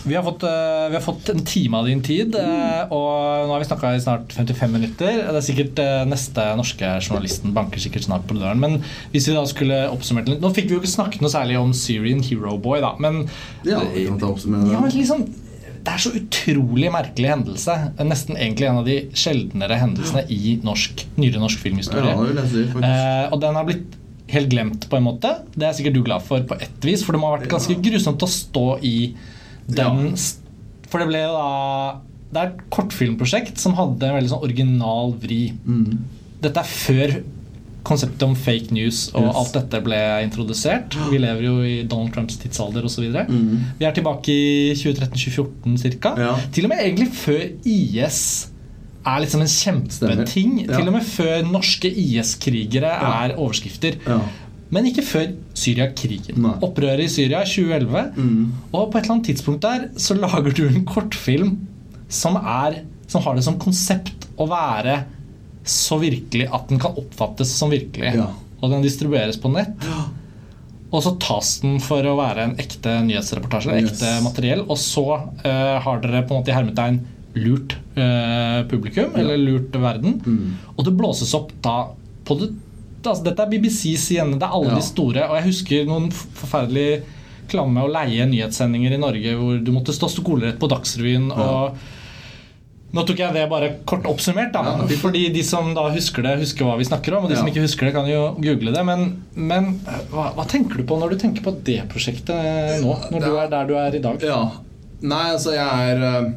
Vi 0.08 0.16
har, 0.16 0.24
fått, 0.24 0.44
eh, 0.48 0.86
vi 0.90 0.96
har 0.96 1.04
fått 1.04 1.30
en 1.30 1.42
time 1.46 1.78
av 1.78 1.88
din 1.90 2.00
tid, 2.04 2.36
eh, 2.40 2.86
og 2.88 3.48
nå 3.48 3.52
har 3.52 3.60
vi 3.60 3.68
snakka 3.68 3.92
i 3.96 4.00
snart 4.02 4.32
55 4.34 4.72
minutter. 4.72 5.20
Det 5.28 5.36
er 5.36 5.46
sikkert 5.46 5.82
eh, 5.84 6.06
Neste 6.08 6.46
norske 6.58 6.94
journalisten 7.04 7.54
banker 7.54 7.84
sikkert 7.84 8.08
snart 8.08 8.24
på 8.30 8.38
døren. 8.40 8.64
Men 8.64 8.80
hvis 9.12 9.28
vi 9.30 9.36
da 9.36 9.44
skulle 9.50 9.82
oppsummert 9.92 10.32
litt 10.32 10.42
Nå 10.42 10.54
fikk 10.56 10.70
vi 10.70 10.78
jo 10.78 10.82
ikke 10.82 10.94
snakket 10.94 11.26
noe 11.26 11.34
særlig 11.34 11.60
om 11.60 11.76
Syrian 11.76 12.24
Hero 12.24 12.56
Boy, 12.62 12.80
da, 12.84 12.96
men 13.04 13.26
Ja, 13.68 13.84
vi 13.92 14.08
kan 14.08 14.22
ta 14.22 14.32
oppsummere 14.32 14.72
Ja, 14.72 14.80
men 14.80 14.96
liksom 14.96 15.28
det 15.90 15.96
er 15.96 16.04
så 16.04 16.12
utrolig 16.14 16.90
merkelig 16.94 17.30
hendelse. 17.32 17.76
Nesten 18.06 18.38
egentlig 18.38 18.68
en 18.70 18.82
av 18.82 18.86
de 18.86 18.98
sjeldnere 19.18 19.80
hendelsene 19.82 20.22
i 20.30 20.58
norsk, 20.66 21.02
nyere 21.18 21.42
norsk 21.42 21.64
filmhistorie. 21.64 22.14
Ja. 22.14 22.44
Eh, 22.86 23.26
og 23.34 23.40
den 23.42 23.58
har 23.58 23.66
blitt 23.66 23.98
helt 24.30 24.52
glemt, 24.52 24.86
på 24.92 25.00
en 25.00 25.08
måte. 25.08 25.32
Det 25.56 25.66
er 25.66 25.74
sikkert 25.74 25.98
du 25.98 26.04
glad 26.06 26.22
for 26.26 26.46
på 26.46 26.60
ett 26.62 26.86
vis, 26.86 27.02
for 27.06 27.16
det 27.16 27.22
må 27.24 27.32
ha 27.32 27.40
vært 27.40 27.50
ganske 27.50 27.74
grusomt 27.82 28.22
å 28.22 28.30
stå 28.30 28.68
i 28.86 29.16
den 29.66 30.06
Ja. 30.14 30.22
For 30.90 31.02
det 31.02 31.10
ble 31.12 31.20
jo 31.22 31.34
da 31.34 31.50
Det 32.30 32.40
er 32.40 32.48
et 32.50 32.62
kortfilmprosjekt 32.70 33.58
som 33.58 33.74
hadde 33.74 34.06
en 34.06 34.16
veldig 34.20 34.30
sånn 34.30 34.44
original 34.46 35.16
vri. 35.18 35.54
Mm. 35.66 35.98
Dette 36.44 36.62
er 36.62 36.70
før 36.70 37.14
konseptet 37.88 38.24
om 38.26 38.36
fake 38.36 38.74
news 38.76 39.08
og 39.16 39.24
Yes. 39.30 39.36
alt 39.40 39.54
dette 39.54 39.80
ble 39.86 40.00
introdusert. 40.26 40.98
Vi 41.12 41.18
lever 41.18 41.44
jo 41.46 41.56
i 41.64 41.84
Donald 41.90 42.14
Trumps 42.14 42.38
tidsalder 42.42 42.84
osv. 42.86 43.08
Mm. 43.30 43.60
Vi 43.80 43.86
er 43.88 43.92
tilbake 43.96 44.30
i 44.34 44.74
2013-2014 44.76 45.78
ca. 46.02 46.14
Ja. 46.20 46.34
Til 46.52 46.66
og 46.68 46.74
med 46.74 46.84
egentlig 46.84 47.08
før 47.14 47.42
IS 47.66 48.22
er 49.08 49.22
liksom 49.24 49.42
en 49.42 49.48
kjempeting. 49.54 50.54
Ja. 50.68 50.76
Til 50.78 50.88
og 50.92 50.94
med 50.98 51.08
før 51.08 51.42
norske 51.50 51.90
IS-krigere 51.90 52.92
Ja. 53.00 53.26
er 53.26 53.36
overskrifter. 53.38 53.96
Ja. 54.08 54.20
Men 54.72 54.86
ikke 54.86 55.02
før 55.02 55.32
Syria-krigen. 55.58 56.46
Opprøret 56.62 57.00
i 57.06 57.08
Syria 57.10 57.40
2011. 57.44 58.12
Mm. 58.18 58.52
Og 58.74 58.92
på 58.92 58.98
et 59.00 59.04
eller 59.08 59.16
annet 59.16 59.26
tidspunkt 59.32 59.62
der 59.64 59.88
så 59.98 60.14
lager 60.20 60.52
du 60.54 60.68
en 60.68 60.86
kortfilm 60.86 61.56
som, 62.10 62.36
er, 62.36 62.84
som 63.08 63.22
har 63.24 63.36
det 63.36 63.44
som 63.48 63.58
konsept 63.62 64.28
å 64.38 64.46
være 64.50 65.00
så 65.70 65.98
virkelig 66.02 66.48
at 66.54 66.70
den 66.72 66.80
kan 66.82 66.98
oppfattes 67.00 67.52
som 67.56 67.72
virkelig. 67.74 68.14
Ja. 68.18 68.30
Og 68.60 68.74
den 68.74 68.84
distribueres 68.84 69.38
på 69.40 69.52
nett. 69.54 69.86
Ja. 69.86 70.08
Og 70.90 71.04
så 71.06 71.14
tas 71.22 71.60
den 71.62 71.78
for 71.86 72.02
å 72.10 72.16
være 72.18 72.48
en 72.48 72.56
ekte 72.60 72.96
nyhetsreportasje, 73.06 73.76
Yes. 73.78 73.92
ekte 73.94 74.14
materiell. 74.26 74.64
Og 74.66 74.80
så 74.82 75.04
uh, 75.06 75.76
har 75.86 76.02
dere 76.02 76.24
på 76.26 76.34
en 76.34 76.42
måte 76.42 76.50
i 76.50 76.56
hermetegn 76.58 76.98
lurt 77.38 77.76
uh, 77.94 78.66
publikum, 78.72 79.12
Ja. 79.14 79.22
eller 79.22 79.38
lurt 79.38 79.78
verden. 79.78 80.18
Mm. 80.26 80.58
Og 80.76 80.84
det 80.88 80.96
blåses 80.98 81.36
opp 81.38 81.54
da 81.62 81.76
på 82.26 82.40
det 82.42 82.50
altså, 83.06 83.24
Dette 83.30 83.46
er 83.46 83.54
BBC, 83.54 83.94
igjen, 83.94 84.34
det 84.42 84.44
er 84.50 84.58
alle 84.58 84.74
de 84.76 84.84
store. 84.84 85.28
Og 85.30 85.38
jeg 85.38 85.48
husker 85.52 85.86
noen 85.88 86.10
forferdelig 86.12 87.04
klamme 87.50 87.86
og 87.86 87.94
leie 87.94 88.26
nyhetssendinger 88.30 88.94
i 88.98 89.00
Norge 89.02 89.32
hvor 89.40 89.62
du 89.64 89.72
måtte 89.74 89.94
stå 89.96 90.10
skolerett 90.12 90.60
på 90.62 90.68
Dagsrevyen. 90.70 91.30
og 91.32 91.78
nå 92.90 93.04
tok 93.06 93.20
jeg 93.22 93.36
det 93.36 93.44
bare 93.52 93.70
kort 93.90 94.08
oppsummert, 94.10 94.50
da. 94.56 94.64
Ja, 94.66 94.88
fordi 94.98 95.28
de 95.34 95.44
som 95.46 95.72
da 95.78 95.86
husker 95.94 96.26
det, 96.26 96.40
husker 96.42 96.66
hva 96.66 96.78
vi 96.80 96.88
snakker 96.88 97.18
om. 97.18 97.28
Og 97.28 97.34
de 97.34 97.38
som 97.38 97.50
ikke 97.50 97.62
husker 97.62 97.90
det, 97.90 97.94
kan 97.94 98.10
jo 98.10 98.32
google 98.42 98.74
det. 98.74 98.86
Men, 98.88 99.12
men 99.38 99.76
hva, 100.10 100.32
hva 100.38 100.46
tenker 100.50 100.82
du 100.82 100.88
på 100.90 100.98
når 100.98 101.14
du 101.14 101.22
tenker 101.22 101.46
på 101.46 101.54
det 101.68 101.84
prosjektet 101.92 102.82
nå? 102.82 102.96
Når 103.14 103.28
du 103.28 103.32
er 103.36 103.52
der 103.54 103.70
du 103.70 103.76
er 103.78 104.00
i 104.00 104.02
dag? 104.02 104.26
Ja. 104.26 104.42
Nei, 105.00 105.26
altså, 105.36 105.54
jeg 105.56 105.92
er 105.94 106.02
eh, 106.04 106.32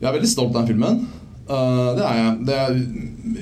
Jeg 0.00 0.08
er 0.10 0.16
veldig 0.18 0.28
stolt 0.28 0.52
av 0.52 0.64
den 0.64 0.74
filmen. 0.74 1.04
Uh, 1.44 1.94
det 1.94 2.04
er 2.04 2.18
jeg. 2.18 2.36
Det 2.48 2.58
er 2.58 2.76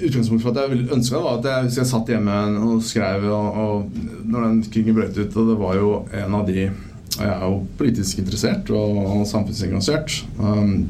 Utgangspunktet 0.09 0.45
for 0.45 0.53
at 0.53 0.61
jeg 0.63 0.87
ønska 0.95 1.17
det, 1.17 1.25
var 1.25 1.37
at 1.39 1.49
jeg, 1.49 1.75
jeg 1.79 1.89
satt 1.91 2.09
hjemme 2.11 2.39
og 2.67 2.81
skrev 2.87 3.27
og, 3.31 3.59
og 3.63 4.25
Når 4.27 4.47
den 4.47 4.63
krigen 4.75 4.97
brøt 4.97 5.19
ut, 5.19 5.37
og 5.39 5.53
det 5.53 5.57
var 5.61 5.77
jo 5.79 5.93
en 6.21 6.37
av 6.39 6.49
de 6.49 6.67
og 7.13 7.21
Jeg 7.21 7.33
er 7.33 7.43
jo 7.45 7.57
politisk 7.79 8.23
interessert 8.23 8.71
og, 8.73 9.01
og 9.05 9.25
samfunnsengasjert, 9.29 10.15
um, 10.41 10.87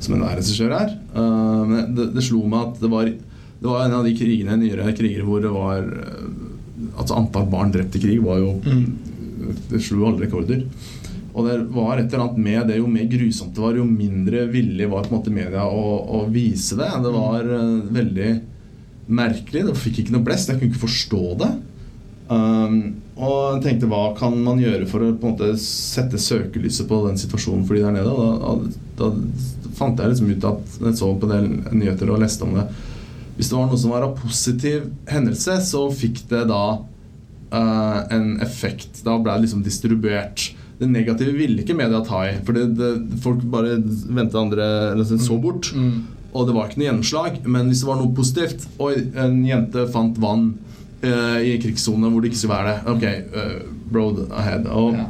som 0.00 0.16
enhver 0.16 0.38
regissør 0.40 0.76
er. 0.76 0.94
Uh, 1.14 1.64
men 1.68 1.94
det, 1.96 2.10
det 2.16 2.24
slo 2.26 2.42
meg 2.48 2.70
at 2.70 2.80
det 2.82 2.92
var, 2.92 3.10
det 3.10 3.68
var 3.68 3.84
en 3.84 3.98
av 4.00 4.06
de 4.06 4.14
krigene, 4.16 4.58
nyere 4.60 4.94
kriger 4.96 5.26
hvor 5.26 5.44
det 5.44 5.52
var 5.54 5.84
uh, 5.84 6.30
Altså 6.96 7.12
antall 7.14 7.44
barn 7.52 7.70
drept 7.72 7.96
i 7.96 8.00
krig 8.02 8.22
var 8.24 8.38
jo 8.40 8.54
Det 9.70 9.78
slo 9.84 10.06
alle 10.08 10.24
rekorder. 10.24 10.62
Og 11.30 11.46
det 11.46 11.56
var 11.72 11.98
et 11.98 12.10
eller 12.10 12.24
annet 12.24 12.40
med 12.42 12.70
det, 12.70 12.78
jo 12.80 12.88
mer 12.90 13.06
grusomt 13.10 13.54
det 13.54 13.62
var, 13.62 13.76
jo 13.78 13.86
mindre 13.86 14.46
villig 14.50 14.88
var 14.90 15.06
på 15.06 15.12
en 15.12 15.18
måte 15.20 15.34
media 15.34 15.66
å, 15.68 15.84
å 16.18 16.24
vise 16.32 16.78
det. 16.78 16.88
Det 17.04 17.12
var 17.14 17.46
eh, 17.46 17.76
veldig 17.96 18.30
merkelig. 19.10 19.62
Det 19.68 19.76
fikk 19.78 20.02
ikke 20.02 20.16
noe 20.16 20.26
blest. 20.26 20.50
Jeg 20.50 20.58
kunne 20.58 20.72
ikke 20.72 20.84
forstå 20.86 21.22
det. 21.42 21.50
Um, 22.30 22.74
og 23.18 23.38
jeg 23.56 23.62
tenkte 23.64 23.88
hva 23.90 24.02
kan 24.18 24.36
man 24.42 24.60
gjøre 24.62 24.86
for 24.90 25.02
å 25.02 25.12
på 25.18 25.26
en 25.26 25.32
måte 25.34 25.54
sette 25.62 26.18
søkelyset 26.20 26.86
på 26.90 27.00
den 27.08 27.18
situasjonen 27.18 27.64
for 27.66 27.78
de 27.78 27.82
der 27.86 27.96
nede? 27.96 28.10
Og 28.10 28.68
da, 28.98 29.08
da 29.08 29.10
fant 29.80 29.98
jeg 29.98 30.12
liksom 30.12 30.30
ut 30.30 30.46
at 30.52 30.78
jeg 30.84 31.00
så 31.00 31.10
på 31.16 31.28
en 31.28 31.34
del 31.34 31.76
nyheter 31.80 32.12
og 32.12 32.20
leste 32.22 32.46
om 32.46 32.54
det. 32.60 32.68
Hvis 33.38 33.48
det 33.48 33.56
var 33.56 33.68
noe 33.70 33.80
som 33.80 33.92
var 33.94 34.04
av 34.04 34.16
positiv 34.20 34.90
hendelse, 35.08 35.56
så 35.64 35.86
fikk 35.96 36.26
det 36.28 36.44
da 36.50 36.64
uh, 36.76 37.98
en 38.12 38.34
effekt. 38.44 39.00
Da 39.06 39.16
ble 39.16 39.32
det 39.38 39.46
liksom 39.46 39.62
distribuert. 39.64 40.50
Det 40.80 40.88
negative 40.88 41.32
ville 41.36 41.62
ikke 41.62 41.76
media 41.76 42.00
ta 42.04 42.22
i, 42.28 42.34
for 42.44 42.56
det, 42.56 42.66
det, 42.78 42.90
folk 43.24 43.42
bare 43.52 43.78
ventet 43.80 44.38
andre 44.40 44.66
eller 44.92 45.08
så 45.20 45.36
bort. 45.40 45.72
Mm. 45.76 46.02
Og 46.30 46.46
det 46.46 46.54
var 46.56 46.68
ikke 46.68 46.80
noe 46.80 46.88
gjennomslag. 46.90 47.38
Men 47.48 47.68
hvis 47.70 47.82
det 47.82 47.88
var 47.90 48.00
noe 48.00 48.14
positivt 48.16 48.66
Oi, 48.80 48.94
en 49.18 49.40
jente 49.44 49.86
fant 49.92 50.20
vann 50.22 50.50
uh, 51.04 51.38
i 51.40 51.56
krigssone 51.62 52.12
hvor 52.12 52.22
det 52.22 52.30
ikke 52.30 52.42
skulle 52.42 52.58
være 52.58 52.74
det. 52.74 52.92
Ok, 52.92 53.06
uh, 53.36 53.96
road 53.96 54.26
ahead. 54.30 54.68
Og 54.68 54.98
Ja. 55.00 55.08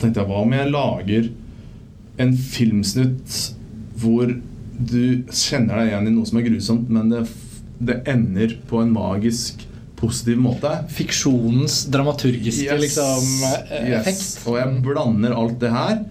tenkte 0.00 0.20
jeg, 0.20 0.28
hva 0.28 0.42
om 0.42 0.56
jeg 0.56 0.72
lager 0.72 1.28
en 2.20 2.32
filmsnutt 2.36 3.36
hvor 4.00 4.30
du 4.76 5.22
kjenner 5.32 5.78
deg 5.80 5.88
igjen 5.92 6.08
i 6.10 6.14
noe 6.16 6.28
som 6.28 6.38
er 6.40 6.44
grusomt, 6.50 6.90
men 6.92 7.08
det, 7.12 7.22
det 7.80 8.02
ender 8.12 8.56
på 8.68 8.82
en 8.82 8.92
magisk 8.92 9.62
positiv 9.96 10.36
måte? 10.44 10.72
Fiksjonens 10.92 11.86
dramaturgiske 11.88 12.66
Yes. 12.68 12.82
liksom, 12.82 13.30
effekt. 13.96 14.20
Yes. 14.20 14.46
Og 14.46 14.58
jeg 14.60 14.82
blander 14.84 15.32
alt 15.32 15.58
det 15.62 15.70
her, 15.72 16.02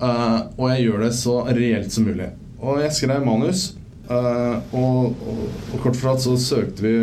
uh, 0.00 0.40
og 0.56 0.68
jeg 0.70 0.86
gjør 0.86 1.02
det 1.08 1.12
så 1.18 1.40
reelt 1.50 1.90
som 1.92 2.06
mulig. 2.06 2.30
Og 2.62 2.78
jeg 2.84 2.94
skrev 2.96 3.26
manus, 3.26 3.72
uh, 4.08 4.62
og, 4.72 5.16
og, 5.26 5.42
og 5.74 5.80
kort 5.82 5.98
fortalt 5.98 6.22
så 6.28 6.36
søkte 6.38 6.86
vi 6.86 6.94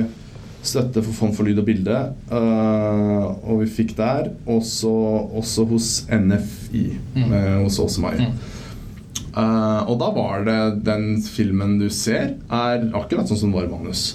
støtte 0.63 1.01
for 1.03 1.11
Fond 1.17 1.33
for 1.35 1.43
lyd 1.43 1.59
og 1.59 1.65
bilde, 1.67 1.97
uh, 2.31 3.25
og 3.43 3.59
vi 3.65 3.67
fikk 3.67 3.91
der. 3.99 4.29
Også, 4.47 4.87
også 5.35 5.65
hos 5.73 5.89
NFI, 6.07 6.85
Mm. 7.13 7.33
eh, 7.35 7.57
hos 7.65 7.75
Åse 7.83 7.99
Mai. 8.01 8.15
Mm. 8.17 8.37
Eh, 9.33 9.81
og 9.89 9.95
da 10.01 10.09
var 10.13 10.43
det 10.45 10.59
den 10.85 11.15
filmen 11.25 11.79
du 11.81 11.87
ser, 11.89 12.35
er 12.53 12.85
akkurat 12.93 13.29
sånn 13.29 13.39
som 13.45 13.55
var 13.55 13.69
manus. 13.71 14.13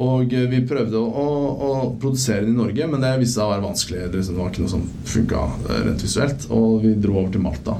Og 0.00 0.32
eh, 0.34 0.48
vi 0.50 0.62
prøvde 0.66 0.98
å, 0.98 1.28
å, 1.68 1.70
produsere 2.00 2.42
den 2.46 2.56
i 2.56 2.58
Norge, 2.62 2.88
men 2.90 3.04
det 3.04 3.14
viste 3.20 3.38
seg 3.38 3.46
å 3.46 3.52
være 3.54 3.66
vanskelig. 3.68 4.04
Det 4.10 4.18
liksom- 4.20 4.40
var 4.40 4.50
ikke 4.50 4.64
noe 4.66 4.74
som 4.74 4.84
funka 5.14 5.46
rent 5.86 6.04
visuelt. 6.06 6.46
Og 6.50 6.82
vi 6.82 6.94
dro 6.98 7.18
over 7.20 7.32
til 7.34 7.44
Malta. 7.46 7.78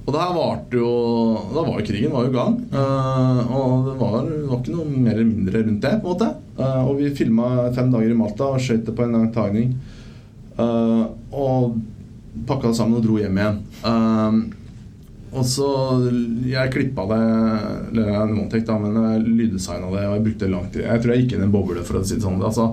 Og 0.00 0.14
det 0.16 0.20
her 0.24 0.32
varte 0.34 0.74
jo 0.80 0.90
Da 1.54 1.62
var 1.62 1.76
jo 1.78 1.84
krigen 1.86 2.10
var 2.10 2.24
jo 2.24 2.30
i 2.30 2.34
gang. 2.34 2.54
eh, 2.72 3.52
og 3.54 3.84
det 3.86 3.96
var, 4.00 4.24
det 4.26 4.48
var 4.48 4.58
ikke 4.58 4.74
noe 4.74 4.86
mer 4.90 5.12
eller 5.12 5.28
mindre 5.28 5.62
rundt 5.66 5.80
det. 5.84 6.02
på 6.02 6.08
en 6.08 6.14
måte 6.14 6.30
Eh, 6.60 6.88
Og 6.88 6.98
vi 6.98 7.10
filma 7.14 7.72
fem 7.74 7.90
dager 7.92 8.10
i 8.10 8.14
Malta 8.18 8.50
og 8.52 8.60
skøyt 8.60 8.84
det 8.84 8.94
på 8.96 9.04
en 9.06 9.12
lang 9.16 9.30
tagning. 9.32 9.74
Eh, 10.58 11.04
og 11.32 11.78
pakka 12.46 12.68
det 12.68 12.76
sammen 12.76 12.98
og 12.98 13.04
dro 13.04 13.16
hjem 13.20 13.38
igjen. 13.40 13.60
Og 15.30 15.44
så 15.46 15.66
Jeg 16.48 16.72
klippa 16.74 17.04
det 17.06 17.20
Eller 17.92 18.08
en 18.18 18.34
Montec, 18.34 18.64
da, 18.66 18.78
men 18.82 18.96
jeg 18.98 19.26
lyddesigna 19.28 19.92
det, 19.92 20.06
og 20.08 20.16
jeg 20.16 20.24
brukte 20.26 20.50
lang 20.50 20.66
tid. 20.72 20.84
Jeg 20.86 21.02
tror 21.02 21.14
jeg 21.14 21.24
gikk 21.24 21.36
inn 21.36 21.44
i 21.44 21.48
en 21.48 21.54
boble, 21.54 21.84
for 21.86 22.00
å 22.00 22.04
si 22.04 22.18
det 22.18 22.26
sånn. 22.26 22.42
Altså, 22.42 22.72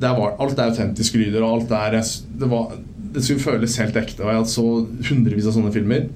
det 0.00 0.10
var, 0.16 0.34
alt 0.42 0.58
er 0.58 0.72
autentiske 0.72 1.20
lyder, 1.20 1.44
og 1.44 1.58
alt 1.58 1.74
er 1.76 1.98
det, 2.00 2.48
var, 2.50 2.74
det 3.14 3.22
skulle 3.22 3.44
føles 3.44 3.78
helt 3.82 3.96
ekte. 4.00 4.24
Og 4.24 4.32
jeg 4.32 4.50
så 4.54 4.66
hundrevis 5.10 5.48
av 5.50 5.56
sånne 5.58 5.72
filmer. 5.74 6.08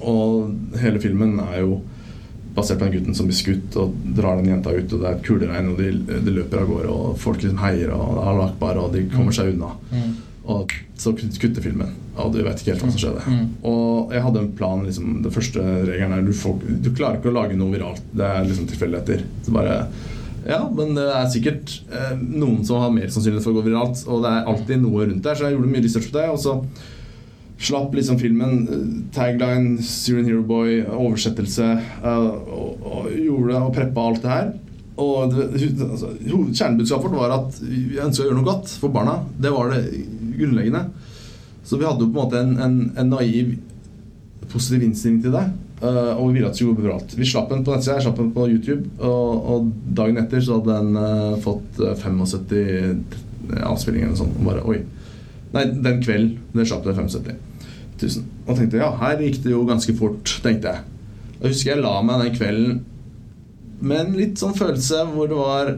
Og 0.00 0.78
hele 0.80 1.02
filmen 1.02 1.36
er 1.44 1.60
jo 1.60 1.82
basert 2.56 2.80
på 2.80 2.88
den 2.88 2.96
gutten 2.96 3.14
som 3.14 3.28
blir 3.28 3.38
skutt 3.38 3.76
og 3.78 3.92
drar 4.16 4.40
den 4.40 4.50
jenta 4.50 4.72
ut, 4.74 4.88
og 4.90 4.96
det 4.96 5.06
er 5.06 5.18
et 5.18 5.26
kuleregn, 5.26 5.70
og 5.70 5.78
de, 5.78 6.18
de 6.24 6.34
løper 6.34 6.64
av 6.64 6.72
gårde, 6.72 6.90
og 6.96 7.20
folk 7.20 7.44
liksom 7.44 7.60
heier, 7.62 7.92
og 7.94 8.16
det 8.16 8.24
er 8.26 8.40
lakbar, 8.40 8.80
og 8.80 8.96
de 8.96 9.04
kommer 9.12 9.36
seg 9.36 9.52
unna. 9.52 9.70
Mm. 9.92 10.10
Og 10.48 10.72
så 10.96 11.12
kutter 11.12 11.62
filmen, 11.62 11.90
og 12.16 12.32
du 12.32 12.40
vet 12.44 12.60
ikke 12.60 12.72
helt 12.72 12.84
hva 12.84 12.92
som 12.92 13.00
skjedde. 13.00 13.24
Mm. 13.28 13.48
Og 13.68 14.14
jeg 14.14 14.22
hadde 14.24 14.40
en 14.40 14.54
plan. 14.56 14.84
liksom 14.86 15.18
Det 15.24 15.32
første 15.34 15.64
regelen 15.88 16.16
er 16.16 16.24
du, 16.24 16.32
får, 16.36 16.62
du 16.80 16.88
klarer 16.96 17.20
ikke 17.20 17.32
å 17.32 17.36
lage 17.36 17.58
noe 17.58 17.74
viralt. 17.74 18.00
Det 18.12 18.24
er 18.24 18.48
liksom 18.48 18.70
tilfeldigheter. 18.70 19.26
Så 19.44 19.54
bare 19.56 19.82
Ja, 20.48 20.62
men 20.72 20.94
det 20.96 21.04
er 21.12 21.28
sikkert 21.28 21.74
eh, 21.92 22.14
noen 22.16 22.64
som 22.64 22.80
har 22.80 22.94
mer 22.94 23.12
sannsynlighet 23.12 23.44
for 23.44 23.52
å 23.52 23.60
gå 23.60 23.66
viralt, 23.68 24.00
og 24.08 24.24
det 24.24 24.32
er 24.32 24.48
alltid 24.48 24.80
noe 24.80 25.04
rundt 25.10 25.26
der, 25.26 25.36
så 25.36 25.46
jeg 25.46 25.58
gjorde 25.58 25.74
mye 25.74 25.84
research 25.84 26.08
på 26.08 26.16
det. 26.16 26.24
Og 26.32 26.40
så 26.40 26.56
slapp 27.60 27.92
liksom 27.94 28.16
filmen 28.20 28.64
eh, 28.64 28.88
tagline, 29.14 29.76
Syrian 29.84 30.30
Hero 30.30 30.42
Boy, 30.48 30.80
oversettelse, 30.88 31.68
eh, 32.00 32.26
og, 32.56 32.80
og 32.80 33.12
gjorde 33.12 33.60
og 33.60 33.76
preppa 33.76 34.08
alt 34.08 34.24
det 34.24 34.32
her. 34.32 34.50
Og 35.00 35.32
det, 35.32 35.44
altså, 35.84 36.14
Kjernebudskapet 36.28 37.12
vårt 37.12 37.20
var 37.20 37.36
at 37.36 37.60
vi 37.64 38.00
ønska 38.00 38.24
å 38.24 38.26
gjøre 38.28 38.40
noe 38.40 38.48
godt 38.48 38.72
for 38.80 38.92
barna. 38.92 39.20
Det 39.40 39.52
var 39.54 39.72
det 39.72 39.84
grunnleggende. 40.40 40.84
Så 41.64 41.78
vi 41.78 41.86
hadde 41.86 42.04
jo 42.04 42.10
på 42.10 42.16
en 42.16 42.22
måte 42.24 42.40
en, 42.40 42.54
en, 42.64 42.78
en 42.98 43.12
naiv, 43.12 43.56
positiv 44.50 44.86
innstilling 44.86 45.20
til 45.24 45.36
det. 45.36 45.48
Uh, 45.80 46.12
og 46.12 46.26
vi 46.28 46.36
ville 46.36 46.48
at 46.50 46.56
det 46.56 46.60
skulle 46.60 46.76
gå 46.76 46.84
bra. 46.84 46.98
Vi 47.16 47.28
slapp 47.28 47.48
den 47.52 47.62
på 47.64 47.72
nettsida, 47.72 47.96
jeg 47.96 48.04
slapp 48.08 48.18
den 48.20 48.32
på 48.36 48.46
YouTube. 48.50 48.88
Og, 48.98 49.46
og 49.52 49.70
dagen 49.96 50.20
etter 50.20 50.42
så 50.44 50.58
hadde 50.58 50.76
den 50.76 50.98
uh, 51.00 51.38
fått 51.44 51.80
eh, 51.80 51.94
75 51.96 53.62
avspillinger 53.64 54.10
eller 54.10 54.18
sånt. 54.20 54.36
Og 54.36 54.50
bare 54.50 54.64
oi. 54.68 54.82
Nei, 55.54 55.64
den 55.86 56.02
kvelden 56.04 56.36
det 56.54 56.68
slapp 56.68 56.84
det 56.84 56.96
75 56.98 57.30
000. 58.02 58.28
Og 58.46 58.56
tenkte 58.58 58.80
ja, 58.80 58.90
her 59.00 59.24
gikk 59.24 59.40
det 59.44 59.54
jo 59.54 59.64
ganske 59.68 59.94
fort, 59.96 60.36
tenkte 60.44 60.74
jeg. 60.74 60.86
Jeg 61.40 61.54
husker 61.54 61.72
jeg 61.72 61.84
la 61.84 61.94
meg 62.04 62.24
den 62.24 62.36
kvelden 62.36 62.80
med 63.80 64.02
en 64.02 64.16
litt 64.18 64.40
sånn 64.40 64.52
følelse 64.56 65.06
hvor 65.14 65.30
det 65.30 65.38
var 65.38 65.70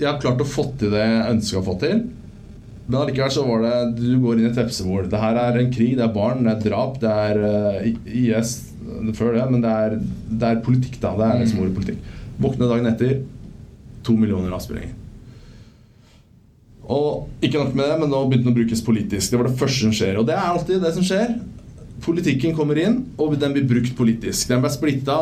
Jeg 0.00 0.08
har 0.08 0.18
klart 0.22 0.42
å 0.42 0.48
få 0.48 0.64
til 0.80 0.90
det 0.90 1.04
jeg 1.04 1.36
ønska 1.36 1.60
å 1.60 1.66
få 1.66 1.76
til. 1.82 2.02
Men 2.90 3.04
allikevel 3.04 3.30
så 3.30 3.44
var 3.46 3.62
det 3.62 3.74
Du 4.00 4.08
går 4.18 4.40
inn 4.40 4.48
i 4.48 4.50
et 4.50 4.58
vepsebol. 4.58 5.04
Det 5.10 5.18
her 5.22 5.38
er 5.38 5.58
en 5.60 5.70
krig, 5.70 5.92
det 5.98 6.06
er 6.06 6.14
barn, 6.14 6.42
det 6.42 6.56
er 6.56 6.64
drap, 6.64 6.96
det 7.02 7.10
er 7.26 7.44
eh, 7.46 7.92
IS 8.24 8.56
før 9.14 9.36
det, 9.36 9.44
men 9.52 9.62
det 9.62 9.70
er, 9.70 9.98
det 10.40 10.48
er 10.48 10.64
politikk, 10.64 10.96
da. 11.02 11.12
Det 11.18 11.28
er 11.28 11.44
liksom 11.44 11.60
ordet 11.62 11.76
politikk. 11.76 12.16
Våkne 12.40 12.70
dagen 12.70 12.88
etter, 12.90 13.20
to 14.06 14.16
millioner 14.18 14.56
avspillinger. 14.56 14.96
Og 16.90 17.44
ikke 17.44 17.60
nok 17.60 17.76
med 17.78 17.86
det, 17.86 17.98
men 18.00 18.10
nå 18.10 18.24
begynte 18.26 18.48
den 18.48 18.56
å 18.56 18.58
brukes 18.58 18.82
politisk. 18.82 19.30
Det 19.30 19.38
var 19.38 19.46
det 19.46 19.60
første 19.60 19.84
som 19.84 19.94
skjer. 19.94 20.18
Og 20.18 20.26
det 20.26 20.34
er 20.34 20.48
alltid 20.48 20.82
det 20.82 20.90
som 20.96 21.06
skjer. 21.06 21.36
Politikken 22.02 22.56
kommer 22.56 22.80
inn, 22.82 23.04
og 23.20 23.36
den 23.38 23.54
blir 23.54 23.68
brukt 23.70 23.94
politisk. 23.98 24.48
Den 24.50 24.64
ble 24.64 24.72
splitta. 24.74 25.20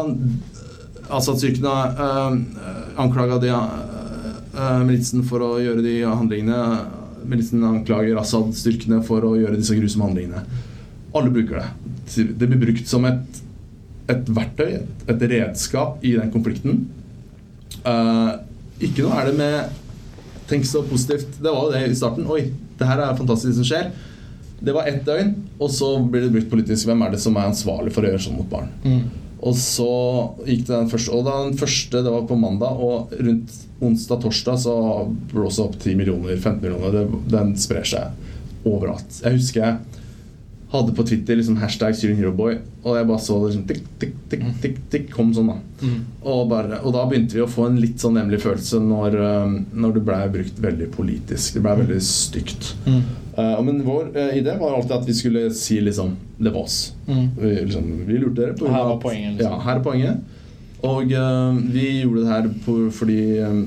Assad-styrkene 1.08 1.74
øh, 2.06 2.38
anklaga 3.04 3.36
de 3.42 3.52
øh, 3.52 4.80
militsen 4.86 5.26
for 5.28 5.44
å 5.44 5.50
gjøre 5.60 5.84
de 5.84 5.98
handlingene. 6.06 6.62
Militsen 7.28 7.64
anklager 7.66 8.18
Assad-styrkene 8.20 9.02
for 9.06 9.24
å 9.26 9.34
gjøre 9.38 9.58
disse 9.58 9.76
grusomme 9.76 10.08
handlingene. 10.08 10.44
Alle 11.16 11.32
bruker 11.32 11.60
det. 11.60 12.26
Det 12.38 12.48
blir 12.48 12.60
brukt 12.62 12.88
som 12.88 13.04
et, 13.08 13.42
et 14.08 14.30
verktøy, 14.32 14.80
et, 15.08 15.26
redskap 15.32 16.04
i 16.04 16.14
den 16.16 16.32
konflikten. 16.32 16.86
Uh, 17.84 18.40
ikke 18.84 19.04
noe 19.04 19.20
er 19.20 19.30
det 19.30 19.36
med 19.38 19.84
Tenk 20.48 20.64
så 20.64 20.80
positivt. 20.88 21.34
Det 21.42 21.50
var 21.52 21.66
jo 21.66 21.72
det 21.74 21.80
i 21.92 21.96
starten. 21.98 22.24
Oi, 22.32 22.46
det 22.78 22.86
her 22.88 23.02
er 23.04 23.18
fantastisk 23.18 23.50
det 23.50 23.58
som 23.58 23.66
skjer. 23.68 23.90
Det 24.64 24.72
var 24.72 24.88
ett 24.88 25.02
døgn, 25.04 25.34
og 25.60 25.68
så 25.70 25.90
blir 26.00 26.24
det 26.24 26.30
brukt 26.32 26.48
politisk. 26.48 26.88
Hvem 26.88 27.04
er 27.04 27.12
det 27.12 27.20
som 27.20 27.36
er 27.36 27.50
ansvarlig 27.50 27.92
for 27.92 28.06
å 28.06 28.08
gjøre 28.08 28.22
sånn 28.24 28.38
mot 28.38 28.48
barn? 28.48 28.70
Mm. 28.80 29.02
Og 29.38 29.54
så 29.54 29.90
gikk 30.42 30.64
det 30.66 30.72
den 30.74 30.88
første 30.90 31.14
Og 31.14 31.26
den 31.28 31.58
første, 31.58 32.00
det 32.02 32.10
var 32.10 32.24
på 32.26 32.38
mandag, 32.38 32.80
og 32.82 33.12
rundt 33.14 33.54
onsdag-torsdag 33.78 34.58
så 34.64 34.74
blåste 35.30 35.62
det 35.62 35.68
opp 35.68 35.76
10 35.78 36.00
millioner, 36.00 36.34
15 36.36 36.64
millioner. 36.64 36.96
Det, 36.96 37.22
den 37.30 37.54
sprer 37.60 37.86
seg 37.86 38.66
overalt. 38.66 39.20
Jeg 39.22 39.38
husker 39.38 39.62
jeg 39.62 39.98
hadde 40.72 40.92
på 40.92 41.04
Twitter 41.08 41.38
liksom 41.38 41.56
hashtag 41.62 41.96
Syrian 41.96 42.18
Heroboy, 42.18 42.58
og 42.82 42.96
jeg 42.98 43.06
bare 43.08 43.22
så 43.24 43.38
det 43.40 43.52
liksom 43.52 43.62
tikk, 43.70 43.86
tikk, 44.02 44.16
tikk, 44.28 44.42
tikk, 44.62 44.80
tikk, 44.92 45.06
kom 45.14 45.30
sånn, 45.36 45.48
da. 45.48 45.56
Mm. 45.80 46.02
Og, 46.20 46.42
bare, 46.50 46.80
og 46.82 46.92
da 46.96 47.06
begynte 47.08 47.38
vi 47.38 47.44
å 47.44 47.48
få 47.48 47.70
en 47.70 47.78
litt 47.80 48.02
sånn 48.02 48.18
nemlig 48.18 48.42
følelse 48.42 48.82
når, 48.84 49.16
um, 49.46 49.54
når 49.72 49.96
det 49.96 50.04
blei 50.10 50.20
brukt 50.34 50.60
veldig 50.60 50.90
politisk. 50.92 51.56
Det 51.56 51.64
blei 51.64 51.78
veldig 51.80 52.02
stygt. 52.04 52.74
Mm. 52.84 53.00
Uh, 53.38 53.62
men 53.62 53.84
vår 53.84 54.10
uh, 54.16 54.38
idé 54.38 54.56
var 54.58 54.74
alltid 54.74 54.92
at 54.92 55.08
vi 55.08 55.14
skulle 55.14 55.50
si 55.54 55.80
liksom 55.80 56.16
Det 56.36 56.50
var 56.50 56.60
oss. 56.60 56.94
Mm. 57.06 57.28
Vi, 57.40 57.54
liksom, 57.54 58.06
vi 58.06 58.18
lurte 58.18 58.40
dere. 58.40 58.56
på 58.58 58.68
Her 58.68 58.84
var 58.84 59.00
poenget, 59.00 59.32
liksom. 59.32 59.52
Ja, 59.52 59.60
her 59.62 59.76
er 59.78 59.84
poenget. 59.84 60.16
Og 60.80 61.12
uh, 61.12 61.60
vi 61.74 62.00
gjorde 62.00 62.24
det 62.24 62.32
her 62.32 62.48
på, 62.64 62.74
fordi 62.94 63.20
um, 63.46 63.60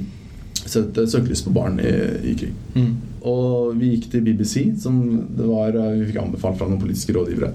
Sette 0.62 1.08
søkelys 1.10 1.42
på 1.42 1.54
barn 1.56 1.80
i, 1.80 1.94
i 2.32 2.36
krig. 2.38 2.52
Mm. 2.76 2.92
Og 3.28 3.78
vi 3.80 3.94
gikk 3.96 4.12
til 4.12 4.22
BBC, 4.22 4.68
som 4.80 5.00
det 5.38 5.48
var, 5.48 5.74
vi 5.74 6.06
fikk 6.10 6.20
anbefalt 6.22 6.60
fra 6.60 6.68
noen 6.70 6.80
politiske 6.82 7.16
rådgivere. 7.16 7.50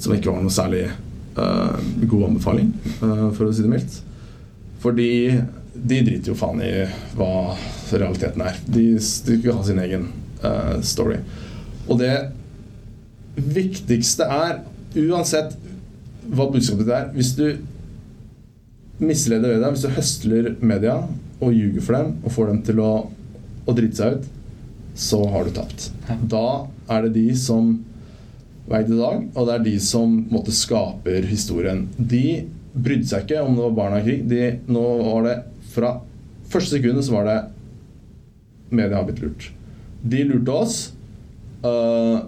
Som 0.00 0.14
ikke 0.14 0.30
var 0.32 0.40
noe 0.40 0.52
særlig 0.52 0.86
god 1.34 2.24
anbefaling, 2.30 2.70
for 2.98 3.44
å 3.44 3.52
si 3.52 3.66
det 3.66 3.70
mildt. 3.70 3.98
Fordi 4.82 5.10
de 5.74 6.00
driter 6.06 6.32
jo 6.32 6.38
faen 6.38 6.62
i 6.64 6.72
hva 7.18 7.30
realiteten 7.92 8.46
er. 8.48 8.56
De, 8.64 8.86
de 8.96 9.38
skal 9.42 9.60
ha 9.60 9.66
sin 9.68 9.82
egen 9.84 10.08
uh, 10.42 10.80
story. 10.80 11.20
Og 11.88 11.98
det 12.00 12.14
viktigste 13.38 14.26
er, 14.28 14.62
uansett 14.98 15.54
hva 16.28 16.48
budskapet 16.50 16.88
er 16.92 17.10
Hvis 17.14 17.34
du 17.38 17.44
misleder 18.98 19.54
media, 19.54 19.70
hvis 19.70 19.84
du 19.86 19.94
høstler 19.94 20.48
media 20.60 20.96
og 21.38 21.54
ljuger 21.54 21.84
for 21.84 21.96
dem 21.96 22.16
og 22.24 22.34
får 22.34 22.50
dem 22.50 22.62
til 22.66 22.80
å, 22.82 22.92
å 23.64 23.74
drite 23.76 24.00
seg 24.00 24.16
ut, 24.18 24.24
så 24.98 25.20
har 25.30 25.46
du 25.46 25.52
tapt. 25.54 25.92
Da 26.26 26.66
er 26.90 27.06
det 27.06 27.12
de 27.14 27.28
som 27.38 27.76
veit 28.68 28.90
i 28.90 28.98
dag, 28.98 29.22
og 29.32 29.46
det 29.46 29.54
er 29.54 29.64
de 29.68 29.76
som 29.80 30.16
måte, 30.32 30.52
skaper 30.52 31.28
historien. 31.30 31.86
De 31.96 32.42
brydde 32.74 33.06
seg 33.08 33.24
ikke 33.24 33.44
om 33.44 33.54
det 33.54 33.64
var 33.68 33.76
barna 33.78 34.00
i 34.02 34.06
krig. 34.08 34.26
De, 34.28 34.42
nå 34.68 34.84
var 35.04 35.28
det 35.28 35.36
Fra 35.68 35.92
første 36.48 36.78
sekundet 36.78 37.06
så 37.06 37.14
var 37.14 37.26
det 37.28 37.38
Media 38.74 38.98
har 38.98 39.06
blitt 39.06 39.20
lurt. 39.22 39.48
De 40.02 40.24
lurte 40.26 40.52
oss, 40.52 40.76
øh, 41.64 42.18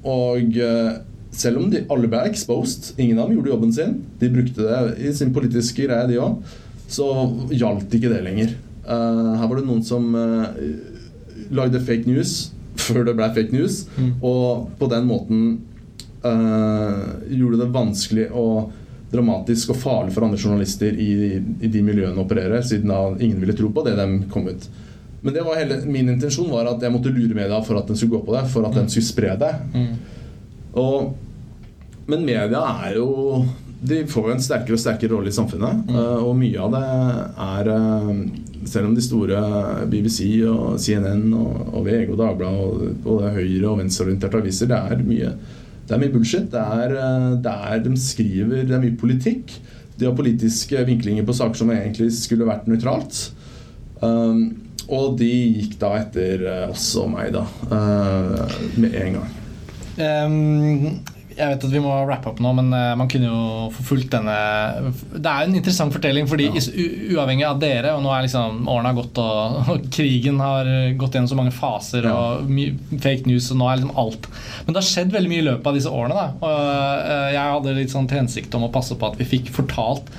og 0.00 0.56
uh, 0.56 0.90
selv 1.30 1.60
om 1.60 1.68
de 1.70 1.84
alle 1.92 2.08
ble 2.10 2.22
exposed, 2.26 2.94
ingen 2.98 3.18
av 3.20 3.28
dem 3.28 3.36
gjorde 3.36 3.52
jobben 3.52 3.72
sin, 3.76 3.98
de 4.18 4.30
brukte 4.32 4.64
det 4.64 4.80
i 5.06 5.12
sin 5.14 5.32
politiske 5.36 5.84
greie, 5.86 6.08
de 6.08 6.18
òg, 6.18 6.40
så 6.90 7.06
gjaldt 7.52 7.92
ikke 7.94 8.10
det 8.10 8.22
lenger. 8.24 8.54
Uh, 8.86 9.36
her 9.38 9.46
var 9.46 9.60
det 9.60 9.66
noen 9.68 9.84
som 9.86 10.08
lagde 11.54 11.82
fake 11.86 12.08
news 12.08 12.50
før 12.86 13.04
det 13.06 13.14
ble 13.18 13.28
fake 13.36 13.54
news, 13.54 13.84
Mm. 13.98 14.12
og 14.24 14.70
på 14.80 14.88
den 14.90 15.06
måten 15.06 15.42
gjorde 16.20 17.58
det 17.62 17.70
vanskelig 17.72 18.26
og 18.36 18.72
dramatisk 19.10 19.72
og 19.72 19.78
farlig 19.80 20.12
for 20.14 20.26
andre 20.26 20.38
journalister 20.38 20.92
i, 20.94 21.38
i 21.64 21.70
de 21.72 21.80
miljøene 21.82 22.20
å 22.20 22.24
operere, 22.26 22.60
siden 22.62 22.92
da 22.92 22.98
ingen 23.18 23.40
ville 23.42 23.56
tro 23.58 23.70
på 23.74 23.84
det 23.86 23.96
de 23.98 24.06
kom 24.30 24.46
ut. 24.50 24.66
Men 25.20 25.34
det 25.36 25.42
var 25.44 25.58
hele, 25.60 25.80
min 25.86 26.08
intensjon 26.08 26.50
var 26.52 26.68
at 26.70 26.82
jeg 26.82 26.92
måtte 26.94 27.12
lure 27.12 27.36
media 27.36 27.58
for 27.64 27.80
at 27.80 27.90
den 27.90 27.98
skulle 27.98 28.18
gå 28.18 28.22
på 28.26 28.36
det, 28.36 28.44
for 28.52 28.66
at 28.68 28.76
den 28.76 28.88
skulle 28.88 29.08
spre 29.08 29.34
det. 29.40 29.50
Mm. 29.74 29.90
Og, 30.80 31.10
men 32.10 32.24
media 32.24 32.62
er 32.86 32.94
jo 33.00 33.08
De 33.82 34.04
får 34.06 34.28
jo 34.28 34.34
en 34.36 34.42
sterkere 34.44 34.76
og 34.76 34.80
sterkere 34.82 35.16
rolle 35.16 35.32
i 35.32 35.34
samfunnet. 35.34 35.86
Mm. 35.88 35.96
eh, 35.96 36.22
Og 36.24 36.36
mye 36.38 36.60
av 36.60 36.74
det 36.76 36.82
er 37.46 37.70
eh, 37.74 38.10
Selv 38.70 38.90
om 38.90 38.94
de 38.94 39.04
store 39.04 39.40
BBC 39.90 40.20
og 40.46 40.76
CNN 40.80 41.32
og, 41.32 41.72
og 41.74 41.86
VG 41.88 42.12
og 42.12 42.20
Dagbladet 42.20 42.66
og 42.66 43.00
både 43.06 43.32
høyre- 43.38 43.70
og 43.72 43.80
venstreorienterte 43.80 44.40
aviser, 44.42 44.70
det 44.70 44.78
er 44.78 45.02
mye 45.06 45.32
det 45.90 45.96
er 45.96 46.02
mye 46.04 46.12
bullshit. 46.14 46.44
Det 46.52 46.60
er, 46.60 46.92
eh, 46.94 47.28
det 47.42 47.52
er, 47.52 47.80
de 47.82 47.96
skriver 47.98 48.66
Det 48.68 48.76
er 48.76 48.82
mye 48.84 48.98
politikk. 49.00 49.56
De 49.98 50.06
har 50.06 50.14
politiske 50.16 50.84
vinklinger 50.86 51.26
på 51.26 51.34
saker 51.34 51.58
som 51.58 51.72
egentlig 51.74 52.12
skulle 52.14 52.46
vært 52.48 52.68
nøytralt. 52.70 53.18
Um, 54.00 54.69
og 54.90 55.16
de 55.20 55.30
gikk 55.60 55.78
da 55.82 55.94
etter 56.00 56.42
eh, 56.50 56.66
oss 56.72 56.88
og 57.00 57.10
meg, 57.14 57.30
da. 57.36 57.46
eh, 57.70 58.58
med 58.82 58.94
en 59.04 59.16
gang. 59.20 59.30
Um, 60.00 61.00
jeg 61.40 61.46
vet 61.54 61.62
at 61.64 61.72
vi 61.72 61.80
må 61.80 61.92
wrappe 62.04 62.28
opp 62.32 62.40
nå, 62.42 62.50
men 62.58 62.68
eh, 62.76 62.92
man 62.98 63.08
kunne 63.08 63.28
jo 63.30 63.68
forfulgt 63.72 64.10
denne 64.12 64.34
Det 65.14 65.24
er 65.30 65.44
jo 65.44 65.48
en 65.50 65.56
interessant 65.56 65.94
fortelling, 65.94 66.26
fordi 66.28 66.48
Ja. 66.50 66.62
uavhengig 67.16 67.46
av 67.48 67.60
dere, 67.62 67.92
og 67.96 68.02
nå 68.04 68.10
er 68.12 68.26
liksom 68.26 68.66
årene 68.68 68.90
har 68.90 68.98
gått, 68.98 69.20
og, 69.22 69.60
og 69.74 69.86
krigen 69.94 70.40
har 70.42 70.68
gått 71.00 71.16
gjennom 71.16 71.30
så 71.32 71.38
mange 71.38 71.54
faser, 71.56 72.08
Ja. 72.10 72.16
og 72.16 72.50
fake 73.00 73.28
news, 73.30 73.48
og 73.54 73.60
nå 73.62 73.70
er 73.70 73.80
liksom 73.80 73.94
alt 74.02 74.28
Men 74.66 74.74
det 74.74 74.82
har 74.82 74.88
skjedd 74.90 75.14
veldig 75.16 75.32
mye 75.32 75.44
i 75.44 75.48
løpet 75.48 75.70
av 75.70 75.78
disse 75.78 75.94
årene. 76.00 76.18
Da. 76.18 76.26
Og 76.42 77.32
jeg 77.36 77.54
hadde 77.54 77.76
litt 77.78 77.94
sånn 77.94 78.08
til 78.10 78.20
hensikt 78.24 78.58
om 78.58 78.66
å 78.68 78.72
passe 78.74 78.98
på 79.00 79.08
at 79.12 79.16
vi 79.20 79.28
fikk 79.36 79.52
fortalt 79.54 80.10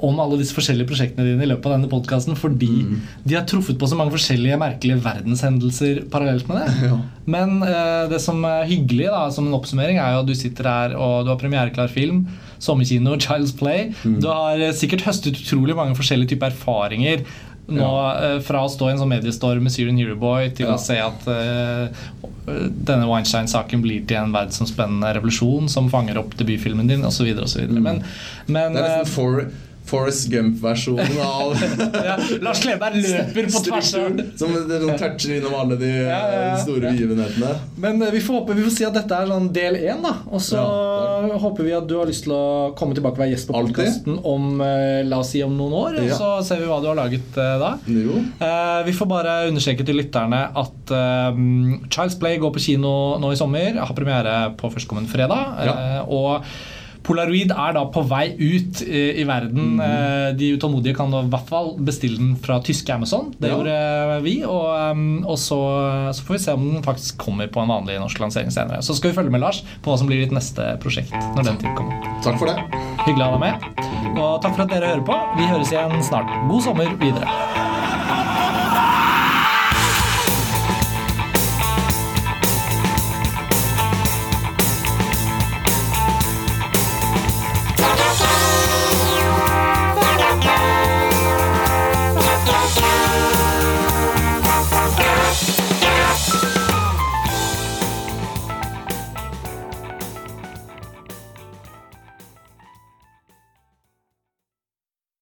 om 0.00 0.20
alle 0.22 0.36
disse 0.38 0.54
forskjellige 0.54 0.86
prosjektene 0.86 1.24
dine 1.26 1.42
i 1.42 1.48
løpet 1.50 1.66
av 1.66 1.72
denne 1.74 1.88
podkasten, 1.90 2.36
fordi 2.38 2.68
Mm. 2.84 3.00
de 3.26 3.34
har 3.34 3.44
truffet 3.50 3.78
på 3.78 3.88
så 3.90 3.96
mange 3.98 4.12
forskjellige 4.14 4.58
merkelige 4.60 5.00
verdenshendelser 5.02 6.04
parallelt 6.10 6.46
med 6.48 6.60
det. 6.60 6.88
Ja. 6.88 6.98
Men 7.26 7.62
eh, 7.62 8.08
det 8.08 8.20
som 8.22 8.44
er 8.44 8.64
hyggelig 8.70 9.08
da, 9.10 9.24
som 9.34 9.46
en 9.48 9.54
oppsummering, 9.58 9.98
er 9.98 10.12
jo 10.14 10.20
at 10.20 10.26
du 10.30 10.34
sitter 10.38 10.64
her 10.70 10.94
og 10.96 11.24
du 11.26 11.30
har 11.32 11.40
premiereklar 11.40 11.88
film, 11.90 12.26
sommerkino, 12.60 13.16
Child's 13.18 13.56
Play. 13.58 13.92
Mm. 14.04 14.20
Du 14.22 14.28
har 14.30 14.58
eh, 14.60 14.72
sikkert 14.72 15.02
høstet 15.06 15.34
utrolig 15.42 15.74
mange 15.76 15.94
forskjellige 15.98 16.34
typer 16.36 16.50
erfaringer. 16.54 17.26
Nå, 17.68 17.84
eh, 18.22 18.38
Fra 18.40 18.62
å 18.64 18.70
stå 18.72 18.86
i 18.88 18.92
en 18.94 18.98
sånn 19.02 19.10
mediestorm 19.12 19.60
med 19.66 19.72
Syrian 19.74 19.98
Hero 20.00 20.14
Boy 20.16 20.48
til 20.56 20.66
Ja. 20.66 20.74
å 20.74 20.80
se 20.80 20.96
at 20.96 21.26
eh, 21.28 21.88
denne 22.48 23.04
Weinstein-saken 23.10 23.82
blir 23.84 24.06
til 24.08 24.16
en 24.16 24.32
verdensomspennende 24.32 25.10
revolusjon 25.18 25.68
som 25.68 25.90
fanger 25.92 26.16
opp 26.22 26.32
debutfilmen 26.38 26.88
din 26.88 27.04
osv. 27.04 27.28
Mm. 27.28 27.82
Men, 27.82 28.02
men 28.48 28.72
Det 28.72 28.82
er 28.84 29.04
liksom 29.04 29.12
for, 29.12 29.50
Forrest 29.88 30.28
Gump-versjonen 30.32 31.18
av 31.24 31.54
ja, 32.08 32.16
Lars 32.44 32.60
Kleberg 32.64 32.98
løper 33.02 33.48
på 33.52 33.62
tvers 33.68 33.92
av. 33.98 34.20
Som 34.40 34.54
sånn 34.58 34.92
toucher 35.00 35.36
innom 35.38 35.56
alle 35.58 35.78
de 35.80 35.90
Ja, 35.98 36.18
ja, 36.32 36.42
ja. 36.50 36.56
store 36.62 36.92
begivenhetene. 36.92 37.54
Men 37.80 38.02
eh, 38.04 38.12
vi 38.14 38.22
får 38.24 38.40
håpe 38.42 38.56
vi 38.58 38.66
får 38.66 38.74
si 38.78 38.86
at 38.88 38.96
dette 38.98 39.18
er 39.22 39.30
sånn 39.32 39.48
del 39.54 39.78
én. 39.80 40.02
da 40.04 40.14
Og 40.28 40.42
så 40.44 40.62
håper 41.42 41.66
vi 41.66 41.74
at 41.76 41.88
du 41.88 41.96
har 41.98 42.08
lyst 42.10 42.26
til 42.26 42.34
å 42.36 42.44
komme 42.78 42.96
tilbake 42.96 43.18
og 43.18 43.24
være 43.24 43.34
gjest 43.34 43.48
på 43.50 43.56
podkasten 43.56 44.18
om 44.28 44.60
eh, 44.64 45.00
la 45.08 45.20
oss 45.22 45.32
si 45.34 45.42
om 45.44 45.54
noen 45.58 45.76
år. 45.82 46.00
Og 46.04 46.12
så 46.18 46.30
ser 46.46 46.62
vi 46.62 46.68
hva 46.70 46.80
du 46.84 46.88
har 46.90 46.98
laget 46.98 47.38
eh, 47.38 47.54
da. 47.62 47.72
Eh, 47.88 48.80
vi 48.88 48.96
får 48.96 49.10
bare 49.10 49.36
understreke 49.50 49.86
til 49.88 49.98
lytterne 50.00 50.44
at 50.58 50.94
eh, 50.94 51.42
Child's 51.88 52.18
Play 52.20 52.40
går 52.42 52.54
på 52.54 52.62
kino 52.68 52.92
nå 53.22 53.32
i 53.34 53.38
sommer. 53.40 53.78
Har 53.80 53.96
premiere 53.96 54.38
på 54.58 54.70
førstkommende 54.74 55.10
fredag. 55.12 55.62
Eh, 55.64 56.02
og 56.08 56.44
Polaroid 57.06 57.52
er 57.54 57.72
da 57.76 57.82
på 57.92 58.02
vei 58.10 58.32
ut 58.36 58.82
eh, 58.84 59.20
i 59.22 59.24
verden. 59.28 59.78
Eh, 59.80 60.32
de 60.36 60.50
utålmodige 60.58 60.96
kan 60.98 61.12
i 61.14 61.22
hvert 61.32 61.48
fall 61.48 61.70
bestille 61.80 62.18
den 62.20 62.34
fra 62.42 62.58
tyske 62.64 62.92
Amazon. 62.94 63.30
Det 63.38 63.48
Ja. 63.48 63.56
gjorde 63.56 63.76
eh, 63.76 64.20
vi. 64.26 64.34
Og, 64.44 64.66
um, 64.92 65.24
og 65.24 65.38
så, 65.40 65.58
så 66.12 66.26
får 66.26 66.36
vi 66.36 66.42
se 66.44 66.52
om 66.58 66.66
den 66.74 66.82
faktisk 66.84 67.16
kommer 67.22 67.48
på 67.48 67.62
en 67.62 67.68
vanlig 67.72 67.98
norsk 68.02 68.20
lansering 68.20 68.50
senere. 68.52 68.82
Så 68.84 68.96
skal 68.98 69.12
vi 69.12 69.16
følge 69.20 69.30
med 69.32 69.40
Lars 69.44 69.62
på 69.82 69.92
hva 69.92 69.98
som 70.00 70.10
blir 70.10 70.20
ditt 70.24 70.34
neste 70.36 70.74
prosjekt. 70.82 71.14
når 71.36 71.44
den 71.52 71.58
tid 71.62 71.72
kommer. 71.78 71.96
Takk 72.24 72.38
for 72.40 72.50
det. 72.50 72.58
Hyggelig 73.06 73.24
å 73.24 73.30
ha 73.30 73.38
deg 73.38 73.44
med. 73.46 74.18
Og 74.18 74.42
takk 74.42 74.54
for 74.58 74.66
at 74.66 74.74
dere 74.74 74.92
hører 74.94 75.06
på. 75.08 75.18
Vi 75.38 75.48
høres 75.48 75.72
igjen 75.72 76.02
snart. 76.02 76.28
God 76.50 76.62
sommer 76.66 76.92
videre. 77.00 77.67